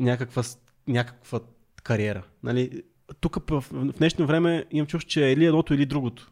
[0.00, 0.42] някаква,
[0.88, 1.40] някаква
[1.82, 2.22] кариера.
[2.42, 2.82] Нали,
[3.20, 6.30] тук в, в днешно време имам чувство, че е или едното, или другото.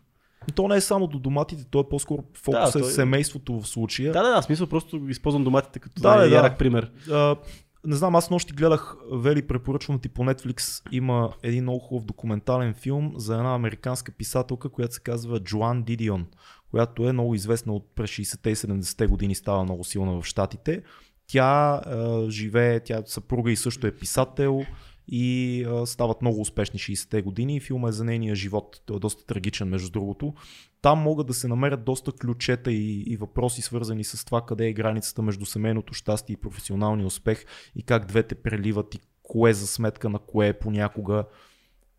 [0.54, 3.68] То не е само до доматите, то е по-скоро фокус Да, е той- семейството в
[3.68, 4.12] случая.
[4.12, 6.34] Да, да, да, смисъл просто използвам доматите като Да, да.
[6.34, 6.90] ярък пример.
[7.10, 7.36] А,
[7.86, 12.74] не знам, аз нощи гледах, Вели, препоръчвам ти по Netflix, има един много хубав документален
[12.74, 16.26] филм за една американска писателка, която се казва Джоан Дидион,
[16.70, 20.82] която е много известна от през 60-те и 70-те години, става много силна в Штатите.
[21.26, 24.62] Тя а, живее, тя съпруга и също е писател
[25.08, 28.82] и а, стават много успешни 60-те години и филма е за нейния живот.
[28.86, 30.34] Той е доста трагичен, между другото.
[30.82, 34.72] Там могат да се намерят доста ключета и, и въпроси, свързани с това къде е
[34.72, 37.44] границата между семейното щастие и професионалния успех
[37.76, 41.24] и как двете преливат и кое за сметка на кое понякога.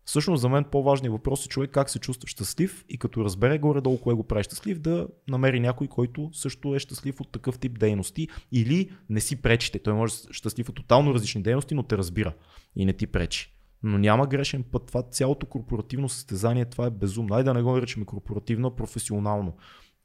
[0.04, 4.00] Всъщност за мен по-важният въпрос е човек как се чувства щастлив и като разбере горе-долу
[4.00, 8.28] кое го прави щастлив, да намери някой, който също е щастлив от такъв тип дейности
[8.52, 9.78] или не си пречите.
[9.78, 12.34] Той може е щастлив от тотално различни дейности, но те разбира
[12.76, 13.52] и не ти пречи.
[13.82, 14.86] Но няма грешен път.
[14.86, 17.34] Това цялото корпоративно състезание, това е безумно.
[17.34, 19.56] Айде да не го наричаме корпоративно, а професионално.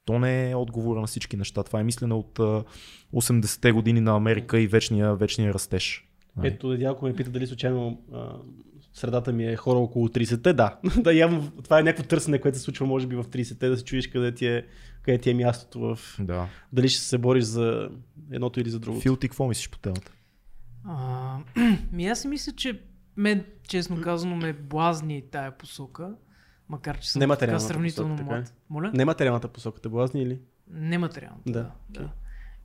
[0.04, 1.62] То не е отговора на всички неща.
[1.62, 2.64] Това е мислене от а,
[3.14, 6.08] 80-те години на Америка и вечния, вечния растеж.
[6.36, 6.48] Нали?
[6.48, 8.36] Ето, Недялко ме пита дали случайно а,
[8.94, 10.52] средата ми е хора около 30-те.
[10.52, 13.76] Да, да явно това е някакво търсене, което се случва може би в 30-те, да
[13.76, 14.66] се чуеш къде ти е,
[15.02, 15.98] къде ти е мястото в...
[16.20, 16.48] Да.
[16.72, 17.88] Дали ще се бориш за
[18.32, 19.02] едното или за другото.
[19.02, 20.12] Фил, ти какво мислиш по темата?
[20.84, 21.38] А,
[21.92, 22.80] ми аз си мисля, че
[23.16, 26.14] мен, честно казано, ме блазни тая посока,
[26.68, 28.54] макар че съм така сравнително посока, така млад.
[28.70, 28.90] Моля?
[28.94, 30.40] Нематериалната посока те блазни или?
[30.68, 32.00] Нематериалната, Да, да.
[32.00, 32.10] да.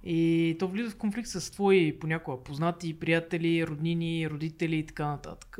[0.04, 5.60] И то влиза в конфликт с твои понякога познати, приятели, роднини, родители и така нататък.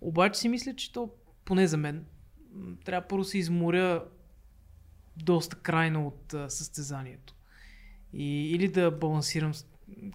[0.00, 1.10] Обаче си мисля, че то,
[1.44, 2.04] поне за мен,
[2.84, 4.04] трябва първо се изморя
[5.16, 7.34] доста крайно от състезанието.
[8.12, 9.66] И, или да балансирам, с-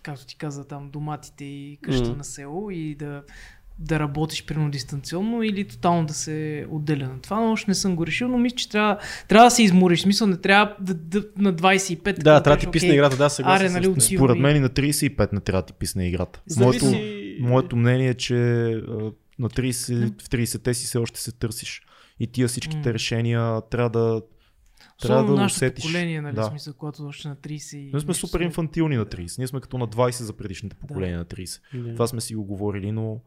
[0.03, 2.17] както ти каза там, доматите и къща Мгм.
[2.17, 3.23] на село и да,
[3.79, 7.95] да работиш примерно дистанционно или тотално да се отделя на това, но още не съм
[7.95, 10.01] го решил, но мисля, че трябва, трябва да се измориш.
[10.01, 12.13] Смисъл не трябва да, да, на 25.
[12.13, 14.69] Да, трябва да ти писне играта, да, съгласен Аре, нали, Според и- мен и на
[14.69, 16.41] 35 не трябва да ти писне играта.
[16.47, 18.33] Зависи- Моето, моето мнение е, че
[19.39, 21.81] на 30, в 30-те си все още се търсиш.
[22.19, 22.93] И тия всичките М.
[22.93, 24.21] решения трябва да
[25.01, 25.83] трябва Особено да нашето усетиш.
[25.83, 26.41] поколение, нали, Да.
[26.41, 26.47] да.
[26.47, 29.37] смисъл, когато още на 30 и Ние сме супер инфантилни на 30.
[29.37, 31.59] Ние сме като на 20 за предишните поколения на 30.
[31.73, 31.93] Да.
[31.93, 33.19] Това сме си го говорили, но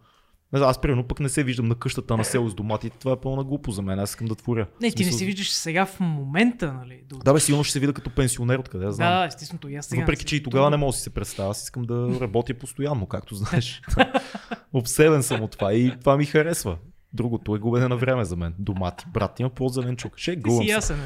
[0.52, 2.98] аз примерно пък не се виждам на къщата на село с доматите.
[2.98, 3.98] Това е пълна глупо за мен.
[3.98, 4.66] Аз искам да творя.
[4.82, 7.02] Не, ти не си виждаш сега в момента, нали?
[7.08, 9.08] Да, Да, бе, сигурно ще се видя като пенсионер, откъде да знам.
[9.12, 10.02] да, естествено, и аз сега.
[10.02, 13.06] Въпреки, че и тогава не мога да си се представя, аз искам да работя постоянно,
[13.06, 13.82] както знаеш.
[14.72, 16.76] Обседен съм от това и това ми харесва.
[17.16, 18.54] Другото е губене на време за мен.
[18.58, 20.12] Домати, брат, има по-зеленчук.
[20.16, 20.72] Ще губам си се.
[20.72, 20.96] ясен.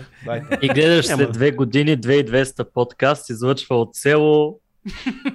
[0.63, 4.59] И гледаш след две години 2200 подкаст, излъчва от село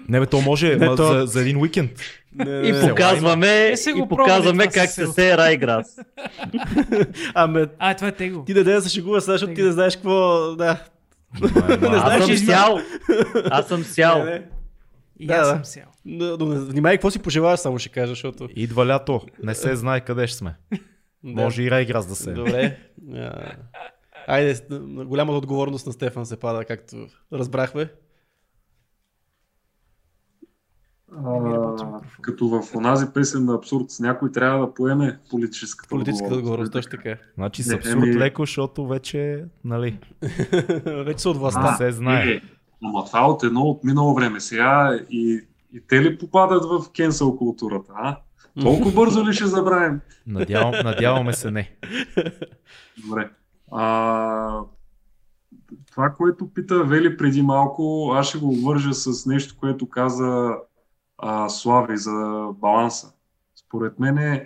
[0.09, 1.91] Не, бе, то може Не, ма, то- за, за, един уикенд.
[2.39, 5.13] и показваме, Е, се и показваме как се селото.
[5.13, 5.95] сее Райграс.
[7.33, 8.43] Аме, А, това е tego.
[8.45, 10.39] ти да да се шегува защото ти не знаеш какво...
[10.55, 10.77] Да.
[11.41, 12.79] Не, Не Аз знаеш, съм сял.
[13.51, 14.17] Аз съм сял.
[14.19, 14.41] Не, не.
[15.19, 15.65] И Да, аз да.
[15.65, 15.83] съм.
[16.05, 18.47] Но, но не- внимай какво си пожелаваш, само ще кажа, защото...
[18.51, 19.21] Идва лято.
[19.43, 20.55] Не се знае къде ще сме.
[21.25, 21.31] Да.
[21.33, 22.33] Може и Райграс да се.
[22.33, 22.77] Добре.
[23.13, 23.51] А,
[24.27, 24.61] Айде,
[25.05, 26.95] голямата отговорност на Стефан се пада, както
[27.33, 27.89] разбрахме.
[31.17, 36.71] А, като в онази песен на абсурд, с някой трябва да поеме политическата, Политическата отговорност,
[36.71, 37.17] точно така.
[37.35, 39.99] Значи с абсурд еми- леко, защото вече, нали,
[40.85, 41.75] Вече са от не властта.
[41.75, 42.31] се знае.
[42.31, 42.41] Е,
[42.85, 44.39] ама това от едно от минало време.
[44.39, 45.41] Сега и,
[45.73, 48.17] и те ли попадат в кенсъл културата, а?
[48.61, 49.99] Толкова бързо ли ще забравим?
[50.27, 51.75] Надявам, надяваме се не.
[53.05, 53.29] Добре.
[53.71, 54.59] А,
[55.91, 60.55] това, което пита Вели преди малко, аз ще го вържа с нещо, което каза
[61.17, 63.13] а, Слави за баланса.
[63.55, 64.41] Според мен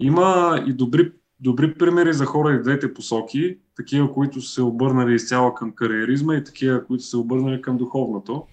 [0.00, 5.14] има и добри, добри примери за хора и в двете посоки, такива, които се обърнали
[5.14, 8.46] изцяло към кариеризма и такива, които се обърнали към духовното.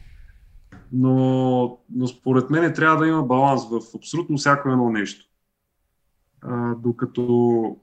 [0.91, 5.25] Но, но според мен трябва да има баланс в абсолютно всяко едно нещо.
[6.41, 7.77] А, докато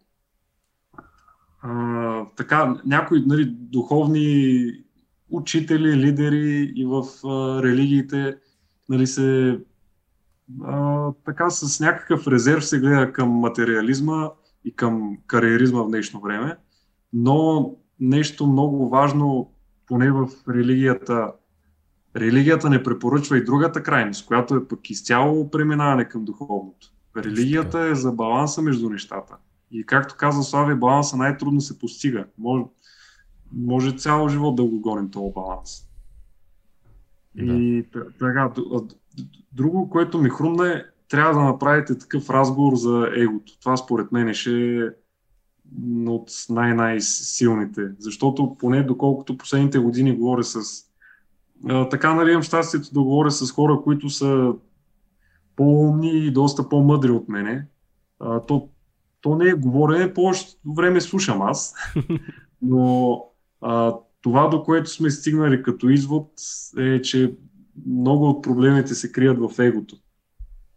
[1.63, 4.67] а, така, някои нали, духовни
[5.31, 8.39] учители, лидери и в а, религиите
[8.89, 9.61] нали, се
[10.65, 14.31] а, така с някакъв резерв се гледа към материализма
[14.65, 16.57] и към кариеризма в днешно време,
[17.19, 19.51] но нещо много важно,
[19.87, 21.33] поне в религията,
[22.17, 26.93] религията не препоръчва и другата крайност, която е пък изцяло преминаване към духовното.
[27.17, 29.37] Религията е за баланса между нещата.
[29.71, 32.27] И както каза Слави, баланса най-трудно се постига.
[32.39, 32.65] Може,
[33.53, 35.89] може цял живот да го гоним този баланс.
[37.37, 38.51] И т- така,
[39.53, 43.59] друго, което ми хрумна е, трябва да направите такъв разговор за егото.
[43.61, 44.89] Това според мен ще е
[46.07, 47.83] от най-най-силните.
[47.99, 50.61] Защото поне доколкото последните години говоря с...
[51.69, 54.53] А, така нали имам щастието да говоря с хора, които са
[55.57, 57.67] по-умни и доста по-мъдри от мене.
[58.21, 58.69] А, то,
[59.21, 61.75] то не е говорене, повечето време слушам аз.
[62.63, 63.25] Но
[63.61, 66.33] а, това, до което сме стигнали като извод,
[66.79, 67.35] е, че
[67.87, 69.97] много от проблемите се крият в егото.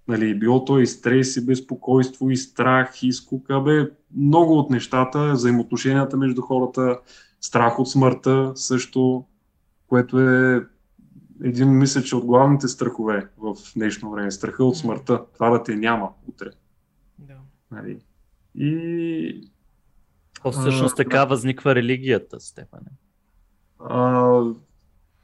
[0.10, 3.62] Нали, било то и стрес, и безпокойство, и страх, и скука.
[3.62, 7.00] Бе, много от нещата, взаимоотношенията между хората,
[7.42, 9.26] страх от смъртта също,
[9.88, 10.68] което е
[11.44, 14.32] един, мисля, че от главните страхове в днешно време.
[14.32, 15.26] Страха от смъртта.
[15.34, 16.50] Това да те няма утре.
[17.20, 17.38] Да.
[17.72, 18.00] Нали.
[18.56, 19.50] И
[20.44, 22.92] То всъщност така възниква религията, Стефане.
[23.80, 24.42] а,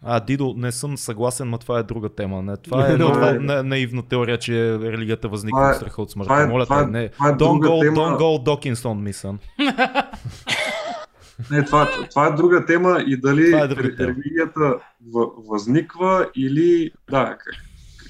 [0.06, 2.42] А, Дидо, не съм съгласен, но това е друга тема.
[2.42, 6.02] Не, това е една това на, наивна теория, че религията възниква Това е- от страха
[6.02, 6.34] от смъртта.
[6.36, 7.10] е- Моля това е- те, не.
[7.10, 7.98] това е don't, go, тема.
[7.98, 9.38] don't go Dawkins on me, son.
[11.52, 13.90] Не, това, това е друга тема и дали Това е тема.
[14.00, 14.76] религията
[15.06, 16.92] въ- възниква или...
[17.12, 17.42] Да, как,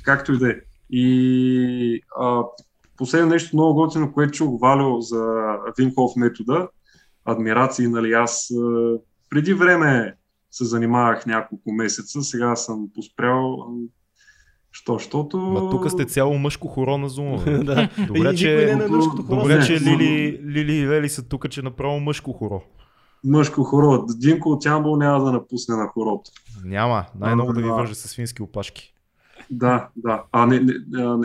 [0.03, 0.55] както и да е.
[0.89, 2.41] И а,
[2.97, 5.35] последно нещо много готино, което чух Валио за
[5.77, 6.67] Винхов метода,
[7.25, 8.49] адмирации, нали, аз
[9.29, 10.13] преди време
[10.55, 13.67] се занимавах няколко месеца, сега съм поспрял,
[14.71, 15.37] що, защото...
[15.37, 17.43] Ма тук сте цяло мъжко хоро на Zoom.
[17.45, 17.63] бе.
[17.63, 17.89] да.
[18.07, 18.87] Добре, че, не е
[19.29, 22.61] добре, че Лили, Лили и Вели са тук, че направо мъжко хоро.
[23.23, 24.05] Мъжко хоро.
[24.17, 26.31] Динко от Ямбол няма да напусне на хорото.
[26.65, 27.05] Няма.
[27.19, 27.73] Най-много да ви А.
[27.73, 28.93] вържа с фински опашки.
[29.49, 30.23] Да, да.
[30.31, 30.73] А не, не,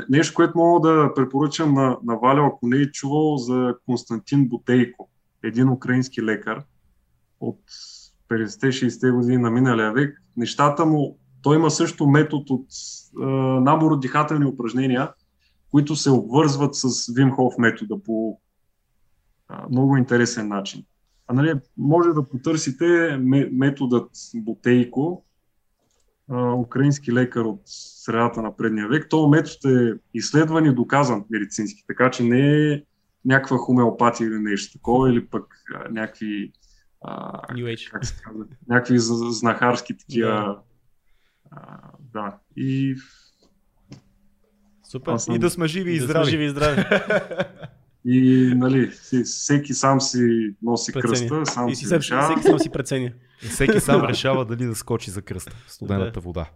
[0.09, 5.09] нещо, което мога да препоръчам на, на Валя, ако не е чувал за Константин Бутейко,
[5.43, 6.63] един украински лекар
[7.41, 7.61] от
[8.31, 10.23] 50-60 години на миналия век.
[10.37, 12.67] Нещата му, той има също метод от
[13.21, 13.27] а,
[13.61, 15.13] набор от дихателни упражнения,
[15.71, 18.41] които се обвързват с Вимхов метода по
[19.49, 20.85] а, много интересен начин.
[21.27, 25.25] А нали, може да потърсите ме- методът Бутейко,
[26.31, 29.07] а, украински лекар от средата на предния век.
[29.11, 32.83] Този метод е изследван и доказан медицински, така че не е
[33.25, 35.45] някаква хомеопатия или нещо такова, или пък
[35.75, 36.53] а, някакви,
[37.01, 37.91] а, New Age.
[37.91, 40.31] как се казва, някакви знахарски такива.
[40.31, 40.59] Да.
[41.51, 41.79] А,
[42.13, 42.37] да.
[42.57, 42.97] И
[44.85, 45.13] Супер.
[45.13, 46.31] Аз съм- И да сме живи и Да сме здрави.
[46.31, 46.85] живи и здрави.
[48.05, 48.91] И, нали,
[49.25, 51.29] всеки сам си носи Прецени.
[51.29, 52.23] кръста, сам И си си всеки, решава.
[52.25, 53.13] всеки сам си преценя.
[53.43, 56.51] И всеки сам решава дали да скочи за кръста в студената вода.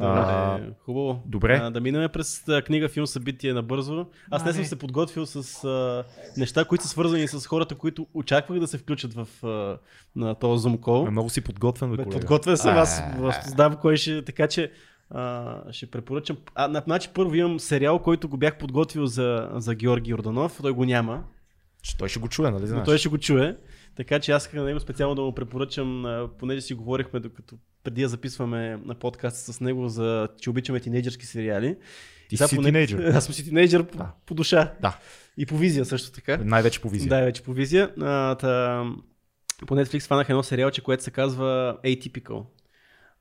[0.00, 1.22] А, Добре, хубаво.
[1.26, 1.60] добре.
[1.62, 4.06] А, да минем през книга, филм, събитие набързо.
[4.30, 6.04] Аз не съм се подготвил с а,
[6.36, 9.78] неща, които са свързани с хората, които очаквах да се включат в а,
[10.16, 11.10] на този Zoom call.
[11.10, 12.10] Много си подготвен, бе, колега.
[12.10, 14.72] Подготвен съм, аз аз знам кой ще, така че
[15.10, 16.36] а, ще препоръчам.
[16.54, 20.72] А, на- значи първо имам сериал, който го бях подготвил за, за Георги Йорданов, той
[20.72, 21.24] го няма,
[21.82, 22.84] Че той ще го чуе, нали но знаеш?
[22.84, 23.56] той ще го чуе.
[23.98, 26.04] Така че аз исках на него специално да му препоръчам,
[26.38, 31.26] понеже си говорихме докато преди да записваме на подкаст с него за че обичаме тинейджърски
[31.26, 31.76] сериали.
[32.28, 32.98] Ти си поне- тинейджър.
[33.14, 34.12] Аз съм си тинейджър по, Да.
[34.26, 34.74] по душа.
[34.80, 34.98] Да.
[35.36, 36.36] И по визия също така.
[36.36, 37.08] Най-вече по визия.
[37.08, 37.92] Да, вече по визия.
[38.00, 38.84] А, та,
[39.66, 42.44] по Netflix фанах едно сериалче, което се казва Atypical,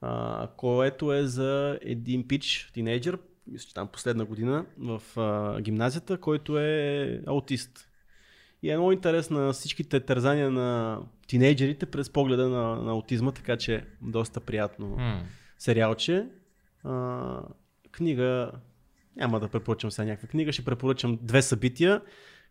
[0.02, 6.18] а, което е за един пич, тинейджър, мисля, че там последна година в а, гимназията,
[6.18, 7.90] който е аутист.
[8.64, 13.84] И е много интересна всичките тързания на тинейджерите през погледа на, на аутизма, така че
[14.02, 15.22] доста приятно М.
[15.60, 16.26] сериалче.
[16.84, 17.42] А,
[17.92, 18.52] книга,
[19.16, 22.02] няма да препоръчам сега някаква книга, ще препоръчам две събития.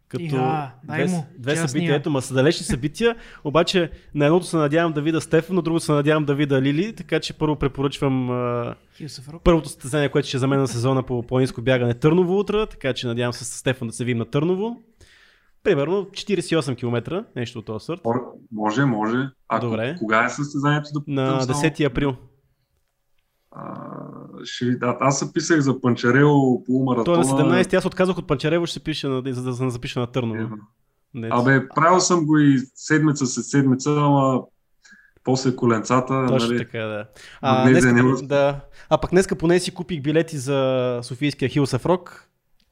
[0.08, 4.56] Като Ига, две, му, две събития, ето, ма са далечни събития, обаче на едното се
[4.56, 8.30] надявам да видя Стефан, на другото се надявам да видя Лили, така че първо препоръчвам
[9.32, 9.42] Рок.
[9.44, 13.06] първото състезание, което ще за мен на сезона по планинско бягане Търново утре, така че
[13.06, 14.82] надявам се с Стефан да се видим на Търново.
[15.66, 18.00] Примерно 48 км, нещо от този сорт.
[18.52, 19.28] Може, може.
[19.48, 19.96] А Добре.
[19.98, 20.88] кога е състезанието?
[20.92, 21.60] Да На питам само?
[21.60, 22.16] 10 април.
[23.50, 23.74] А,
[24.44, 27.04] ще ви, да, аз се писах за Панчарево полумаратона.
[27.04, 29.70] Той е на 17, аз отказах от Панчарево, ще се пише на, за да се
[29.70, 30.56] запиша на Търново.
[31.14, 34.42] Не, Абе, правил съм го и седмица след седмица, ама
[35.24, 36.58] после коленцата, Точно нали?
[36.58, 37.06] така, да.
[37.40, 38.60] А, днеска, не да.
[38.88, 41.86] а пък днеска поне си купих билети за Софийския Хилсъв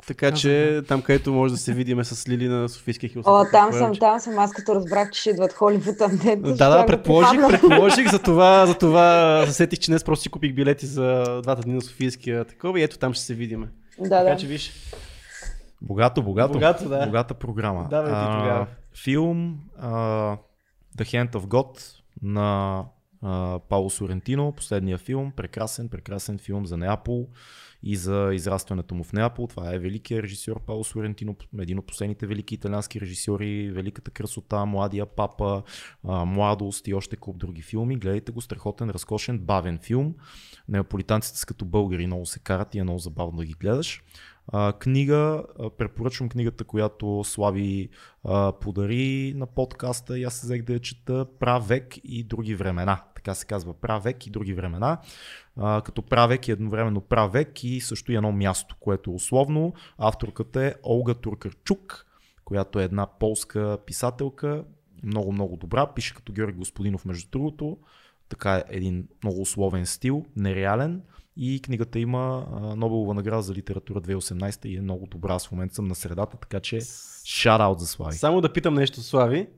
[0.07, 3.71] Така че там където може да се видиме с Лили на Софийския Хилсъв О, там
[3.71, 4.01] е съм, обича.
[4.01, 4.39] там съм.
[4.39, 6.57] Аз като разбрах, че ще идват Холивуд Undead.
[6.57, 10.87] Да, да, предположих, предположих, за това, за това засетих, че днес просто си купих билети
[10.87, 13.69] за двата дни на Софийския такова и ето там ще се видиме.
[13.99, 14.37] Да, така да.
[14.37, 14.73] че виж.
[15.83, 16.53] Богато, богато.
[16.53, 17.07] Богато, да.
[17.07, 17.87] Богата програма.
[17.91, 18.67] Давай ти А, тогава.
[19.05, 19.91] Филм а,
[20.99, 21.81] The Hand of God
[22.23, 22.81] на
[23.23, 27.29] а, Пауло Сорентино, последния филм, прекрасен, прекрасен филм за Неапол
[27.87, 29.47] и за израстването му в Неапол.
[29.47, 35.07] Това е великият режисьор Пауло Сорентино, един от последните велики италиански режисьори, Великата красота, Младия
[35.07, 35.63] папа,
[36.05, 37.97] Младост и още куп други филми.
[37.97, 40.15] Гледайте го, страхотен, разкошен, бавен филм.
[40.69, 44.03] Неаполитанците са като българи, много се карат и е много забавно да ги гледаш.
[44.79, 45.45] Книга,
[45.79, 47.89] препоръчвам книгата, която Слави
[48.61, 53.05] подари на подкаста и аз се взех да я чета Правек и други времена.
[53.25, 54.99] Така се казва Правек и други времена.
[55.57, 59.75] А, като Правек е едновременно Правек и също и едно място, което е условно.
[59.99, 62.07] Авторката е Олга Туркарчук,
[62.45, 64.65] която е една полска писателка,
[65.03, 65.87] много, много добра.
[65.87, 67.79] Пише като Георги Господинов, между другото.
[68.29, 71.03] Така е един много условен стил, нереален.
[71.37, 72.47] И книгата има
[72.77, 75.35] Нобелова награда за литература 2018 и е много добра.
[75.35, 76.81] Аз в момента съм на средата, така че
[77.25, 78.17] шараут за Слави.
[78.17, 79.49] Само да питам нещо, Слави.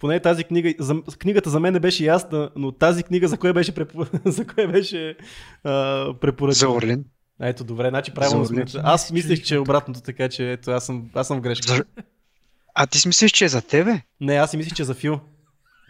[0.00, 3.52] Поне тази книга, за, книгата за мен не беше ясна, но тази книга за кое
[3.52, 5.16] беше, препо, за кое беше
[5.64, 6.70] а, препоръчена?
[6.70, 7.04] За Орлин.
[7.40, 8.64] А, Ето, добре, значи правилно сме.
[8.76, 11.74] Аз мислех, че е обратното, така че ето, аз съм, аз съм в грешка.
[11.76, 11.84] За-
[12.74, 14.00] А ти си мислиш, че е за тебе?
[14.20, 15.20] Не, аз си мислех, че е за Фил.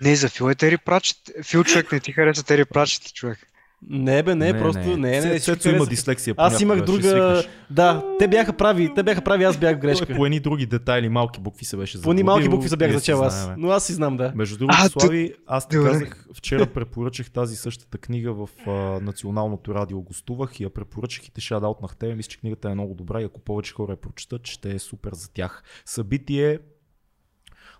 [0.02, 1.16] Не, за Фил е Тери Прачет.
[1.44, 3.38] Фил човек не ти хареса Тери Прачет, човек.
[3.82, 5.90] Не, бе, не, Не, просто не, не, не, всички Сецо има хареса.
[5.90, 6.34] дислексия.
[6.36, 7.02] Аз имах ще друга.
[7.02, 7.48] свикнеш.
[7.70, 10.14] Да, те бяха прави, те бяха прави, аз бях в Той грешка.
[10.16, 12.90] по едни други детайли, малки букви се беше По ни малки заблудил, букви се бях
[12.90, 13.50] си зачел аз.
[13.56, 14.32] Но аз си знам, да.
[14.34, 15.90] Между другото, А, Слави, аз ти Добре.
[15.90, 21.32] казах, вчера препоръчах тази същата книга в а, Националното радио гостувах и я препоръчах и
[21.32, 22.14] те шадаутнах тебе.
[22.14, 25.12] Мисля, че книгата е много добра и ако повече хора я прочитат, ще е супер
[25.14, 25.62] за тях.
[25.84, 26.58] Събитие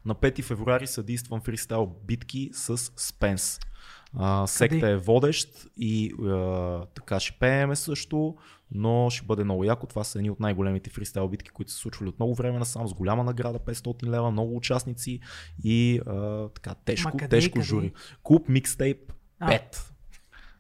[0.05, 3.61] на 5 февруари съдействам фристайл битки с Спенс.
[4.17, 8.37] А, секта е водещ и а, така ще пееме също,
[8.71, 9.87] но ще бъде много яко.
[9.87, 12.89] Това са едни от най-големите фристайл битки, които са се случвали от много време насам,
[12.89, 15.21] с голяма награда, 500 лева, много участници
[15.65, 17.65] и а, така тежко, Ма къде, тежко къде?
[17.65, 17.93] жури.
[18.23, 19.51] Клуб Микстейп А.
[19.51, 19.91] 5.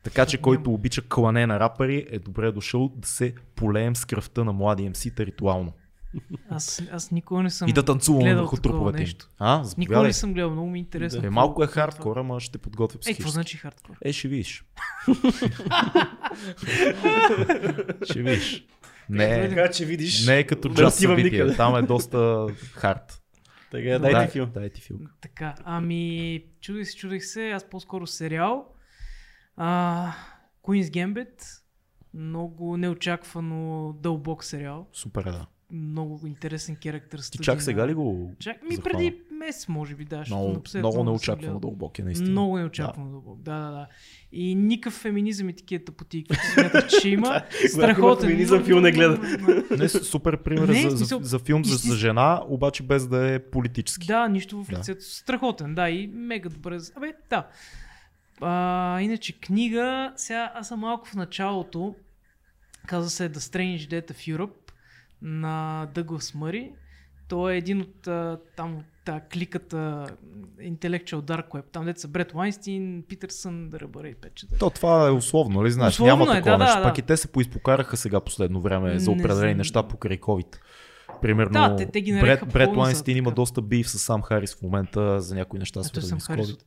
[0.02, 4.44] Така че който обича клане на рапъри е добре дошъл да се полеем с кръвта
[4.44, 5.72] на млади МС-та ритуално.
[6.50, 9.28] Аз, аз никога не съм И да танцуваме гледал върху труповете нещо.
[9.38, 11.26] А, Никога не съм гледал, много ми е интересно.
[11.26, 13.94] Е, малко е хардкор, ама ще подготвя Е, какво значи хардкор?
[14.02, 14.64] Е, ще видиш.
[18.04, 18.64] ще видиш.
[19.08, 20.26] Не, е- Така че видиш.
[20.26, 21.24] не е като да джаз събитие.
[21.24, 21.56] никъде.
[21.56, 23.22] Там е доста хард.
[23.70, 24.50] Така, дай ти филм.
[24.54, 25.00] Дай ти филм.
[25.20, 28.66] Така, ами, чудих се, чудих се, аз по-скоро сериал.
[29.56, 30.12] А,
[30.62, 31.42] Queen's Gambit,
[32.14, 34.88] много неочаквано дълбок сериал.
[34.92, 35.46] Супер, е, да.
[35.72, 37.20] Много интересен характер.
[37.32, 38.98] Ти чак сега ли го Чак, ми захвана?
[38.98, 40.24] преди месец, може би, да.
[40.26, 42.30] Много, много неочаквано дълбок е наистина.
[42.30, 43.86] Много неочаквано дълбок, да, да, да.
[44.32, 47.42] И никакъв феминизъм и такива тъпоти, които смятах, че ще има.
[47.68, 48.28] Страхотен.
[48.28, 49.18] феминизъм, филм не гледа.
[49.78, 53.38] Не, супер пример Не, за, за, за филм за, за жена, обаче без да е
[53.38, 54.06] политически.
[54.06, 54.78] Да, нищо в Да.
[54.78, 55.04] лицето.
[55.04, 56.78] Страхотен, да, и мега добре.
[56.96, 57.46] Абе, да.
[58.40, 61.94] А, иначе книга, сега аз съм малко в началото,
[62.86, 64.59] казва се The Strange Death of Europe
[65.22, 66.72] на Дъглас Мъри.
[67.28, 68.08] Той е един от
[68.56, 70.06] там та кликата
[70.58, 74.46] Intellectual Dark Web, там деца Бред Лайнстин, Питърсън, да ръбъра и пече.
[74.58, 75.92] То това е условно, нали знаеш?
[75.94, 76.78] Условно Няма е, такова да, нещо.
[76.78, 77.00] да, Пак да.
[77.00, 80.56] и те се поизпокараха сега последно време за определени неща покрай COVID.
[81.22, 84.62] Примерно, Да, те- те ги Бред, Бред Лайнстин има доста бив с сам Харис в
[84.62, 86.26] момента за някои неща, свързани с.
[86.26, 86.58] COVID.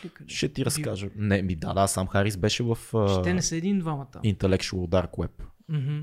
[0.00, 0.24] Клика.
[0.24, 0.28] ли?
[0.28, 1.08] Ще ти разкажа.
[1.16, 2.78] Не, ми да, да, сам Харис беше в
[3.20, 4.20] Ще не са един-двамата.
[4.24, 5.30] Intellectual Dark Web,
[5.68, 5.98] Мгм.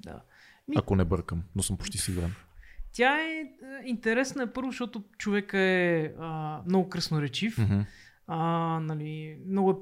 [0.00, 0.20] Да.
[0.68, 2.34] Ми- ако не бъркам, но съм почти сигурен.
[2.92, 3.46] Тя е е,
[3.84, 7.58] интересна първо, защото човека е а, много красноречив.
[7.58, 7.80] Мгм.
[8.26, 8.38] А,
[8.80, 9.74] нали, много е,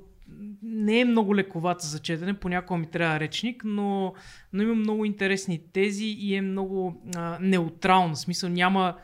[0.63, 4.15] не е много лековат за четене, понякога ми трябва речник, но,
[4.53, 8.15] но има много интересни тези и е много а, неутрална.
[8.15, 8.97] В смисъл няма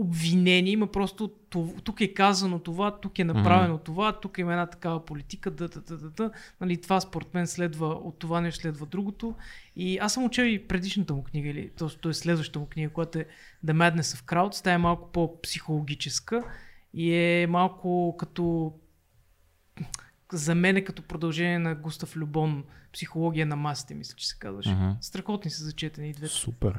[0.00, 3.82] обвинение, има просто ту- тук е казано това, тук е направено Мгм.
[3.82, 6.30] това, тук има една такава политика, да, да, да, да, да.
[6.60, 9.34] Нали, това според мен следва от това нещо следва другото.
[9.76, 11.88] И аз съм учил и предишната му книга, или т.е.
[11.90, 13.26] то е следващата му книга, която е
[13.66, 14.64] The Madness of Crowds.
[14.64, 16.42] Тя е малко по-психологическа
[16.94, 18.72] и е малко като
[20.32, 24.70] за мен е като продължение на Густав Любон психология на масите, мисля, че се казваше.
[24.70, 24.90] Мгм.
[25.00, 26.32] Страхотни са за четене и двете.
[26.32, 26.78] Супер.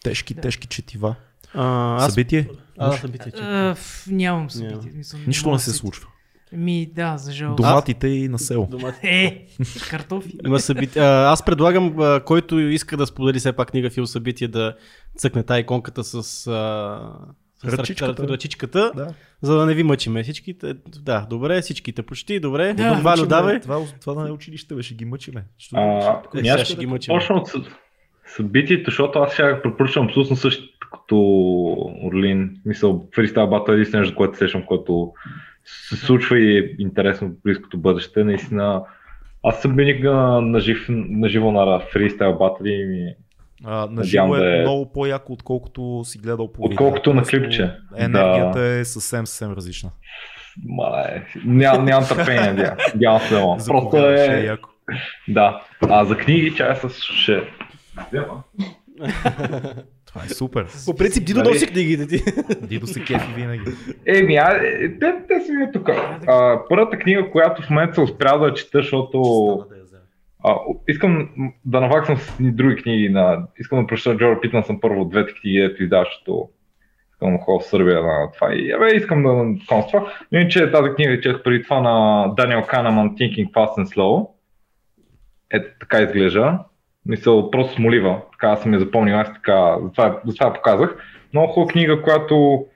[0.00, 0.40] Тежки, Да.
[0.40, 1.14] тежки четива.
[1.54, 2.00] А.
[2.00, 2.48] Събитие?
[2.78, 3.32] А, събитие.
[3.36, 3.74] А,
[4.08, 4.76] нямам събитие.
[4.76, 4.96] Няма.
[4.96, 6.08] Мисъл, Нищо не се случва.
[6.54, 7.54] Ми, да, за жал.
[7.54, 8.66] Доматите и на село.
[8.66, 8.98] Домати.
[9.02, 9.46] Е,
[9.90, 10.38] картофи.
[10.46, 11.02] Има събитие.
[11.02, 14.76] А, аз предлагам, а, който иска да сподели все пак книга фил събитие, да
[15.16, 16.20] цъкне тази иконката с, а,
[17.60, 18.22] с Ръчичката.
[18.22, 19.14] ръч- ръчичката, Да.
[19.42, 20.74] за да не ви мъчиме всичките.
[20.96, 22.72] Да, добре, всичките почти, добре.
[22.74, 22.92] Да.
[22.94, 23.60] Валю, давай.
[23.60, 25.44] Това, това е училище, бе, ще ги мъчиме.
[25.58, 26.20] Що А,
[26.60, 27.14] Е, ще ги мъчим.
[27.14, 27.64] Почна от съ-
[28.26, 31.16] събитието, защото аз сега препоръчвам абсолютно същото като
[32.04, 32.56] Орлин.
[32.64, 35.12] Мисъл, фристайл бата е единственото нещо, което сещам, което
[35.64, 38.24] се случва и е интересно в близкото бъдеще.
[38.24, 38.82] Наистина,
[39.42, 43.14] аз съм винаги на, на, жив, на живо на фристайл батли и ми
[43.64, 46.62] А, на живо е да е- много по-яко, отколкото си гледал по.
[46.64, 47.74] Отколкото на клипче.
[47.96, 49.90] Енергията е съвсем, съвсем различна.
[50.68, 52.76] Мале, ням, нямам търпение, дя.
[52.94, 53.56] Дявам се, ама.
[53.66, 54.44] Просто е е...
[54.44, 54.68] яко.
[55.28, 55.62] Да.
[55.88, 57.42] А за книги, чая с ще...
[58.08, 58.42] Взема.
[60.14, 60.66] Това е супер.
[60.86, 61.48] По принцип, ти Нали?
[61.48, 62.22] носи книгите ти.
[62.62, 63.64] Дидо се кефи винаги.
[64.06, 65.88] Еми, а, е, те, те си ми е тук.
[66.26, 69.22] А, първата книга, която в момента се успя да чета, защото
[70.44, 70.56] а,
[70.88, 71.28] искам
[71.64, 73.08] да наваксам с други книги.
[73.08, 73.46] На...
[73.58, 76.48] Искам да прочета Джора Питън съм първо от двете книги, ето издава, защото
[77.12, 78.54] искам да ходя в Сърбия на това.
[78.54, 80.12] И абе, искам да това.
[80.32, 84.28] Но иначе тази книга четах преди това на Даниел Канаман Thinking Fast and Slow.
[85.50, 86.58] Ето така изглежда.
[87.06, 88.20] Мисъл, просто смолива.
[88.32, 90.96] Така съм я запомнил, аз така, затова, затова я показах.
[91.32, 92.66] Много хубава книга, която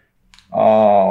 [0.52, 1.04] а,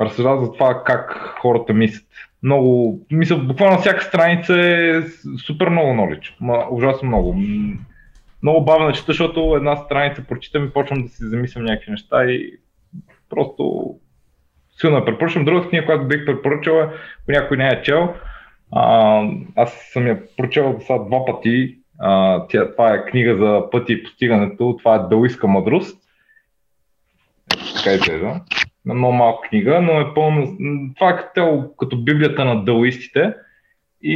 [0.00, 2.06] разсъждава за това как хората мислят.
[2.42, 5.02] Много, мисля, буквално всяка страница е
[5.46, 6.34] супер много knowledge.
[6.40, 7.36] Ма, ужасно много.
[8.42, 12.52] Много бавно чета, защото една страница прочитам и почвам да си замислям някакви неща и
[13.30, 13.94] просто
[14.80, 15.44] силно препоръчвам.
[15.44, 16.88] Другата книга, която бих препоръчал е,
[17.28, 18.14] някой не е чел,
[18.72, 19.22] а,
[19.56, 21.78] аз съм я прочел сега два пъти.
[22.48, 24.76] Тя, това е книга за пъти и постигането.
[24.78, 25.98] Това е Даоистка мъдрост.
[27.76, 28.40] Така изглежда.
[28.84, 30.56] На много малка книга, но е пълно.
[30.96, 33.34] Това е като, като Библията на даоистите.
[34.02, 34.14] И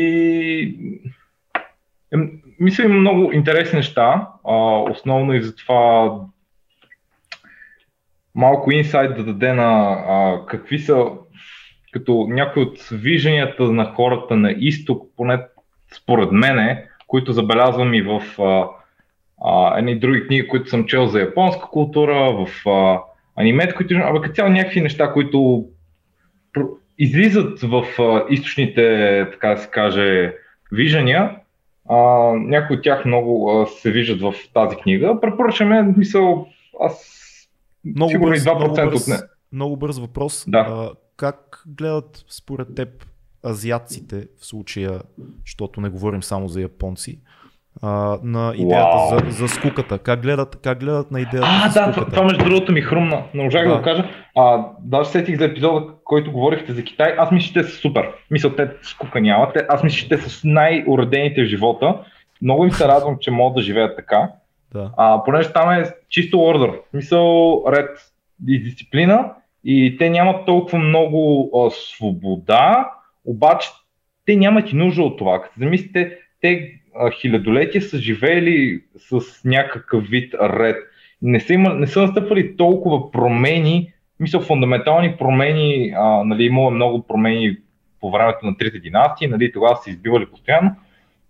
[2.15, 2.19] е,
[2.61, 4.29] мисля, има много интересни неща.
[4.45, 4.55] А,
[4.91, 6.13] основно и за това
[8.35, 11.07] малко инсайт да даде на а, какви са
[11.93, 15.39] като някои от вижданията на хората на изток, поне
[15.95, 18.69] според мене, които забелязвам и в а,
[19.45, 23.01] а, едни други книги, които съм чел за японска култура, в а,
[23.37, 25.69] анимет, които, абе, като цяло някакви неща, които
[26.99, 30.35] излизат в а, източните, така да се каже,
[30.73, 31.37] виждания.
[31.89, 31.97] А,
[32.37, 35.21] някои от тях много а, се виждат в тази книга.
[35.21, 36.47] Препоръчаме, мисъл,
[36.81, 37.19] аз
[37.85, 39.17] Много сигурно и бърз, 2% много, от бърз, не.
[39.53, 40.45] много бърз въпрос.
[40.49, 40.59] Да.
[40.59, 42.89] А, как гледат според теб
[43.45, 45.01] азиатците в случая,
[45.47, 47.19] защото не говорим само за японци,
[47.83, 47.89] а,
[48.23, 49.99] на идеята за, за скуката?
[49.99, 52.11] Как гледат, как гледат на идеята А, за да, скуката?
[52.11, 53.23] това между другото ми хрумна.
[53.35, 53.77] Не можах да, Да.
[53.77, 54.09] го кажа.
[54.37, 57.15] А, даже сетих за епизода, който говорихте за Китай.
[57.19, 58.11] Аз мисля, че те са супер.
[58.31, 59.55] Мисля, те скука нямат.
[59.55, 61.95] Те- Аз мисля, че те са най-уредените в живота.
[62.43, 64.31] Много им се радвам, че могат да живеят така.
[64.73, 64.91] Да.
[64.97, 66.71] А, понеже там е чисто ордер.
[66.95, 67.23] Мисъл,
[67.69, 67.89] ред
[68.49, 69.33] и дисциплина.
[69.65, 72.91] И те нямат толкова много а, свобода,
[73.25, 73.69] обаче
[74.27, 75.43] те нямат и нужда от това.
[75.43, 76.73] Като замислите, те
[77.21, 80.77] хилядолетия са живеели с някакъв вид ред.
[81.23, 86.75] Не са, има, не са настъпвали толкова промени, мисля, фундаментални промени, а, нали, имало е
[86.75, 87.57] много промени
[88.01, 90.71] по времето на трите династии, нали, тогава са избивали постоянно,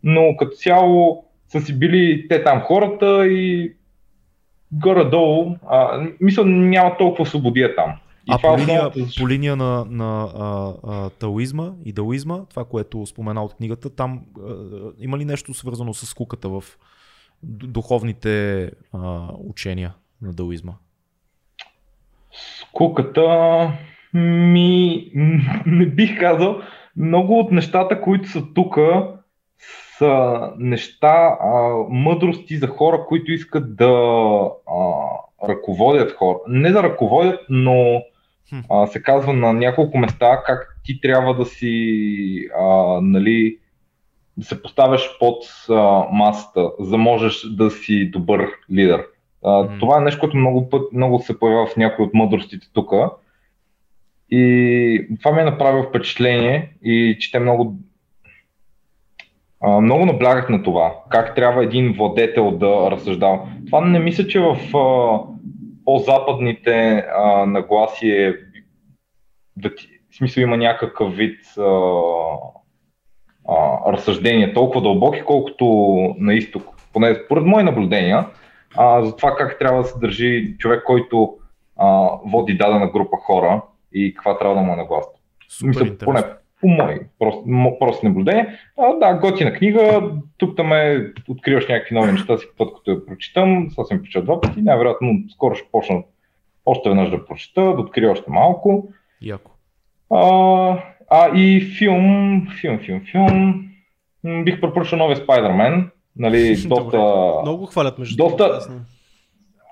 [0.02, 3.72] но като цяло са си били те там хората и
[4.72, 7.92] горе-долу, а, мисля, няма толкова свободия там.
[8.26, 13.06] И А по линия, по линия на, на а, а, таоизма и даоизма, това, което
[13.06, 14.54] спомена от книгата, там а,
[14.98, 16.64] има ли нещо свързано с скуката в
[17.42, 20.72] духовните а, учения на даоизма?
[22.60, 23.70] Скуката
[24.14, 25.10] ми
[25.66, 26.60] не бих казал.
[26.96, 28.78] Много от нещата, които са тук,
[29.98, 33.90] са неща, а, мъдрости за хора, които искат да
[34.66, 36.38] а, ръководят хора.
[36.48, 38.02] Не да ръководят, но
[38.70, 43.58] а, се казва на няколко места как ти трябва да си, а, нали,
[44.36, 49.06] да се поставяш под а, масата, за можеш да си добър лидер.
[49.44, 49.80] А, mm.
[49.80, 52.92] Това е нещо, което много, път, много се появява в някои от мъдростите тук.
[54.30, 57.76] И това ми е направило впечатление и че те много
[59.80, 63.40] много наблягах на това, как трябва един владетел да разсъждава.
[63.66, 65.18] Това не мисля, че в а,
[65.84, 68.34] по-западните а, нагласи е
[69.56, 71.62] да ти, в смисъл има някакъв вид а,
[73.48, 75.64] а, разсъждение, толкова дълбоки, колкото
[76.18, 76.62] на изток,
[76.92, 78.26] поне според мои наблюдения,
[78.76, 81.36] а, за това как трябва да се държи човек, който
[81.76, 83.62] а, води дадена група хора
[83.92, 85.18] и каква трябва да му е нагласта.
[85.62, 86.22] Мисля, поне
[86.62, 87.44] по мои просто,
[87.78, 88.58] просто наблюдение.
[88.78, 93.06] А, да, готина книга, тук там е, откриваш някакви нови неща си път, като я
[93.06, 96.02] прочитам, сега съм прочитал два пъти, най-вероятно скоро ще почна
[96.66, 98.88] още веднъж да прочита, да открия още малко.
[99.22, 99.50] Яко.
[100.10, 100.78] А,
[101.10, 103.64] а и филм, филм, филм, филм,
[104.44, 106.98] бих препоръчал новия Spider-Man, нали, доста...
[107.42, 108.60] Много хвалят между доста...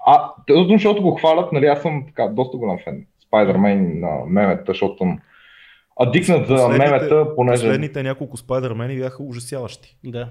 [0.06, 0.32] А,
[0.68, 3.06] защото го хвалят, нали, аз съм така доста голям фен.
[3.32, 5.18] Spider-Man на мемета, защото съм
[6.00, 7.62] адикнат за мемета, понеже...
[7.62, 9.96] Последните няколко спайдермени бяха ужасяващи.
[10.04, 10.28] Да.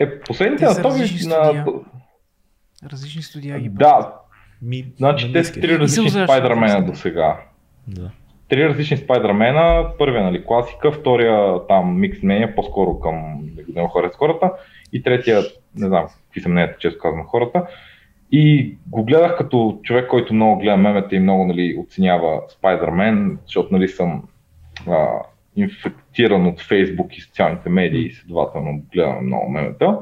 [0.00, 1.28] Е, последните на този...
[1.28, 1.64] На...
[2.92, 4.14] Различни студия ги Да.
[4.62, 7.40] Ми, значи те са три различни спайдермена до сега.
[7.88, 8.10] Да.
[8.48, 9.92] Три различни спайдермена.
[9.98, 14.52] Първия, нали, класика, втория там микс мнение, по-скоро към да хора с хората.
[14.92, 15.42] И третия,
[15.74, 17.66] не знам какви са мненията, често казвам хората.
[18.32, 23.68] И го гледах като човек, който много гледа мемета и много нали, оценява Spider-Man, защото
[23.72, 24.22] нали, съм
[24.88, 25.06] а,
[25.56, 29.98] инфектиран от Фейсбук и социалните медии и следователно гледам много мемета.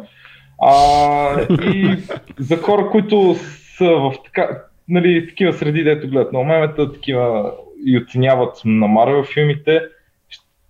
[0.62, 1.97] А, и
[2.39, 3.34] за хора, които
[3.78, 7.52] са в така, нали, такива среди, дето гледат много мемета, такива
[7.86, 9.81] и оценяват на Марвел филмите,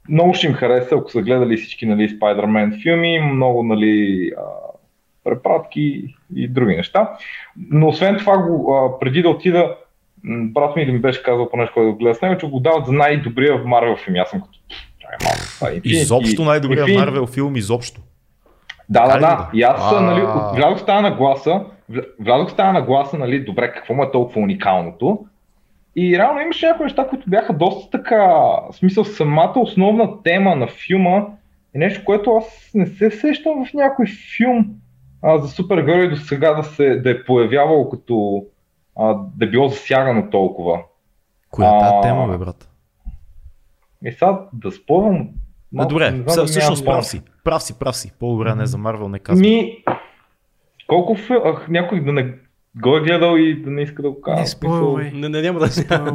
[0.09, 4.31] много ще им хареса, ако са гледали всички нали, Spider-Man филми, много нали,
[5.25, 7.17] препратки и други неща.
[7.71, 9.77] Но освен това, го, а, преди да отида,
[10.25, 12.93] брат ми да ми беше казал поне, който гледа с него, че го дават за
[12.93, 14.17] най-добрия Марвел филм.
[14.17, 14.59] Аз съм като...
[15.75, 16.99] Е изобщо най-добрия Infinity...
[16.99, 18.01] Марвел филм, изобщо.
[18.89, 19.51] Да, да, да.
[19.55, 20.21] И аз нали,
[20.55, 21.65] влязох в тази нагласа,
[22.21, 25.27] влязох в тази нагласа, нали, добре, какво му е толкова уникалното.
[25.97, 30.67] И реално имаше някои неща, които бяха доста така, в смисъл самата основна тема на
[30.67, 31.27] филма
[31.75, 34.07] е нещо, което аз не се сещам в някой
[34.37, 34.67] филм
[35.23, 38.45] а, за супергерои до сега да, се, да е появявало като
[38.97, 40.81] а, да е било засягано толкова.
[41.51, 42.69] Коя е тази тема, бе, брат?
[44.05, 45.29] И сега да спомням.
[45.81, 47.23] Е, добре, не знам, всъщност прав си.
[47.45, 48.13] Прав си, прав си.
[48.21, 49.41] По-добре не за Марвел не казвам.
[49.41, 49.85] Ми,
[50.87, 51.43] колко фил...
[51.45, 52.35] Ах, някой да не
[52.75, 54.41] го е гледал и да не иска да го казва.
[54.41, 55.11] Не спойвай.
[55.15, 56.11] Не, не, няма да се не,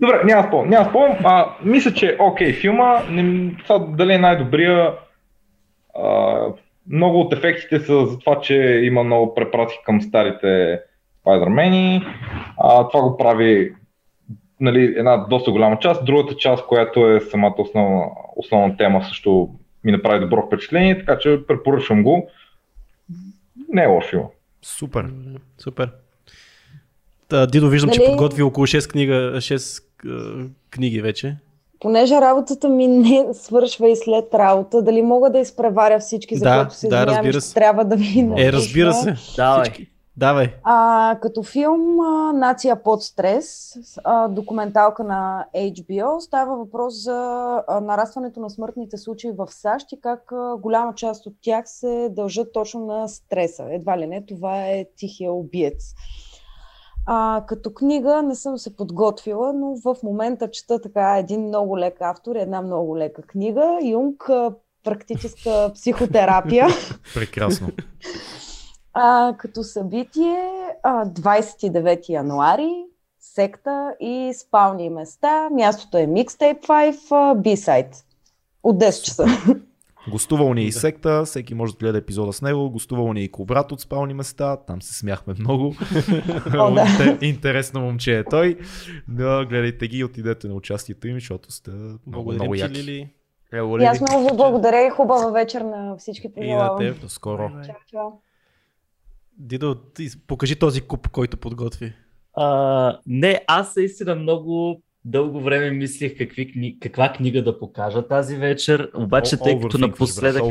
[0.00, 0.70] Добре, няма спомням.
[0.70, 1.18] Няма спомням.
[1.24, 4.94] А, мисля, че окей, филма, не, сега, дали е най-добрия,
[6.02, 6.38] а,
[6.90, 10.80] много от ефектите са за това, че има много препратки към старите
[11.24, 12.06] Spider-Man.
[12.58, 13.74] А, това го прави
[14.60, 16.04] нали, една доста голяма част.
[16.04, 19.50] Другата част, която е самата основна, основна тема, също
[19.84, 22.30] ми направи добро впечатление, така че препоръчвам го.
[23.68, 24.30] Не е лошо.
[24.62, 25.10] Супер.
[25.58, 25.90] Супер.
[27.28, 27.98] Та, Дидо, виждам, нали...
[27.98, 31.36] че подготви около 6, книга, 6 uh, книги вече
[31.82, 36.56] понеже работата ми не свършва и след работа, дали мога да изпреваря всички, за да,
[36.56, 37.54] което се да, разбира се.
[37.54, 38.48] трябва да ви напиша.
[38.48, 39.16] Е, разбира се.
[39.36, 39.70] Давай.
[40.16, 40.54] Давай.
[40.62, 47.80] А, като филм а, Нация под стрес, а, документалка на HBO, става въпрос за а,
[47.80, 52.52] нарастването на смъртните случаи в САЩ и как а, голяма част от тях се дължат
[52.52, 53.64] точно на стреса.
[53.70, 55.94] Едва ли не, това е тихия убиец.
[57.06, 61.96] А, като книга не съм се подготвила, но в момента чета така един много лек
[62.00, 63.78] автор, една много лека книга.
[63.82, 64.30] Юнг,
[64.84, 66.68] практическа психотерапия.
[67.14, 67.68] Прекрасно.
[68.94, 70.50] А, като събитие
[70.84, 72.84] 29 януари,
[73.20, 75.48] секта и спални места.
[75.50, 76.94] Мястото е Mixtape 5,
[77.34, 78.04] B-Side.
[78.62, 79.26] От 10 часа.
[80.08, 82.70] Гостувал ни и секта, всеки може да гледа епизода с него.
[82.70, 85.74] Гостувал ни и Кобрат от спални места, там се смяхме много.
[86.54, 87.18] О, да.
[87.20, 88.58] Интересно момче е той.
[89.08, 91.70] Да, гледайте ги и отидете на участието им, защото сте
[92.06, 92.74] много, много яки.
[92.74, 93.10] Лили.
[93.52, 96.28] Ело, И аз много ви благодаря и хубава вечер на всички.
[96.36, 97.50] И на теб, до скоро.
[97.66, 98.10] Чао, чао.
[99.38, 99.76] Дидо,
[100.26, 101.92] покажи този куп, който подготви.
[102.34, 106.78] А, не, аз наистина много дълго време мислих какви, кни...
[106.80, 110.42] каква книга да покажа тази вечер, обаче тъй като напоследък...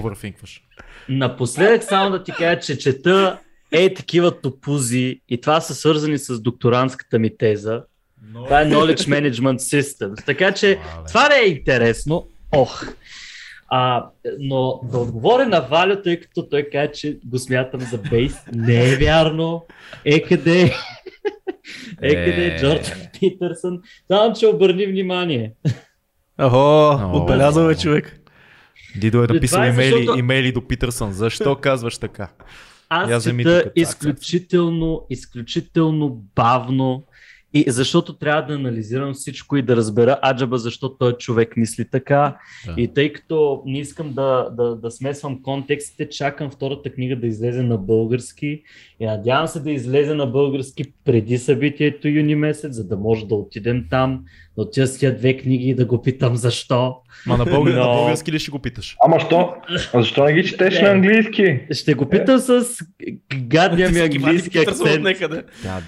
[1.10, 3.40] Напоследък само да ти кажа, че чета
[3.72, 7.84] е такива топузи и това са свързани с докторантската ми теза.
[8.34, 8.44] Но...
[8.44, 10.26] Това е Knowledge Management Systems.
[10.26, 11.08] Така че Мале.
[11.08, 12.28] това не е интересно.
[12.52, 12.86] Ох.
[13.68, 14.06] А,
[14.40, 18.36] но да отговоря на Валю, тъй като той каза, че го смятам за бейс.
[18.54, 19.66] Не е вярно.
[20.06, 20.74] Е къде?
[22.02, 23.80] Е къде е Джордж Питърсън?
[24.08, 25.54] Само, че обърни внимание.
[26.40, 28.18] Охо, отбелязал е човек.
[28.96, 30.20] Дидо е написал имейли, защото...
[30.20, 31.14] имейли до Питърсън.
[31.14, 32.30] Защо казваш така?
[32.90, 37.06] Аз чета изключително, изключително бавно
[37.54, 42.38] и защото трябва да анализирам всичко и да разбера аджаба защо той човек мисли така.
[42.66, 42.74] Да.
[42.78, 47.64] И тъй като не искам да, да, да смесвам контекстите, чакам втората книга да излезе
[47.64, 48.64] на български
[49.02, 53.36] и надявам се да излезе на български преди събитието юни месец, за да може да
[53.36, 54.24] отидем там,
[54.56, 56.96] да отида с тия две книги и да го питам защо.
[57.28, 57.74] Ма на, българ...
[57.74, 57.80] Но...
[57.80, 58.96] на български ли ще го питаш?
[59.06, 59.54] Ама що?
[59.94, 60.82] А защо не ги четеш не.
[60.82, 61.60] на английски?
[61.72, 62.66] Ще го питам с
[63.36, 65.04] гадния ми английски акцент.
[65.64, 65.82] Да,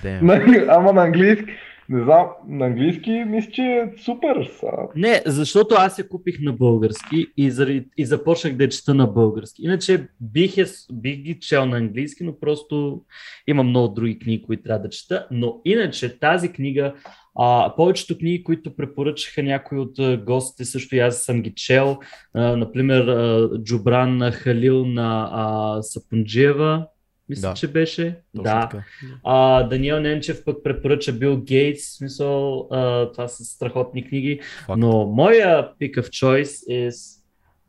[0.70, 1.46] Ама на английски.
[1.90, 4.50] Не знам, на английски мисля, че е супер.
[4.60, 4.68] Са.
[4.96, 9.62] Не, защото аз я купих на български и, заради, и започнах да чета на български.
[9.64, 13.02] Иначе бих, е, бих ги чел на английски, но просто
[13.48, 15.28] има много други книги, които трябва да чета.
[15.32, 16.94] Но иначе тази книга,
[17.36, 21.98] а, повечето книги, които препоръчаха някои от гостите, също и аз съм ги чел.
[22.34, 26.88] А, например, а, Джубран Халил на а, Сапунджиева,
[27.30, 27.54] мисля, да.
[27.54, 28.20] че беше.
[28.36, 28.62] Точно да.
[28.62, 28.84] Така.
[29.24, 34.40] А, Даниел Ненчев пък препоръча Бил Гейтс, смисъл, а, това са страхотни книги.
[34.66, 34.80] Факт.
[34.80, 36.90] Но моя pick of choice е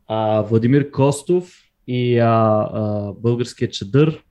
[0.07, 2.27] а, Владимир Костов и а,
[2.73, 4.23] а, Българският чадър.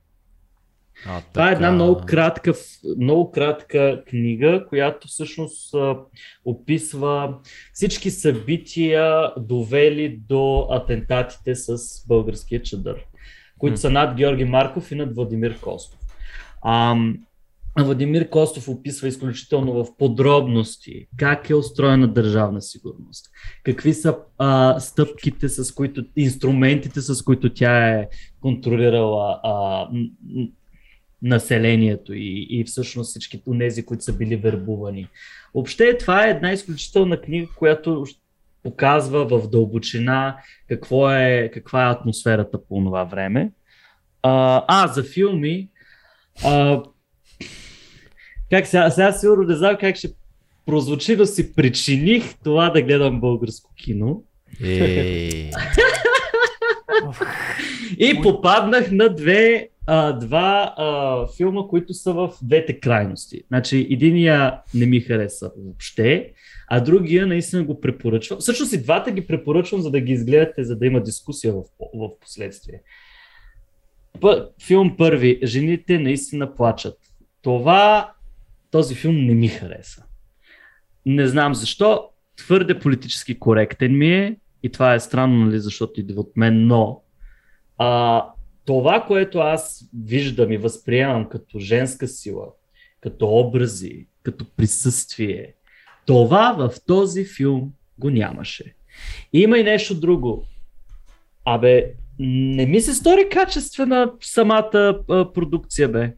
[1.05, 1.31] А, така...
[1.33, 2.53] Това е една много кратка,
[2.99, 5.97] много кратка книга, която всъщност а,
[6.45, 7.37] описва
[7.73, 13.05] всички събития, довели до атентатите с българския чадър
[13.59, 15.99] които са над Георги Марков и над Владимир Костов.
[16.61, 16.95] А,
[17.79, 23.25] Владимир Костов описва изключително в подробности как е устроена държавна сигурност,
[23.63, 28.07] какви са а, стъпките, с които, инструментите, с които тя е
[28.41, 29.87] контролирала а,
[31.21, 35.07] населението и, и всъщност всички тези, които са били вербувани.
[35.53, 38.05] Въобще това е една изключителна книга, която
[38.65, 40.37] показва в дълбочина
[40.69, 43.51] какво е, каква е атмосферата по това време.
[44.23, 45.69] А, а за филми.
[46.45, 46.81] А,
[48.49, 50.07] как сега, сега сигурно не знам как ще
[50.65, 54.23] прозвучи, но си причиних това да гледам българско кино.
[54.63, 55.51] Е.
[57.97, 63.41] и попаднах на две, а, два а, филма, които са в двете крайности.
[63.47, 66.31] Значи, единия не ми хареса въобще,
[66.67, 68.39] а другия наистина го препоръчвам.
[68.39, 71.63] Всъщност и двата ги препоръчвам, за да ги изгледате, за да има дискусия в,
[71.93, 72.81] в последствие.
[74.21, 75.39] П- филм първи.
[75.43, 76.97] Жените наистина плачат.
[77.41, 78.13] Това,
[78.71, 80.03] този филм не ми хареса.
[81.05, 82.09] Не знам защо.
[82.37, 87.01] Твърде политически коректен ми е и това е странно, нали, защото идва от мен, но
[87.77, 88.23] а,
[88.65, 92.47] това, което аз виждам и възприемам като женска сила,
[93.01, 95.53] като образи, като присъствие,
[96.05, 98.73] това в този филм го нямаше.
[99.33, 100.45] Има и нещо друго.
[101.45, 106.13] Абе, не ми се стори качествена самата а, продукция, бе.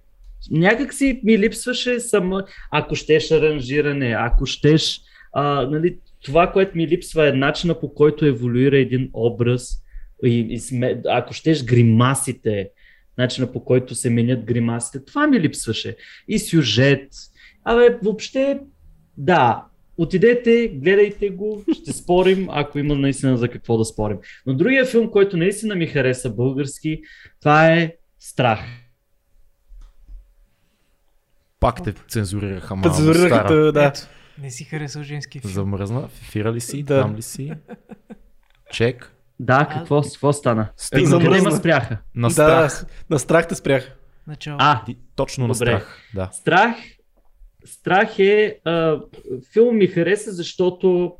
[0.51, 2.41] Някак си ми липсваше само,
[2.71, 5.01] ако щеш аранжиране, ако щеш,
[5.33, 9.83] а, нали, това, което ми липсва е начина по който еволюира един образ
[10.23, 12.69] и, и сме, ако щеш гримасите,
[13.17, 15.95] начина по който се менят гримасите, това ми липсваше.
[16.27, 17.09] И сюжет.
[17.63, 18.59] Абе, въобще,
[19.17, 19.65] да,
[19.97, 24.17] отидете, гледайте го, ще спорим, ако има наистина за какво да спорим.
[24.45, 27.01] Но другия филм, който наистина ми хареса български,
[27.39, 28.59] това е Страх.
[31.59, 32.97] Пак те цензурираха малко.
[32.97, 33.93] Цензурираха, да.
[34.39, 35.53] Не си харесал женски филм.
[35.53, 36.07] Замръзна?
[36.07, 36.83] Фира ли си?
[36.83, 37.01] Да.
[37.01, 37.53] Там ли си?
[38.71, 39.13] Чек.
[39.39, 40.69] Да, какво, какво стана?
[40.77, 41.97] Стигна, къде ма спряха?
[42.15, 42.81] На страх.
[42.81, 43.97] Да, на страх те спрях.
[44.27, 44.57] Начало.
[44.59, 44.83] А,
[45.15, 45.47] точно Добре.
[45.47, 46.01] на страх.
[46.15, 46.29] Да.
[46.33, 46.75] Страх
[47.65, 49.01] Страх е, а,
[49.53, 51.13] филм ми хареса, защото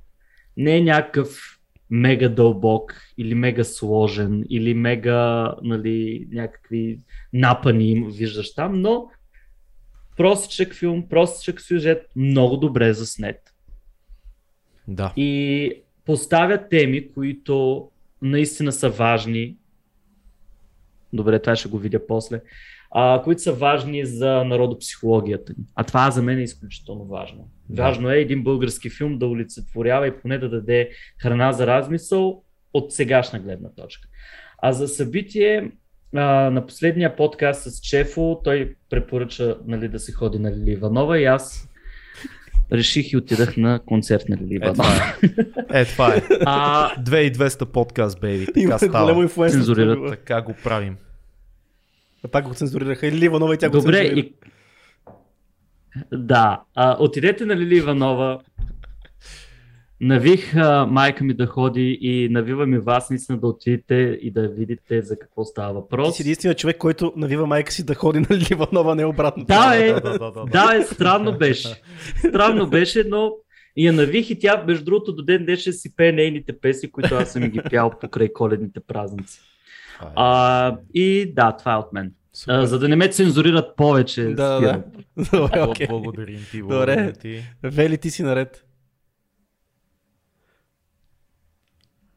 [0.58, 1.60] не е някакъв
[1.90, 7.00] мега дълбок или мега сложен или мега нали, някакви
[7.34, 9.10] напани виждаш там, но
[10.18, 13.54] простичък филм, простичък сюжет, много добре заснет.
[14.88, 15.14] Да.
[15.16, 15.74] И
[16.06, 17.88] поставя теми, които
[18.22, 19.56] наистина са важни.
[21.14, 22.42] Добре, това ще го видя после.
[22.92, 25.64] А, които са важни за народопсихологията ни.
[25.76, 27.50] А това за мен е изключително важно.
[27.70, 30.90] Важно е един български филм да олицетворява и поне да даде
[31.22, 32.44] храна за размисъл
[32.74, 34.08] от сегашна гледна точка.
[34.62, 35.72] А за събитие,
[36.16, 41.20] а, на последния подкаст с Чефо, той препоръча нали, да се ходи на Лили Иванова
[41.20, 41.70] и аз
[42.72, 44.84] реших и отидах на концерт на Лили Е, Иванова.
[44.84, 45.18] това
[45.74, 45.82] е.
[45.82, 46.22] Е, това е.
[46.46, 48.46] А, 2200 подкаст, бейби.
[48.46, 49.28] Така става.
[49.50, 50.10] Цензурират.
[50.10, 50.98] Така го правим.
[52.32, 53.08] Пак го цензурираха.
[53.08, 54.20] Или Иванова и тя го Добре, цензурира.
[54.20, 54.34] и...
[56.14, 58.40] Да, а, отидете на Лили Иванова.
[60.02, 64.48] Навих а, майка ми да ходи и навивам и вас наистина да отидете и да
[64.48, 66.16] видите за какво става Ти въпрос.
[66.16, 69.46] си единственият човек, който навива майка си да ходи на Ливанова, не обратно.
[69.46, 70.46] Да, е, Да, да, да, да.
[70.46, 71.82] да, е, странно беше.
[72.18, 73.32] Странно беше, но
[73.76, 77.16] и я навих и тя, между другото, до ден днешен си пее нейните песни, които
[77.16, 79.40] аз съм ги пял покрай коледните празници.
[80.04, 80.06] Е.
[80.16, 82.14] А, и да, това е от мен.
[82.38, 82.54] Супер.
[82.54, 84.24] А, за да не ме цензурират повече.
[84.24, 84.84] Да, да.
[85.32, 85.88] Добре, окей.
[85.88, 86.76] Благодарим ти, Добре.
[86.76, 87.44] благодарим ти.
[87.64, 88.66] Вели, ти си наред.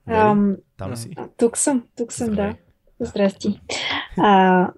[0.07, 1.11] Ам, Там си.
[1.37, 2.53] тук съм, тук съм, Здравей.
[3.01, 3.07] да.
[3.07, 3.61] Здрасти.
[4.17, 4.69] А,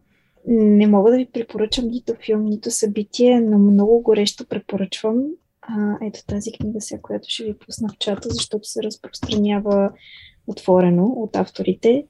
[0.47, 5.17] не мога да ви препоръчам нито филм, нито събитие, но много горещо препоръчвам.
[5.63, 9.93] А, ето тази книга сега, която ще ви пусна в чата, защото се разпространява
[10.47, 12.07] отворено от авторите.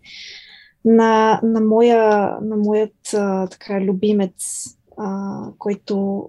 [0.84, 4.64] На, на, моя, на моят а, така, любимец,
[4.98, 6.28] а, който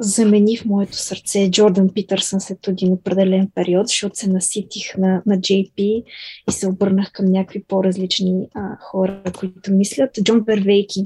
[0.00, 5.38] замени в моето сърце Джордан Питърсън след един определен период, защото се наситих на, на
[5.38, 6.04] JP
[6.48, 10.10] и се обърнах към някакви по-различни а, хора, които мислят.
[10.22, 11.00] Джон Вервейки.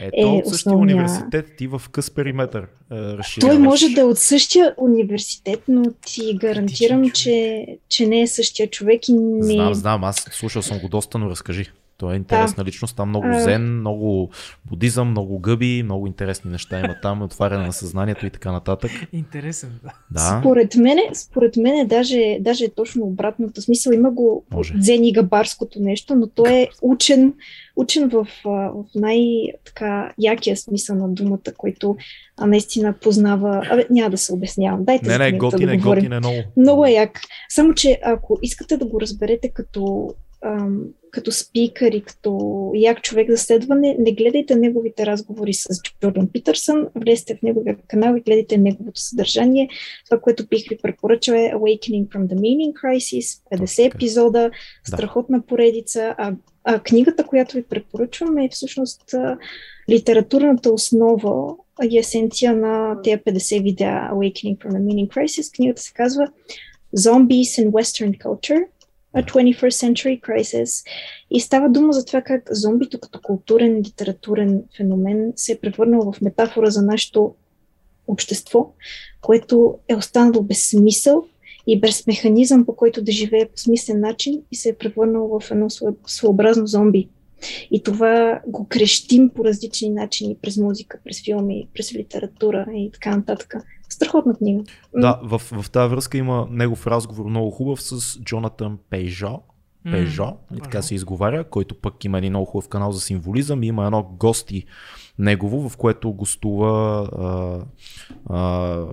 [0.00, 3.40] Ето е от същия основния- университет ти в къс периметър е.
[3.40, 7.14] Той може да е от същия университет, но ти гарантирам, човек.
[7.14, 9.54] че, че не е същия човек и не...
[9.54, 11.66] Знам, знам, аз слушал съм го доста, но разкажи.
[12.00, 14.30] Той е интересна личност, там много зен, много
[14.64, 18.90] будизъм, много гъби, много интересни неща има там, отваряне на съзнанието и така нататък.
[19.12, 19.92] Интересен, да.
[20.10, 23.60] Да, Според мен, според мен даже, даже е точно обратното.
[23.60, 24.74] В смисъл има го Може.
[24.74, 27.34] дзен и габарското нещо, но той е учен,
[27.76, 31.96] учен в, в най-якия смисъл на думата, който
[32.36, 33.62] а, наистина познава...
[33.70, 34.84] Абе, няма да се обяснявам.
[34.84, 36.38] Дайте не, не, готин да е, готин е много.
[36.56, 37.20] Много е як.
[37.48, 40.14] Само, че ако искате да го разберете като,
[40.44, 45.68] ам, като спикър и като як човек за следване, не гледайте неговите разговори с
[46.00, 49.68] Джордан Питърсън, влезте в неговия канал и гледайте неговото съдържание.
[50.04, 53.96] Това, което бих ви препоръчал е Awakening from the Meaning Crisis, 50 така.
[53.96, 54.50] епизода,
[54.84, 56.32] страхотна поредица, а,
[56.64, 59.14] а книгата, която ви препоръчвам е всъщност
[59.90, 61.56] литературната основа
[61.90, 65.56] и есенция на тези 50 видеа Awakening from the Meaning Crisis.
[65.56, 66.26] Книгата се казва
[66.96, 68.64] Zombies in Western Culture,
[69.14, 70.86] A 21st Century Crisis.
[71.30, 76.20] И става дума за това как зомбито като културен, литературен феномен се е превърнал в
[76.20, 77.34] метафора за нашето
[78.06, 78.72] общество,
[79.20, 81.24] което е останало без смисъл
[81.66, 85.50] и без механизъм, по който да живее по смислен начин и се е превърнал в
[85.50, 87.08] едно свое- своеобразно зомби.
[87.70, 93.16] И това го крещим по различни начини, през музика, през филми, през литература и така
[93.16, 93.54] нататък.
[94.00, 94.64] Страхотна книга.
[94.96, 99.40] Да, в, в тази връзка има негов разговор много хубав с Джонатан Пейжо.
[99.84, 100.88] Пежо, нали така Пежо.
[100.88, 104.64] се изговаря, който пък има един много хубав канал за символизъм и има едно гости
[105.18, 107.64] негово, в което гостува а,
[108.34, 108.86] а,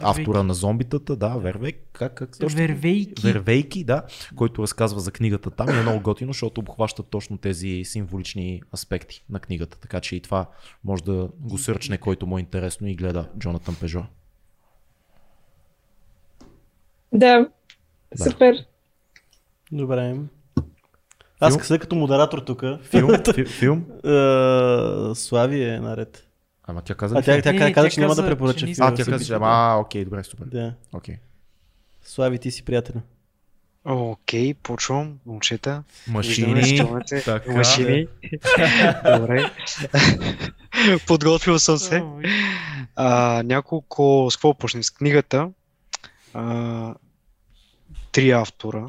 [0.00, 2.58] автора на зомбитата, да, Вервек, как, как точно?
[2.58, 3.26] Вервейки.
[3.26, 4.02] Вервейки, да,
[4.36, 9.24] който разказва за книгата там и е много готино, защото обхваща точно тези символични аспекти
[9.30, 9.78] на книгата.
[9.80, 10.46] Така че и това
[10.84, 14.04] може да го сърчне, който му е интересно и гледа Джонатан Пежо.
[17.12, 17.46] Да,
[18.18, 18.24] Да.
[18.30, 18.56] супер.
[19.72, 20.16] Добре.
[21.40, 21.64] Аз Филм?
[21.64, 22.62] след като модератор тук.
[22.82, 23.10] Филм?
[23.34, 23.78] фи, филм?
[24.04, 26.26] Е, Слави е наред.
[26.64, 28.76] Ама тя каза А тя, тя, Не, тя, каза, тя че няма да препоръча филм.
[28.80, 30.44] А, тя каза, че а, окей, добре, супер.
[30.44, 30.74] Да.
[30.92, 31.16] Окей.
[32.02, 32.94] Слави, ти си приятел.
[33.84, 35.82] Окей, почвам, момчета.
[36.08, 37.52] Машини, така.
[37.52, 38.06] Машини.
[39.16, 39.50] Добре.
[41.06, 42.02] Подготвил съм се.
[42.96, 44.82] А, няколко, с какво почнем?
[44.82, 45.50] С книгата.
[46.34, 46.94] А,
[48.12, 48.86] три автора.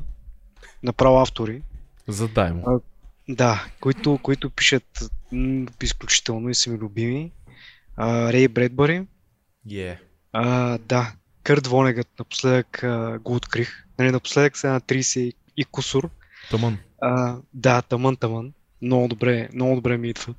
[0.83, 1.61] Направо автори.
[2.07, 2.63] Задай му.
[2.67, 2.80] А,
[3.30, 7.31] Да, които, които пишат м, изключително и са ми любими.
[7.97, 9.07] А, Рей Бредбъри.
[9.67, 9.97] Yeah.
[10.33, 11.13] А, да,
[11.43, 13.85] Кърт Вонегът напоследък а, го открих.
[13.99, 16.09] Нали, напоследък са на 30 и кусур.
[16.49, 16.77] Тъмън.
[17.01, 18.53] А, да, тъмън, тъмън.
[18.81, 20.33] Много добре, много добре ми идва.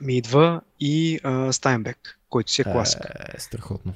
[0.00, 3.00] Ми идва и а, Стайнбек, който си е класик.
[3.34, 3.94] Е, страхотно.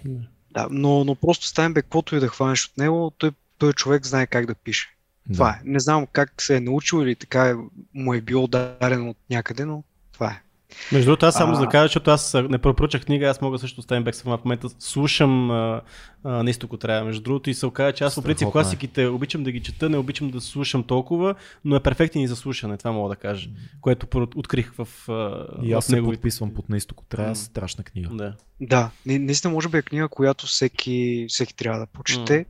[0.52, 4.26] Да, но, но просто Стайнбек, каквото и да хванеш от него, той, той човек знае
[4.26, 4.88] как да пише.
[5.32, 5.60] Това е.
[5.64, 7.54] Не знам как се е научил или така е-
[7.94, 9.82] му е било дадено от някъде, но
[10.12, 10.42] това е.
[10.92, 11.54] Между другото, аз само А.
[11.54, 14.24] за да кажа, защото аз не препоръчах книга, аз мога също да оставим бек в
[14.44, 14.68] момента.
[14.78, 15.80] Слушам а,
[16.24, 17.04] а, на изтоко трябва.
[17.04, 18.50] Между другото, и се оказа, че аз по принцип е.
[18.50, 21.34] класиките обичам да ги чета, не обичам да слушам толкова,
[21.64, 23.48] но е перфектен и за слушане, това мога да кажа.
[23.80, 27.04] Което открих в, а, И аз в се подписвам под на изтоко.
[27.04, 27.36] Трябва М.
[27.36, 28.08] страшна книга.
[28.12, 28.34] Да.
[28.60, 32.46] Да, на- наистина може би е книга, която всеки, всеки трябва да прочете.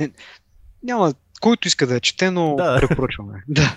[0.00, 0.10] Не,
[0.82, 2.80] няма, който иска да я чете, но Да.
[2.80, 3.42] препоръчваме.
[3.48, 3.76] да.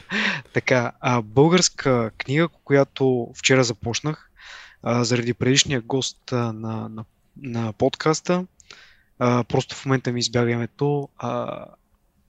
[0.53, 4.30] Така, а, българска книга, която вчера започнах,
[4.84, 7.06] а, заради предишния гост а, на, на,
[7.42, 8.45] на подкаста,
[9.19, 11.66] а, просто в момента ми избяга името, а,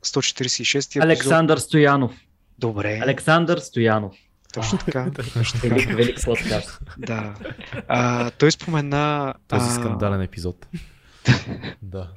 [0.04, 1.04] 146 епизод.
[1.04, 2.12] Александър Стоянов.
[2.58, 4.12] Добре, Александър Стоянов.
[4.54, 5.10] точно така.
[5.34, 5.74] точно така.
[5.74, 6.80] Велик, велик подкаст.
[6.98, 7.34] да.
[7.88, 9.34] А, той спомена...
[9.48, 10.66] Този скандален епизод.
[11.82, 12.08] да.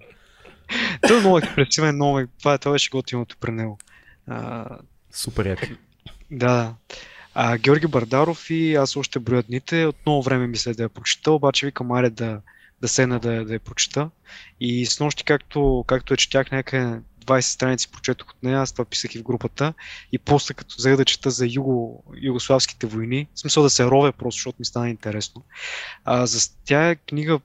[1.08, 2.22] Той е много експресивен, много...
[2.40, 3.80] Това, това беше готиното при него.
[4.28, 4.66] А,
[5.12, 5.70] Супер як.
[6.32, 6.76] да.
[7.34, 9.86] А, Георги Бардаров и аз още броя дните.
[9.86, 12.42] От много време мисля да я прочета, обаче викам, аре да,
[12.82, 14.10] да седна да, да я прочета.
[14.60, 18.86] И с нощи, както, както е четях някъде 20 страници прочетох от нея, аз това
[18.86, 19.74] писах и в групата.
[20.12, 24.12] И после като взех да чета за юго, югославските войни, в смисъл да се ровя
[24.12, 25.44] просто, защото ми стана интересно.
[26.06, 27.40] А, за тя е книга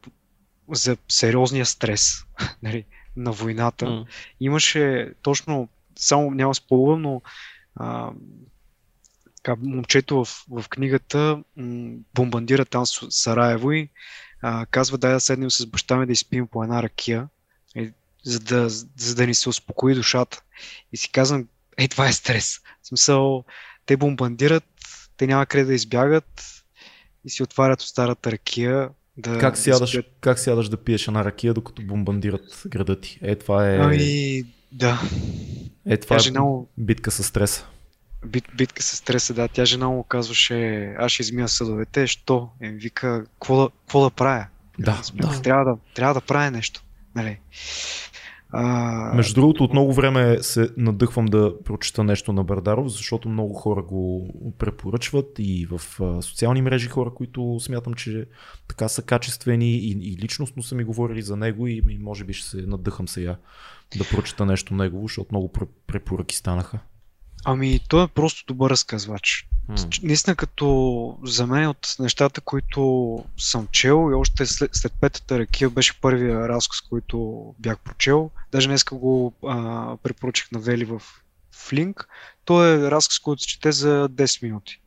[0.73, 2.25] за сериозния стрес
[2.63, 2.85] нали,
[3.17, 3.87] на войната.
[3.87, 4.07] М.
[4.41, 7.23] Имаше точно, само няма спойлвам, но
[7.77, 8.11] а,
[9.37, 13.89] така, момчето в, в книгата м, бомбандира там Сараево и
[14.43, 17.29] а, казва дай да седнем с баща ми да изпием по една ракия,
[17.77, 17.93] е,
[18.25, 20.43] за, да, за да ни се успокои душата.
[20.93, 22.59] И си казвам, ей, това е стрес.
[22.83, 23.45] В смисъл,
[23.87, 24.65] те бомбандират,
[25.17, 26.63] те няма къде да избягат
[27.25, 28.91] и си отварят от старата ракия.
[29.17, 30.07] Да, Как да сядаш, спят.
[30.21, 33.19] как сядаш да пиеш една ракия, докато бомбандират града ти?
[33.23, 35.01] Е, това е, Ами, да.
[35.87, 37.65] е, това Тя е му, битка с стреса.
[38.27, 39.49] бит, битка с стреса, да.
[39.49, 42.49] Тя жена му казваше, аз ще измия съдовете, що?
[42.61, 44.47] Ми вика, какво да, какво да правя?
[44.79, 45.41] Да, да.
[45.43, 46.83] Трябва да, трябва да правя нещо.
[47.15, 47.39] Нали?
[48.57, 53.55] А, Между другото, от много време се надъхвам да прочета нещо на Бардаров, защото много
[53.55, 55.81] хора го препоръчват и в
[56.23, 58.27] социални мрежи хора, които смятам, че
[58.69, 62.33] така са качествени и, и личностно са ми говорили за него и, и може би
[62.33, 63.37] ще се надъхам сега
[63.97, 66.79] да прочета нещо негово, защото много пр- препоръки станаха.
[67.45, 69.49] Ами, той е просто добър разказвач.
[69.91, 75.39] Ч- Наистина, като за мен от нещата, които съм чел и още след, след петата
[75.39, 78.31] ракия беше първия разказ, който бях прочел.
[78.53, 81.03] Даже днеска го а, препоръчах на Вели в,
[81.53, 82.09] в линк.
[82.45, 84.81] Той е разказ, който се чете за 10 минути.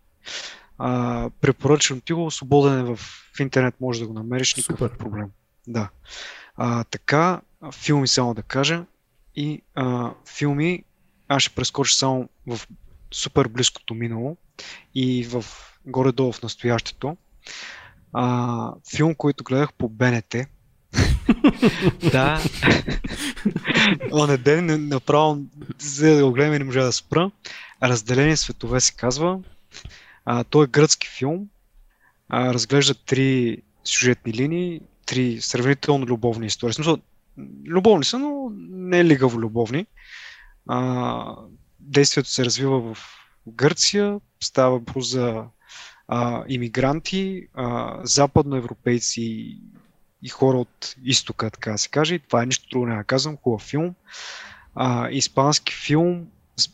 [0.77, 2.95] А, препоръчвам ти го, свободен е в,
[3.37, 4.97] в интернет, може да го намериш, никакъв Супер.
[4.97, 5.27] проблем.
[5.67, 5.89] Да.
[6.55, 7.41] А, така,
[7.73, 8.85] филми само да кажа.
[9.35, 10.83] И а, филми,
[11.27, 12.59] аз ще прескоча само в
[13.11, 14.37] супер близкото минало
[14.95, 15.45] и в
[15.85, 17.17] горе-долу в настоящето.
[18.13, 20.35] А, филм, който гледах по БНТ.
[22.11, 22.41] да.
[24.11, 25.37] Оне ден направо
[25.79, 27.31] за да го гледам и не можа да спра.
[27.83, 29.39] Разделени светове се казва.
[30.25, 31.49] А, той е гръцки филм.
[32.29, 36.71] А, разглежда три сюжетни линии, три сравнително любовни истории.
[36.71, 36.97] В смисъл,
[37.65, 39.85] любовни са, но не лигаво любовни.
[40.67, 41.35] А,
[41.87, 42.97] действието се развива в
[43.47, 45.43] Гърция, става въпрос за
[46.07, 49.21] а, иммигранти, а, западноевропейци
[50.23, 52.15] и, хора от изтока, така да се каже.
[52.15, 53.95] И това е нищо друго, не да казвам, хубав филм.
[54.75, 56.27] А, испански филм,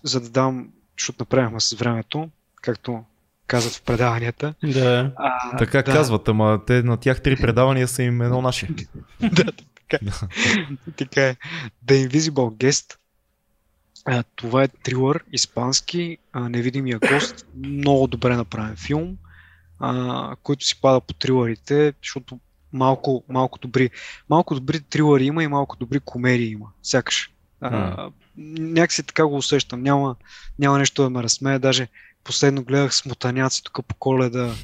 [0.03, 0.69] за да дам,
[0.99, 2.29] защото направихме с времето,
[2.61, 3.03] както
[3.47, 4.53] казват в предаванията.
[4.63, 5.11] Да.
[5.15, 5.91] А, Така да.
[5.91, 8.67] казват, ама те на тях три предавания са им едно наше.
[9.21, 9.51] да,
[9.89, 10.17] така.
[10.97, 11.35] така е.
[11.85, 12.97] The Invisible Guest.
[14.35, 17.45] Това е трилър, испански, невидимия гост.
[17.55, 19.17] Много добре направен филм,
[20.43, 22.39] който си пада по трилърите, защото
[22.73, 23.89] малко, малко, добри,
[24.29, 26.67] малко добри трилъри има и малко добри комедии има.
[26.83, 27.31] Сякаш.
[27.61, 29.83] А, някакси така го усещам.
[29.83, 30.15] Няма,
[30.59, 31.59] няма нещо да ме разсмее.
[31.59, 31.87] Даже
[32.23, 34.55] последно гледах смотаняци тук по коледа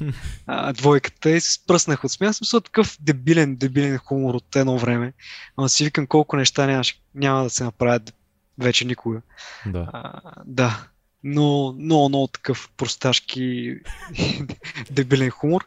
[0.46, 2.34] а, двойката и се спръснах от смях.
[2.34, 5.12] Смисъл такъв дебилен, дебилен хумор от едно време.
[5.56, 8.14] Ама си викам колко неща нямаш, няма да се направят
[8.60, 9.22] вече никога.
[9.66, 9.90] Да.
[9.92, 10.86] А, да.
[11.24, 13.74] Но много, много такъв просташки
[14.90, 15.66] дебилен хумор.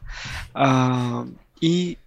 [0.53, 1.23] А,
[1.61, 1.97] и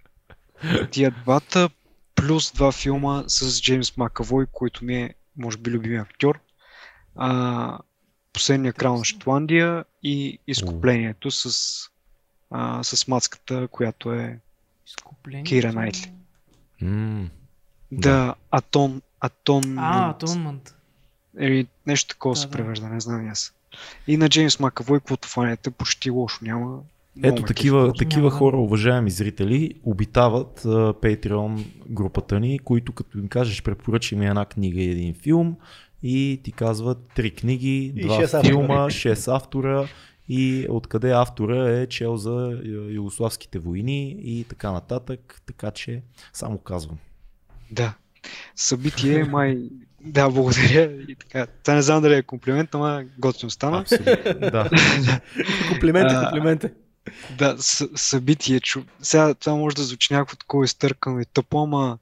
[0.91, 1.71] тия двата
[2.15, 6.41] плюс два филма с Джеймс Макавой, който ми е, може би, любимия актьор.
[7.17, 7.79] А,
[8.33, 11.55] Последния крал на Шотландия и изкуплението с,
[12.51, 14.41] а, с мацката, която е.
[15.45, 16.13] Кира Найтли.
[16.83, 17.31] М,
[17.93, 20.76] да, Атон, Атон, А, Атонмент.
[21.41, 22.53] Или нещо такова Да, се да.
[22.53, 23.55] превежда, не знам и аз.
[24.07, 26.79] И на Джеймс Макавой, каквото фанете, почти лошо няма.
[27.23, 28.31] Ето такива, такива Няма.
[28.39, 34.81] хора, уважаеми зрители, обитават Patreon групата ни, които като им кажеш препоръчи ми една книга
[34.81, 35.57] и един филм
[36.03, 39.89] и ти казват три книги, два филма, шест автора
[40.29, 46.59] и откъде автора е чел за ю- югославските войни и така нататък, така че само
[46.59, 46.99] казвам.
[47.71, 47.95] Да.
[48.57, 49.59] Събитие, май...
[50.07, 50.93] Да, благодаря.
[51.09, 51.47] И така.
[51.47, 53.79] Това не знам дали е комплимент, ама готино стана.
[53.81, 54.51] Абсолютно.
[54.51, 54.71] да.
[55.69, 56.67] Комплименти, комплименти.
[57.39, 58.61] Да, съ- събитие.
[58.61, 58.83] Чу...
[59.03, 61.99] Сега това може да звучи някакво такова изтъркано и тъпо, ама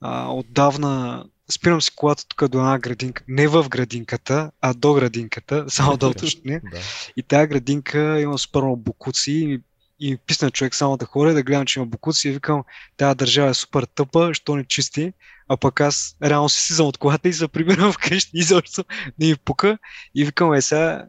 [0.00, 3.22] а, отдавна спирам си колата тук до една градинка.
[3.28, 6.60] Не в градинката, а до градинката, само да уточня.
[6.72, 6.78] да.
[7.16, 9.60] И тази градинка има супер много букуци и,
[10.00, 12.62] и ми писна човек само да ходя, да гледам, че има букуци и викам,
[12.96, 15.12] тази държава е супер тъпа, що не чисти,
[15.48, 18.84] а пък аз реално си слизам от колата и се прибирам вкъщи и защо
[19.18, 19.78] не ми пука
[20.14, 21.08] и викам, е сега,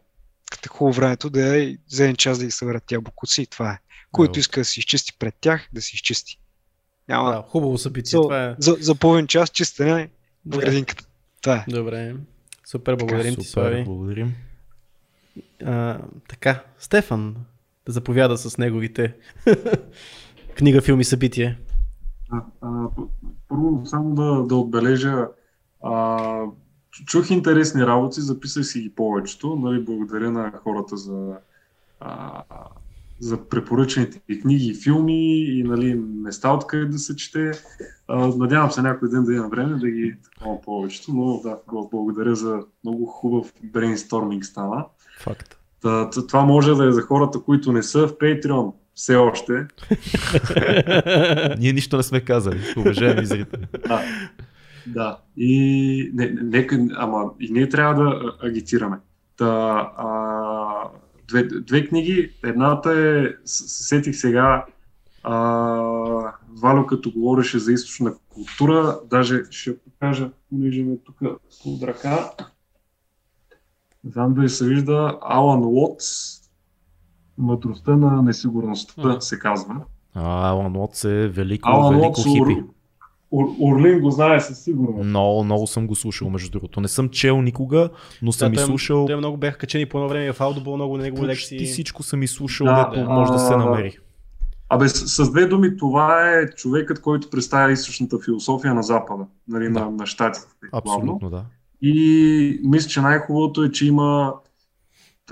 [0.50, 3.46] като е хубаво времето, да е за един час да ги съберат тия букуци и
[3.46, 3.78] това е.
[4.12, 4.40] Който Да.
[4.40, 6.38] иска да си изчисти пред тях, да си изчисти.
[7.08, 7.30] Няма.
[7.32, 8.10] Да, хубаво събитие.
[8.10, 8.54] за, Това е.
[8.58, 10.08] за, за половин час чистене
[10.46, 10.58] в Да.
[10.58, 11.04] градинката.
[11.42, 11.64] Това е.
[11.70, 12.14] Добре.
[12.66, 13.84] Супер, благодарим ти, Супер, Слави.
[13.84, 14.34] благодарим.
[15.64, 17.36] А, така, Стефан
[17.86, 19.14] да заповяда с неговите
[20.54, 21.58] книга, филми, събитие.
[23.48, 25.28] Първо само да, да отбележа,
[25.82, 26.18] а,
[26.90, 29.56] чу- чух интересни работи, записах си ги повечето.
[29.56, 31.36] Нали, благодаря на хората за,
[32.00, 32.42] а,
[33.20, 37.50] за препоръчените и книги и филми и нали, места откъде да се чете.
[38.08, 41.88] А, надявам се някой ден да имам време да ги такова повечето, но да, го
[41.92, 44.84] благодаря за много хубав брейнсторминг стана.
[45.20, 45.58] Факт.
[45.82, 49.66] Та, това може да е за хората, които не са в Patreon все още.
[51.58, 53.66] Ние нищо не сме казали, уважаеми зрители.
[53.88, 54.02] Да.
[54.86, 55.18] Да.
[55.36, 58.96] И, не, не, ама и ние трябва да агитираме.
[59.36, 59.46] Та,
[59.96, 60.08] а,
[61.28, 62.32] две, две книги.
[62.44, 64.64] Едната е, сетих сега,
[65.22, 65.36] а,
[66.48, 71.18] Валю като говореше за източна култура, даже ще покажа, понеже ме тук
[71.62, 72.30] под ръка.
[74.04, 76.37] Не знам дали се вижда Алан Лотс,
[77.38, 79.74] Мъдростта на несигурността се казва.
[80.14, 82.62] А, Алан Лотс е велико, Алан велико Лотс, хипи.
[83.30, 85.06] Ур, Ур, Орлин го знае със сигурност.
[85.06, 86.80] Много, много съм го слушал, между другото.
[86.80, 87.90] Не съм чел никога,
[88.22, 89.06] но съм Да, и той- слушал.
[89.06, 91.66] Те много бяха качени по едно време в Audible, много негови Почти лекции.
[91.66, 93.10] всичко съм и слушал, Да, дето да.
[93.10, 93.98] може да се намери.
[94.68, 99.64] Абе, с, с две думи, това е човекът, който представя източната философия на Запада, нали,
[99.64, 99.80] Да.
[99.80, 100.46] на, на щатите.
[100.72, 100.92] главно.
[100.94, 101.44] Абсолютно, да.
[101.82, 104.34] И мисля, че най-хубавото е, че има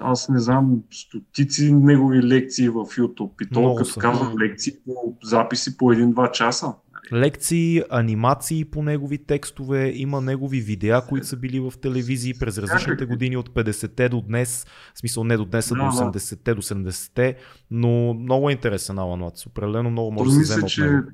[0.01, 3.43] аз не знам, стотици негови лекции в YouTube.
[3.43, 6.75] И то, като казвам лекции, по записи по един-два часа.
[7.13, 13.07] Лекции, анимации по негови текстове, има негови видеа, които са били в телевизии през различните
[13.07, 15.91] години, от 50-те до днес, в смисъл не до днес, а до да.
[15.91, 17.37] 80-те, до 70-те,
[17.71, 19.47] но много е интересен Алан Латс.
[19.47, 21.11] Определено много може да се вземе от него.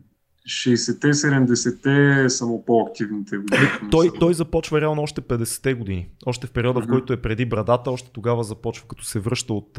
[0.48, 3.62] 60-те, 70-те са му по-активните години.
[3.90, 6.08] Той, той започва реално още 50-те години.
[6.26, 6.92] Още в периода, в Мгм.
[6.92, 9.78] който е преди брадата, още тогава започва, като се връща от,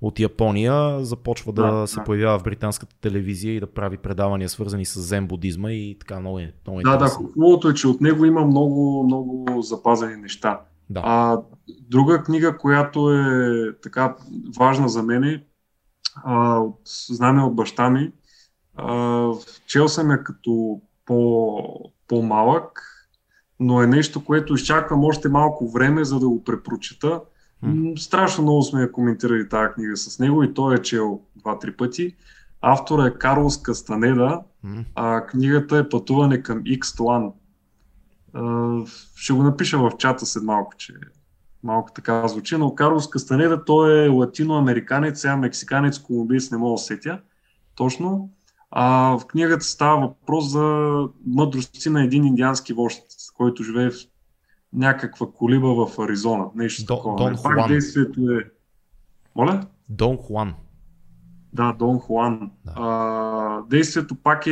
[0.00, 2.04] от Япония, започва да, Да, се да.
[2.04, 6.38] появява в британската телевизия и да прави предавания, свързани с зен будизма и така много,
[6.38, 10.60] е, много Да, да, хубавото е, че от него има много, много запазени неща.
[10.90, 11.02] Да.
[11.04, 11.40] А,
[11.90, 14.16] друга книга, която е така
[14.58, 15.44] важна за мен, е,
[16.24, 18.12] а, от знаме от баща ми,
[19.66, 21.62] чел съм я като по,
[22.08, 22.82] по-малък,
[23.60, 27.20] но е нещо, което изчаквам още малко време, за да го препрочита.
[27.62, 31.72] М, Страшно много сме я коментирали тази книга с него и той е чел два-три
[31.72, 32.16] пъти.
[32.60, 34.84] Автора е Карлос Кастанеда, М.
[34.94, 37.32] а книгата е Пътуване към Икстлан.
[38.32, 38.76] А,
[39.14, 40.94] ще го напиша в чата след малко, че
[41.62, 46.78] малко така звучи, но Карлос Кастанеда, той е латиноамериканец, сега мексиканец, колумбиец, не мога да
[46.78, 47.20] сетя
[47.74, 48.30] точно.
[48.70, 50.96] А в книгата става въпрос за
[51.26, 53.02] мъдрости на един индиански вожд,
[53.36, 53.94] който живее в
[54.72, 56.44] някаква колиба в Аризона.
[56.54, 57.16] Нещо Дон- такова.
[57.16, 57.68] Дон Пак Хуан.
[57.68, 58.44] действието е...
[59.36, 59.66] Моля?
[59.88, 60.54] Дон Хуан.
[61.52, 62.50] Да, Дон Хуан.
[62.64, 62.72] Да.
[62.76, 64.50] А, действието пак е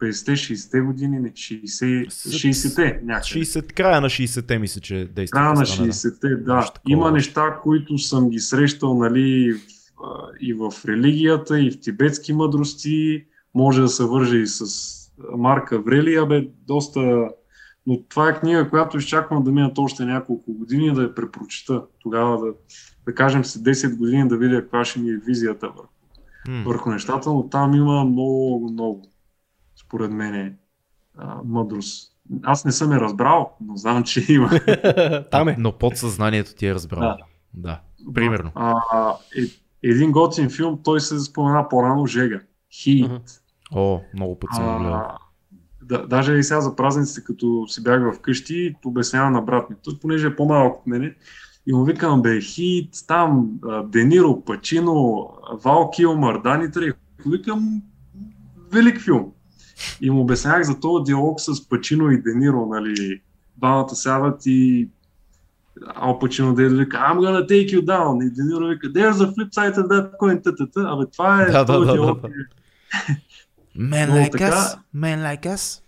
[0.00, 3.24] 50-те, 60-те години, не, 60, 60-те някъде.
[3.44, 5.36] 60, края на 60-те мисля, че действа.
[5.36, 5.92] Края на Кастанеда.
[5.92, 6.56] 60-те, да.
[6.56, 9.54] Нещо такова Има неща, които съм ги срещал нали,
[10.40, 13.24] и в религията, и в тибетски мъдрости.
[13.54, 14.64] Може да се върже и с
[15.36, 17.28] Марка Врели, бе, доста...
[17.86, 21.82] Но това е книга, която изчаквам да минат още няколко години да я препрочита.
[21.98, 22.52] Тогава да,
[23.06, 25.94] да кажем след 10 години да видя каква ще ми е визията върху
[26.48, 29.02] върху нещата, но там има много, много,
[29.76, 30.54] според мен, е,
[31.18, 32.12] а, мъдрост.
[32.42, 34.50] Аз не съм я разбрал, но знам, че има.
[35.30, 35.56] Там е.
[35.58, 37.02] Но подсъзнанието ти е разбрало.
[37.02, 37.16] Да.
[37.54, 37.80] Да.
[38.14, 38.50] Примерно.
[38.54, 38.74] А,
[39.38, 39.42] е,
[39.90, 42.40] един готин филм, той се спомена по-рано Жега.
[42.72, 43.10] Хит.
[43.74, 44.64] О, много път съм.
[44.66, 45.18] А,
[45.82, 49.76] да, даже и сега за празниците, като си бях вкъщи, обяснява на брат ми.
[49.84, 51.14] Той, понеже е по-малък от мене,
[51.66, 53.50] и му викам, бе, хит, там,
[53.84, 55.30] Дениро, Пачино,
[55.64, 56.98] Вал Килмър, Дани Трехо.
[57.26, 57.82] Викам,
[58.72, 59.32] велик филм.
[60.00, 63.20] И му обяснявах за този диалог с Пачино и Дениро, нали,
[63.56, 64.88] двамата сядат и
[65.94, 68.26] Ал Пачино да вика, I'm gonna take you down.
[68.26, 70.42] И Дениро вика, there's a flip side of that coin.
[70.42, 70.80] Та-та-та.
[70.92, 72.20] Абе, това е Да, да, да, диалог.
[72.20, 72.28] да,
[73.78, 75.80] Man like така- us, man like us.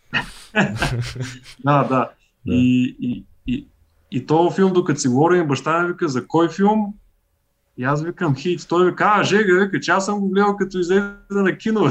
[1.65, 2.11] Да, да.
[2.47, 3.69] И, и, и,
[4.11, 6.95] и този филм, докато си говорим, баща ми вика, за кой филм?
[7.79, 8.67] И аз викам хит.
[8.69, 11.81] Той вика, а, Жега, вика, че аз съм го гледал като излезе на кино.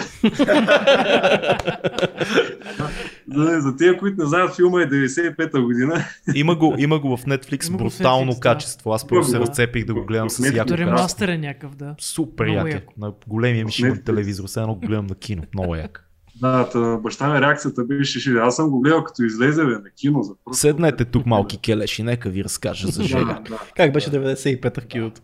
[3.34, 6.06] за, за тия, които не знаят, филма е 95-та година.
[6.36, 8.40] Има го, има го в Netflix Има брутално Netflix, да.
[8.40, 8.94] качество.
[8.94, 11.96] Аз просто се разцепих да го гледам с яко Като ремастър е някакъв, да.
[12.00, 12.72] Супер Много як е.
[12.72, 12.94] яко.
[12.98, 14.06] На големия ми Netflix.
[14.06, 15.44] телевизор, все едно го гледам на кино.
[15.54, 16.02] Много як.
[16.42, 19.90] Да, та, баща ми реакцията беше, ще, аз съм го гледал като излезе бе, на
[19.98, 20.24] кино.
[20.24, 20.34] За.
[20.52, 23.26] Седнете тук, малки келеши, нека ви разкажа за Жега.
[23.26, 23.60] Да, да.
[23.76, 25.22] Как беше 95-та в киното?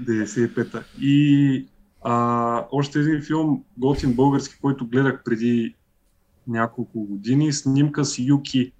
[0.00, 0.82] 95-та.
[1.00, 1.66] И
[2.04, 5.74] а, още един филм, готин български, който гледах преди
[6.48, 8.72] няколко години, снимка с Юки,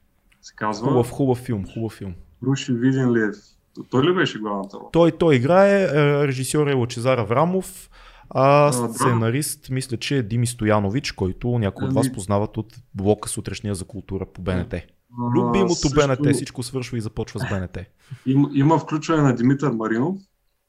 [0.43, 0.89] се казва.
[0.89, 2.15] Хубав, хубав филм, хубав филм.
[2.43, 3.37] Руши Виденлиев.
[3.91, 4.89] Той ли беше главната роля?
[4.93, 5.89] Той, той играе, е,
[6.29, 7.91] режисьор е Лачезар Аврамов,
[8.31, 8.95] а А, да.
[8.95, 13.75] сценарист мисля, че е Дими Стоянович, който някои от Ами- вас познават от блока сутрешния
[13.75, 14.75] за култура по БНТ.
[15.37, 17.79] Любимото също БНТ, всичко свършва и започва с БНТ.
[18.27, 20.17] Има, има включване на Димитър Маринов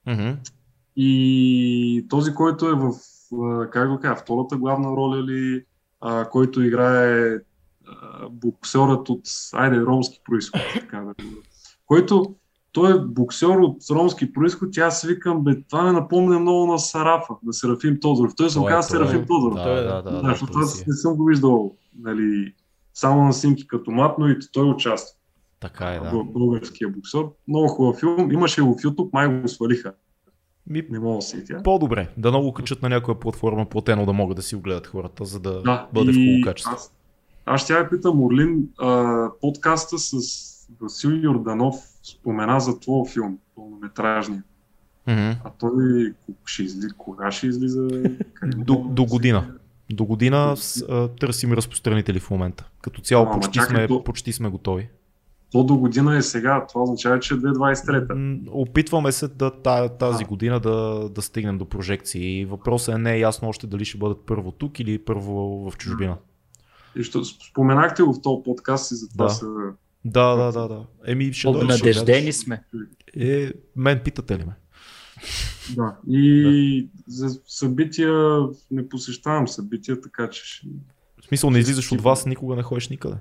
[0.08, 0.32] Мгм.
[0.96, 2.92] и този, който е в,
[3.72, 5.66] как го кажа, втората главна роля ли,
[6.02, 7.36] а, който играе
[7.88, 9.22] а, боксерът от,
[9.54, 11.14] айде, ромски происход, така да
[11.86, 12.36] който
[12.72, 16.80] той е боксер от ромски происход и аз викам, бе, това ме напомня много на
[16.80, 18.34] Сарафа, на Серафим Тодоров.
[18.38, 18.90] Той се Той е, оказа.
[18.90, 19.56] Серафим Тодоров.
[19.56, 20.86] Да, да, да, Да, защото аз е.
[20.88, 22.54] не съм го виждал нали,
[22.94, 25.20] само на снимки като мат, но и той участва.
[25.64, 26.10] Така е, да.
[26.10, 27.22] Бъл- Българския боксер.
[27.48, 28.32] Много хубав филм.
[28.32, 29.94] Имаше го в YouTube, май го свалиха.
[30.68, 31.64] Ми, Не мога да се тя.
[31.64, 35.26] по-добре, да много качат на някоя платформа платено да могат да си го гледат хората,
[35.26, 36.74] за да, Да, бъде в и хубаво качество.
[36.74, 36.94] Аз,
[37.46, 40.14] аз ще я питам, Орлин, а, подкаста с
[40.82, 44.44] Васил Йорданов спомена за твоя филм, пълнометражния.
[45.08, 45.20] Мгм.
[45.20, 46.14] А той
[46.46, 47.88] ще излиза, кога ще излиза?
[48.48, 49.54] До, до година.
[49.92, 52.70] До година с, а, търсим разпространители в момента.
[52.82, 54.90] Като цяло Ама, почти, чакай, сме, то- почти сме готови.
[55.54, 58.14] То до година е сега, това означава, че е 2023.
[58.14, 60.28] М, Опитваме се да та- тази А.
[60.28, 60.72] година да,
[61.10, 62.46] да стигнем до прожекции.
[62.46, 66.18] Въпросът е не е ясно още дали ще бъдат първо тук или първо в чужбина.
[66.96, 69.32] И що, споменахте го в този подкаст и затова Да.
[69.32, 69.46] се...
[70.06, 70.86] Да, да, да, да.
[71.06, 72.36] Еми, ще ще Обнадеждени гледаш.
[72.36, 72.64] сме.
[73.18, 74.54] Е, мен питате ли ме?
[75.76, 75.96] Да.
[76.10, 78.40] И за събития
[78.72, 80.68] не посещавам събития, така че ще...
[81.22, 83.16] В смисъл, не излизаш от вас, никога не ходиш никъде.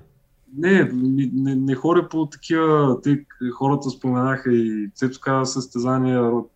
[0.57, 6.47] Не, не, не, ходя по такива, те хората споменаха и Цецо каза състезания, ро-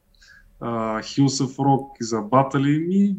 [0.59, 0.69] а,
[0.99, 3.15] Hills of Rock и за батали, ми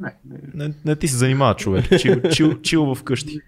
[0.00, 1.84] не, не, Не, не ти се занимава човек.
[1.98, 3.40] Чил, чил, чил вкъщи.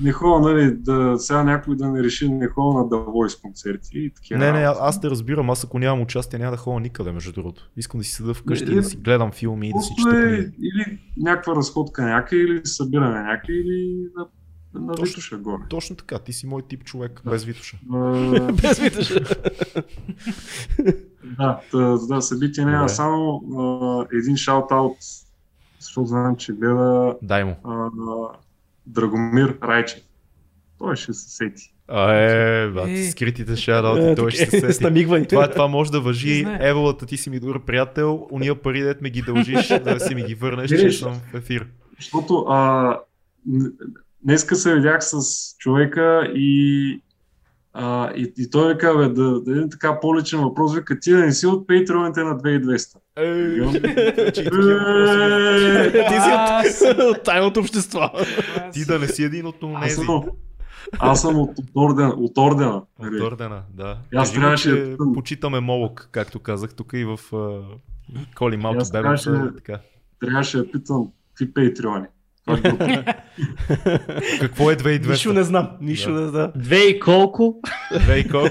[0.00, 3.90] не ходя, нали, да, сега някой да не реши, не ходя на The Voice концерти
[3.94, 4.40] и такива.
[4.40, 5.50] Не, не, аз те разбирам.
[5.50, 7.70] Аз ако нямам участие, няма да ходя никъде, между другото.
[7.76, 10.22] Искам да си седа вкъщи, Не, да си гледам филми и да си чета е
[10.34, 10.52] книги.
[10.58, 14.26] или някаква разходка някъде, или събиране някъде, или на,
[14.74, 15.04] на Точно.
[15.04, 15.62] Витуша горе.
[15.68, 17.76] Точно така, ти си мой тип човек, без Витуша.
[18.62, 19.14] Без виташ.
[21.38, 22.78] Да, да, да събитие няма.
[22.78, 22.88] Добре.
[22.88, 24.96] Само а, един шаут-аут,
[25.80, 27.56] защото знам, че гледа Дай му.
[27.64, 27.88] а,
[28.86, 30.02] Драгомир Райчев.
[30.78, 31.74] Той ще се сети.
[31.88, 33.10] А, е, бат, Е.
[33.10, 35.26] скритите шараути, той ще се С сети.
[35.28, 36.46] Това, това може да въжи.
[36.60, 38.26] Еволата, ти си ми добър приятел.
[38.30, 41.34] Уния пари, дет ме ги дължиш, да си ми ги върнеш, Не, че съм в
[41.34, 41.66] ефир.
[41.98, 42.98] Защото а,
[44.22, 45.18] днеска се видях с
[45.58, 47.00] човека и,
[47.72, 51.18] а, и, и той вика, бе, да, да един така по-личен въпрос, вика, ти да
[51.18, 52.96] не си от патреоните на 2200.
[53.16, 55.92] Ей, Имам- че и такива въпроси.
[56.08, 56.20] Ти
[56.72, 58.10] си от, от тайното общество.
[58.72, 59.62] Ти да не си един от
[59.94, 60.24] съм,
[60.98, 62.76] аз съм от, от, ордена, от ордена.
[62.76, 63.22] От нали.
[63.22, 63.98] ордена, да.
[64.12, 67.60] И аз Кажи трябваше да почитаме Молок, както казах тук и в а,
[68.36, 69.30] Коли малки аз бебенца.
[69.30, 69.52] трябваше-
[70.58, 72.06] да питам какви патреони.
[72.54, 73.04] Е.
[74.40, 75.10] Какво е 2200?
[75.10, 75.70] Нищо не знам.
[75.80, 76.20] Нищо Да.
[76.20, 76.52] не знам.
[76.56, 77.60] Две и колко?
[78.06, 78.38] Вейко.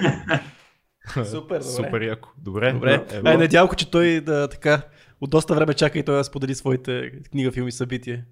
[1.26, 1.64] Супер, добре.
[1.64, 2.30] Супер яко.
[2.38, 2.74] Добре.
[2.74, 3.06] Добре.
[3.12, 3.28] Ево.
[3.28, 4.82] Ай, надявам, че той да така
[5.22, 8.24] от доста време чака и той да сподели своите книга, филми, събития.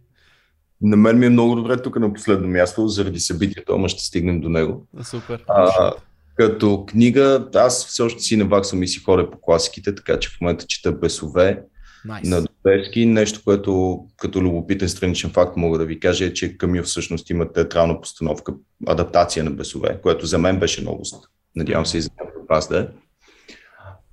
[0.81, 4.41] На мен ми е много добре тук на последно място, заради събитието, ама ще стигнем
[4.41, 4.87] до него.
[5.03, 5.43] Супер.
[5.47, 5.91] А,
[6.35, 10.41] като книга, аз все още си наваксвам и си ходя по класиките, така че в
[10.41, 11.63] момента чета Бесове.
[12.07, 12.29] Nice.
[12.29, 13.05] на Достоевски.
[13.05, 17.53] Нещо, което като любопитен страничен факт мога да ви кажа е, че Камил всъщност има
[17.53, 18.53] театрална постановка,
[18.87, 21.15] адаптация на Бесове, което за мен беше новост.
[21.55, 22.09] Надявам се и за
[22.49, 22.87] вас да е.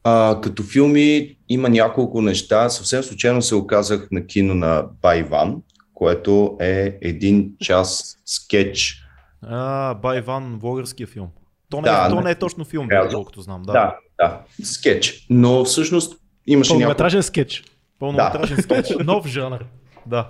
[0.05, 2.69] А, като филми има няколко неща.
[2.69, 5.57] Съвсем случайно се оказах на кино на Байван,
[5.95, 8.99] което е един час скетч.
[9.43, 11.29] А, Байван, българския филм.
[11.71, 12.31] То не, Да, е, то не.
[12.31, 13.63] е точно филм, доколкото знам.
[13.63, 13.73] Да.
[13.73, 15.27] Да, да, скетч.
[15.31, 17.65] Но всъщност имаше няколко Пълнометражен скетч.
[18.03, 18.89] Пълнометражен скетч.
[19.05, 19.65] Нов жанр.
[20.07, 20.29] Да.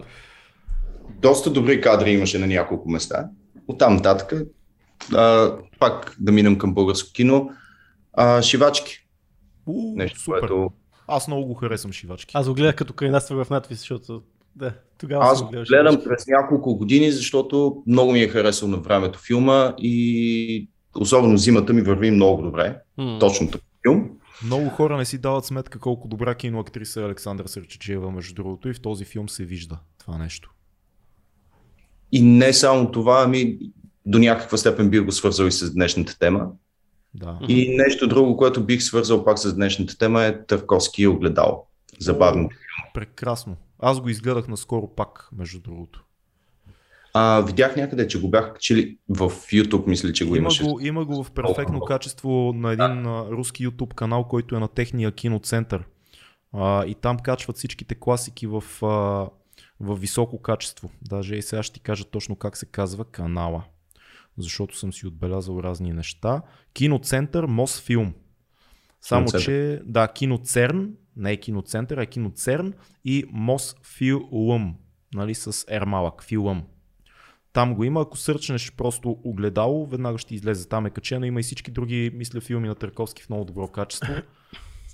[1.20, 3.28] доста добри кадри имаше на няколко места.
[3.68, 4.32] Оттам нататък,
[5.14, 7.50] а, пак да минем към българско кино,
[8.12, 9.06] а, Шивачки.
[9.66, 10.40] У, Нещо, супер.
[10.40, 10.70] което
[11.06, 12.32] Аз много го харесвам шивачки.
[12.36, 14.22] Аз го гледах като кандидатствах в надпис, защото
[14.56, 19.18] да, тогава аз го гледам през няколко години, защото много ми е харесал на времето
[19.26, 22.78] филма и особено зимата ми върви много добре.
[22.98, 23.18] М.
[23.20, 24.10] Точно такъв филм.
[24.44, 28.74] Много хора не си дават сметка колко добра киноактриса е Александра Сърчичева, между другото, и
[28.74, 30.54] в този филм се вижда това нещо.
[32.12, 33.58] И не само това, ами
[34.06, 36.50] до някаква степен бих го свързал и с днешната тема.
[37.14, 37.38] Да.
[37.48, 41.66] И нещо друго, което бих свързал пак с днешната тема е Търковски огледал.
[41.98, 42.48] Забавно.
[42.94, 43.56] Прекрасно.
[43.78, 46.01] Аз го изгледах наскоро пак, между другото.
[47.14, 50.64] А, видях някъде, че го бях качили в YouTube, мисля, че го Има имаше.
[50.64, 51.86] го, има го в перфектно Много.
[51.86, 55.84] качество на един а, руски YouTube канал, който е на техния киноцентър.
[56.52, 58.86] А, и там качват всичките класики в, а,
[59.80, 60.90] в високо качество.
[61.02, 63.64] Даже и сега ще ти кажа точно как се казва канала.
[64.38, 66.42] Защото съм си отбелязал разни неща.
[66.72, 68.12] Киноцентър Мосфилм.
[69.00, 69.44] Само, Киноцентър.
[69.44, 72.72] че да, киноцерн, не е киноцентър, а е киноцерн
[73.04, 74.74] и Мосфилм,
[75.14, 76.62] нали, с R малък, филъм.
[77.52, 80.68] Там го има, ако сърчнеш просто огледало, веднага ще излезе.
[80.68, 84.12] Там е качено, има и всички други, мисля, филми на Търковски в много добро качество.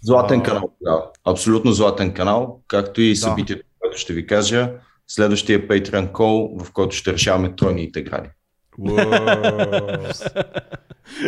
[0.03, 0.43] Златен А.
[0.43, 0.73] канал.
[0.83, 1.05] Да.
[1.25, 3.17] Абсолютно златен канал, както и Да.
[3.17, 4.73] събитието, което ще ви кажа.
[5.07, 8.29] Следващия Patreon call, в който ще решаваме тройните гради.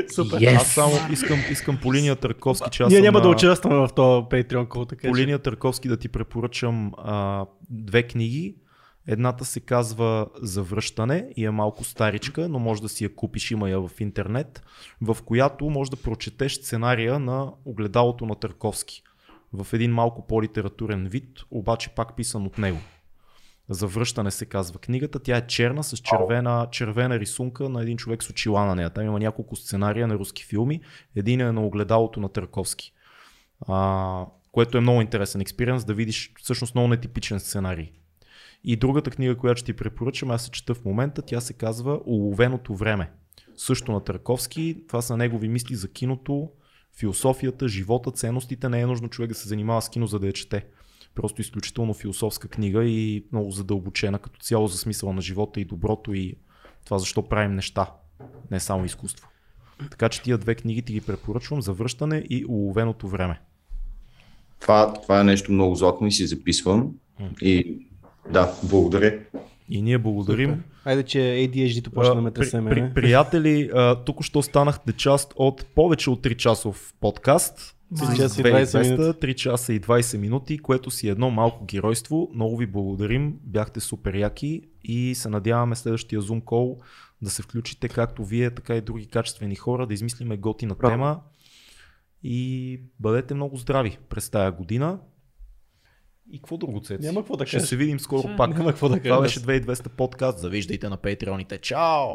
[0.09, 0.39] Супер.
[0.39, 0.57] Yes.
[0.57, 3.89] Аз само искам, искам по линия Търковски, че аз Ние няма да на- участваме в
[3.89, 5.23] този Patreon call, така по че.
[5.23, 8.57] линия Търковски да ти препоръчам а, две книги.
[9.12, 13.70] Едната се казва Завръщане и е малко старичка, но може да си я купиш, има
[13.70, 14.62] я в интернет,
[15.00, 19.02] в която може да прочетеш сценария на огледалото на Търковски.
[19.52, 22.78] В един малко по-литературен вид, обаче пак писан от него.
[23.68, 25.18] Завръщане се казва книгата.
[25.18, 28.90] Тя е черна с червена, червена рисунка на един човек с очила на нея.
[28.90, 30.80] Там има няколко сценария на руски филми.
[31.16, 32.92] Един е на огледалото на Търковски.
[33.68, 37.92] А, което е много интересен експириенс да видиш всъщност много нетипичен сценарий.
[38.64, 42.00] И другата книга, която ще ти препоръчам, аз се чета в момента, тя се казва
[42.06, 43.10] Уловеното време.
[43.56, 44.84] Също на Търковски.
[44.89, 46.50] Това са негови мисли за киното,
[46.98, 48.68] философията, живота, ценностите.
[48.68, 50.66] Не е нужно човек да се занимава с кино, за да я чете.
[51.14, 56.14] Просто изключително философска книга и много задълбочена като цяло за смисъла на живота и доброто
[56.14, 56.36] и
[56.84, 57.92] това защо правим неща,
[58.50, 59.28] не само изкуство.
[59.90, 63.40] Така че тия две книги ти ги препоръчвам Завръщане и Уловеното време.
[64.60, 66.94] Това, това е нещо много златно и си записвам.
[67.42, 67.86] И
[68.33, 69.18] да, благодаря.
[69.68, 70.50] И ние благодарим.
[70.50, 70.65] Супер.
[70.84, 73.70] Айде, че ADHD-то почна да ме тресе при, приятели,
[74.07, 77.76] тук що станахте част от повече от 3 часов подкаст.
[77.99, 79.26] Три С часа и 20 минути.
[79.26, 82.31] 3 часа и 20 минути, което си е едно малко геройство.
[82.34, 86.83] Много ви благодарим, бяхте супер яки и се надяваме следващия Zoom call
[87.23, 90.92] да се включите както вие, така и други качествени хора, да измислиме готина Браво.
[90.92, 91.20] тема
[92.23, 94.99] и бъдете много здрави през тая година.
[96.31, 97.07] И какво друго, Цеци?
[97.07, 97.67] Няма какво да Ще кажа.
[97.67, 98.50] се видим скоро Ще- пак.
[98.50, 99.23] Няма какво да Това кажа.
[99.23, 100.39] беше 2200 подкаст.
[100.39, 101.59] Завиждайте на патреоните.
[101.59, 102.07] Чао!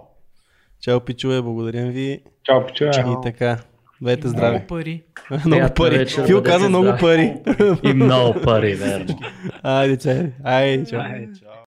[0.82, 2.19] Чао, пичове, благодарим ви.
[2.44, 2.90] Чао, пичове.
[2.90, 3.58] И така.
[4.02, 4.56] Бъдете здрави.
[4.56, 5.03] Много пари.
[5.45, 6.06] много пари.
[6.06, 7.34] Фил каза много пари.
[7.84, 9.19] И много пари, верно.
[9.64, 10.32] Айде, че.
[10.44, 11.00] Айде, чао.
[11.00, 11.65] Чао!